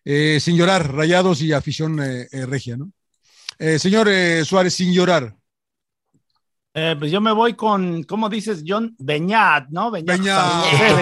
Eh, 0.05 0.39
sin 0.41 0.57
llorar, 0.57 0.95
rayados 0.95 1.43
y 1.43 1.53
afición 1.53 2.01
eh, 2.01 2.29
eh, 2.31 2.47
regia, 2.47 2.77
¿no? 2.77 2.91
Eh, 3.59 3.79
señor 3.79 4.09
eh, 4.09 4.45
Suárez, 4.45 4.75
sin 4.75 4.93
llorar. 4.93 5.35
Eh, 6.75 6.97
pues 6.99 7.11
yo 7.13 7.21
me 7.21 7.33
voy 7.33 7.53
con, 7.53 8.03
¿cómo 8.05 8.31
dices, 8.31 8.65
John? 8.67 8.97
Beñat, 8.99 9.69
¿no? 9.69 9.91
Beñat. 9.91 10.19
Beñat. 10.19 10.39
San 10.41 10.55
José, 10.63 10.95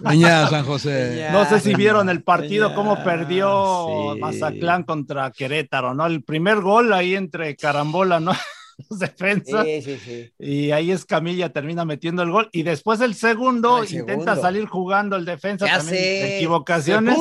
Beñat. 0.00 0.50
San 0.50 0.64
José. 0.64 1.10
Beñat. 1.10 1.32
No 1.32 1.44
sé 1.48 1.60
si 1.60 1.74
vieron 1.74 2.08
el 2.08 2.22
partido, 2.24 2.68
Beñat. 2.68 2.76
cómo 2.76 3.04
perdió 3.04 4.14
Sí. 4.14 4.20
Mazatlán 4.20 4.82
contra 4.82 5.30
Querétaro, 5.30 5.94
¿no? 5.94 6.06
El 6.06 6.24
primer 6.24 6.60
gol 6.60 6.92
ahí 6.92 7.14
entre 7.14 7.54
Carambola, 7.56 8.18
¿no? 8.20 8.32
Los 8.90 8.98
defensas. 8.98 9.64
Sí, 9.64 9.82
sí, 9.82 9.98
sí. 10.04 10.32
Y 10.40 10.70
ahí 10.72 10.90
Escamilla 10.90 11.50
termina 11.52 11.84
metiendo 11.84 12.22
el 12.22 12.30
gol. 12.32 12.48
Y 12.52 12.64
después 12.64 13.00
el 13.00 13.14
segundo 13.14 13.76
Ah, 13.76 13.84
intenta 13.88 14.34
salir 14.34 14.66
jugando 14.66 15.14
el 15.14 15.24
defensa 15.24 15.66
Ya 15.66 15.76
también 15.78 15.96
sé. 15.98 16.36
equivocaciones. 16.38 17.16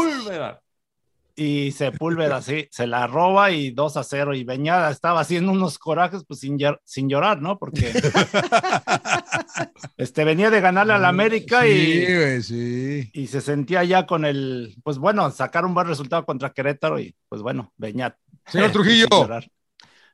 Y 1.36 1.72
Sepúlveda 1.72 2.42
sí, 2.42 2.68
se 2.72 2.88
la 2.88 3.08
roba 3.08 3.52
y 3.52 3.72
2 3.72 3.98
a 3.98 4.04
0. 4.04 4.36
Y 4.36 4.44
Beñada 4.44 4.92
estaba 4.92 5.22
haciendo 5.22 5.52
unos 5.52 5.80
corajes, 5.80 6.24
pues 6.28 6.40
sin, 6.40 6.58
sin 6.84 7.10
llorar, 7.10 7.42
¿no? 7.42 7.58
Porque 7.58 7.92
este, 9.98 10.24
venía 10.24 10.50
de 10.50 10.62
ganarle 10.62 10.94
al 10.94 11.06
América 11.06 11.64
Sí, 11.64 11.70
y, 11.70 12.16
güey, 12.16 12.42
sí. 12.42 13.10
y 13.14 13.28
se 13.28 13.42
sentía 13.42 13.84
ya 13.84 14.06
con 14.06 14.26
el, 14.26 14.76
pues 14.84 14.98
bueno, 14.98 15.30
sacar 15.32 15.66
un 15.66 15.74
buen 15.74 15.88
resultado 15.88 16.26
contra 16.26 16.52
Querétaro 16.52 17.00
y 17.00 17.16
pues 17.30 17.42
bueno, 17.42 17.72
Beñat. 17.78 18.16
Señor 18.48 18.72
Trujillo. 18.72 19.08
Sin 19.10 19.22
llorar. 19.22 19.50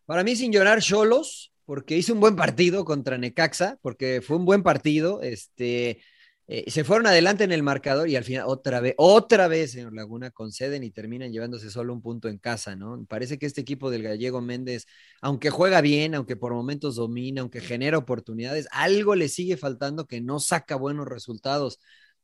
Para 0.06 0.24
mí, 0.24 0.36
sin 0.36 0.52
llorar, 0.52 0.82
Cholos, 0.82 1.52
porque 1.66 1.98
hizo 1.98 2.14
un 2.14 2.20
buen 2.20 2.36
partido 2.36 2.86
contra 2.86 3.18
Necaxa, 3.18 3.78
porque 3.82 4.22
fue 4.22 4.38
un 4.38 4.46
buen 4.46 4.64
partido. 4.64 5.22
Este, 5.22 6.02
eh, 6.50 6.72
se 6.72 6.86
fueron 6.86 7.08
adelante 7.08 7.44
en 7.44 7.52
el 7.52 7.62
marcador 7.62 8.08
y 8.08 8.16
al 8.16 8.24
final, 8.24 8.46
otra 8.48 8.80
vez, 8.80 8.94
otra 8.98 9.50
vez, 9.50 9.72
señor 9.72 9.94
Laguna, 9.94 10.32
conceden 10.32 10.82
y 10.84 10.92
terminan 10.92 11.32
llevándose 11.34 11.70
solo 11.70 11.92
un 11.92 12.02
punto 12.02 12.30
en 12.30 12.38
casa, 12.38 12.78
¿no? 12.78 13.06
Parece 13.06 13.38
que 13.38 13.46
este 13.46 13.60
equipo 13.62 13.90
del 13.92 14.04
gallego 14.04 14.40
Méndez, 14.42 14.86
aunque 15.22 15.50
juega 15.50 15.82
bien, 15.82 16.16
aunque 16.16 16.38
por 16.38 16.54
momentos 16.54 16.96
domina, 16.96 17.42
aunque 17.42 17.60
genera 17.60 17.98
oportunidades, 17.98 18.68
algo 18.72 19.16
le 19.16 19.28
sigue 19.28 19.58
faltando 19.58 20.08
que 20.08 20.22
no 20.22 20.40
saca 20.40 20.78
buenos 20.78 21.08
resultados. 21.08 21.80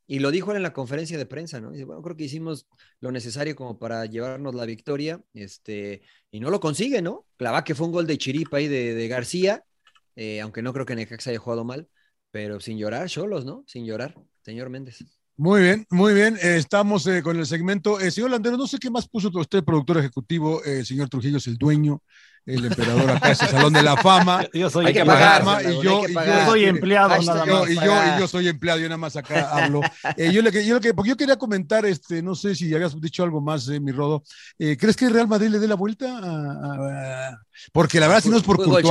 Y 0.08 0.20
lo 0.20 0.32
dijo 0.32 0.54
en 0.56 0.64
la 0.64 0.74
conferencia 0.74 1.18
de 1.18 1.26
prensa, 1.26 1.60
¿no? 1.60 1.72
Dice, 1.72 1.86
bueno, 1.86 2.02
creo 2.02 2.16
que 2.16 2.26
hicimos 2.26 2.68
lo 3.02 3.12
necesario 3.12 3.56
como 3.56 3.78
para 3.80 4.06
llevarnos 4.06 4.56
la 4.56 4.66
victoria, 4.66 5.22
este, 5.34 6.02
y 6.32 6.40
no 6.40 6.50
lo 6.50 6.60
consigue, 6.62 7.02
¿no? 7.02 7.26
Clava 7.38 7.64
que 7.64 7.76
fue 7.76 7.88
un 7.88 7.94
gol 7.94 8.08
de 8.08 8.18
chiripa 8.18 8.58
ahí 8.58 8.68
de, 8.70 8.94
de 8.96 9.08
García, 9.10 9.66
eh, 10.16 10.42
aunque 10.42 10.62
no 10.62 10.74
creo 10.74 10.86
que 10.86 10.96
Necaxa 10.96 11.32
haya 11.32 11.40
jugado 11.40 11.66
mal, 11.66 11.90
pero 12.34 12.60
sin 12.60 12.80
llorar, 12.80 13.12
solos, 13.12 13.46
¿no? 13.46 13.64
Sin 13.68 13.86
llorar, 13.86 14.16
señor 14.42 14.72
Méndez. 14.72 15.06
Muy 15.38 15.62
bien, 15.62 15.86
muy 15.92 16.16
bien. 16.16 16.36
Eh, 16.42 16.58
estamos 16.58 17.06
eh, 17.06 17.22
con 17.22 17.38
el 17.38 17.46
segmento. 17.46 18.00
Eh, 18.00 18.10
señor 18.10 18.32
Landero, 18.32 18.58
no 18.58 18.66
sé 18.66 18.80
qué 18.80 18.90
más 18.90 19.08
puso 19.08 19.30
usted, 19.36 19.64
productor 19.64 20.00
ejecutivo. 20.00 20.60
señor 20.84 21.10
Trujillo 21.10 21.38
es 21.38 21.46
el 21.46 21.58
dueño, 21.58 22.02
el 22.46 22.66
emperador 22.66 23.10
acá 23.12 23.32
es 23.32 23.42
el 23.42 23.48
Salón 23.50 23.74
de 23.74 23.82
la 23.84 23.96
Fama. 23.98 24.46
Yo 24.54 24.70
soy 24.70 24.88
Hay 24.88 24.94
que 24.94 25.06
pagar, 25.06 25.44
y 25.64 25.82
yo, 25.84 26.04
y 26.08 26.14
yo 26.14 26.46
soy 26.46 26.66
empleado 26.66 27.22
nada 27.22 27.46
yo- 27.46 27.60
más. 27.62 27.70
y, 27.70 27.76
yo, 27.76 27.82
y 27.84 28.20
yo 28.20 28.28
soy 28.28 28.48
empleado, 28.50 28.80
yo 28.80 28.88
nada 28.90 28.98
más 28.98 29.16
acá 29.16 29.50
hablo. 29.52 29.82
Eh, 30.18 30.32
yo, 30.34 30.42
le, 30.42 30.52
que- 30.52 30.66
yo, 30.66 30.76
le 30.76 30.82
que- 30.82 30.94
porque 30.94 31.10
yo 31.10 31.18
quería 31.18 31.38
comentar, 31.38 31.86
este, 31.86 32.22
no 32.22 32.36
sé 32.36 32.56
si 32.56 32.74
habías 32.74 33.00
dicho 33.00 33.24
algo 33.24 33.40
más, 33.42 33.68
eh, 33.70 33.80
mi 33.80 33.92
Rodo. 33.92 34.24
Eh, 34.60 34.76
¿Crees 34.78 34.96
que 34.96 35.06
el 35.06 35.14
Real 35.14 35.28
Madrid 35.28 35.50
le 35.50 35.60
dé 35.60 35.68
la 35.68 35.76
vuelta? 35.76 36.18
a- 36.18 36.20
a- 36.20 37.30
a- 37.30 37.40
porque 37.72 38.00
la 38.00 38.08
verdad, 38.08 38.24
si 38.24 38.30
no 38.30 38.38
es 38.38 38.44
por 38.44 38.58
Courtois, 38.58 38.84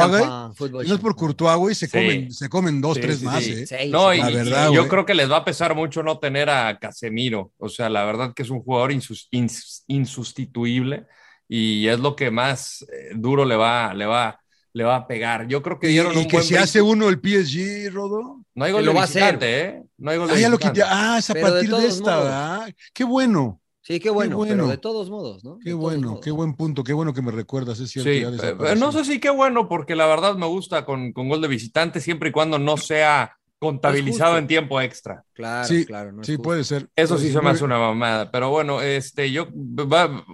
si 0.57 0.89
no 0.89 0.95
es 0.95 1.01
por 1.01 1.17
Courtois, 1.17 1.57
güey, 1.59 1.75
se 1.75 1.87
Sí. 1.87 1.93
comen, 1.93 2.33
se 2.33 2.49
comen 2.49 2.81
dos, 2.81 2.95
Sí, 2.95 3.01
tres 3.01 3.19
sí, 3.19 3.25
más, 3.25 3.43
sí. 3.43 3.65
eh. 3.71 3.89
No, 3.91 4.15
y, 4.15 4.19
La 4.21 4.31
y 4.31 4.35
verdad, 4.35 4.71
yo 4.71 4.89
creo 4.89 5.05
que 5.05 5.15
les 5.15 5.31
va 5.31 5.39
a 5.39 5.45
pesar 5.45 5.75
mucho 5.75 6.03
no 6.03 6.19
tener 6.19 6.49
a 6.49 6.79
Casemiro. 6.79 7.51
O 7.59 7.69
sea, 7.69 7.89
la 7.91 8.05
verdad 8.05 8.33
que 8.35 8.43
es 8.45 8.51
un 8.51 8.61
jugador 8.63 8.93
insus- 8.93 9.29
ins- 9.33 9.83
insustituible 9.89 11.07
y 11.55 11.89
es 11.89 11.99
lo 12.01 12.17
que 12.17 12.31
más 12.31 12.83
eh, 12.93 13.13
duro 13.15 13.45
le 13.45 13.57
va, 13.57 13.93
le 13.95 14.07
va, 14.07 14.39
le 14.73 14.85
va 14.85 14.97
a 14.97 15.07
pegar. 15.07 15.47
Yo 15.49 15.63
creo 15.63 15.79
que 15.79 15.89
Y, 15.89 15.93
dieron 15.93 16.15
y 16.15 16.19
un 16.19 16.25
que 16.29 16.37
buen 16.37 16.45
si 16.45 16.55
brinco. 16.55 16.65
hace 16.65 16.83
uno 16.83 17.09
el 17.09 17.21
PSG, 17.21 17.91
Rodo. 17.93 18.41
No 18.55 18.65
hay 18.65 18.73
gol 18.73 18.85
lo 18.85 18.95
va 18.95 19.03
a 19.03 19.05
hacer. 19.05 19.23
visitante, 19.39 19.61
¿eh? 19.61 19.83
No 19.99 20.11
hay 20.11 20.19
gol 20.19 20.29
de 20.29 20.35
Ah, 20.35 20.39
ya 20.39 20.49
lo 20.49 20.59
quité. 20.59 20.83
Ah, 20.85 21.17
es 21.19 21.31
a 21.31 21.35
Pero 21.35 21.47
partir 21.49 21.71
de, 21.71 21.87
esta, 21.87 22.11
modos. 22.11 22.25
¿verdad? 22.25 22.75
Qué 22.95 23.05
bueno. 23.05 23.61
Sí, 23.85 23.99
qué 23.99 24.11
bueno, 24.11 24.37
bueno. 24.37 24.55
pero 24.55 24.69
de 24.69 24.79
todos 24.79 25.11
modos, 25.11 25.45
¿no? 25.45 25.59
Qué 25.59 25.71
De 25.71 25.75
bueno, 25.75 26.21
qué 26.21 26.31
buen 26.31 26.55
punto, 26.55 26.85
qué 26.85 26.93
bueno 26.93 27.13
que 27.13 27.21
me 27.21 27.33
recuerdas, 27.33 27.81
es 27.81 27.91
cierto. 27.91 28.11
Sí, 28.11 28.21
ya 28.21 28.29
eh, 28.29 28.31
desapareció. 28.31 28.77
no 28.77 28.93
sé 28.93 29.05
si 29.05 29.19
qué 29.19 29.31
bueno, 29.31 29.69
porque 29.69 29.97
la 29.97 30.07
verdad 30.07 30.37
me 30.37 30.47
gusta 30.47 30.85
con, 30.85 31.13
con 31.13 31.29
gol 31.29 31.41
de 31.43 31.49
visitante 31.49 32.01
siempre 32.01 32.29
y 32.29 32.33
cuando 32.33 32.59
no 32.61 32.77
sea 32.77 33.37
contabilizado 33.59 34.39
en 34.39 34.47
tiempo 34.47 34.81
extra. 34.81 35.25
Claro, 35.33 35.67
Sí, 35.69 35.85
claro. 35.85 36.13
No 36.13 36.23
sí, 36.23 36.33
justo. 36.33 36.43
puede 36.43 36.65
ser. 36.65 36.89
Eso 36.95 37.19
sí 37.19 37.33
se 37.33 37.41
me 37.41 37.51
hace 37.51 37.65
una 37.65 37.79
mamada. 37.79 38.31
Pero 38.31 38.51
bueno, 38.51 38.81
este, 38.83 39.31
yo, 39.33 39.49
va- 39.53 40.25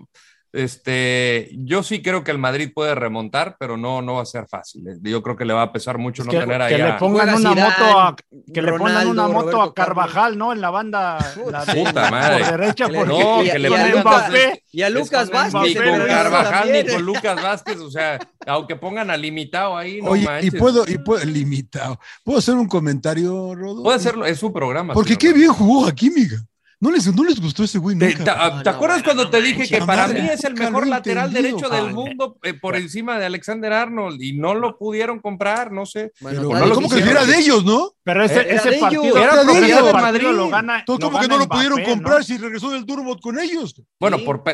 este, 0.52 1.50
yo 1.52 1.82
sí 1.82 2.02
creo 2.02 2.24
que 2.24 2.30
el 2.30 2.38
Madrid 2.38 2.70
puede 2.74 2.94
remontar, 2.94 3.56
pero 3.58 3.76
no, 3.76 4.02
no 4.02 4.14
va 4.14 4.22
a 4.22 4.26
ser 4.26 4.46
fácil. 4.48 4.84
Yo 5.02 5.22
creo 5.22 5.36
que 5.36 5.44
le 5.44 5.52
va 5.54 5.62
a 5.62 5.72
pesar 5.72 5.98
mucho 5.98 6.22
Es 6.22 6.26
no 6.26 6.32
que, 6.32 6.38
tener 6.38 6.58
que 6.58 6.74
ahí 6.74 6.76
le 6.76 6.88
a- 6.90 6.98
pongan 6.98 7.28
una 7.34 7.36
Zidane, 7.38 7.60
moto 7.62 7.98
a, 8.00 8.16
que 8.52 8.62
le 8.62 8.72
pongan 8.72 9.06
una 9.08 9.22
moto 9.28 9.40
Roberto 9.40 9.62
a 9.62 9.74
Carvajal, 9.74 10.38
¿no? 10.38 10.52
En 10.52 10.60
la 10.60 10.70
banda 10.70 11.18
la- 11.50 11.64
Puta 11.64 12.10
madre. 12.10 12.44
por 12.44 12.58
derecha, 12.58 12.86
Que 12.86 12.92
le- 12.92 12.98
porque 12.98 13.12
No, 13.22 13.42
y 13.42 13.48
a- 13.48 13.52
que 13.52 13.58
le 13.58 13.68
pongan 13.68 13.90
Lucas- 13.90 14.04
Mbappé. 14.04 14.64
Y 14.72 14.82
a 14.82 14.90
Lucas 14.90 15.30
con 15.30 15.52
Vázquez. 15.52 15.62
ni 15.62 15.74
con 15.74 16.06
Carvajal 16.06 16.72
ni 16.72 16.86
con 16.92 17.02
Lucas 17.02 17.42
Vázquez, 17.42 17.78
o 17.80 17.90
sea, 17.90 18.18
aunque 18.46 18.76
pongan 18.76 19.10
a 19.10 19.16
limitado 19.16 19.76
ahí, 19.76 20.00
no 20.02 20.10
Oye, 20.10 20.26
y 20.42 20.50
puedo, 20.50 20.84
y 20.88 20.98
puedo, 20.98 21.24
limitado. 21.24 21.98
¿Puedo 22.24 22.38
hacer 22.38 22.54
un 22.54 22.68
comentario, 22.68 23.54
Rodo? 23.54 23.82
Puede 23.82 23.96
hacerlo, 23.96 24.24
es 24.26 24.38
su 24.38 24.52
programa. 24.52 24.94
Porque 24.94 25.14
señor. 25.14 25.20
qué 25.20 25.32
bien 25.32 25.52
jugó 25.52 25.90
Química. 25.92 26.36
No 26.80 26.92
les, 26.92 27.12
no 27.12 27.24
les 27.24 27.40
gustó 27.40 27.64
ese 27.64 27.78
güey 27.78 27.98
¿Te, 27.98 28.06
nunca. 28.16 28.24
te- 28.24 28.30
No, 28.54 28.62
te 28.62 28.70
no, 28.70 28.76
acuerdas 28.76 29.02
cuando 29.02 29.24
no 29.24 29.30
te 29.30 29.42
dije 29.42 29.66
que 29.68 29.78
para 29.78 30.06
madre, 30.06 30.22
mí 30.22 30.28
es 30.28 30.44
el 30.44 30.54
mejor 30.54 30.86
lateral 30.86 31.28
entendido. 31.28 31.56
derecho 31.58 31.74
del 31.74 31.86
Ah, 31.90 31.92
mundo 31.92 32.38
eh, 32.44 32.54
por 32.54 32.76
encima 32.76 33.18
de 33.18 33.26
Alexander 33.26 33.72
Arnold 33.72 34.22
y 34.22 34.38
no 34.38 34.54
lo 34.54 34.78
pudieron 34.78 35.18
comprar, 35.18 35.72
no 35.72 35.86
sé. 35.86 36.12
Bueno, 36.20 36.48
Pero, 36.52 36.74
¿Cómo 36.74 36.88
que 36.88 37.00
era 37.00 37.24
de 37.26 37.36
ellos, 37.36 37.64
no? 37.64 37.90
Pero 38.04 38.22
ese, 38.24 38.42
Era 38.42 38.54
ese 38.54 38.70
de 38.70 38.78
partido, 38.78 39.02
ellos. 39.02 39.16
Era 39.16 39.44
de 39.44 39.52
ellos. 39.66 39.80
partido 39.80 39.92
Madrid. 39.92 40.22
lo 40.36 40.48
gana. 40.50 40.78
Entonces, 40.78 41.04
¿cómo 41.04 41.18
que 41.18 41.26
gana 41.26 41.34
no 41.36 41.42
lo 41.44 41.48
pudieron 41.48 41.78
Mbappé, 41.80 41.90
comprar 41.92 42.18
¿no? 42.18 42.24
si 42.24 42.38
regresó 42.38 42.70
del 42.70 42.86
Durmot 42.86 43.20
con 43.20 43.38
ellos? 43.40 43.74
Bueno, 43.98 44.18
Sí. 44.18 44.24
por 44.24 44.44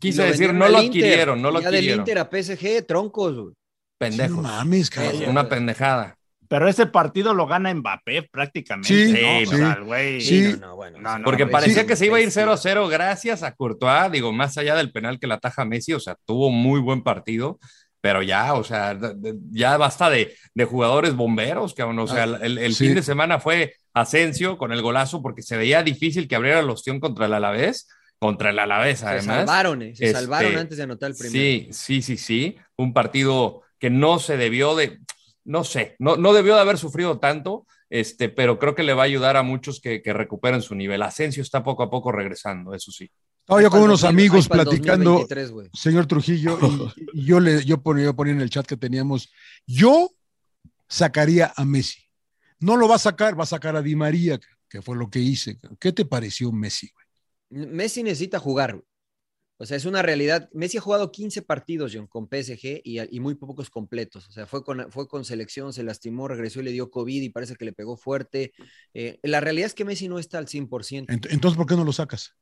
quise 0.00 0.22
Lo 0.22 0.28
decir, 0.32 0.52
no 0.54 0.68
lo 0.68 0.78
adquirieron, 0.78 1.40
no 1.40 1.50
lo 1.52 1.60
del 1.60 1.68
adquirieron. 1.68 2.00
Inter 2.00 2.18
a 2.18 2.28
PSG, 2.28 2.86
troncos. 2.88 3.36
güey. 3.36 3.54
Pendejos. 3.98 4.30
Sí, 4.36 4.36
no 4.36 4.42
mames, 4.42 4.90
cabrón. 4.90 5.28
Una 5.28 5.48
pendejada. 5.48 6.17
Pero 6.48 6.66
ese 6.68 6.86
partido 6.86 7.34
lo 7.34 7.46
gana 7.46 7.72
Mbappé 7.74 8.22
prácticamente. 8.30 8.88
Sí, 8.88 9.12
¿no? 9.12 9.18
sí, 9.50 9.54
O 9.54 9.58
sea, 9.58 9.72
el 9.74 9.84
güey- 9.84 10.20
Sí. 10.20 10.56
no, 10.58 10.68
no, 10.68 10.76
bueno. 10.76 10.98
No, 10.98 11.18
no, 11.18 11.24
Porque 11.24 11.46
parecía 11.46 11.82
sí. 11.82 11.86
que 11.86 11.96
se 11.96 12.06
iba 12.06 12.16
a 12.16 12.20
ir 12.20 12.30
0-0 12.30 12.88
gracias 12.88 13.42
a 13.42 13.54
Courtois, 13.54 14.10
digo, 14.10 14.32
más 14.32 14.56
allá 14.56 14.74
del 14.74 14.90
penal 14.90 15.18
que 15.20 15.26
la 15.26 15.34
ataja 15.34 15.64
Messi, 15.64 15.92
o 15.92 16.00
sea, 16.00 16.16
tuvo 16.24 16.50
muy 16.50 16.80
buen 16.80 17.02
partido, 17.02 17.58
pero 18.00 18.22
ya, 18.22 18.54
o 18.54 18.64
sea, 18.64 18.96
ya 19.50 19.76
basta 19.76 20.08
de, 20.08 20.34
de 20.54 20.64
jugadores 20.64 21.14
bomberos, 21.14 21.74
que 21.74 21.82
o 21.82 22.06
sea, 22.06 22.24
el, 22.24 22.56
el 22.58 22.74
sí. 22.74 22.86
fin 22.86 22.94
de 22.94 23.02
semana 23.02 23.40
fue 23.40 23.74
Asensio 23.92 24.56
con 24.56 24.72
el 24.72 24.80
golazo 24.80 25.20
porque 25.20 25.42
se 25.42 25.56
veía 25.56 25.82
difícil 25.82 26.28
que 26.28 26.36
abriera 26.36 26.60
el 26.60 26.70
ostión 26.70 27.00
contra 27.00 27.26
el 27.26 27.34
Alavés, 27.34 27.88
contra 28.20 28.50
el 28.50 28.58
Alavés 28.58 29.00
Se 29.00 29.06
además. 29.06 29.36
salvaron, 29.38 29.82
eh, 29.82 29.94
se 29.96 30.06
Este, 30.06 30.18
salvaron 30.20 30.56
antes 30.56 30.76
de 30.78 30.84
anotar 30.84 31.10
el 31.10 31.16
primero. 31.16 31.32
Sí, 31.32 31.68
sí, 31.72 32.02
sí, 32.02 32.16
sí. 32.16 32.56
Un 32.76 32.92
partido 32.92 33.62
que 33.80 33.90
no 33.90 34.18
se 34.20 34.36
debió 34.36 34.74
de, 34.76 34.98
no 35.48 35.64
sé, 35.64 35.96
no, 35.98 36.18
no 36.18 36.34
debió 36.34 36.54
de 36.54 36.60
haber 36.60 36.76
sufrido 36.76 37.18
tanto, 37.18 37.66
este, 37.88 38.28
pero 38.28 38.58
creo 38.58 38.74
que 38.74 38.82
le 38.82 38.92
va 38.92 39.04
a 39.04 39.06
ayudar 39.06 39.38
a 39.38 39.42
muchos 39.42 39.80
que, 39.80 40.02
que 40.02 40.12
recuperen 40.12 40.60
su 40.60 40.74
nivel. 40.74 41.00
Asensio 41.00 41.42
está 41.42 41.64
poco 41.64 41.82
a 41.82 41.88
poco 41.88 42.12
regresando, 42.12 42.74
eso 42.74 42.92
sí. 42.92 43.10
Estaba 43.40 43.62
yo 43.62 43.70
con 43.70 43.80
unos 43.80 44.02
2000, 44.02 44.08
amigos 44.14 44.46
platicando, 44.46 45.12
2023, 45.12 45.50
güey. 45.50 45.70
señor 45.72 46.06
Trujillo, 46.06 46.58
y, 46.94 47.20
y 47.20 47.24
yo 47.24 47.40
le 47.40 47.64
yo 47.64 47.82
ponía, 47.82 48.04
yo 48.04 48.14
ponía 48.14 48.34
en 48.34 48.42
el 48.42 48.50
chat 48.50 48.66
que 48.66 48.76
teníamos, 48.76 49.32
yo 49.66 50.10
sacaría 50.86 51.50
a 51.56 51.64
Messi. 51.64 52.02
No 52.60 52.76
lo 52.76 52.86
va 52.86 52.96
a 52.96 52.98
sacar, 52.98 53.38
va 53.38 53.44
a 53.44 53.46
sacar 53.46 53.74
a 53.74 53.80
Di 53.80 53.96
María, 53.96 54.38
que 54.68 54.82
fue 54.82 54.96
lo 54.96 55.08
que 55.08 55.20
hice. 55.20 55.58
¿Qué 55.80 55.92
te 55.92 56.04
pareció 56.04 56.52
Messi? 56.52 56.90
güey? 56.92 57.66
Messi 57.68 58.02
necesita 58.02 58.38
jugar. 58.38 58.82
O 59.60 59.66
sea, 59.66 59.76
es 59.76 59.84
una 59.86 60.02
realidad. 60.02 60.48
Messi 60.52 60.78
ha 60.78 60.80
jugado 60.80 61.10
15 61.10 61.42
partidos, 61.42 61.92
John, 61.94 62.06
con 62.06 62.26
PSG 62.28 62.80
y, 62.84 63.00
y 63.16 63.20
muy 63.20 63.34
pocos 63.34 63.70
completos. 63.70 64.28
O 64.28 64.32
sea, 64.32 64.46
fue 64.46 64.62
con, 64.62 64.90
fue 64.92 65.08
con 65.08 65.24
selección, 65.24 65.72
se 65.72 65.82
lastimó, 65.82 66.28
regresó 66.28 66.60
y 66.60 66.64
le 66.64 66.70
dio 66.72 66.90
COVID 66.90 67.22
y 67.22 67.28
parece 67.30 67.56
que 67.56 67.64
le 67.64 67.72
pegó 67.72 67.96
fuerte. 67.96 68.52
Eh, 68.94 69.18
la 69.24 69.40
realidad 69.40 69.66
es 69.66 69.74
que 69.74 69.84
Messi 69.84 70.08
no 70.08 70.18
está 70.20 70.38
al 70.38 70.46
100%. 70.46 71.06
Ent- 71.08 71.26
Entonces, 71.30 71.56
¿por 71.56 71.66
qué 71.66 71.74
no 71.74 71.84
lo 71.84 71.92
sacas? 71.92 72.34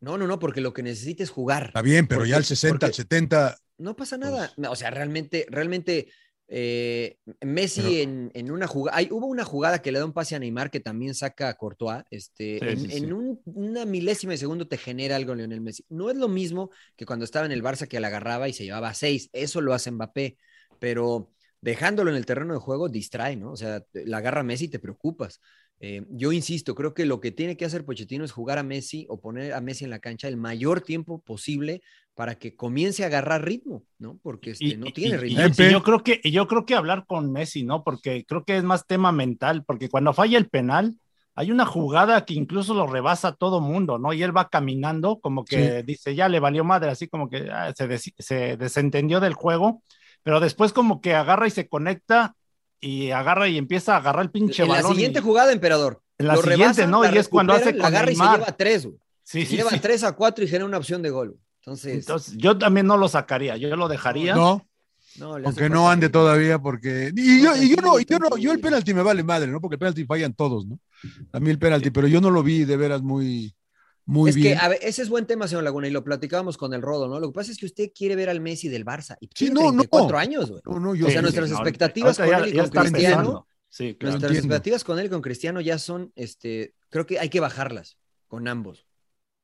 No, 0.00 0.16
no, 0.18 0.26
no, 0.26 0.38
porque 0.38 0.60
lo 0.60 0.72
que 0.74 0.82
necesita 0.82 1.22
es 1.22 1.30
jugar. 1.30 1.68
Está 1.68 1.82
bien, 1.82 2.06
pero 2.06 2.20
Porque- 2.20 2.30
ya 2.30 2.36
al 2.36 2.44
60, 2.44 2.86
al 2.86 2.90
porque- 2.92 3.02
70, 3.02 3.58
No 3.78 3.96
pasa 3.96 4.18
nada. 4.18 4.52
No, 4.56 4.70
O 4.72 4.76
sea, 4.76 4.90
realmente, 4.90 5.46
realmente 5.48 6.08
eh, 6.50 7.18
Messi 7.42 7.82
Pero- 7.82 7.94
en, 7.94 8.30
en 8.34 8.50
una 8.50 8.66
jugada, 8.66 8.96
hay, 8.96 9.08
hubo 9.10 9.26
una 9.26 9.44
jugada 9.44 9.80
que 9.82 9.92
le 9.92 9.98
da 9.98 10.04
un 10.06 10.12
pase 10.14 10.34
a 10.34 10.38
Neymar 10.38 10.70
que 10.70 10.80
también 10.80 11.14
saca 11.14 11.48
a 11.50 11.54
Courtois, 11.54 12.04
este, 12.10 12.58
Sí, 12.58 12.66
en, 12.66 12.78
sí, 12.80 12.90
sí. 12.90 12.96
en 12.96 13.12
un- 13.12 13.40
una 13.44 13.84
milésima 13.84 14.32
de 14.32 14.38
segundo 14.38 14.66
te 14.66 14.78
genera 14.78 15.16
algo 15.16 15.34
Lionel 15.34 15.60
Messi. 15.60 15.84
No 15.90 16.10
es 16.10 16.16
lo 16.16 16.28
mismo 16.28 16.70
que 16.96 17.04
cuando 17.06 17.24
estaba 17.24 17.46
en 17.46 17.52
el 17.52 17.62
Barça 17.62 17.86
que 17.86 18.00
la 18.00 18.08
agarraba 18.08 18.48
y 18.48 18.52
se 18.54 18.64
llevaba 18.64 18.88
a 18.88 18.94
seis, 18.94 19.28
eso 19.32 19.60
lo 19.60 19.74
hace 19.74 19.90
Mbappé, 19.90 20.38
pero 20.78 21.30
dejándolo 21.60 22.10
en 22.10 22.16
el 22.16 22.24
terreno 22.26 22.54
de 22.54 22.60
juego 22.60 22.88
distrae, 22.88 23.36
¿no? 23.36 23.52
O 23.52 23.56
sea, 23.56 23.84
la 23.92 24.16
agarra 24.18 24.42
Messi 24.42 24.66
y 24.66 24.68
te 24.68 24.78
preocupas. 24.78 25.40
Eh, 25.80 26.04
yo 26.10 26.32
insisto, 26.32 26.74
creo 26.74 26.92
que 26.92 27.04
lo 27.06 27.20
que 27.20 27.30
tiene 27.30 27.56
que 27.56 27.64
hacer 27.64 27.84
Pochettino 27.84 28.24
es 28.24 28.32
jugar 28.32 28.58
a 28.58 28.64
Messi 28.64 29.06
o 29.08 29.20
poner 29.20 29.52
a 29.52 29.60
Messi 29.60 29.84
en 29.84 29.90
la 29.90 30.00
cancha 30.00 30.26
el 30.26 30.36
mayor 30.36 30.80
tiempo 30.80 31.20
posible 31.22 31.82
para 32.18 32.34
que 32.34 32.56
comience 32.56 33.04
a 33.04 33.06
agarrar 33.06 33.44
ritmo, 33.44 33.84
¿no? 34.00 34.18
Porque 34.24 34.50
este, 34.50 34.64
Y, 34.64 34.76
no 34.76 34.86
tiene 34.92 35.14
y- 35.14 35.18
ritmo. 35.18 35.40
y- 35.68 35.70
yo 35.70 35.84
creo 35.84 36.02
que 36.02 36.20
y 36.20 36.32
yo 36.32 36.48
creo 36.48 36.66
que 36.66 36.74
hablar 36.74 37.04
con 37.06 37.30
Messi, 37.30 37.62
¿no? 37.62 37.84
Porque 37.84 38.24
creo 38.26 38.44
que 38.44 38.56
es 38.56 38.64
más 38.64 38.88
tema 38.88 39.12
mental, 39.12 39.62
porque 39.64 39.88
cuando 39.88 40.12
falla 40.12 40.36
el 40.36 40.48
penal 40.48 40.96
hay 41.36 41.52
una 41.52 41.64
jugada 41.64 42.24
que 42.24 42.34
incluso 42.34 42.74
lo 42.74 42.88
rebasa 42.88 43.28
a 43.28 43.36
todo 43.36 43.60
mundo, 43.60 44.00
¿no? 44.00 44.12
Y 44.12 44.24
él 44.24 44.36
va 44.36 44.48
caminando 44.48 45.20
como 45.20 45.44
que 45.44 45.84
dice, 45.84 46.16
ya 46.16 46.28
le 46.28 46.40
valió 46.40 46.64
madre, 46.64 46.90
así 46.90 47.06
como 47.06 47.30
que 47.30 47.48
ah, 47.52 47.72
se, 47.76 47.86
des- 47.86 48.12
se 48.18 48.56
desentendió 48.56 49.20
del 49.20 49.34
juego, 49.34 49.84
pero 50.24 50.40
después 50.40 50.72
como 50.72 51.00
que 51.00 51.14
agarra 51.14 51.46
y 51.46 51.50
se 51.52 51.68
conecta 51.68 52.34
y 52.80 53.12
agarra 53.12 53.46
y 53.46 53.58
empieza 53.58 53.94
a 53.94 53.98
agarrar 53.98 54.24
el 54.24 54.32
pinche 54.32 54.64
en 54.64 54.70
la 54.70 54.74
balón. 54.74 54.90
siguiente 54.94 55.20
y- 55.20 55.22
jugada, 55.22 55.52
emperador. 55.52 56.02
En 56.18 56.26
la 56.26 56.34
lo 56.34 56.42
siguiente, 56.42 56.64
rebasa, 56.64 56.86
¿no? 56.88 57.04
la 57.04 57.14
Y 57.14 57.18
es 57.18 57.28
cuando 57.28 57.52
hace 57.52 57.72
la 57.74 57.84
con 57.84 57.94
agarra 57.94 58.10
y 58.10 58.16
se 58.16 58.24
lleva 58.24 58.56
tres, 58.56 58.86
güey. 58.86 58.98
Sí, 59.22 59.44
lleva 59.44 59.70
sí. 59.70 59.78
tres 59.78 60.02
a 60.02 60.16
cuatro 60.16 60.42
y 60.42 60.48
genera 60.48 60.64
una 60.64 60.78
opción 60.78 61.00
de 61.02 61.10
gol. 61.10 61.38
Entonces, 61.60 61.94
Entonces, 61.94 62.34
yo 62.36 62.56
también 62.56 62.86
no 62.86 62.96
lo 62.96 63.08
sacaría, 63.08 63.56
yo 63.56 63.74
lo 63.76 63.88
dejaría. 63.88 64.34
no, 64.34 64.64
no, 65.18 65.34
aunque 65.36 65.68
no 65.68 65.90
ande 65.90 66.08
todavía, 66.08 66.58
porque. 66.58 67.12
Y 67.16 67.42
yo, 67.42 67.56
y 67.56 67.68
yo 67.70 67.76
no, 67.82 67.98
yo 67.98 68.18
no, 68.18 68.36
yo 68.36 68.52
el 68.52 68.60
penalti 68.60 68.94
me 68.94 69.02
vale 69.02 69.22
madre, 69.22 69.48
¿no? 69.48 69.60
Porque 69.60 69.74
el 69.74 69.78
penalti 69.80 70.04
fallan 70.04 70.32
todos, 70.34 70.66
¿no? 70.66 70.78
A 71.32 71.40
mí 71.40 71.50
el 71.50 71.58
penalti, 71.58 71.90
pero 71.90 72.06
yo 72.06 72.20
no 72.20 72.30
lo 72.30 72.42
vi 72.42 72.64
de 72.64 72.76
veras 72.76 73.02
muy, 73.02 73.54
Muy 74.04 74.30
es 74.30 74.36
bien. 74.36 74.56
que, 74.56 74.64
a 74.64 74.68
ver, 74.68 74.78
ese 74.82 75.02
es 75.02 75.08
buen 75.08 75.26
tema, 75.26 75.48
señor 75.48 75.64
Laguna, 75.64 75.88
y 75.88 75.90
lo 75.90 76.04
platicábamos 76.04 76.56
con 76.56 76.72
el 76.72 76.82
Rodo, 76.82 77.08
¿no? 77.08 77.18
Lo 77.20 77.28
que 77.28 77.34
pasa 77.34 77.50
es 77.52 77.58
que 77.58 77.66
usted 77.66 77.90
quiere 77.94 78.14
ver 78.16 78.28
al 78.30 78.40
Messi 78.40 78.68
del 78.68 78.84
Barça. 78.84 79.16
Y 79.20 79.26
Sí, 79.26 79.46
tiene 79.46 79.54
no, 79.54 79.60
no. 79.72 79.82
34 79.82 80.18
años, 80.18 80.50
güey. 80.50 80.62
No, 80.66 80.78
no, 80.80 80.94
yo 80.94 81.06
o 81.06 81.10
sea, 81.10 81.18
sí, 81.18 81.22
nuestras 81.22 81.48
sí, 81.48 81.54
expectativas 81.54 82.16
con 82.16 82.28
ya- 82.30 82.38
él 82.38 82.54
y 82.54 82.56
con 82.58 82.68
Cristiano. 82.70 83.46
Sí, 83.70 83.94
claro. 83.96 84.12
nuestras 84.12 84.30
entiendo. 84.32 84.36
expectativas 84.54 84.84
con 84.84 84.98
él 84.98 85.06
y 85.06 85.08
con 85.10 85.20
Cristiano 85.20 85.60
ya 85.60 85.78
son, 85.78 86.12
este, 86.16 86.74
creo 86.90 87.04
que 87.06 87.18
hay 87.18 87.28
que 87.28 87.40
bajarlas 87.40 87.98
con 88.28 88.48
ambos, 88.48 88.86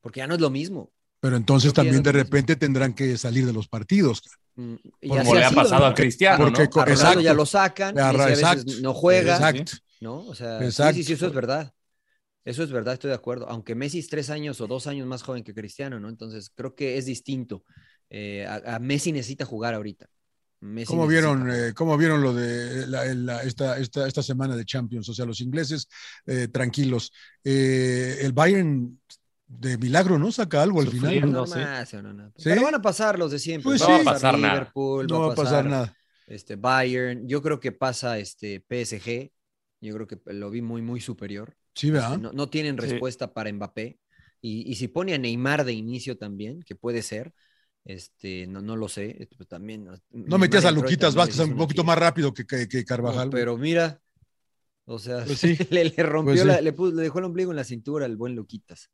porque 0.00 0.20
ya 0.20 0.26
no 0.26 0.34
es 0.34 0.40
lo 0.40 0.48
mismo. 0.50 0.92
Pero 1.24 1.38
entonces 1.38 1.72
también 1.72 2.02
de 2.02 2.12
repente 2.12 2.54
tendrán 2.54 2.92
que 2.92 3.16
salir 3.16 3.46
de 3.46 3.54
los 3.54 3.66
partidos. 3.66 4.22
Mm, 4.56 4.74
y 5.00 5.08
Como 5.08 5.34
le 5.34 5.42
ha 5.42 5.48
sido, 5.48 5.62
pasado 5.62 5.80
¿no? 5.80 5.86
a 5.86 5.94
Cristiano, 5.94 6.44
Porque 6.44 6.68
¿no? 6.70 6.82
A 6.82 6.90
exacto. 6.90 7.20
ya 7.22 7.32
lo 7.32 7.46
sacan, 7.46 7.94
Messi 7.94 8.06
a 8.06 8.12
veces 8.12 8.38
exacto. 8.40 8.72
no 8.82 8.92
juega, 8.92 9.36
Exacto. 9.36 9.72
¿no? 10.02 10.18
O 10.26 10.34
sea, 10.34 10.58
sí, 10.58 10.64
Exacto. 10.66 10.94
sí, 10.96 11.04
sí, 11.04 11.12
eso 11.14 11.26
es 11.26 11.32
verdad. 11.32 11.72
Eso 12.44 12.62
es 12.62 12.70
verdad, 12.70 12.92
estoy 12.92 13.08
de 13.08 13.14
acuerdo. 13.14 13.48
Aunque 13.48 13.74
Messi 13.74 14.00
es 14.00 14.08
tres 14.10 14.28
años 14.28 14.60
o 14.60 14.66
dos 14.66 14.86
años 14.86 15.06
más 15.06 15.22
joven 15.22 15.44
que 15.44 15.54
Cristiano, 15.54 15.98
¿no? 15.98 16.10
Entonces 16.10 16.50
creo 16.54 16.74
que 16.74 16.98
es 16.98 17.06
distinto. 17.06 17.64
Eh, 18.10 18.44
a, 18.46 18.74
a 18.74 18.78
Messi 18.80 19.10
necesita 19.12 19.46
jugar 19.46 19.72
ahorita. 19.72 20.06
Messi 20.60 20.88
¿Cómo 20.92 21.06
necesita 21.06 21.34
vieron, 21.34 21.50
eh, 21.50 21.72
¿Cómo 21.74 21.96
vieron 21.96 22.20
lo 22.20 22.34
de 22.34 22.86
la- 22.86 23.06
la- 23.14 23.42
esta, 23.44 23.78
esta, 23.78 24.06
esta 24.06 24.22
semana 24.22 24.56
de 24.56 24.66
Champions? 24.66 25.08
O 25.08 25.14
sea, 25.14 25.24
los 25.24 25.40
ingleses 25.40 25.88
eh, 26.26 26.48
tranquilos. 26.48 27.12
Eh, 27.42 28.18
el 28.20 28.32
Bayern 28.34 29.00
de 29.58 29.78
milagro, 29.78 30.18
¿no? 30.18 30.30
Saca 30.32 30.62
algo 30.62 30.80
al 30.80 30.88
final. 30.88 31.02
Sufriendo. 31.14 31.40
¿no? 31.40 31.46
sí, 31.46 31.96
no, 32.02 32.12
no. 32.12 32.28
¿Sí? 32.36 32.44
Pero 32.44 32.62
van 32.62 32.74
a 32.74 32.82
pasar 32.82 33.18
los 33.18 33.30
de 33.30 33.38
siempre. 33.38 33.64
Pues 33.64 33.80
No 33.80 33.86
sí. 33.86 33.92
va 33.92 33.98
a 34.00 34.04
pasar 34.14 34.38
nada. 34.38 34.54
Liverpool, 34.54 35.06
No 35.06 35.20
va 35.20 35.32
a 35.32 35.36
pasar 35.36 35.64
nada. 35.66 35.96
Este, 36.26 36.56
Bayern. 36.56 37.26
Yo 37.28 37.42
creo 37.42 37.60
que 37.60 37.72
pasa 37.72 38.18
este 38.18 38.60
PSG. 38.68 39.30
Yo 39.80 39.94
creo 39.94 40.06
que 40.06 40.18
lo 40.32 40.50
vi 40.50 40.62
muy, 40.62 40.82
muy 40.82 41.00
superior. 41.00 41.56
Sí, 41.74 41.90
¿verdad? 41.90 42.18
No, 42.18 42.32
no 42.32 42.48
tienen 42.48 42.76
Sí. 42.80 42.86
respuesta 42.86 43.32
para 43.32 43.52
Mbappé. 43.52 43.98
Y, 44.40 44.70
y 44.70 44.74
si 44.76 44.88
pone 44.88 45.14
a 45.14 45.18
Neymar 45.18 45.64
de 45.64 45.72
inicio 45.72 46.16
también, 46.18 46.62
que 46.62 46.74
puede 46.76 47.02
ser, 47.02 47.34
este, 47.84 48.46
no, 48.46 48.60
no 48.62 48.76
lo 48.76 48.88
sé. 48.88 49.16
este, 49.20 49.44
también, 49.46 49.88
No 50.10 50.38
metías 50.38 50.64
a 50.64 50.70
Luquitas 50.70 51.14
Vázquez 51.14 51.38
un 51.40 51.56
poquito 51.56 51.82
más 51.84 51.98
rápido 51.98 52.32
que, 52.32 52.46
que, 52.46 52.68
que 52.68 52.84
Carvajal. 52.84 53.26
no, 53.26 53.30
pero 53.30 53.56
mira, 53.56 54.00
o 54.84 54.98
sea, 54.98 55.24
Pues 55.24 55.38
sí, 55.40 55.56
le, 55.70 55.84
le 55.86 56.02
rompió, 56.02 56.32
pues 56.34 56.40
sí. 56.42 56.46
la- 56.46 56.60
le, 56.60 56.72
puso- 56.74 56.94
le 56.94 57.02
dejó 57.04 57.18
el 57.20 57.24
ombligo 57.26 57.50
en 57.52 57.56
la 57.56 57.64
cintura 57.64 58.06
al 58.06 58.16
buen 58.16 58.34
Luquitas. 58.34 58.90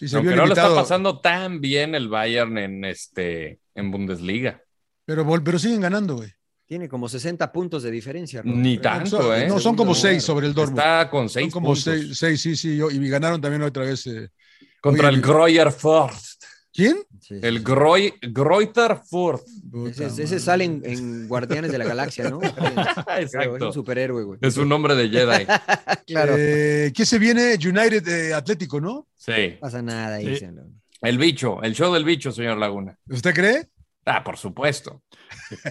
Sí, 0.00 0.08
se 0.08 0.16
Aunque 0.16 0.28
vio 0.32 0.36
no 0.36 0.46
le 0.46 0.54
está 0.54 0.74
pasando 0.74 1.20
tan 1.20 1.60
bien 1.60 1.94
el 1.94 2.08
Bayern 2.08 2.56
en, 2.58 2.84
este, 2.84 3.60
en 3.74 3.90
Bundesliga. 3.90 4.62
Pero, 5.04 5.26
pero 5.44 5.58
siguen 5.58 5.80
ganando, 5.80 6.16
güey. 6.16 6.30
Tiene 6.66 6.88
como 6.88 7.08
60 7.08 7.50
puntos 7.52 7.82
de 7.82 7.90
diferencia. 7.90 8.42
Rodo. 8.42 8.54
Ni 8.54 8.78
tanto, 8.78 9.22
Son- 9.22 9.34
¿eh? 9.36 9.46
No, 9.48 9.58
son 9.58 9.74
como 9.76 9.92
Segundo 9.92 9.94
seis 9.94 10.12
lugar. 10.14 10.20
sobre 10.26 10.46
el 10.46 10.54
Dortmund. 10.54 10.78
Está 10.78 11.10
con 11.10 11.28
Son 11.28 11.42
seis 11.42 11.52
como 11.52 11.66
puntos. 11.66 11.82
seis, 11.82 12.18
seis, 12.18 12.40
sí, 12.40 12.56
sí. 12.56 12.78
y 12.78 13.08
ganaron 13.08 13.40
también 13.40 13.62
otra 13.62 13.84
vez. 13.84 14.06
eh, 14.06 14.28
Contra 14.80 15.08
Oye, 15.08 15.16
el 15.16 15.22
Greuer 15.22 15.72
Forst. 15.72 16.39
¿Quién? 16.72 16.96
Sí, 17.20 17.34
sí, 17.34 17.40
El 17.42 17.58
sí. 17.58 17.64
Greu- 17.64 18.14
Greuter 18.32 18.96
Forst. 19.08 19.48
Ese, 20.00 20.38
sale 20.38 20.64
en, 20.64 20.82
en 20.84 21.26
Guardianes 21.28 21.72
de 21.72 21.78
la 21.78 21.84
Galaxia, 21.84 22.30
¿no? 22.30 22.38
Creo, 22.40 22.50
es 23.18 23.34
un 23.34 23.40
Exacto. 23.40 23.72
superhéroe, 23.72 24.22
güey. 24.24 24.38
Es 24.42 24.56
un 24.56 24.68
nombre 24.68 24.94
de 24.94 25.08
Jedi. 25.08 25.46
Claro. 26.06 26.34
Eh, 26.36 26.92
¿Qué 26.94 27.06
se 27.06 27.18
viene? 27.20 27.54
United 27.54 28.06
eh, 28.08 28.34
Atlético, 28.34 28.80
¿no? 28.80 29.06
Sí. 29.16 29.32
No 29.54 29.60
pasa 29.60 29.80
nada 29.80 30.16
ahí. 30.16 30.36
Sí. 30.36 30.46
El 31.02 31.18
bicho, 31.18 31.62
el 31.62 31.72
show 31.74 31.92
del 31.94 32.04
bicho, 32.04 32.32
señor 32.32 32.58
Laguna. 32.58 32.98
¿Usted 33.08 33.32
cree? 33.32 33.68
Ah, 34.06 34.24
por 34.24 34.36
supuesto. 34.36 35.02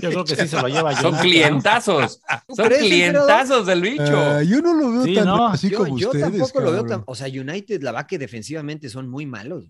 Yo 0.02 0.10
creo 0.12 0.24
que 0.24 0.36
sí 0.38 0.48
se 0.48 0.56
lo 0.62 0.68
lleva 0.70 0.94
Son 0.94 1.04
Jonathan. 1.04 1.22
clientazos. 1.26 2.22
¿Tú 2.48 2.56
Son 2.56 2.70
clientazos 2.70 3.66
del 3.68 3.82
bicho. 3.82 4.18
Ah, 4.18 4.44
yo 4.44 4.62
no 4.62 4.74
lo 4.74 4.92
veo 4.92 5.04
Sí, 5.04 5.16
tan 5.16 5.26
no. 5.26 5.48
así 5.48 5.70
Yo, 5.70 5.80
como 5.80 5.98
yo 5.98 6.08
ustedes. 6.12 6.30
tampoco 6.32 6.62
lo 6.62 6.72
veo 6.72 6.86
tan. 6.86 7.04
O 7.06 7.16
sea, 7.16 7.28
United, 7.28 7.82
la 7.82 7.92
va 7.92 8.08
que 8.08 8.18
defensivamente 8.18 8.88
son 8.90 9.10
muy 9.10 9.26
malos. 9.26 9.66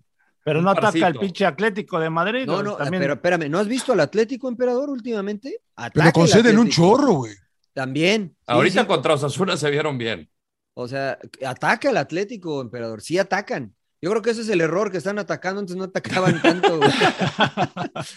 Pero 0.49 0.61
no 0.61 0.69
ataca 0.71 1.05
al 1.07 1.13
pinche 1.15 1.45
Atlético 1.45 1.99
de 1.99 2.09
Madrid. 2.09 2.45
No, 2.45 2.63
no, 2.63 2.75
También- 2.75 3.01
pero 3.01 3.13
espérame, 3.13 3.49
¿no 3.49 3.59
has 3.59 3.67
visto 3.67 3.93
al 3.93 3.99
Atlético 3.99 4.47
Emperador 4.49 4.89
últimamente? 4.89 5.61
Pero 5.75 5.85
Ataca 5.87 6.07
el 6.07 6.13
conceden 6.13 6.57
un 6.59 6.69
chorro, 6.69 7.13
güey. 7.13 7.33
También. 7.73 8.35
Ahorita 8.47 8.81
sí. 8.81 8.87
contra 8.87 9.13
Osasuna 9.13 9.55
se 9.57 9.69
vieron 9.69 9.97
bien. 9.97 10.29
O 10.73 10.87
sea, 10.87 11.17
ataca 11.45 11.89
al 11.89 11.97
Atlético 11.97 12.61
Emperador. 12.61 13.01
Sí 13.01 13.17
atacan. 13.17 13.75
Yo 14.01 14.09
creo 14.11 14.21
que 14.21 14.29
ese 14.31 14.41
es 14.41 14.49
el 14.49 14.61
error 14.61 14.91
que 14.91 14.97
están 14.97 15.19
atacando, 15.19 15.59
antes 15.59 15.75
no 15.75 15.83
atacaban 15.85 16.41
tanto. 16.41 16.77
güey. 16.77 16.89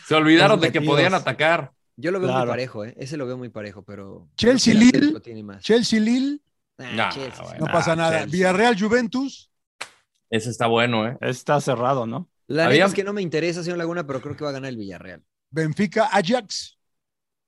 Se 0.06 0.14
olvidaron 0.14 0.60
de 0.60 0.72
que 0.72 0.80
podían 0.80 1.14
atacar. 1.14 1.72
Yo 1.96 2.10
lo 2.10 2.20
veo 2.20 2.32
muy 2.32 2.46
parejo, 2.46 2.84
¿eh? 2.84 2.94
Ese 2.98 3.16
lo 3.16 3.26
veo 3.26 3.36
muy 3.36 3.50
parejo, 3.50 3.82
pero. 3.84 4.28
Chelsea, 4.36 4.74
Lille. 4.74 5.12
Chelsea 5.60 6.00
Lille, 6.00 6.40
Ah, 6.78 6.84
Nah, 6.96 7.08
Chelsea, 7.10 7.42
bueno. 7.44 7.66
no 7.66 7.72
pasa 7.72 7.94
nada. 7.94 8.20
Chelsea. 8.20 8.32
Villarreal 8.32 8.80
Juventus. 8.80 9.50
Ese 10.32 10.48
está 10.48 10.66
bueno, 10.66 11.06
¿eh? 11.06 11.18
Está 11.20 11.60
cerrado, 11.60 12.06
¿no? 12.06 12.30
La 12.46 12.66
Había- 12.66 12.86
es 12.86 12.94
que 12.94 13.04
no 13.04 13.12
me 13.12 13.20
interesa, 13.20 13.62
señor 13.62 13.76
Laguna, 13.76 14.06
pero 14.06 14.20
creo 14.22 14.34
que 14.34 14.44
va 14.44 14.50
a 14.50 14.54
ganar 14.54 14.70
el 14.70 14.78
Villarreal. 14.78 15.22
Benfica 15.50 16.08
Ajax 16.10 16.78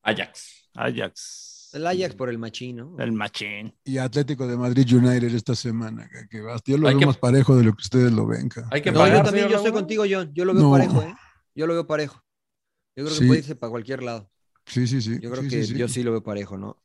Ajax. 0.02 0.68
Ajax. 0.74 1.70
El 1.72 1.86
Ajax 1.86 2.14
por 2.14 2.28
el 2.28 2.36
machino. 2.38 2.94
El 2.98 3.12
machín. 3.12 3.74
y 3.84 3.96
Atlético 3.96 4.46
de 4.46 4.56
Madrid 4.58 4.86
United 4.94 5.34
esta 5.34 5.54
semana. 5.54 6.08
que- 6.10 6.28
que 6.28 6.40
basta. 6.42 6.70
yo 6.70 6.76
lo 6.76 6.88
Hay 6.88 6.94
veo 6.94 7.00
que- 7.00 7.06
más 7.06 7.16
parejo 7.16 7.56
de 7.56 7.64
lo 7.64 7.72
que 7.72 7.80
ustedes 7.80 8.12
lo 8.12 8.26
ven. 8.26 8.50
Hay 8.70 8.82
que 8.82 8.92
No, 8.92 8.98
pagar, 9.00 9.16
yo 9.18 9.22
también, 9.24 9.48
yo 9.48 9.56
estoy 9.56 9.72
contigo, 9.72 10.04
John. 10.08 10.30
Yo 10.34 10.44
lo 10.44 10.52
veo 10.52 10.62
No. 10.64 10.70
parejo, 10.70 11.02
¿eh? 11.02 11.14
Yo 11.54 11.66
lo 11.66 11.72
veo 11.72 11.86
parejo. 11.86 12.22
Yo 12.96 13.04
creo 13.04 13.08
que 13.08 13.14
Sí. 13.14 13.26
puede 13.26 13.38
irse 13.40 13.56
para 13.56 13.70
cualquier 13.70 14.02
lado. 14.02 14.30
Sí, 14.66 14.86
sí, 14.86 15.00
sí. 15.00 15.18
Yo 15.20 15.30
creo 15.30 15.42
sí, 15.42 15.48
que 15.48 15.62
sí, 15.64 15.72
sí. 15.72 15.78
yo 15.78 15.88
sí 15.88 16.02
lo 16.02 16.10
veo 16.12 16.22
parejo, 16.22 16.56
¿no? 16.58 16.80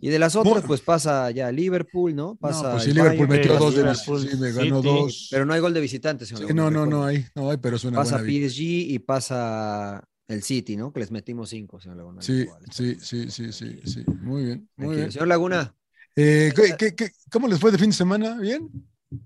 Y 0.00 0.08
de 0.08 0.18
las 0.18 0.36
otras, 0.36 0.64
pues 0.66 0.80
pasa 0.80 1.30
ya 1.30 1.50
Liverpool, 1.50 2.14
¿no? 2.14 2.22
No, 2.32 2.36
Pasa 2.36 2.72
pues 2.72 2.84
sí, 2.84 2.92
Liverpool 2.92 3.26
Bayern, 3.26 3.48
metió 3.48 3.58
dos 3.58 3.74
de 3.74 3.82
Liverpool, 3.82 4.20
sí, 4.28 4.36
me 4.36 4.52
ganó 4.52 4.82
City. 4.82 4.88
dos. 4.88 5.28
Pero 5.30 5.46
no 5.46 5.54
hay 5.54 5.60
gol 5.60 5.72
de 5.74 5.80
visitante, 5.80 6.26
señor. 6.26 6.42
Sí, 6.42 6.54
Laguna, 6.54 6.70
no, 6.70 6.86
no, 6.86 6.90
no 6.98 7.04
hay, 7.04 7.24
no 7.34 7.50
hay, 7.50 7.56
pero 7.58 7.76
es 7.76 7.84
una 7.84 7.98
Pasa 7.98 8.18
buena. 8.18 8.26
PSG 8.28 8.60
y 8.60 8.98
pasa 8.98 10.06
el 10.28 10.42
City, 10.42 10.76
¿no? 10.76 10.92
Que 10.92 11.00
les 11.00 11.10
metimos 11.10 11.48
cinco, 11.50 11.80
señor 11.80 11.96
Laguna. 11.98 12.20
Sí, 12.22 12.46
sí, 12.70 12.96
sí, 13.00 13.30
sí, 13.30 13.52
sí, 13.52 13.80
sí. 13.84 14.04
Muy 14.20 14.44
bien, 14.44 14.68
muy 14.76 14.86
Tranquilo. 14.88 14.96
bien. 14.96 15.12
Señor 15.12 15.28
Laguna, 15.28 15.74
Eh, 16.16 16.52
¿qué- 16.54 16.76
qué- 16.78 16.94
qué- 16.94 17.10
cómo 17.30 17.48
les 17.48 17.58
fue 17.58 17.72
de 17.72 17.78
fin 17.78 17.90
de 17.90 17.96
semana? 17.96 18.38
¿Bien? 18.38 18.68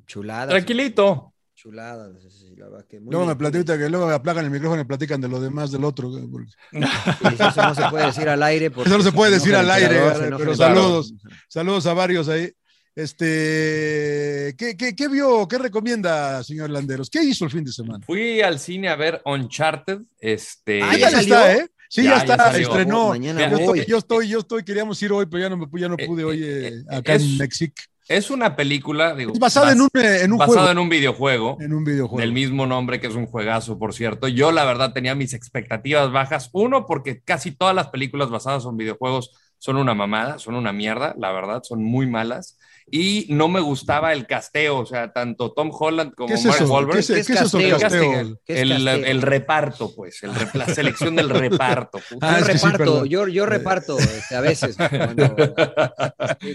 chulada. 0.07 0.49
Tranquilito. 0.49 1.33
Chulada. 1.61 2.13
sí, 2.21 2.29
sí, 2.31 2.55
la 2.57 2.69
verdad 2.69 2.87
que 2.89 3.01
muy 3.01 3.11
luego 3.11 3.27
me 3.27 3.35
platican 3.35 3.77
que 3.81 3.89
luego 3.89 4.07
me 4.07 4.13
apagan 4.15 4.45
el 4.45 4.51
micrófono 4.53 4.81
y 4.81 4.85
platican 4.85 5.21
de 5.21 5.27
lo 5.29 5.41
demás 5.41 5.73
del 5.73 5.83
otro. 5.83 6.09
porque-. 6.31 6.53
Sí, 6.73 7.35
Eso 7.35 7.63
no 7.63 7.75
se 7.75 7.83
puede 7.91 8.07
decir 8.07 8.29
al 8.29 8.43
aire. 8.45 8.67
Eso 8.67 8.97
no 8.97 9.03
se 9.03 9.11
puede 9.11 9.33
decir 9.33 9.57
al 9.57 9.69
aire, 9.69 10.01
pero 10.37 10.55
saludos. 10.55 11.13
Saludos 11.49 11.87
a 11.87 11.95
varios 11.95 12.29
ahí. 12.29 12.53
Este, 12.95 14.55
¿qué, 14.57 14.77
qué, 14.77 14.95
qué 14.95 15.09
vio, 15.09 15.47
qué 15.49 15.59
recomienda, 15.59 16.43
señor 16.45 16.71
Landeros? 16.71 17.11
¿Qué 17.11 17.23
hizo 17.25 17.45
el 17.45 17.51
fin 17.51 17.65
de 17.65 17.73
semana? 17.73 18.05
Fui 18.07 18.41
al 18.41 18.59
cine 18.59 18.89
a 18.89 18.97
ver 18.97 19.21
Uncharted. 19.25 19.99
Este... 20.21 20.81
Ah, 20.83 20.97
ya 20.97 21.11
salió? 21.11 21.35
está, 21.35 21.55
¿eh? 21.55 21.69
Sí, 21.89 22.03
Ya, 22.05 22.11
ya, 22.11 22.17
ya 22.27 22.35
está, 22.35 22.37
salió. 22.53 22.69
estrenó. 22.69 23.07
Oh, 23.07 23.09
mañana 23.11 23.51
yo, 23.51 23.51
voy. 23.59 23.61
estoy, 23.79 23.85
yo 23.87 23.99
estoy, 23.99 24.29
yo 24.29 24.39
estoy, 24.41 24.63
queríamos 24.65 25.03
ir 25.03 25.13
hoy, 25.13 25.27
pero 25.27 25.43
ya 25.43 25.49
no, 25.49 25.57
me, 25.57 25.67
ya 25.81 25.89
no 25.89 25.95
Eh, 25.99 26.07
pude 26.07 26.25
hoy 26.25 26.43
eh, 26.43 26.69
eh, 26.69 26.73
eh, 26.91 26.97
acá 26.97 27.15
es- 27.15 27.23
en 27.23 27.39
México. 27.39 27.83
Es 28.09 28.31
una 28.31 28.57
película, 28.57 29.15
digo, 29.15 29.33
Es 29.33 29.39
basada 29.39 29.73
en 29.73 29.83
un, 29.83 29.89
eh, 29.95 30.23
en 30.23 30.33
un 30.33 30.39
basado 30.39 30.59
juego. 30.59 30.73
en 30.73 30.79
un 30.79 30.89
videojuego. 30.89 31.57
En 31.61 31.73
un 31.75 31.85
videojuego. 31.85 32.21
del 32.21 32.33
mismo 32.33 32.67
nombre, 32.67 33.01
que 33.01 33.07
es 33.07 33.15
un 33.15 33.27
juegazo, 33.27 33.79
por 33.79 33.93
cierto. 33.95 34.29
Yo, 34.29 34.51
la 34.51 34.65
verdad, 34.65 34.93
tenía 34.93 35.15
mis 35.15 35.35
expectativas 35.35 36.11
bajas. 36.11 36.49
Uno, 36.53 36.87
porque 36.87 37.21
casi 37.23 37.53
todas 37.53 37.75
las 37.75 37.89
películas 37.89 38.31
basadas 38.31 38.65
en 38.65 38.77
videojuegos 38.77 39.33
son 39.59 39.77
una 39.77 39.95
mamada, 39.95 40.39
son 40.39 40.55
una 40.55 40.73
mierda, 40.73 41.15
la 41.19 41.33
verdad, 41.33 41.63
son 41.63 41.85
muy 41.85 42.07
malas. 42.07 42.58
Y 42.91 43.27
no 43.29 43.49
me 43.49 43.61
gustaba 43.61 44.13
el 44.13 44.27
casteo, 44.27 44.79
o 44.79 44.87
sea, 44.87 45.13
tanto 45.13 45.53
Tom 45.53 45.71
Holland 45.73 46.15
como 46.15 46.29
¿Qué 46.29 46.35
es 46.35 46.45
Mark? 46.47 46.71
Wahlberg. 46.71 46.95
¿Qué 46.95 47.01
es, 47.01 47.07
¿Qué 47.09 47.21
es 47.21 47.27
qué 47.27 47.33
es 47.35 47.41
eso 47.43 47.59
del 47.59 47.71
casteo? 47.79 48.13
casteo? 48.13 48.41
¿Qué 48.47 48.53
es 48.55 48.61
el, 48.61 48.69
casteo? 48.71 49.05
el 49.05 49.23
reparto, 49.23 49.95
pues, 49.95 50.23
el 50.23 50.31
la 50.55 50.67
selección 50.67 51.15
del 51.17 51.29
reparto. 51.31 52.01
Ah, 52.21 52.39
Yo 52.41 52.47
sí, 52.47 52.53
reparto, 52.53 53.05
yo, 53.05 53.29
yo 53.29 53.47
reparto 53.47 53.99
este, 53.99 54.37
a 54.37 54.41
veces. 54.41 54.77
Cuando, 54.77 55.35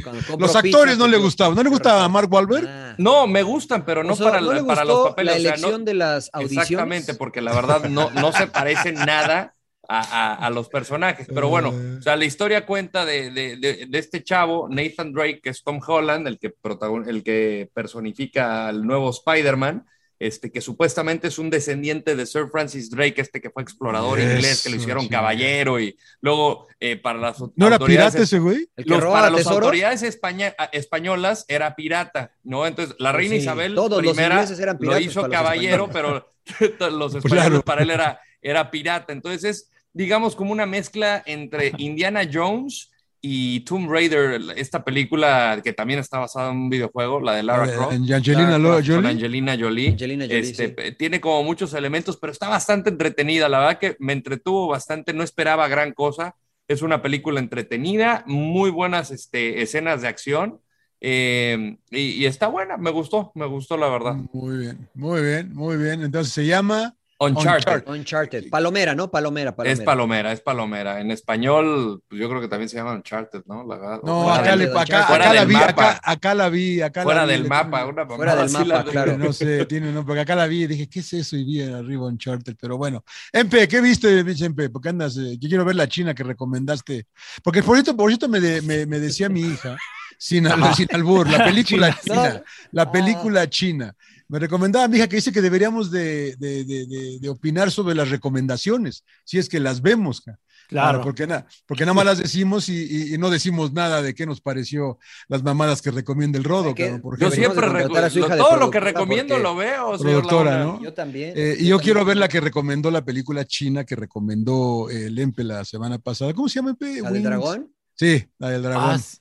cuando 0.03 0.37
Los 0.39 0.51
pizza, 0.51 0.59
actores 0.59 0.97
no 0.97 1.07
le 1.07 1.17
gustaban. 1.17 1.55
¿No 1.55 1.63
le 1.63 1.69
gustaba 1.69 2.03
a. 2.05 2.09
Mark 2.09 2.31
Wahlberg? 2.31 2.67
Ah. 2.67 2.95
No, 2.97 3.27
me 3.27 3.43
gustan, 3.43 3.85
pero 3.85 4.03
no 4.03 4.13
O 4.13 4.15
sea, 4.15 4.27
para, 4.27 4.41
¿no 4.41 4.51
la- 4.53 4.61
le 4.61 4.63
para 4.63 4.85
los 4.85 5.09
papeles. 5.09 5.33
La 5.33 5.37
o 5.37 5.41
sea, 5.41 5.49
no- 5.51 5.55
elección 5.57 5.85
de 5.85 5.93
las 5.93 6.29
audiciones. 6.33 6.69
Exactamente, 6.69 7.13
porque 7.15 7.41
la 7.41 7.53
verdad 7.53 7.83
no, 7.89 8.09
no 8.11 8.31
se 8.31 8.47
parecen 8.47 8.95
nada 8.95 9.52
a, 9.87 9.99
a- 9.99 10.35
a 10.35 10.49
los 10.49 10.69
personajes. 10.69 11.27
Pero 11.33 11.49
bueno, 11.49 11.69
Eh. 11.73 11.97
o 11.99 12.01
sea, 12.01 12.15
la 12.15 12.25
historia 12.25 12.65
cuenta 12.65 13.05
de, 13.05 13.31
de- 13.31 13.57
de- 13.57 13.85
de 13.87 13.97
este 13.99 14.23
chavo, 14.23 14.67
Nathan 14.69 15.11
Drake, 15.13 15.41
que 15.41 15.49
es 15.49 15.63
Tom 15.63 15.79
Holland, 15.85 16.27
el 16.27 16.39
que, 16.39 16.53
protagon- 16.55 17.07
el 17.07 17.23
que 17.23 17.69
personifica 17.73 18.67
al 18.67 18.85
nuevo 18.85 19.09
Spider-Man. 19.09 19.85
Este, 20.19 20.51
que 20.53 20.61
supuestamente 20.61 21.27
es 21.27 21.37
un 21.37 21.49
descendiente 21.49 22.15
de 22.15 22.25
Sir 22.25 22.47
Francis 22.49 22.89
Drake, 22.89 23.19
este 23.19 23.41
que 23.41 23.49
fue 23.49 23.61
explorador 23.61 24.19
Eso, 24.19 24.31
inglés, 24.35 24.63
que 24.63 24.69
lo 24.69 24.77
hicieron 24.77 25.03
sí. 25.03 25.09
caballero 25.09 25.81
y 25.81 25.97
luego 26.21 26.67
eh, 26.79 26.95
para 26.95 27.19
las 27.19 27.41
¿No 27.41 27.67
era 27.67 27.75
autoridades 27.75 28.13
pirata 28.13 28.23
ese 28.23 28.39
güey? 28.39 28.69
Los- 28.77 29.03
para 29.03 29.29
las 29.29 29.45
autoridades 29.47 30.01
españa- 30.03 30.55
a- 30.57 30.65
españolas 30.65 31.43
era 31.49 31.75
pirata, 31.75 32.31
¿no? 32.43 32.65
Entonces, 32.65 32.95
la 32.99 33.11
reina 33.11 33.35
Sí, 33.35 33.41
Isabel 33.41 33.75
todos 33.75 34.01
los 34.01 34.13
primera 34.13 34.35
ingleses 34.35 34.59
eran 34.61 34.77
lo 34.79 34.97
hizo 34.97 35.21
los 35.23 35.29
caballero, 35.29 35.89
pero 35.91 36.25
los 36.91 37.15
españoles 37.15 37.45
Claro. 37.49 37.61
para 37.65 37.81
él 37.83 37.89
era, 37.89 38.21
era 38.43 38.69
pirata. 38.69 39.13
Entonces, 39.13 39.43
es, 39.43 39.71
digamos, 39.93 40.35
como 40.35 40.51
una 40.51 40.65
mezcla 40.67 41.23
entre 41.25 41.71
Indiana 41.77 42.21
Jones 42.31 42.91
y 43.25 43.61
Tomb 43.61 43.89
Raider, 43.89 44.41
esta 44.57 44.83
película 44.83 45.61
que 45.63 45.71
también 45.71 45.99
está 45.99 46.19
basada 46.19 46.51
en 46.51 46.57
un 46.57 46.69
videojuego, 46.69 47.21
la 47.21 47.35
de 47.35 47.43
Lara 47.43 47.71
Croft. 47.73 47.93
Angelina 47.93 48.57
Lara 48.57 48.75
Croft 48.75 48.87
con 48.87 48.95
Jolie. 48.95 49.09
Angelina 49.11 49.57
Jolie. 49.57 49.89
Angelina 49.91 50.25
Jolie, 50.25 50.39
Este, 50.41 50.75
sí. 50.77 50.95
Tiene 50.97 51.21
como 51.21 51.41
muchos 51.43 51.73
elementos, 51.73 52.17
pero 52.17 52.33
está 52.33 52.49
bastante 52.49 52.89
entretenida. 52.89 53.47
La 53.47 53.59
verdad 53.59 53.79
que 53.79 53.95
me 53.99 54.11
entretuvo 54.11 54.67
bastante, 54.67 55.13
no 55.13 55.23
esperaba 55.23 55.69
gran 55.69 55.93
cosa. 55.93 56.35
Es 56.67 56.81
una 56.81 57.01
película 57.01 57.39
entretenida, 57.39 58.23
muy 58.27 58.69
buenas 58.71 59.09
este, 59.11 59.61
escenas 59.61 60.01
de 60.01 60.07
acción. 60.09 60.59
eh, 60.99 61.77
y, 61.91 61.99
y 61.99 62.25
está 62.25 62.47
buena, 62.47 62.75
me 62.77 62.91
gustó, 62.91 63.31
me 63.35 63.45
gustó 63.45 63.77
la 63.77 63.87
verdad. 63.89 64.15
Muy 64.33 64.57
bien, 64.57 64.89
muy 64.93 65.21
bien, 65.21 65.53
muy 65.53 65.77
bien. 65.77 66.03
Entonces 66.03 66.33
se 66.33 66.45
llama 66.45 66.95
Uncharted. 67.19 67.87
Uncharted. 67.87 68.49
Palomera, 68.49 68.95
¿no? 68.95 69.09
Palomera, 69.09 69.55
palomera. 69.55 69.79
Es 69.79 69.85
palomera, 69.85 70.31
es 70.33 70.41
palomera. 70.41 70.99
En 70.99 71.11
español, 71.11 72.01
pues 72.07 72.19
yo 72.19 72.27
creo 72.27 72.41
que 72.41 72.47
también 72.47 72.67
se 72.69 72.75
llama 72.77 72.93
Uncharted, 72.93 73.43
¿no? 73.45 73.63
La- 73.65 73.99
No, 74.03 74.23
fuera 74.23 74.35
acá, 74.39 74.55
le- 74.55 74.65
acá, 74.65 75.03
fuera 75.07 75.25
acá 75.25 75.33
la 75.33 75.45
vi, 75.45 75.55
acá, 75.55 76.01
acá 76.03 76.33
la 76.35 76.49
vi, 76.49 76.81
acá 76.81 76.99
la 77.01 77.03
Fuera 77.05 77.25
vi, 77.25 77.31
del 77.31 77.47
mapa, 77.47 77.85
una 77.85 78.05
Fuera 78.05 78.35
del 78.35 78.51
mapa, 78.51 78.65
la- 78.65 78.83
claro. 78.83 79.17
No 79.17 79.31
sé, 79.31 79.65
tiene, 79.65 79.91
no, 79.91 80.05
porque 80.05 80.21
acá 80.21 80.35
la 80.35 80.47
vi 80.47 80.63
y 80.63 80.67
dije, 80.67 80.89
¿qué 80.89 80.99
es 80.99 81.13
eso? 81.13 81.37
Y 81.37 81.43
vi 81.45 81.61
arriba 81.61 82.05
Uncharted, 82.07 82.55
pero 82.59 82.77
bueno. 82.77 83.03
Empe, 83.31 83.67
¿qué 83.67 83.79
viste, 83.79 84.19
Empe? 84.19 84.69
Porque 84.69 84.89
andas, 84.89 85.15
eh, 85.17 85.37
yo 85.39 85.47
quiero 85.49 85.63
ver 85.65 85.75
la 85.75 85.87
China 85.87 86.13
que 86.13 86.23
recomendaste. 86.23 87.05
Porque 87.43 87.63
por 87.63 87.75
cierto, 87.75 87.95
por 87.95 88.09
cierto 88.09 88.27
me, 88.27 88.39
de- 88.39 88.61
me, 88.63 88.85
me 88.85 88.99
decía 88.99 89.29
mi 89.29 89.41
hija, 89.41 89.77
sin, 90.25 90.47
al- 90.47 90.73
sin 90.73 90.87
albur, 90.95 91.29
la 91.29 91.43
película 91.49 91.99
China. 92.01 92.21
china, 92.31 92.43
la 92.71 92.91
película 92.91 93.49
china. 93.49 93.95
Me 94.29 94.39
recomendaba 94.39 94.87
mi 94.87 94.97
hija 94.97 95.07
que 95.09 95.17
dice 95.17 95.33
que 95.33 95.41
deberíamos 95.41 95.91
de, 95.91 96.35
de- 96.37 96.63
de- 96.63 96.85
de- 96.87 97.19
de 97.19 97.29
opinar 97.29 97.69
sobre 97.71 97.93
las 97.93 98.09
recomendaciones, 98.09 99.03
si 99.25 99.37
es 99.37 99.49
que 99.49 99.59
las 99.59 99.81
vemos. 99.81 100.23
Claro. 100.69 101.01
porque, 101.01 101.27
na- 101.27 101.45
porque 101.67 101.83
nada 101.83 101.93
más 101.93 102.05
las 102.05 102.17
decimos 102.19 102.69
y, 102.69 102.73
y- 102.89 103.13
y 103.13 103.17
no 103.17 103.29
decimos 103.29 103.73
nada 103.73 104.01
de 104.01 104.15
qué 104.15 104.25
nos 104.25 104.39
pareció 104.39 104.97
las 105.27 105.43
mamadas 105.43 105.81
que 105.81 105.91
recomienda 105.91 106.37
el 106.39 106.45
Rodo. 106.45 106.73
que- 106.73 106.99
Yo 107.19 107.29
siempre 107.31 107.67
de 107.69 107.89
todo 108.37 108.55
lo 108.57 108.71
que 108.71 108.79
recomiendo 108.79 109.37
lo 109.39 109.55
veo, 109.57 109.97
señor 109.97 110.21
Productora. 110.21 110.63
¿no? 110.63 110.81
Yo 110.81 110.93
también. 110.93 111.33
Eh, 111.35 111.57
y 111.59 111.67
yo 111.67 111.79
quiero 111.79 112.05
ver 112.05 112.15
la 112.17 112.29
que 112.29 112.39
recomendó 112.39 112.89
la 112.91 113.03
película 113.03 113.43
china 113.45 113.83
que 113.83 113.95
recomendó 113.97 114.89
eh, 114.89 115.07
el 115.07 115.19
Empe 115.19 115.43
la 115.43 115.65
semana 115.65 115.97
pasada. 115.99 116.33
¿Cómo 116.33 116.47
se 116.47 116.55
llama 116.55 116.69
Empe? 116.71 117.01
¿La 117.01 117.11
del 117.11 117.23
dragón? 117.23 117.69
Sí, 117.93 118.25
la 118.39 118.49
del 118.49 118.63
dragón. 118.63 118.89
Ah, 118.89 118.97
sí, 118.97 119.17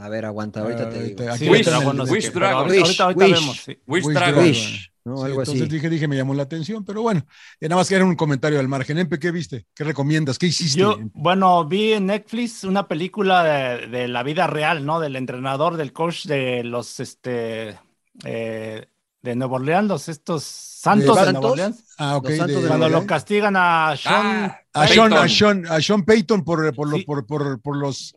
A 0.00 0.08
ver, 0.08 0.24
aguanta, 0.24 0.60
ahorita 0.60 0.84
Ah, 0.84 0.90
te 0.90 1.02
digo. 1.02 1.36
sí, 1.36 1.44
lo 1.46 1.52
Wish, 1.52 1.58
el- 1.68 2.06
sé 2.06 2.12
Wish 2.12 2.32
Dragon. 2.32 2.58
ahorita, 2.64 2.82
ahorita, 2.84 3.04
ahorita 3.04 3.24
Wish. 3.24 3.34
vemos. 3.40 3.56
sí. 3.64 3.78
Wish 3.86 4.04
Wish 4.06 4.14
Dragon. 4.14 4.34
Dragon. 4.34 4.48
Wish, 4.50 4.92
¿no? 5.04 5.16
Sí, 5.16 5.22
Algo 5.24 5.40
entonces 5.40 5.62
así. 5.62 5.70
dije, 5.72 5.90
dije, 5.90 6.08
me 6.08 6.16
llamó 6.16 6.34
la 6.34 6.42
atención, 6.44 6.84
pero 6.84 7.02
bueno, 7.02 7.24
eh, 7.60 7.68
nada 7.68 7.80
más 7.80 7.88
que 7.88 7.94
era 7.96 8.04
un 8.04 8.14
comentario 8.14 8.60
al 8.60 8.68
margen. 8.68 8.98
Empe, 8.98 9.18
¿qué 9.18 9.30
viste? 9.30 9.66
¿Qué 9.74 9.84
recomiendas? 9.84 10.38
¿Qué 10.38 10.46
hiciste? 10.46 10.78
Yo, 10.78 10.98
bueno, 11.14 11.64
vi 11.66 11.94
en 11.94 12.06
Netflix 12.06 12.64
una 12.64 12.86
película 12.86 13.42
de, 13.42 13.86
de 13.88 14.08
la 14.08 14.22
vida 14.22 14.46
real, 14.46 14.84
¿no? 14.86 15.00
Del 15.00 15.16
entrenador, 15.16 15.76
del 15.76 15.92
coach 15.92 16.26
de 16.26 16.62
los, 16.64 17.00
este, 17.00 17.78
eh, 18.24 18.86
de 19.22 19.34
Nueva 19.36 19.56
Orleans, 19.56 19.88
los 19.88 20.08
estos 20.08 20.44
santos 20.44 21.16
de, 21.18 21.26
¿De 21.26 21.32
Nueva? 21.32 21.50
Orleans. 21.50 21.84
ah, 21.98 22.16
ok. 22.18 22.28
Los 22.28 22.38
Santos 22.38 22.62
de- 22.62 22.68
Cuando 22.68 22.88
lo 22.88 23.04
castigan 23.06 23.54
a 23.56 23.96
Sean, 23.96 24.14
Ah, 24.14 24.60
a, 24.74 24.86
Sean, 24.86 25.12
a, 25.12 25.16
Payton. 25.16 25.28
Sean, 25.28 25.66
a 25.66 25.80
Sean 25.80 26.02
Payton 26.04 26.44
por, 26.44 26.72
por, 26.74 26.94
Sí. 26.94 27.02
por, 27.02 27.26
por, 27.26 27.60
por 27.60 27.76
los 27.76 28.14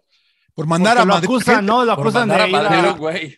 por 0.62 0.68
mandar 0.70 0.94
porque 0.98 1.02
a 1.02 1.06
lo 1.06 1.14
Madrid. 1.14 1.26
acusan, 1.30 1.66
¿no? 1.66 1.86
Lo 1.86 1.92
acusan 1.94 2.30
de 2.30 2.36
a 2.36 2.48
ir 2.48 2.56
a 2.56 2.90
a, 2.90 2.92
güey. 2.94 3.38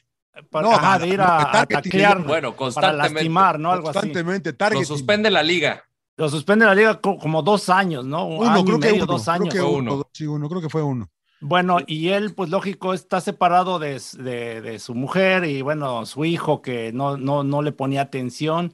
para- 0.50 0.68
No, 0.68 0.74
ajá, 0.76 1.00
de 1.00 1.08
ir 1.08 1.22
a, 1.22 1.60
a 1.62 1.66
taclear, 1.66 2.24
Bueno, 2.24 2.50
para 2.52 2.58
constantemente. 2.58 3.14
lastimar, 3.14 3.60
¿no? 3.60 3.72
Algo 3.72 3.90
así. 3.90 4.00
Constantemente, 4.00 4.52
Lo 4.52 4.58
targeting. 4.58 4.86
suspende 4.86 5.30
la 5.32 5.44
liga. 5.44 5.84
Lo 6.16 6.30
suspende 6.30 6.66
la 6.66 6.76
liga 6.76 7.02
co- 7.02 7.18
como 7.18 7.42
dos 7.42 7.70
años, 7.70 8.06
¿no? 8.06 8.26
Un 8.26 8.38
Uno, 8.48 8.52
año 8.52 8.66
creo 8.66 8.78
y 8.78 8.82
que 8.82 8.88
medio, 8.92 9.04
uno. 9.04 9.14
dos 9.14 9.24
creo 9.24 9.34
años. 9.36 9.54
que 9.54 9.60
Fue 9.62 9.70
uno. 9.70 10.08
Sí, 10.14 10.26
uno, 10.28 10.50
creo 10.50 10.62
que 10.62 10.70
fue 10.70 10.84
uno. 10.84 11.10
Bueno, 11.42 11.80
y 11.88 12.10
él, 12.10 12.34
pues 12.36 12.50
lógico, 12.50 12.94
está 12.94 13.20
separado 13.20 13.78
de, 13.80 14.02
de- 14.20 14.62
de 14.62 14.80
su 14.80 14.96
mujer 14.96 15.44
y 15.44 15.62
bueno, 15.62 16.06
su 16.06 16.24
hijo 16.24 16.62
que 16.62 16.94
no, 16.94 17.18
no, 17.18 17.44
no 17.44 17.62
le 17.62 17.72
ponía 17.74 18.02
atención. 18.02 18.74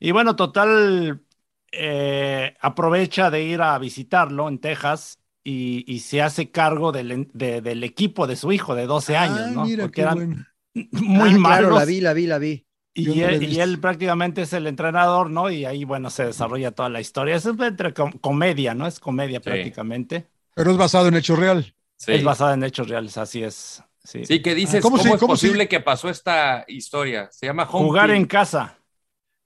Y 0.00 0.10
bueno, 0.10 0.34
total, 0.34 1.22
eh, 1.70 2.56
aprovecha 2.60 3.30
de 3.30 3.42
ir 3.44 3.62
a 3.62 3.78
visitarlo 3.78 4.48
en 4.48 4.58
Texas 4.58 5.19
y, 5.44 5.84
y 5.92 6.00
se 6.00 6.22
hace 6.22 6.50
cargo 6.50 6.92
del, 6.92 7.28
de- 7.32 7.60
del 7.62 7.84
equipo 7.84 8.26
de 8.26 8.36
su 8.36 8.52
hijo 8.52 8.74
de 8.74 8.86
12 8.86 9.16
años, 9.16 9.46
Ah, 9.46 9.50
¿no? 9.50 9.62
mira, 9.62 9.76
Porque 9.78 10.02
qué 10.02 10.02
eran 10.02 10.16
bueno. 10.16 10.46
muy 10.92 11.34
Ah, 11.34 11.38
malos. 11.38 11.58
Claro, 11.58 11.70
la 11.70 11.84
vi, 11.84 12.00
la 12.00 12.12
vi, 12.12 12.26
la 12.26 12.38
vi. 12.38 12.66
Y, 12.94 13.20
él, 13.22 13.42
y 13.42 13.46
visto. 13.48 13.60
él 13.60 13.80
prácticamente 13.80 14.42
es 14.42 14.52
el 14.52 14.66
entrenador, 14.66 15.30
¿no? 15.30 15.50
Y 15.50 15.64
ahí, 15.64 15.84
bueno, 15.84 16.10
se 16.10 16.24
desarrolla 16.26 16.72
toda 16.72 16.88
la 16.90 17.00
historia. 17.00 17.36
Es 17.36 17.46
entre 17.46 17.94
com- 17.94 18.12
comedia, 18.12 18.74
¿no? 18.74 18.86
Es 18.86 19.00
comedia 19.00 19.40
prácticamente. 19.40 20.28
Pero 20.54 20.70
es 20.70 20.76
basado 20.76 21.08
en 21.08 21.16
hecho 21.16 21.34
real. 21.36 21.74
Sí. 21.96 22.12
Es 22.12 22.22
basada 22.22 22.54
en 22.54 22.64
hechos 22.64 22.88
reales, 22.88 23.16
así 23.18 23.42
es. 23.42 23.82
Sí. 24.04 24.24
Sí, 24.24 24.42
que 24.42 24.54
dices, 24.54 24.82
¿cómo 24.82 24.96
¿cómo, 24.96 25.14
es 25.14 25.20
cómo 25.20 25.32
posible 25.32 25.68
que 25.68 25.80
pasó 25.80 26.08
esta 26.08 26.64
historia? 26.68 27.28
Se 27.32 27.46
llama 27.46 27.64
Home 27.70 27.88
Jugar 27.88 27.92
Team. 27.92 28.16
en 28.16 28.26
casa. 28.26 28.76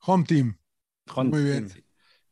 Home 0.07 0.25
Team. 0.25 0.57
Muy 1.21 1.43
bien. 1.45 1.73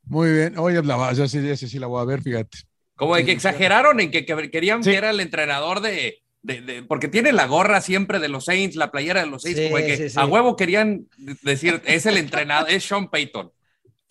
Muy 0.04 0.32
bien. 0.32 0.58
Oye, 0.58 0.82
la, 0.82 1.10
esa 1.12 1.28
sí, 1.28 1.56
sí 1.56 1.78
la 1.78 1.86
voy 1.88 2.02
a 2.02 2.04
ver, 2.04 2.22
fíjate. 2.22 2.58
Como 3.02 3.16
de 3.16 3.24
que 3.24 3.32
exageraron 3.32 3.98
en 4.00 4.10
que, 4.12 4.24
que 4.24 4.50
querían 4.50 4.84
Sí. 4.84 4.90
que 4.92 4.96
era 4.96 5.10
el 5.10 5.18
entrenador 5.18 5.80
de, 5.80 6.22
de- 6.42 6.60
de- 6.60 6.82
Porque 6.84 7.08
tiene 7.08 7.32
la 7.32 7.46
gorra 7.46 7.80
siempre 7.80 8.20
de 8.20 8.28
los 8.28 8.44
Saints, 8.44 8.76
la 8.76 8.92
playera 8.92 9.20
de 9.20 9.26
los 9.26 9.42
Saints, 9.42 9.58
Sí, 9.60 9.64
como 9.66 9.78
de 9.78 9.86
que 9.86 10.08
sí, 10.08 10.18
a 10.18 10.24
huevo 10.24 10.54
querían 10.54 11.06
decir, 11.42 11.82
es 11.84 12.06
el 12.06 12.16
entrenador, 12.16 12.70
es 12.70 12.84
Sean 12.84 13.08
Payton. 13.10 13.50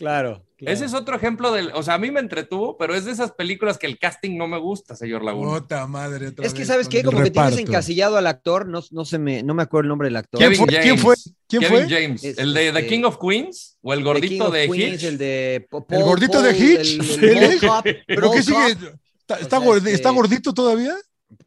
Claro. 0.02 0.44
Ese 0.58 0.86
es 0.86 0.94
otro 0.96 1.16
ejemplo 1.16 1.52
del. 1.52 1.72
O 1.76 1.84
sea, 1.84 1.94
a 1.96 1.98
mí 2.00 2.10
me 2.10 2.20
entretuvo, 2.20 2.76
pero 2.78 2.96
es 2.96 3.06
de 3.06 3.12
esas 3.12 3.32
películas 3.34 3.78
que 3.78 3.86
el 3.88 4.00
casting 4.00 4.36
no 4.38 4.48
me 4.48 4.58
gusta, 4.58 4.96
señor 4.96 5.24
Laguna. 5.24 5.60
Puta 5.60 5.86
madre. 5.86 6.30
otra 6.30 6.44
Es 6.46 6.54
que, 6.56 6.66
¿sabes 6.66 6.88
qué? 6.88 7.04
Como 7.04 7.22
que 7.22 7.30
tienes 7.32 7.58
encasillado 7.60 8.18
al 8.18 8.26
actor, 8.28 8.68
no, 8.68 8.82
no, 8.92 9.06
se 9.06 9.20
me, 9.20 9.44
no 9.44 9.54
me 9.54 9.62
acuerdo 9.64 9.84
el 9.84 9.90
nombre 9.90 10.08
del 10.08 10.16
actor. 10.16 10.40
¿Quién 10.40 10.52
Kevin 10.52 10.66
fue? 10.66 10.74
James. 10.74 10.84
¿Quién 10.86 10.98
fue? 10.98 11.16
¿Quién 11.48 11.62
Kevin 11.62 11.88
fue? 11.88 11.90
James, 12.02 12.24
Es- 12.24 12.38
el 12.40 12.54
de 12.54 12.72
The 12.72 12.80
este- 12.80 12.88
King 12.88 13.04
of 13.04 13.18
Queens 13.20 13.78
o 13.82 13.94
el 13.94 14.00
The 14.00 14.04
King 14.04 14.12
gordito 14.12 14.48
of 14.48 14.54
de 14.54 14.70
Queens, 14.70 14.94
Hitch. 14.96 15.04
El 15.04 15.18
de 15.20 15.68
Po- 15.70 15.78
El 15.80 15.84
Paul- 15.86 16.04
gordito 16.04 16.42
de 16.42 16.52
Paul, 16.52 16.64
Hitch. 16.64 16.80
el- 17.24 17.38
el 17.38 17.60
Paul 17.60 17.84
¿Pero 18.08 18.22
Paul 18.22 18.36
qué 18.36 18.44
sigue? 18.44 18.68
¿Está, 18.72 19.34
O 19.36 19.38
está 19.38 19.60
sea, 19.60 19.60
gordi- 19.68 19.78
este- 19.78 19.94
¿Está 19.94 20.10
gordito 20.12 20.54
todavía? 20.54 20.96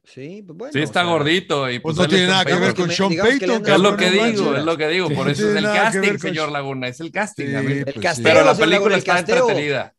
Sí, 0.04 0.42
pues 0.46 0.58
bueno. 0.58 0.72
Sí, 0.72 0.80
está 0.80 1.00
o 1.00 1.04
sea, 1.04 1.12
gordito. 1.12 1.70
Y 1.70 1.78
Pues 1.78 1.96
pues 1.96 2.08
no 2.08 2.14
tiene 2.14 2.26
nada 2.26 2.44
que 2.44 2.54
ver 2.54 2.74
con 2.74 2.90
Sean 2.90 3.10
que 3.10 3.16
Payton. 3.16 3.50
han 3.50 3.72
Es 3.72 3.80
lo 3.80 3.96
que 3.96 4.10
digo, 4.10 4.54
es 4.56 4.64
lo 4.64 4.76
que 4.76 4.88
digo. 4.88 5.10
Por 5.10 5.30
eso 5.30 5.48
es 5.48 5.56
el 5.56 5.64
que 5.64 5.72
casting, 5.72 6.18
señor 6.18 6.52
Laguna. 6.52 6.88
Es 6.88 7.00
el 7.00 7.10
casting. 7.10 7.46
Pero 8.22 8.44
la 8.44 8.54
película 8.54 8.96
está 8.96 9.18
entretenida. 9.18 9.93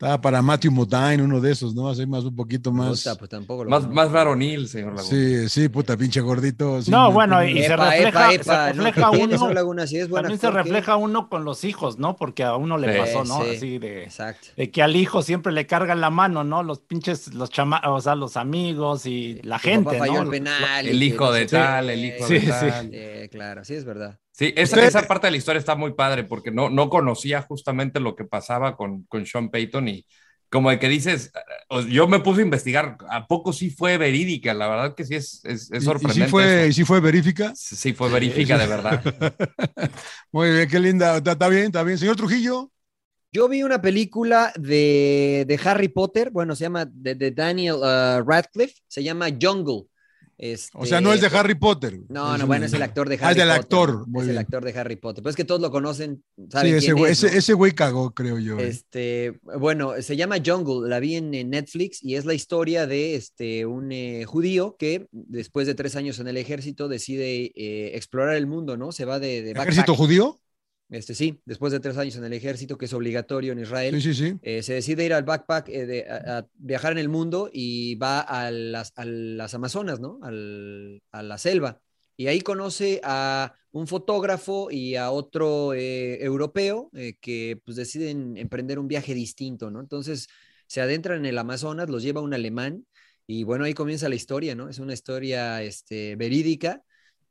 Estaba 0.00 0.18
para 0.18 0.40
Matthew 0.40 0.72
Modine, 0.72 1.22
uno 1.22 1.42
de 1.42 1.52
esos, 1.52 1.74
¿no? 1.74 1.86
Así 1.90 2.06
más, 2.06 2.24
un 2.24 2.34
poquito 2.34 2.72
más. 2.72 3.00
Puta, 3.02 3.16
pues 3.16 3.28
tampoco 3.28 3.64
lo 3.64 3.70
Más, 3.70 3.86
más 3.86 4.10
varonil, 4.10 4.66
señor 4.66 4.94
Laguna. 4.96 5.04
Sí, 5.04 5.46
sí, 5.50 5.68
puta, 5.68 5.94
pinche 5.94 6.22
gordito. 6.22 6.80
sí, 6.80 6.90
No, 6.90 7.12
bueno, 7.12 7.44
y 7.44 7.62
se 7.62 7.76
refleja, 7.76 8.08
epa, 8.08 8.28
se 8.30 8.34
epa, 8.36 8.72
no, 8.72 8.82
refleja 8.84 9.10
¿qué 9.10 9.16
tiene, 9.18 9.34
uno. 9.36 9.52
Laguna? 9.52 9.86
Si 9.86 9.98
es 9.98 10.08
buen 10.08 10.22
También 10.22 10.40
se 10.40 10.50
refleja 10.50 10.96
uno 10.96 11.28
con 11.28 11.44
los 11.44 11.64
hijos, 11.64 11.98
¿no? 11.98 12.16
Porque 12.16 12.44
a 12.44 12.56
uno 12.56 12.78
le 12.78 12.90
Sí, 12.94 12.98
pasó, 12.98 13.24
¿no? 13.24 13.44
sí. 13.44 13.50
Así 13.56 13.78
de, 13.78 14.04
Exacto. 14.04 14.48
de 14.56 14.70
que 14.70 14.82
al 14.82 14.96
hijo 14.96 15.20
siempre 15.20 15.52
le 15.52 15.66
cargan 15.66 16.00
la 16.00 16.08
mano, 16.08 16.44
¿no? 16.44 16.62
Los 16.62 16.80
pinches, 16.80 17.34
los 17.34 17.50
chama, 17.50 17.82
o 17.84 18.00
sea, 18.00 18.14
los 18.14 18.38
amigos 18.38 19.04
y 19.04 19.38
la 19.42 19.58
gente, 19.58 19.98
papá 19.98 20.06
¿no? 20.06 20.22
el 20.22 20.28
penal. 20.30 20.86
El 20.88 21.02
hijo 21.02 21.26
no 21.26 21.32
de 21.32 21.44
tal, 21.44 21.90
el 21.90 22.02
hijo 22.06 22.26
Sí, 22.26 22.34
de 22.38 22.40
sí. 22.40 22.48
tal. 22.48 22.88
Eh, 22.94 23.28
claro, 23.30 23.66
sí 23.66 23.74
es 23.74 23.84
verdad. 23.84 24.18
Sí, 24.40 24.54
esa, 24.56 24.76
Usted- 24.76 24.88
esa 24.88 25.02
parte 25.06 25.26
de 25.26 25.32
la 25.32 25.36
historia 25.36 25.58
está 25.58 25.74
muy 25.74 25.92
padre 25.92 26.24
porque 26.24 26.50
no, 26.50 26.70
no 26.70 26.88
conocía 26.88 27.42
justamente 27.42 28.00
lo 28.00 28.16
que 28.16 28.24
pasaba 28.24 28.74
con, 28.74 29.02
con 29.04 29.26
Sean 29.26 29.50
Payton 29.50 29.86
y 29.88 30.06
como 30.48 30.70
de 30.70 30.78
que 30.78 30.88
dices, 30.88 31.30
yo 31.90 32.08
me 32.08 32.20
puse 32.20 32.40
a 32.40 32.44
investigar, 32.44 32.96
¿a 33.10 33.26
poco 33.28 33.52
sí 33.52 33.70
fue 33.70 33.98
verídica? 33.98 34.54
La 34.54 34.66
verdad 34.66 34.94
que 34.96 35.04
sí 35.04 35.14
es, 35.14 35.44
es, 35.44 35.70
es 35.70 35.70
¿Y- 35.72 35.76
¿Y, 35.76 35.80
sorprendente. 35.82 36.24
sí 36.24 36.30
fue, 36.30 36.68
y 36.68 36.72
sí 36.72 36.84
fue 36.84 37.00
verífica? 37.00 37.52
Sí, 37.54 37.92
fue 37.92 38.08
verífica 38.08 38.56
de 38.58 38.66
verdad. 38.66 39.02
Muy 40.32 40.50
bien, 40.52 40.68
qué 40.68 40.80
linda. 40.80 41.18
Está, 41.18 41.32
está 41.32 41.48
bien, 41.48 41.64
está 41.66 41.82
bien. 41.82 41.98
Señor 41.98 42.16
Trujillo. 42.16 42.72
Yo 43.32 43.46
vi 43.48 43.62
una 43.62 43.80
película 43.80 44.52
de, 44.56 45.44
de 45.46 45.60
Harry 45.64 45.88
Potter, 45.88 46.30
bueno, 46.30 46.56
se 46.56 46.64
llama 46.64 46.84
de, 46.86 47.14
de 47.14 47.30
Daniel 47.30 47.76
uh, 47.76 48.24
Radcliffe, 48.28 48.74
se 48.88 49.04
llama 49.04 49.28
Jungle. 49.40 49.84
Este, 50.42 50.70
O 50.78 50.86
sea, 50.86 51.02
no 51.02 51.12
es 51.12 51.20
de 51.20 51.26
Harry 51.26 51.54
Potter. 51.54 52.00
No, 52.08 52.38
no, 52.38 52.46
bueno, 52.46 52.64
es 52.64 52.72
el 52.72 52.80
actor 52.82 53.10
de 53.10 53.16
Harry 53.16 53.24
Ah, 53.24 53.34
del 53.34 53.48
Potter. 53.48 53.60
actor. 53.60 54.08
Muy 54.08 54.20
es 54.22 54.26
bien. 54.28 54.30
el 54.30 54.38
actor 54.38 54.64
de 54.64 54.72
Harry 54.80 54.96
Potter. 54.96 55.22
Pero 55.22 55.28
es 55.30 55.36
que 55.36 55.44
todos 55.44 55.60
lo 55.60 55.70
conocen, 55.70 56.24
Sí, 56.34 56.44
saben 56.50 56.74
ese 56.76 56.86
quién 56.86 56.96
güey, 56.96 57.12
es, 57.12 57.18
ese, 57.22 57.32
¿no? 57.32 57.38
ese 57.38 57.52
güey 57.52 57.72
cagó, 57.72 58.14
creo 58.14 58.38
yo. 58.38 58.58
eh. 58.58 58.68
Este, 58.68 59.38
bueno, 59.58 59.92
se 60.00 60.16
llama 60.16 60.36
Jungle, 60.44 60.88
la 60.88 60.98
vi 60.98 61.16
en, 61.16 61.34
en 61.34 61.50
Netflix 61.50 62.02
y 62.02 62.14
es 62.14 62.24
la 62.24 62.32
historia 62.32 62.86
de 62.86 63.16
este, 63.16 63.66
un 63.66 63.92
eh, 63.92 64.24
judío 64.24 64.76
que 64.78 65.08
después 65.12 65.66
de 65.66 65.74
tres 65.74 65.94
años 65.94 66.18
en 66.20 66.28
el 66.28 66.38
ejército 66.38 66.88
decide 66.88 67.52
eh, 67.54 67.90
explorar 67.94 68.34
el 68.36 68.46
mundo, 68.46 68.78
¿no? 68.78 68.92
Se 68.92 69.04
va 69.04 69.18
de, 69.18 69.42
de 69.42 69.50
¿Ejército 69.50 69.94
judío? 69.94 70.40
Este, 70.90 71.14
sí, 71.14 71.40
después 71.44 71.72
de 71.72 71.80
tres 71.80 71.96
años 71.96 72.16
en 72.16 72.24
el 72.24 72.32
ejército, 72.32 72.76
que 72.76 72.86
es 72.86 72.92
obligatorio 72.92 73.52
en 73.52 73.60
Israel. 73.60 74.00
Sí, 74.00 74.12
sí, 74.12 74.14
sí. 74.30 74.38
Eh, 74.42 74.62
se 74.62 74.74
decide 74.74 75.04
ir 75.04 75.12
al 75.14 75.22
backpack, 75.24 75.68
eh, 75.68 75.86
de- 75.86 76.08
a, 76.08 76.38
a 76.38 76.46
viajar 76.54 76.92
en 76.92 76.98
el 76.98 77.08
mundo 77.08 77.48
y 77.52 77.94
va 77.96 78.20
a 78.20 78.50
las, 78.50 78.92
a 78.96 79.04
las 79.04 79.54
Amazonas, 79.54 80.00
¿no? 80.00 80.18
Al- 80.22 81.00
a 81.12 81.22
la 81.22 81.38
selva. 81.38 81.80
Y 82.16 82.26
ahí 82.26 82.40
conoce 82.40 83.00
a 83.04 83.54
un 83.72 83.86
fotógrafo 83.86 84.70
y 84.70 84.96
a 84.96 85.10
otro 85.10 85.72
eh, 85.74 86.22
europeo 86.24 86.90
que 87.20 87.60
pues 87.64 87.76
deciden 87.76 88.36
emprender 88.36 88.78
un 88.78 88.88
viaje 88.88 89.14
distinto, 89.14 89.70
¿no? 89.70 89.80
Entonces 89.80 90.28
se 90.66 90.80
adentran 90.80 91.18
en 91.18 91.26
el 91.26 91.38
Amazonas, 91.38 91.88
los 91.88 92.02
lleva 92.02 92.20
un 92.20 92.34
alemán 92.34 92.84
Y 93.26 93.44
bueno, 93.44 93.64
ahí 93.64 93.74
comienza 93.74 94.08
la 94.08 94.16
historia, 94.16 94.54
¿no? 94.54 94.68
Es 94.68 94.78
una 94.80 94.92
historia 94.92 95.62
este, 95.62 96.16
verídica 96.16 96.82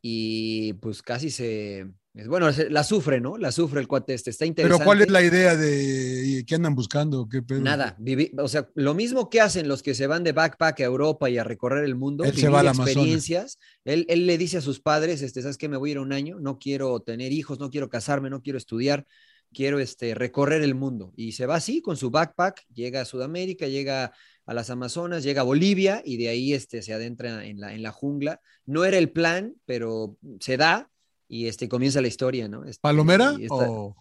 y 0.02 0.73
pues 0.73 1.02
casi 1.02 1.30
se, 1.30 1.88
bueno, 2.27 2.49
la 2.69 2.83
sufre, 2.83 3.21
¿no? 3.21 3.37
La 3.37 3.51
sufre 3.51 3.79
el 3.79 3.87
cuate 3.87 4.13
este, 4.13 4.29
está 4.31 4.45
interesante. 4.45 4.77
Pero 4.79 4.85
¿cuál 4.85 5.01
es 5.01 5.09
la 5.09 5.21
idea 5.21 5.55
de 5.55 6.43
qué 6.47 6.55
andan 6.55 6.75
buscando? 6.75 7.27
¿Qué 7.29 7.41
pedo? 7.41 7.61
Nada, 7.61 7.95
vivi- 7.99 8.31
o 8.37 8.47
sea, 8.47 8.69
lo 8.75 8.93
mismo 8.93 9.29
que 9.29 9.41
hacen 9.41 9.67
los 9.67 9.83
que 9.83 9.93
se 9.93 10.07
van 10.07 10.23
de 10.23 10.31
backpack 10.31 10.79
a 10.79 10.83
Europa 10.83 11.29
y 11.29 11.37
a 11.37 11.43
recorrer 11.43 11.83
el 11.85 11.95
mundo, 11.95 12.23
Él 12.23 12.35
se 12.35 12.49
va 12.49 12.61
al 12.61 12.67
Amazonas. 12.69 12.89
experiencias. 12.91 13.59
Él, 13.85 14.05
él 14.09 14.25
le 14.25 14.37
dice 14.37 14.57
a 14.57 14.61
sus 14.61 14.79
padres, 14.79 15.21
este, 15.21 15.41
¿sabes 15.41 15.57
qué? 15.57 15.69
Me 15.69 15.77
voy 15.77 15.89
a 15.89 15.93
ir 15.93 15.99
un 15.99 16.13
año, 16.13 16.39
no 16.39 16.59
quiero 16.59 16.99
tener 16.99 17.31
hijos, 17.31 17.59
no 17.59 17.69
quiero 17.69 17.89
casarme, 17.89 18.29
no 18.29 18.41
quiero 18.41 18.57
estudiar, 18.57 19.05
quiero 19.53 19.79
este, 19.79 20.15
recorrer 20.15 20.61
el 20.63 20.75
mundo. 20.75 21.13
Y 21.15 21.31
se 21.33 21.45
va 21.45 21.55
así 21.55 21.81
con 21.81 21.97
su 21.97 22.09
backpack, 22.11 22.65
llega 22.73 23.01
a 23.01 23.05
Sudamérica, 23.05 23.67
llega 23.67 24.11
a 24.45 24.53
las 24.53 24.69
Amazonas, 24.71 25.23
llega 25.23 25.41
a 25.41 25.45
Bolivia 25.45 26.01
y 26.03 26.17
de 26.17 26.29
ahí 26.29 26.53
este, 26.53 26.81
se 26.81 26.91
adentra 26.93 27.45
en 27.45 27.59
la, 27.59 27.73
en 27.73 27.83
la 27.83 27.91
jungla. 27.91 28.41
No 28.65 28.83
era 28.83 28.97
el 28.97 29.11
plan, 29.11 29.53
pero 29.65 30.17
se 30.39 30.57
da 30.57 30.89
y 31.30 31.47
este, 31.47 31.69
comienza 31.69 32.01
la 32.01 32.10
historia, 32.10 32.49
¿no? 32.49 32.65
Este, 32.65 32.81
¿Palomera? 32.81 33.38
o- 33.49 33.95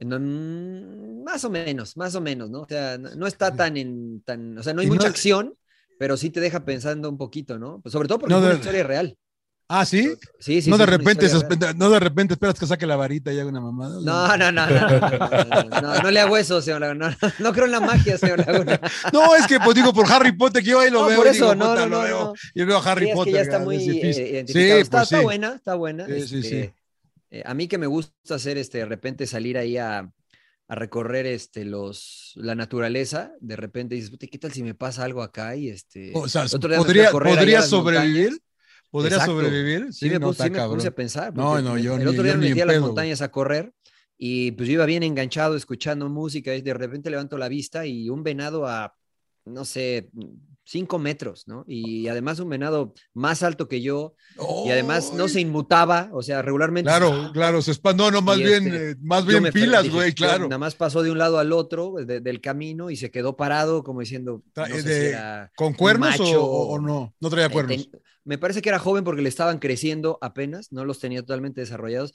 mm, 0.00 1.22
más 1.24 1.44
o 1.44 1.50
menos, 1.50 1.96
más 1.96 2.14
o 2.14 2.20
menos, 2.20 2.50
¿no? 2.50 2.62
O 2.62 2.66
sea, 2.68 2.98
no, 2.98 3.14
no 3.14 3.26
está 3.26 3.54
tan 3.54 3.76
en, 3.76 4.22
tan, 4.22 4.56
o 4.58 4.62
sea, 4.62 4.74
no 4.74 4.80
hay 4.80 4.86
no 4.88 4.94
mucha 4.94 5.08
acción, 5.08 5.54
pero 5.98 6.16
sí 6.16 6.30
te 6.30 6.40
deja 6.40 6.64
pensando 6.64 7.10
un 7.10 7.18
poquito, 7.18 7.58
¿no? 7.58 7.80
Pues 7.82 7.92
sobre 7.92 8.08
todo 8.08 8.18
porque 8.18 8.34
No, 8.34 8.38
es 8.38 8.44
una 8.44 8.54
historia 8.54 8.84
real. 8.84 9.18
Ah, 9.72 9.86
¿sí? 9.86 10.16
Sí, 10.40 10.60
sí. 10.62 10.68
No, 10.68 10.76
de 10.76 10.84
repente 10.84 11.28
no 11.76 11.90
de 11.90 12.00
repente 12.00 12.34
esperas 12.34 12.58
que 12.58 12.66
saque 12.66 12.88
la 12.88 12.96
varita 12.96 13.32
y 13.32 13.38
haga 13.38 13.50
una 13.50 13.60
mamada. 13.60 14.00
No, 14.02 14.36
no, 14.36 14.50
no, 14.50 14.66
no. 14.66 16.02
No, 16.02 16.10
le 16.10 16.18
hago 16.18 16.36
eso, 16.36 16.60
señor 16.60 16.80
Laguna. 16.80 17.16
No, 17.38 17.52
creo 17.52 17.66
en 17.66 17.70
la 17.70 17.78
magia, 17.78 18.18
señor 18.18 18.44
Laguna. 18.44 18.80
No, 19.12 19.36
es 19.36 19.46
que 19.46 19.60
pues 19.60 19.76
digo 19.76 19.92
por 19.92 20.10
Harry 20.10 20.32
Potter 20.32 20.64
que 20.64 20.70
yo 20.70 20.80
ahí 20.80 20.90
lo 20.90 21.04
veo. 21.06 21.18
Por 21.18 21.28
eso, 21.28 21.52
digo, 21.52 21.54
no, 21.54 21.70
puta, 21.70 21.86
lo 21.86 22.00
veo. 22.00 22.34
Yo 22.52 22.66
veo 22.66 22.78
a 22.78 22.90
Harry 22.90 23.12
Potter. 23.14 23.34
Que 23.34 23.40
está 23.42 23.56
ah, 23.58 23.60
muy 23.60 23.78
sí, 23.78 24.00
está, 24.00 25.04
pues 25.04 25.22
buena, 25.22 25.54
está 25.54 25.76
buena. 25.76 26.04
Sí, 26.06 26.26
sí, 26.26 26.38
este, 26.38 26.74
eh, 27.30 27.42
a 27.46 27.54
mí 27.54 27.68
que 27.68 27.78
me 27.78 27.86
gusta 27.86 28.34
hacer 28.34 28.58
este, 28.58 28.78
de 28.78 28.86
repente 28.86 29.28
salir 29.28 29.56
ahí 29.56 29.76
a, 29.76 30.10
recorrer 30.68 31.26
este, 31.26 31.64
los, 31.64 32.32
la 32.34 32.56
naturaleza, 32.56 33.32
de 33.40 33.54
repente 33.54 33.94
dices, 33.94 34.10
¿qué 34.18 34.38
tal 34.38 34.52
si 34.52 34.64
me 34.64 34.74
pasa 34.74 35.04
algo 35.04 35.22
acá? 35.22 35.54
Y 35.54 35.68
este, 35.68 36.10
o 36.14 36.28
sea, 36.28 36.46
¿podría, 36.46 37.62
sobrevivir? 37.62 38.40
¿Podría 38.90 39.16
Exacto. 39.16 39.32
sobrevivir? 39.32 39.92
Sí, 39.92 40.10
me, 40.10 40.18
no, 40.18 40.28
puse, 40.28 40.42
sí 40.44 40.50
me 40.50 40.68
puse 40.68 40.88
a 40.88 40.94
pensar. 40.94 41.34
No, 41.36 41.60
no, 41.62 41.78
yo 41.78 41.94
el 41.94 42.00
ni- 42.00 42.06
otro 42.06 42.22
día 42.22 42.32
yo 42.32 42.38
me 42.38 42.48
metí 42.48 42.60
a 42.60 42.66
las 42.66 42.74
pedo, 42.76 42.86
montañas 42.86 43.22
a 43.22 43.30
correr 43.30 43.72
y 44.18 44.50
pues 44.52 44.68
yo 44.68 44.74
iba 44.74 44.86
bien 44.86 45.02
enganchado 45.02 45.56
escuchando 45.56 46.08
música 46.08 46.54
y 46.54 46.60
de 46.62 46.74
repente 46.74 47.08
levanto 47.10 47.38
la 47.38 47.48
vista 47.48 47.86
y 47.86 48.08
un 48.10 48.22
venado 48.22 48.66
a, 48.66 48.94
no 49.44 49.64
sé, 49.64 50.10
cinco 50.64 50.98
metros, 50.98 51.48
¿no? 51.48 51.64
Y 51.66 52.06
además 52.08 52.38
un 52.38 52.48
venado 52.48 52.94
más 53.14 53.42
alto 53.42 53.66
que 53.66 53.80
yo 53.80 54.14
y 54.66 54.70
además 54.70 55.12
no 55.16 55.26
se 55.26 55.40
inmutaba, 55.40 56.10
o 56.12 56.22
sea, 56.22 56.42
regularmente... 56.42 56.88
Claro, 56.88 57.30
claro, 57.32 57.62
se 57.62 57.72
espa- 57.72 57.94
No, 57.96 58.10
no, 58.10 58.22
más 58.22 58.38
Y, 58.38 58.44
bien, 58.44 58.66
este, 58.66 58.90
eh, 58.92 58.96
más 59.00 59.24
bien 59.26 59.44
pilas, 59.52 59.88
güey, 59.90 60.12
claro. 60.12 60.44
Nada 60.44 60.58
más 60.58 60.74
pasó 60.76 61.02
de 61.02 61.10
un 61.10 61.18
lado 61.18 61.38
al 61.38 61.52
otro 61.52 61.94
de- 62.04 62.20
del 62.20 62.40
camino 62.40 62.90
y 62.90 62.96
se 62.96 63.10
quedó 63.10 63.36
parado 63.36 63.82
como 63.82 64.00
diciendo, 64.00 64.42
no 64.54 64.62
Tra- 64.62 64.68
sé 64.72 64.82
de- 64.82 65.00
si 65.00 65.06
era 65.08 65.50
¿Con 65.56 65.72
cuernos 65.74 66.20
o- 66.20 66.22
macho 66.24 66.44
o, 66.44 66.68
o 66.74 66.78
no? 66.80 67.14
No 67.20 67.30
traía 67.30 67.46
eh, 67.46 67.50
cuernos. 67.50 67.76
ten- 67.90 68.00
me 68.30 68.38
parece 68.38 68.62
que 68.62 68.68
era 68.68 68.78
joven 68.78 69.02
porque 69.02 69.22
le 69.22 69.28
estaban 69.28 69.58
creciendo 69.58 70.16
apenas, 70.20 70.70
no 70.70 70.84
los 70.84 71.00
tenía 71.00 71.20
totalmente 71.20 71.60
desarrollados. 71.62 72.14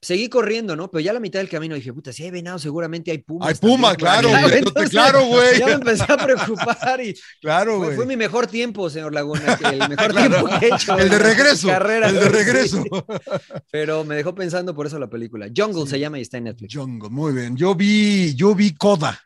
Seguí 0.00 0.28
corriendo, 0.28 0.76
¿no? 0.76 0.92
Pero 0.92 1.00
ya 1.00 1.10
a 1.10 1.14
la 1.14 1.18
mitad 1.18 1.40
del 1.40 1.48
camino 1.48 1.74
dije, 1.74 1.92
puta, 1.92 2.12
si 2.12 2.22
hay 2.22 2.30
venados, 2.30 2.62
seguramente 2.62 3.10
hay 3.10 3.18
pumas. 3.18 3.48
Hay 3.48 3.54
puma, 3.56 3.96
claro, 3.96 4.28
acá". 4.28 4.42
güey, 4.42 4.58
Entonces, 4.58 4.90
claro, 4.90 5.24
güey. 5.26 5.58
Ya 5.58 5.66
me 5.66 5.72
empecé 5.72 6.04
a 6.04 6.16
preocupar 6.18 7.00
y 7.00 7.16
Claro, 7.40 7.78
fue, 7.78 7.86
güey. 7.86 7.96
fue 7.96 8.06
mi 8.06 8.16
mejor 8.16 8.46
tiempo, 8.46 8.88
señor 8.90 9.12
Laguna, 9.12 9.58
el 9.72 9.88
mejor 9.88 9.96
Claro. 10.12 10.30
tiempo 10.46 10.60
que 10.60 10.66
he 10.66 10.74
hecho. 10.74 10.96
El 10.98 11.08
de 11.08 11.18
regreso, 11.18 11.66
carrera, 11.66 12.08
el 12.10 12.14
de 12.14 12.28
regreso. 12.28 12.82
sí. 12.84 12.88
Pero 13.72 14.04
me 14.04 14.14
dejó 14.14 14.36
pensando 14.36 14.72
por 14.72 14.86
eso 14.86 15.00
la 15.00 15.10
película. 15.10 15.48
Jungle 15.56 15.88
se 15.88 15.98
llama 15.98 16.18
y 16.20 16.22
está 16.22 16.36
en 16.38 16.44
Netflix. 16.44 16.74
Jungle, 16.76 17.08
muy 17.10 17.32
bien. 17.32 17.56
Yo 17.56 17.74
vi, 17.74 18.34
yo 18.36 18.54
vi 18.54 18.72
Coda. 18.76 19.18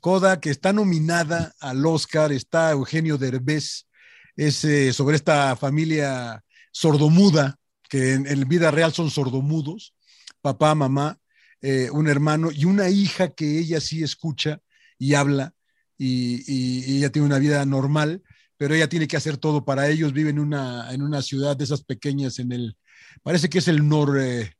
Coda, 0.00 0.38
que 0.38 0.50
está 0.50 0.72
nominada 0.72 1.54
al 1.60 1.84
Oscar, 1.84 2.30
está 2.30 2.70
Eugenio 2.70 3.16
Derbez, 3.16 3.86
es 4.36 4.64
eh, 4.64 4.92
sobre 4.92 5.16
esta 5.16 5.56
familia 5.56 6.42
sordomuda, 6.72 7.56
que 7.88 8.14
en, 8.14 8.26
en 8.26 8.48
vida 8.48 8.70
real 8.70 8.92
son 8.92 9.10
sordomudos, 9.10 9.94
papá, 10.40 10.74
mamá, 10.74 11.18
eh, 11.62 11.88
un 11.90 12.08
hermano 12.08 12.50
y 12.52 12.64
una 12.64 12.88
hija 12.90 13.30
que 13.30 13.58
ella 13.58 13.80
sí 13.80 14.02
escucha 14.02 14.60
y 14.98 15.14
habla, 15.14 15.54
y, 15.96 16.96
ella 16.98 17.10
tiene 17.10 17.26
una 17.26 17.38
vida 17.38 17.64
normal, 17.64 18.22
pero 18.56 18.74
ella 18.74 18.88
tiene 18.88 19.06
que 19.08 19.16
hacer 19.16 19.36
todo 19.36 19.64
para 19.64 19.88
ellos, 19.88 20.12
vive 20.12 20.30
en 20.30 20.38
una, 20.38 20.92
en 20.92 21.02
una 21.02 21.22
ciudad 21.22 21.56
de 21.56 21.64
esas 21.64 21.82
pequeñas 21.82 22.38
en 22.38 22.52
el, 22.52 22.76
parece 23.22 23.48
que 23.48 23.58
es 23.58 23.68
el 23.68 23.78
eh, 23.78 24.52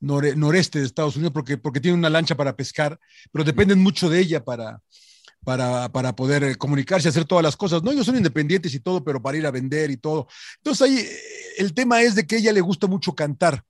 nore- 0.00 0.34
noreste 0.34 0.80
de 0.80 0.86
Estados 0.86 1.16
Unidos 1.16 1.32
porque, 1.32 1.58
porque 1.58 1.80
tiene 1.80 1.96
una 1.96 2.10
lancha 2.10 2.36
para 2.36 2.56
pescar, 2.56 2.98
pero 3.30 3.44
dependen 3.44 3.78
mucho 3.78 4.08
de 4.08 4.20
ella 4.20 4.44
para, 4.44 4.82
para, 5.44 5.90
para 5.92 6.14
poder 6.14 6.44
eh, 6.44 6.56
comunicarse, 6.56 7.08
hacer 7.08 7.24
todas 7.24 7.42
las 7.44 7.56
cosas. 7.56 7.82
No, 7.82 7.92
ellos 7.92 8.06
son 8.06 8.16
independientes 8.16 8.74
y 8.74 8.80
todo, 8.80 9.02
pero 9.04 9.22
para 9.22 9.38
ir 9.38 9.46
a 9.46 9.50
vender 9.50 9.90
y 9.90 9.96
todo. 9.96 10.26
Entonces 10.58 10.82
ahí 10.86 10.98
eh, 10.98 11.18
el 11.58 11.74
tema 11.74 12.02
es 12.02 12.14
de 12.14 12.26
que 12.26 12.36
ella 12.36 12.52
le 12.52 12.60
gusta 12.60 12.86
mucho 12.86 13.14
cantar. 13.14 13.62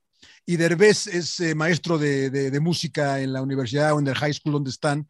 Y 0.45 0.57
Derbez 0.57 1.07
es 1.07 1.39
eh, 1.39 1.55
maestro 1.55 1.97
de, 1.97 2.29
de- 2.29 2.51
de 2.51 2.59
música 2.59 3.19
en 3.21 3.33
la 3.33 3.41
universidad 3.41 3.93
o 3.93 3.99
en 3.99 4.07
el 4.07 4.15
high 4.15 4.33
school 4.33 4.53
donde 4.53 4.69
están. 4.71 5.07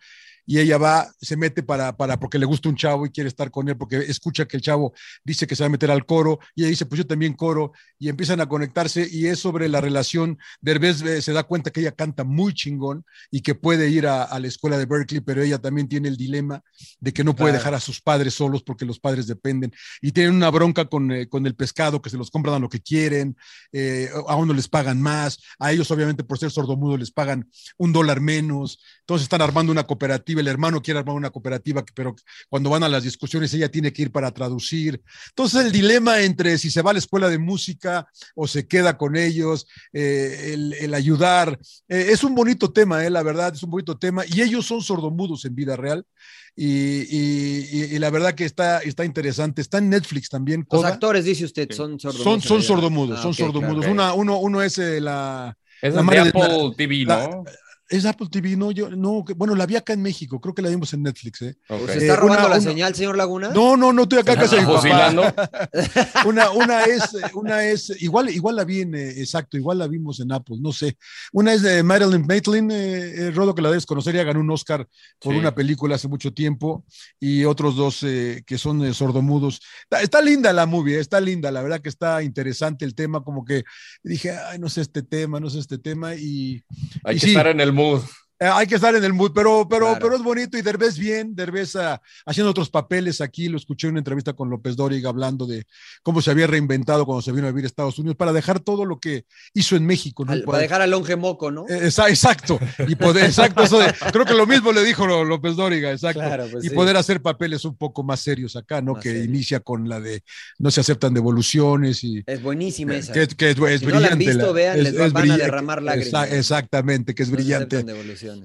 Y 0.52 0.60
ella 0.60 0.78
va, 0.78 1.10
se 1.22 1.38
mete 1.38 1.64
para, 1.64 1.96
para, 1.96 2.20
porque 2.20 2.38
le 2.38 2.46
gusta 2.46 2.68
un 2.68 2.76
chavo 2.76 3.06
y 3.06 3.10
quiere 3.10 3.30
estar 3.30 3.50
con 3.52 3.70
él, 3.70 3.78
porque 3.78 4.00
escucha 4.00 4.46
que 4.46 4.58
el 4.58 4.62
chavo 4.62 4.92
dice 5.24 5.48
que 5.48 5.56
se 5.56 5.64
va 5.64 5.68
a 5.68 5.70
meter 5.70 5.90
al 5.90 6.06
coro, 6.06 6.40
y 6.54 6.64
ella 6.64 6.72
dice, 6.72 6.86
pues 6.86 6.98
yo 6.98 7.08
también 7.08 7.36
coro, 7.36 7.72
y 7.98 8.10
empiezan 8.10 8.42
a 8.42 8.50
conectarse, 8.50 9.08
y 9.10 9.28
es 9.28 9.40
sobre 9.40 9.70
la 9.70 9.80
relación. 9.80 10.38
Derbez 10.60 11.04
eh, 11.04 11.22
se 11.22 11.32
da 11.32 11.44
cuenta 11.44 11.72
que 11.72 11.80
ella 11.80 11.94
canta 11.94 12.26
muy 12.26 12.54
chingón 12.54 13.06
y 13.32 13.40
que 13.40 13.56
puede 13.56 13.88
ir 13.92 14.08
a, 14.08 14.24
a 14.24 14.42
la 14.42 14.48
escuela 14.48 14.78
de 14.78 14.86
Berkeley, 14.86 15.22
pero 15.22 15.42
ella 15.42 15.58
también 15.58 15.88
tiene 15.88 16.10
el 16.10 16.18
dilema 16.18 16.62
de 17.00 17.14
que 17.14 17.24
no 17.24 17.34
puede 17.34 17.54
dejar 17.54 17.74
a 17.74 17.80
sus 17.80 18.02
padres 18.02 18.34
solos 18.34 18.62
porque 18.62 18.84
los 18.84 19.00
padres 19.00 19.28
dependen, 19.28 19.72
y 20.02 20.12
tienen 20.12 20.36
una 20.36 20.50
bronca 20.50 20.84
con, 20.84 21.14
eh, 21.14 21.30
con 21.30 21.48
el 21.48 21.56
pescado, 21.56 22.02
que 22.02 22.10
se 22.10 22.18
los 22.18 22.30
compran 22.30 22.56
a 22.56 22.60
lo 22.60 22.68
que 22.68 22.82
quieren, 22.82 23.38
eh, 23.72 24.10
a 24.28 24.36
uno 24.36 24.54
les 24.54 24.68
pagan 24.68 25.02
más, 25.02 25.40
a 25.60 25.72
ellos 25.72 25.90
obviamente 25.92 26.26
por 26.26 26.38
ser 26.38 26.52
sordomudos 26.52 27.00
les 27.00 27.12
pagan 27.12 27.50
un 27.78 27.94
dólar 27.94 28.20
menos, 28.20 28.84
entonces 29.00 29.24
están 29.24 29.42
armando 29.42 29.72
una 29.72 29.84
cooperativa, 29.84 30.41
el 30.42 30.48
hermano 30.50 30.82
quiere 30.82 31.00
armar 31.00 31.16
una 31.16 31.30
cooperativa, 31.30 31.84
pero 31.96 32.14
cuando 32.50 32.70
van 32.70 32.84
a 32.84 32.90
las 32.90 33.04
discusiones 33.04 33.54
ella 33.54 33.70
tiene 33.72 33.94
que 33.94 34.02
ir 34.02 34.12
para 34.12 34.32
traducir. 34.32 35.02
Entonces 35.30 35.66
el 35.66 35.72
dilema 35.72 36.20
entre 36.22 36.58
si 36.58 36.70
se 36.70 36.82
va 36.82 36.92
a 36.92 36.94
la 36.94 37.00
escuela 37.00 37.30
de 37.30 37.38
música 37.40 38.06
o 38.36 38.48
se 38.48 38.68
queda 38.68 38.98
con 38.98 39.16
ellos, 39.16 39.66
eh, 39.94 40.52
el, 40.54 40.74
el 40.74 40.94
ayudar, 40.94 41.58
eh, 41.88 42.08
es 42.10 42.24
un 42.24 42.36
bonito 42.36 42.72
tema, 42.72 43.06
eh, 43.06 43.10
la 43.10 43.24
verdad, 43.24 43.54
es 43.56 43.64
un 43.64 43.72
bonito 43.72 43.98
tema, 43.98 44.24
y 44.28 44.42
ellos 44.42 44.66
son 44.66 44.82
sordomudos 44.82 45.46
en 45.46 45.56
vida 45.56 45.76
real. 45.78 46.06
Y, 46.54 46.68
y- 46.68 47.70
y- 47.72 47.96
y 47.96 48.00
la 48.00 48.10
verdad 48.10 48.36
que 48.36 48.44
está, 48.44 48.80
está 48.80 49.06
interesante. 49.06 49.62
Está 49.62 49.78
en 49.78 49.90
Netflix 49.90 50.28
también. 50.28 50.60
Los 50.70 50.82
Coda. 50.82 50.90
actores, 50.90 51.24
dice 51.24 51.46
usted, 51.46 51.72
son 51.72 51.98
sordomudos. 51.98 52.44
Son, 52.44 52.62
sordomudos, 52.62 53.20
Ah, 53.20 53.24
son 53.24 53.34
sordomudos. 53.34 53.78
claro. 53.86 53.92
Una, 53.94 54.14
uno, 54.14 54.38
uno 54.38 54.62
es 54.62 54.78
eh, 54.78 55.00
la. 55.00 55.58
Es 55.82 55.94
la 55.96 56.04
de 56.04 56.20
Apple 56.20 56.74
TV, 56.76 57.06
la- 57.06 57.28
¿no? 57.30 57.44
Es 57.92 58.06
Apple 58.06 58.28
TV, 58.32 58.56
no, 58.56 58.72
yo, 58.72 58.90
no, 58.90 59.24
que- 59.26 59.34
bueno, 59.34 59.54
la 59.54 59.66
vi 59.66 59.76
acá 59.76 59.94
en 59.94 60.02
México, 60.02 60.40
creo 60.40 60.56
que 60.56 60.62
la 60.62 60.70
vimos 60.70 60.94
en 60.94 61.04
Netflix, 61.04 61.42
¿eh? 61.44 61.56
Ok. 61.70 61.90
¿Se 61.90 61.98
está 62.00 62.16
robando 62.16 62.46
una- 62.48 62.50
la 62.56 62.60
una- 62.62 62.70
señal, 62.72 62.96
señor 62.96 63.18
Laguna? 63.18 63.50
No, 63.54 63.76
no, 63.78 63.92
no 63.94 64.04
estoy 64.04 64.20
acá 64.20 64.36
casi. 64.36 64.56
Una, 66.26 66.52
una 66.52 66.84
es, 66.84 67.14
eh, 67.14 67.22
una 67.34 67.64
es, 67.66 68.02
igual, 68.02 68.30
igual 68.30 68.56
la 68.56 68.64
vi 68.64 68.82
en, 68.82 68.96
eh, 68.96 69.10
exacto, 69.20 69.58
igual 69.58 69.78
la 69.80 69.88
vimos 69.88 70.20
en 70.20 70.32
Apple, 70.32 70.58
no 70.60 70.72
sé. 70.72 70.98
Una 71.34 71.54
es 71.54 71.62
de 71.62 71.84
Marilyn 71.84 72.26
Maitland, 72.28 72.72
eh, 72.72 73.28
eh, 73.28 73.32
Rodo 73.32 73.54
que 73.56 73.62
la 73.62 73.70
debes 73.70 73.86
conocer, 73.86 74.16
ya 74.16 74.24
ganó 74.24 74.40
un 74.40 74.50
Oscar 74.52 74.88
por 75.20 75.34
Sí. 75.34 75.40
una 75.40 75.54
película 75.54 75.96
hace 75.96 76.08
mucho 76.08 76.34
tiempo, 76.34 76.86
y 77.20 77.44
otros 77.46 77.76
dos 77.76 78.04
eh, 78.04 78.44
que 78.46 78.58
son 78.58 78.84
eh, 78.86 78.94
sordomudos. 78.94 79.60
Está, 79.84 80.02
está 80.02 80.22
linda 80.22 80.54
la 80.54 80.66
movie, 80.66 80.98
eh, 80.98 81.00
está 81.00 81.20
linda, 81.20 81.52
la 81.52 81.62
verdad 81.62 81.82
que 81.82 81.90
está 81.90 82.24
interesante 82.24 82.86
el 82.86 82.96
tema, 82.96 83.24
como 83.24 83.44
que 83.46 83.64
dije, 84.04 84.32
ay, 84.32 84.60
no 84.60 84.70
sé 84.70 84.82
este 84.82 85.02
tema, 85.04 85.40
no 85.40 85.50
sé 85.50 85.60
este 85.60 85.78
tema, 85.78 86.16
y, 86.16 86.64
Hay 87.04 87.18
y 87.18 87.20
que 87.20 87.26
sí. 87.28 87.32
estar 87.32 87.48
en 87.48 87.60
el 87.60 87.72
Oh. 87.84 88.08
Eh, 88.42 88.50
hay 88.52 88.66
que 88.68 88.76
estar 88.76 88.94
en 88.96 89.04
el 89.04 89.14
mood, 89.14 89.32
pero, 89.34 89.68
pero, 89.70 89.86
Claro. 89.86 90.00
pero 90.02 90.16
es 90.16 90.24
bonito 90.24 90.58
y 90.58 90.62
Derbez 90.64 90.98
bien, 90.98 91.36
Derbez 91.36 91.76
ah, 91.76 92.02
haciendo 92.26 92.50
otros 92.50 92.70
papeles 92.72 93.22
aquí, 93.22 93.48
lo 93.50 93.58
escuché 93.58 93.88
en 93.88 93.92
una 93.94 94.00
entrevista 94.00 94.34
con 94.34 94.50
López 94.50 94.76
Dóriga 94.76 95.10
hablando 95.10 95.46
de 95.46 95.64
cómo 96.04 96.22
se 96.22 96.32
había 96.32 96.48
reinventado 96.48 97.06
cuando 97.06 97.22
se 97.22 97.32
vino 97.32 97.48
a 97.48 97.52
vivir 97.52 97.66
a 97.66 97.68
Estados 97.68 98.00
Unidos 98.00 98.18
para 98.18 98.34
dejar 98.34 98.60
todo 98.60 98.84
lo 98.86 99.00
que 99.00 99.26
hizo 99.54 99.76
en 99.76 99.86
México. 99.86 100.26
¿no? 100.26 100.32
Al- 100.34 100.44
para 100.44 100.58
dejar 100.58 100.82
al 100.82 100.90
longe 100.92 101.16
moco, 101.16 101.52
¿no? 101.52 101.66
eh, 101.70 101.88
esa- 101.88 102.10
exacto, 102.10 102.60
y 102.88 102.96
poder, 102.96 103.26
exacto, 103.26 103.64
eso 103.64 103.78
de- 103.80 103.94
creo 104.12 104.26
que 104.26 104.34
lo 104.34 104.48
mismo 104.48 104.72
le 104.72 104.84
dijo 104.84 105.06
López 105.24 105.56
Dóriga, 105.56 105.92
exacto, 105.92 106.20
Claro, 106.22 106.48
pues 106.52 106.66
y 106.66 106.70
sí. 106.70 106.76
poder 106.76 106.98
hacer 106.98 107.22
papeles 107.22 107.64
un 107.64 107.76
poco 107.78 108.02
más 108.04 108.22
serios 108.22 108.56
acá, 108.56 108.82
¿no? 108.82 108.94
Más 108.94 109.04
que 109.04 109.24
inicia 109.24 109.60
con 109.60 109.88
la 109.88 110.00
de 110.00 110.24
no 110.58 110.72
se 110.72 110.82
aceptan 110.82 111.14
devoluciones 111.14 112.04
y 112.04 112.24
Es 112.26 112.42
buenísima 112.42 112.96
esa. 112.96 113.14
que, 113.14 113.28
que 113.28 113.52
es, 113.52 113.58
es 113.60 113.80
Si 113.82 113.86
no 113.86 114.00
la 114.00 114.08
han 114.10 114.18
brillante. 114.18 114.26
visto, 114.40 114.54
vean, 114.54 114.78
es- 114.80 114.84
les 114.84 115.00
va- 115.00 115.06
es 115.06 115.14
van 115.14 115.32
a 115.32 115.38
derramar 115.38 115.84
lágrimas. 115.84 116.12
Exa- 116.30 116.32
exactamente, 116.32 117.14
que 117.14 117.24
es 117.24 117.30
No 117.30 117.36
se 117.36 117.42
brillante 117.44 117.76
aceptan 117.78 117.96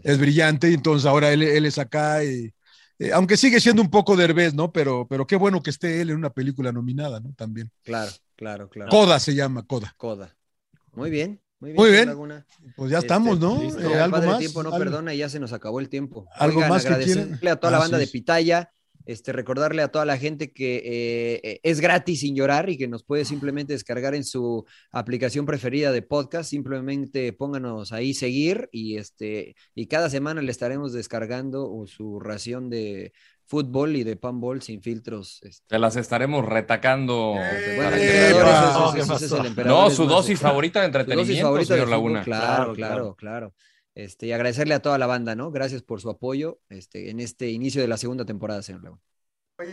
es 0.02 0.18
brillante, 0.18 0.70
y 0.70 0.74
entonces 0.74 1.06
ahora 1.06 1.32
él, 1.32 1.42
él 1.42 1.66
es 1.66 1.78
acá 1.78 2.24
y, 2.24 2.52
eh, 2.98 3.12
aunque 3.12 3.36
sigue 3.36 3.60
siendo 3.60 3.82
un 3.82 3.90
poco 3.90 4.16
derbez, 4.16 4.54
¿no? 4.54 4.72
Pero, 4.72 5.06
pero 5.08 5.26
qué 5.26 5.36
bueno 5.36 5.62
que 5.62 5.70
esté 5.70 6.00
él 6.00 6.10
en 6.10 6.16
una 6.16 6.30
película 6.30 6.72
nominada, 6.72 7.20
¿no? 7.20 7.32
También. 7.34 7.70
Claro, 7.84 8.10
claro, 8.36 8.68
claro. 8.68 8.90
Coda 8.90 9.18
se 9.20 9.34
llama, 9.34 9.64
Coda. 9.66 9.94
Coda. 9.96 10.36
Muy 10.92 11.10
bien. 11.10 11.40
Muy 11.58 11.72
bien. 11.72 11.76
Muy 11.82 11.90
bien. 11.90 12.06
Laguna. 12.06 12.46
Pues 12.74 12.90
ya 12.90 12.98
Este, 12.98 13.06
estamos, 13.06 13.38
¿no? 13.40 13.62
listo. 13.62 13.80
Eh, 13.80 13.92
El 13.94 14.00
¿Algo 14.00 14.22
más? 14.22 14.38
tiempo 14.38 14.62
no 14.62 14.72
¿Algo? 14.72 14.78
perdona 14.78 15.14
y 15.14 15.18
ya 15.18 15.28
se 15.28 15.40
nos 15.40 15.52
acabó 15.52 15.80
el 15.80 15.88
tiempo. 15.88 16.26
¿Algo 16.34 16.58
Oigan, 16.58 16.70
más 16.70 16.82
que 16.84 16.88
agradecerle 16.88 17.38
quieren? 17.38 17.48
a 17.48 17.56
toda 17.56 17.70
la 17.70 17.78
Así 17.78 17.84
banda 17.84 17.98
de. 17.98 18.06
Pitaya, 18.08 18.72
este, 19.06 19.32
recordarle 19.32 19.80
a 19.82 19.88
toda 19.88 20.04
la 20.04 20.18
gente 20.18 20.52
que 20.52 20.82
eh, 21.42 21.60
es 21.62 21.80
gratis 21.80 22.20
sin 22.20 22.36
llorar 22.36 22.68
y 22.68 22.76
que 22.76 22.88
nos 22.88 23.02
puede 23.04 23.24
simplemente 23.24 23.72
descargar 23.72 24.14
en 24.14 24.24
su 24.24 24.64
aplicación 24.92 25.46
preferida 25.46 25.92
de 25.92 26.02
podcast. 26.02 26.50
Simplemente 26.50 27.32
pónganos 27.32 27.92
ahí 27.92 28.12
seguir 28.12 28.68
y, 28.72 28.98
este, 28.98 29.56
y 29.74 29.86
cada 29.86 30.10
semana 30.10 30.42
le 30.42 30.50
estaremos 30.50 30.92
descargando 30.92 31.84
su 31.86 32.20
ración 32.20 32.68
de 32.68 33.12
fútbol 33.48 33.94
y 33.94 34.02
de 34.02 34.16
panball 34.16 34.60
sin 34.60 34.82
filtros. 34.82 35.40
este, 35.44 35.64
Se 35.68 35.78
las 35.78 35.94
estaremos 35.96 36.44
retacando. 36.44 37.34
bueno, 37.34 37.44
para 37.76 37.96
el 37.96 38.02
que- 38.02 38.26
emperador, 38.28 38.40
Epa. 38.42 38.50
ese- 38.50 38.66
ese- 38.66 38.94
¿Qué 38.96 39.00
ese 39.00 39.24
es 39.24 39.30
pasó? 39.30 39.40
el 39.40 39.46
emperador, 39.46 39.80
No, 39.84 39.90
su 39.90 40.06
dosis 40.06 40.40
favorita 40.40 40.80
de 40.80 40.86
dosis 40.88 41.00
entretenimiento, 41.00 41.46
favorita 41.46 41.74
de 41.74 41.80
señor 41.80 41.86
fútbol, 41.86 41.90
Laguna. 42.12 42.24
Claro, 42.24 42.74
Claro, 42.74 42.74
claro, 42.74 43.14
claro. 43.14 43.54
Este, 43.96 44.26
y 44.26 44.32
agradecerle 44.32 44.74
a 44.74 44.80
toda 44.80 44.98
la 44.98 45.06
banda, 45.06 45.34
¿no? 45.34 45.50
Gracias 45.50 45.82
por 45.82 46.00
su 46.02 46.10
apoyo 46.10 46.60
este, 46.68 47.08
en 47.10 47.18
este 47.18 47.48
inicio 47.50 47.80
de 47.80 47.88
la 47.88 47.96
segunda 47.96 48.24
temporada, 48.26 48.62
señor 48.62 48.82
Laguna. 48.84 49.02
Oye, 49.58 49.70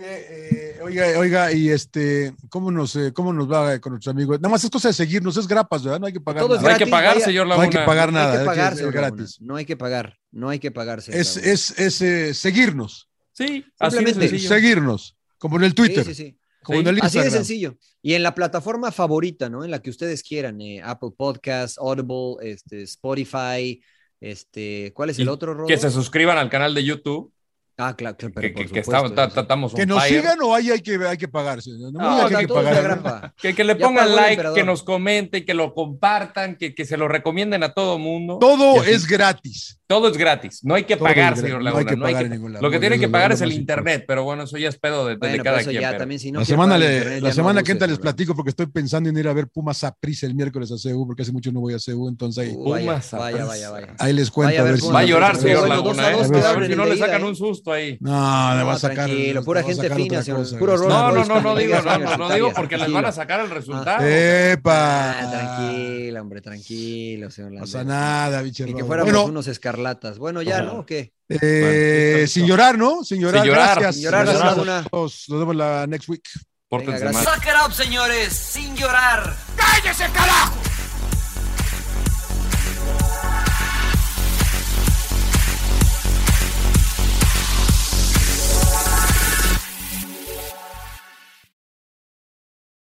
eh, 0.77 0.79
oiga, 0.81 1.19
oiga, 1.19 1.51
y 1.51 1.69
este, 1.69 2.33
¿cómo 2.49 2.71
nos, 2.71 2.95
eh, 2.95 3.11
cómo 3.13 3.33
nos 3.33 3.51
va 3.51 3.77
con 3.79 3.91
nuestros 3.91 4.15
amigos? 4.15 4.39
Nada 4.39 4.49
más 4.53 4.63
es 4.63 4.69
cosa 4.69 4.87
de 4.87 4.93
seguirnos, 4.93 5.35
es 5.35 5.45
grapas, 5.45 5.83
¿verdad? 5.83 5.99
No 5.99 6.07
hay 6.07 6.13
que 6.13 6.21
pagar 6.21 6.41
Todo 6.41 6.55
es 6.55 6.61
No 6.61 6.67
nada. 6.69 6.77
hay 6.79 6.85
que 6.85 6.89
pagar, 6.89 7.15
vaya. 7.15 7.25
señor 7.25 7.47
No 7.47 7.53
hay 7.55 7.59
Laguna. 7.59 7.79
que 7.81 7.85
pagar 7.85 8.13
No 8.13 8.19
hay 8.19 8.25
nada, 8.25 8.39
que 8.39 8.45
pagar, 8.45 8.71
es 8.71 8.79
señor 8.79 8.93
Laguna. 8.95 9.09
gratis. 9.17 9.41
No 9.41 9.55
hay 9.57 9.65
que 9.65 9.75
pagar, 9.75 10.17
no 10.31 10.47
hay 10.49 10.59
que 10.59 10.71
pagar, 10.71 11.01
señor 11.01 11.19
Es, 11.19 11.35
Laguna. 11.35 11.51
es, 11.53 11.79
es 11.79 12.01
eh, 12.01 12.33
seguirnos, 12.33 13.09
Sí, 13.33 13.43
así 13.43 13.95
de 13.97 14.03
Simplemente. 14.05 14.29
sencillo. 14.29 14.49
seguirnos, 14.49 15.17
como 15.37 15.57
en 15.57 15.63
el 15.65 15.75
Twitter, 15.75 16.05
Sí, 16.05 16.13
sí, 16.15 16.23
sí. 16.27 16.37
como 16.63 16.77
Sí, 16.79 16.81
en 16.81 16.87
el 16.95 17.01
Así 17.03 17.19
de 17.19 17.29
sencillo. 17.29 17.77
Y 18.01 18.13
en 18.13 18.23
la 18.23 18.33
plataforma 18.33 18.89
favorita, 18.93 19.49
¿no? 19.49 19.65
En 19.65 19.71
la 19.71 19.81
que 19.81 19.89
ustedes 19.89 20.23
quieran, 20.23 20.61
eh, 20.61 20.81
Apple 20.81 21.09
Podcast, 21.17 21.77
Audible, 21.77 22.35
este, 22.41 22.83
Spotify, 22.83 23.83
este, 24.23 24.93
¿cuál 24.93 25.09
es 25.09 25.19
el 25.19 25.27
otro, 25.27 25.53
Rodo? 25.53 25.67
Que 25.67 25.77
se 25.77 25.91
suscriban 25.91 26.37
al 26.37 26.49
canal 26.49 26.73
de 26.73 26.85
YouTube. 26.85 27.33
Ah, 27.77 27.95
claro, 27.95 28.15
claro, 28.15 28.33
pero 28.35 28.47
Que, 28.49 28.53
por 28.53 28.83
supuesto, 28.85 29.41
estamos 29.41 29.73
on 29.73 29.79
Que 29.79 29.85
nos 29.87 30.03
fire. 30.03 30.21
sigan 30.21 30.37
o 30.43 30.53
ahí 30.53 30.69
hay 30.69 30.79
que, 30.79 30.95
hay 31.07 31.17
que 31.17 31.27
pagarse. 31.27 31.71
No, 31.71 31.89
No, 31.91 32.27
que 32.29 32.35
hay 32.35 32.45
pagar. 32.47 33.33
le 33.65 33.75
pongan 33.75 34.15
like, 34.15 34.43
que 34.53 34.63
nos 34.63 34.83
comenten, 34.83 35.43
que 35.43 35.53
lo 35.55 35.73
compartan, 35.73 36.55
que, 36.55 36.75
que 36.75 36.85
se 36.85 36.97
lo 36.97 37.07
recomienden 37.07 37.63
a 37.63 37.73
todo 37.73 37.97
mundo. 37.97 38.37
Todo 38.39 38.83
es 38.83 39.07
gratis. 39.07 39.79
Todo 39.87 40.07
es 40.07 40.17
gratis. 40.17 40.63
No 40.63 40.75
hay 40.75 40.85
que 40.85 40.95
Todo 40.95 41.07
pagar, 41.07 41.35
señor 41.37 41.61
No 41.61 41.69
hay 41.69 41.73
Laguna. 41.85 41.85
que 41.91 41.97
no 41.97 42.05
hay 42.05 42.13
pagar 42.13 42.31
que- 42.31 42.37
lado. 42.49 42.61
Lo 42.61 42.71
que 42.71 42.79
tienen 42.79 42.99
que 42.99 43.09
pagar 43.09 43.31
es 43.31 43.41
el 43.41 43.51
internet, 43.51 44.05
pero 44.07 44.23
bueno, 44.23 44.43
eso 44.43 44.57
ya 44.57 44.69
es 44.69 44.77
pedo 44.79 45.05
de, 45.05 45.13
de 45.13 45.17
Bueno, 45.17 45.43
cada 45.43 45.63
quien. 45.63 45.81
ya 45.81 45.89
pero- 45.89 45.99
también, 45.99 46.19
si 46.19 46.31
no 46.31 46.39
la 46.39 46.45
semana, 46.45 46.75
pagar 46.75 46.89
le- 46.89 46.97
internet, 46.97 47.21
la 47.23 47.31
semana 47.33 47.63
que 47.63 47.71
entra 47.73 47.87
les 47.87 47.99
platico 47.99 48.35
porque 48.35 48.49
estoy 48.49 48.67
pensando 48.67 49.09
en 49.09 49.17
ir 49.17 49.27
a 49.27 49.33
ver 49.33 49.47
Pumas 49.47 49.83
a 49.83 49.91
Prisa 49.93 50.25
el 50.25 50.35
miércoles 50.35 50.71
a 50.71 50.75
CU 50.81 51.05
porque 51.07 51.23
hace 51.23 51.31
mucho 51.31 51.51
no 51.51 51.59
voy 51.59 51.73
a 51.73 51.77
CU, 51.77 52.07
entonces 52.07 52.43
ahí, 52.47 52.55
vaya, 52.55 52.63
Pumas, 52.85 52.85
vaya, 52.85 53.01
Saprissa. 53.01 53.45
vaya, 53.45 53.69
vaya. 53.69 53.95
ahí 53.99 54.13
les 54.13 54.31
cuento 54.31 54.59
a 54.59 54.63
ver 54.63 54.79
si... 54.79 54.87
Va 54.87 54.99
a 54.99 55.03
llorar, 55.05 55.35
señor 55.37 55.67
Laguna, 55.67 56.03
a 56.07 56.11
¿eh? 56.11 56.15
ver 56.59 56.69
si 56.69 56.75
no 56.75 56.85
le 56.85 56.97
sacan 56.97 57.21
¿eh? 57.21 57.25
un 57.25 57.35
susto 57.35 57.62
ahí. 57.72 57.98
No, 58.02 58.56
le 58.56 58.64
va 58.64 58.73
a 58.73 58.80
sacar... 58.80 59.06
tranquilo, 59.06 59.44
pura 59.44 59.61
gente 59.64 59.84
sacar 59.84 59.98
fina, 59.98 60.07
otra 60.19 60.23
señor, 60.23 60.40
cosa. 60.41 60.57
puro 60.60 60.77
No, 60.90 61.11
no, 61.11 61.26
no, 61.26 61.41
no 61.41 61.56
digo, 61.56 61.81
no, 61.81 62.18
no, 62.18 62.30
digo 62.34 62.52
porque 62.53 62.77
les 62.77 62.91
van 62.91 63.06
a 63.06 63.11
sacar 63.11 63.40
el 63.40 63.49
resultado. 63.49 64.06
¡Epa! 64.06 65.11
Ah, 65.19 65.31
tranquilo, 65.31 66.22
hombre, 66.22 66.41
tranquilo, 66.41 67.31
señor 67.31 67.52
No 67.53 67.60
pasa 67.61 67.84
nada, 67.84 68.41
biche 68.41 68.68
Y 68.68 68.73
que 68.73 68.84
fuéramos 68.84 69.11
Bueno, 69.14 69.27
unos 69.30 69.48
escarlatas. 69.48 70.18
Bueno, 70.18 70.41
ya, 70.41 70.61
¿no? 70.61 70.80
¿O 70.80 70.85
qué? 70.85 71.14
eh, 71.30 72.11
Bueno, 72.15 72.27
sin 72.27 72.45
llorar, 72.45 72.77
¿no? 72.77 73.03
Sin 73.03 73.22
llorar, 73.22 73.41
Sin 73.44 73.49
llorar. 73.52 73.69
gracias. 73.80 73.95
Sin 73.95 74.03
llorar. 74.03 74.85
Nos 74.91 75.26
vemos 75.30 75.56
la 75.56 75.88
next 75.88 76.10
week. 76.10 76.23
Venga. 76.69 77.14
Suck 77.14 77.44
it 77.45 77.53
up, 77.65 77.72
señores, 77.72 78.34
sin 78.34 78.76
llorar. 78.76 79.35
¡Cállese, 79.56 80.06
carajo! 80.11 80.53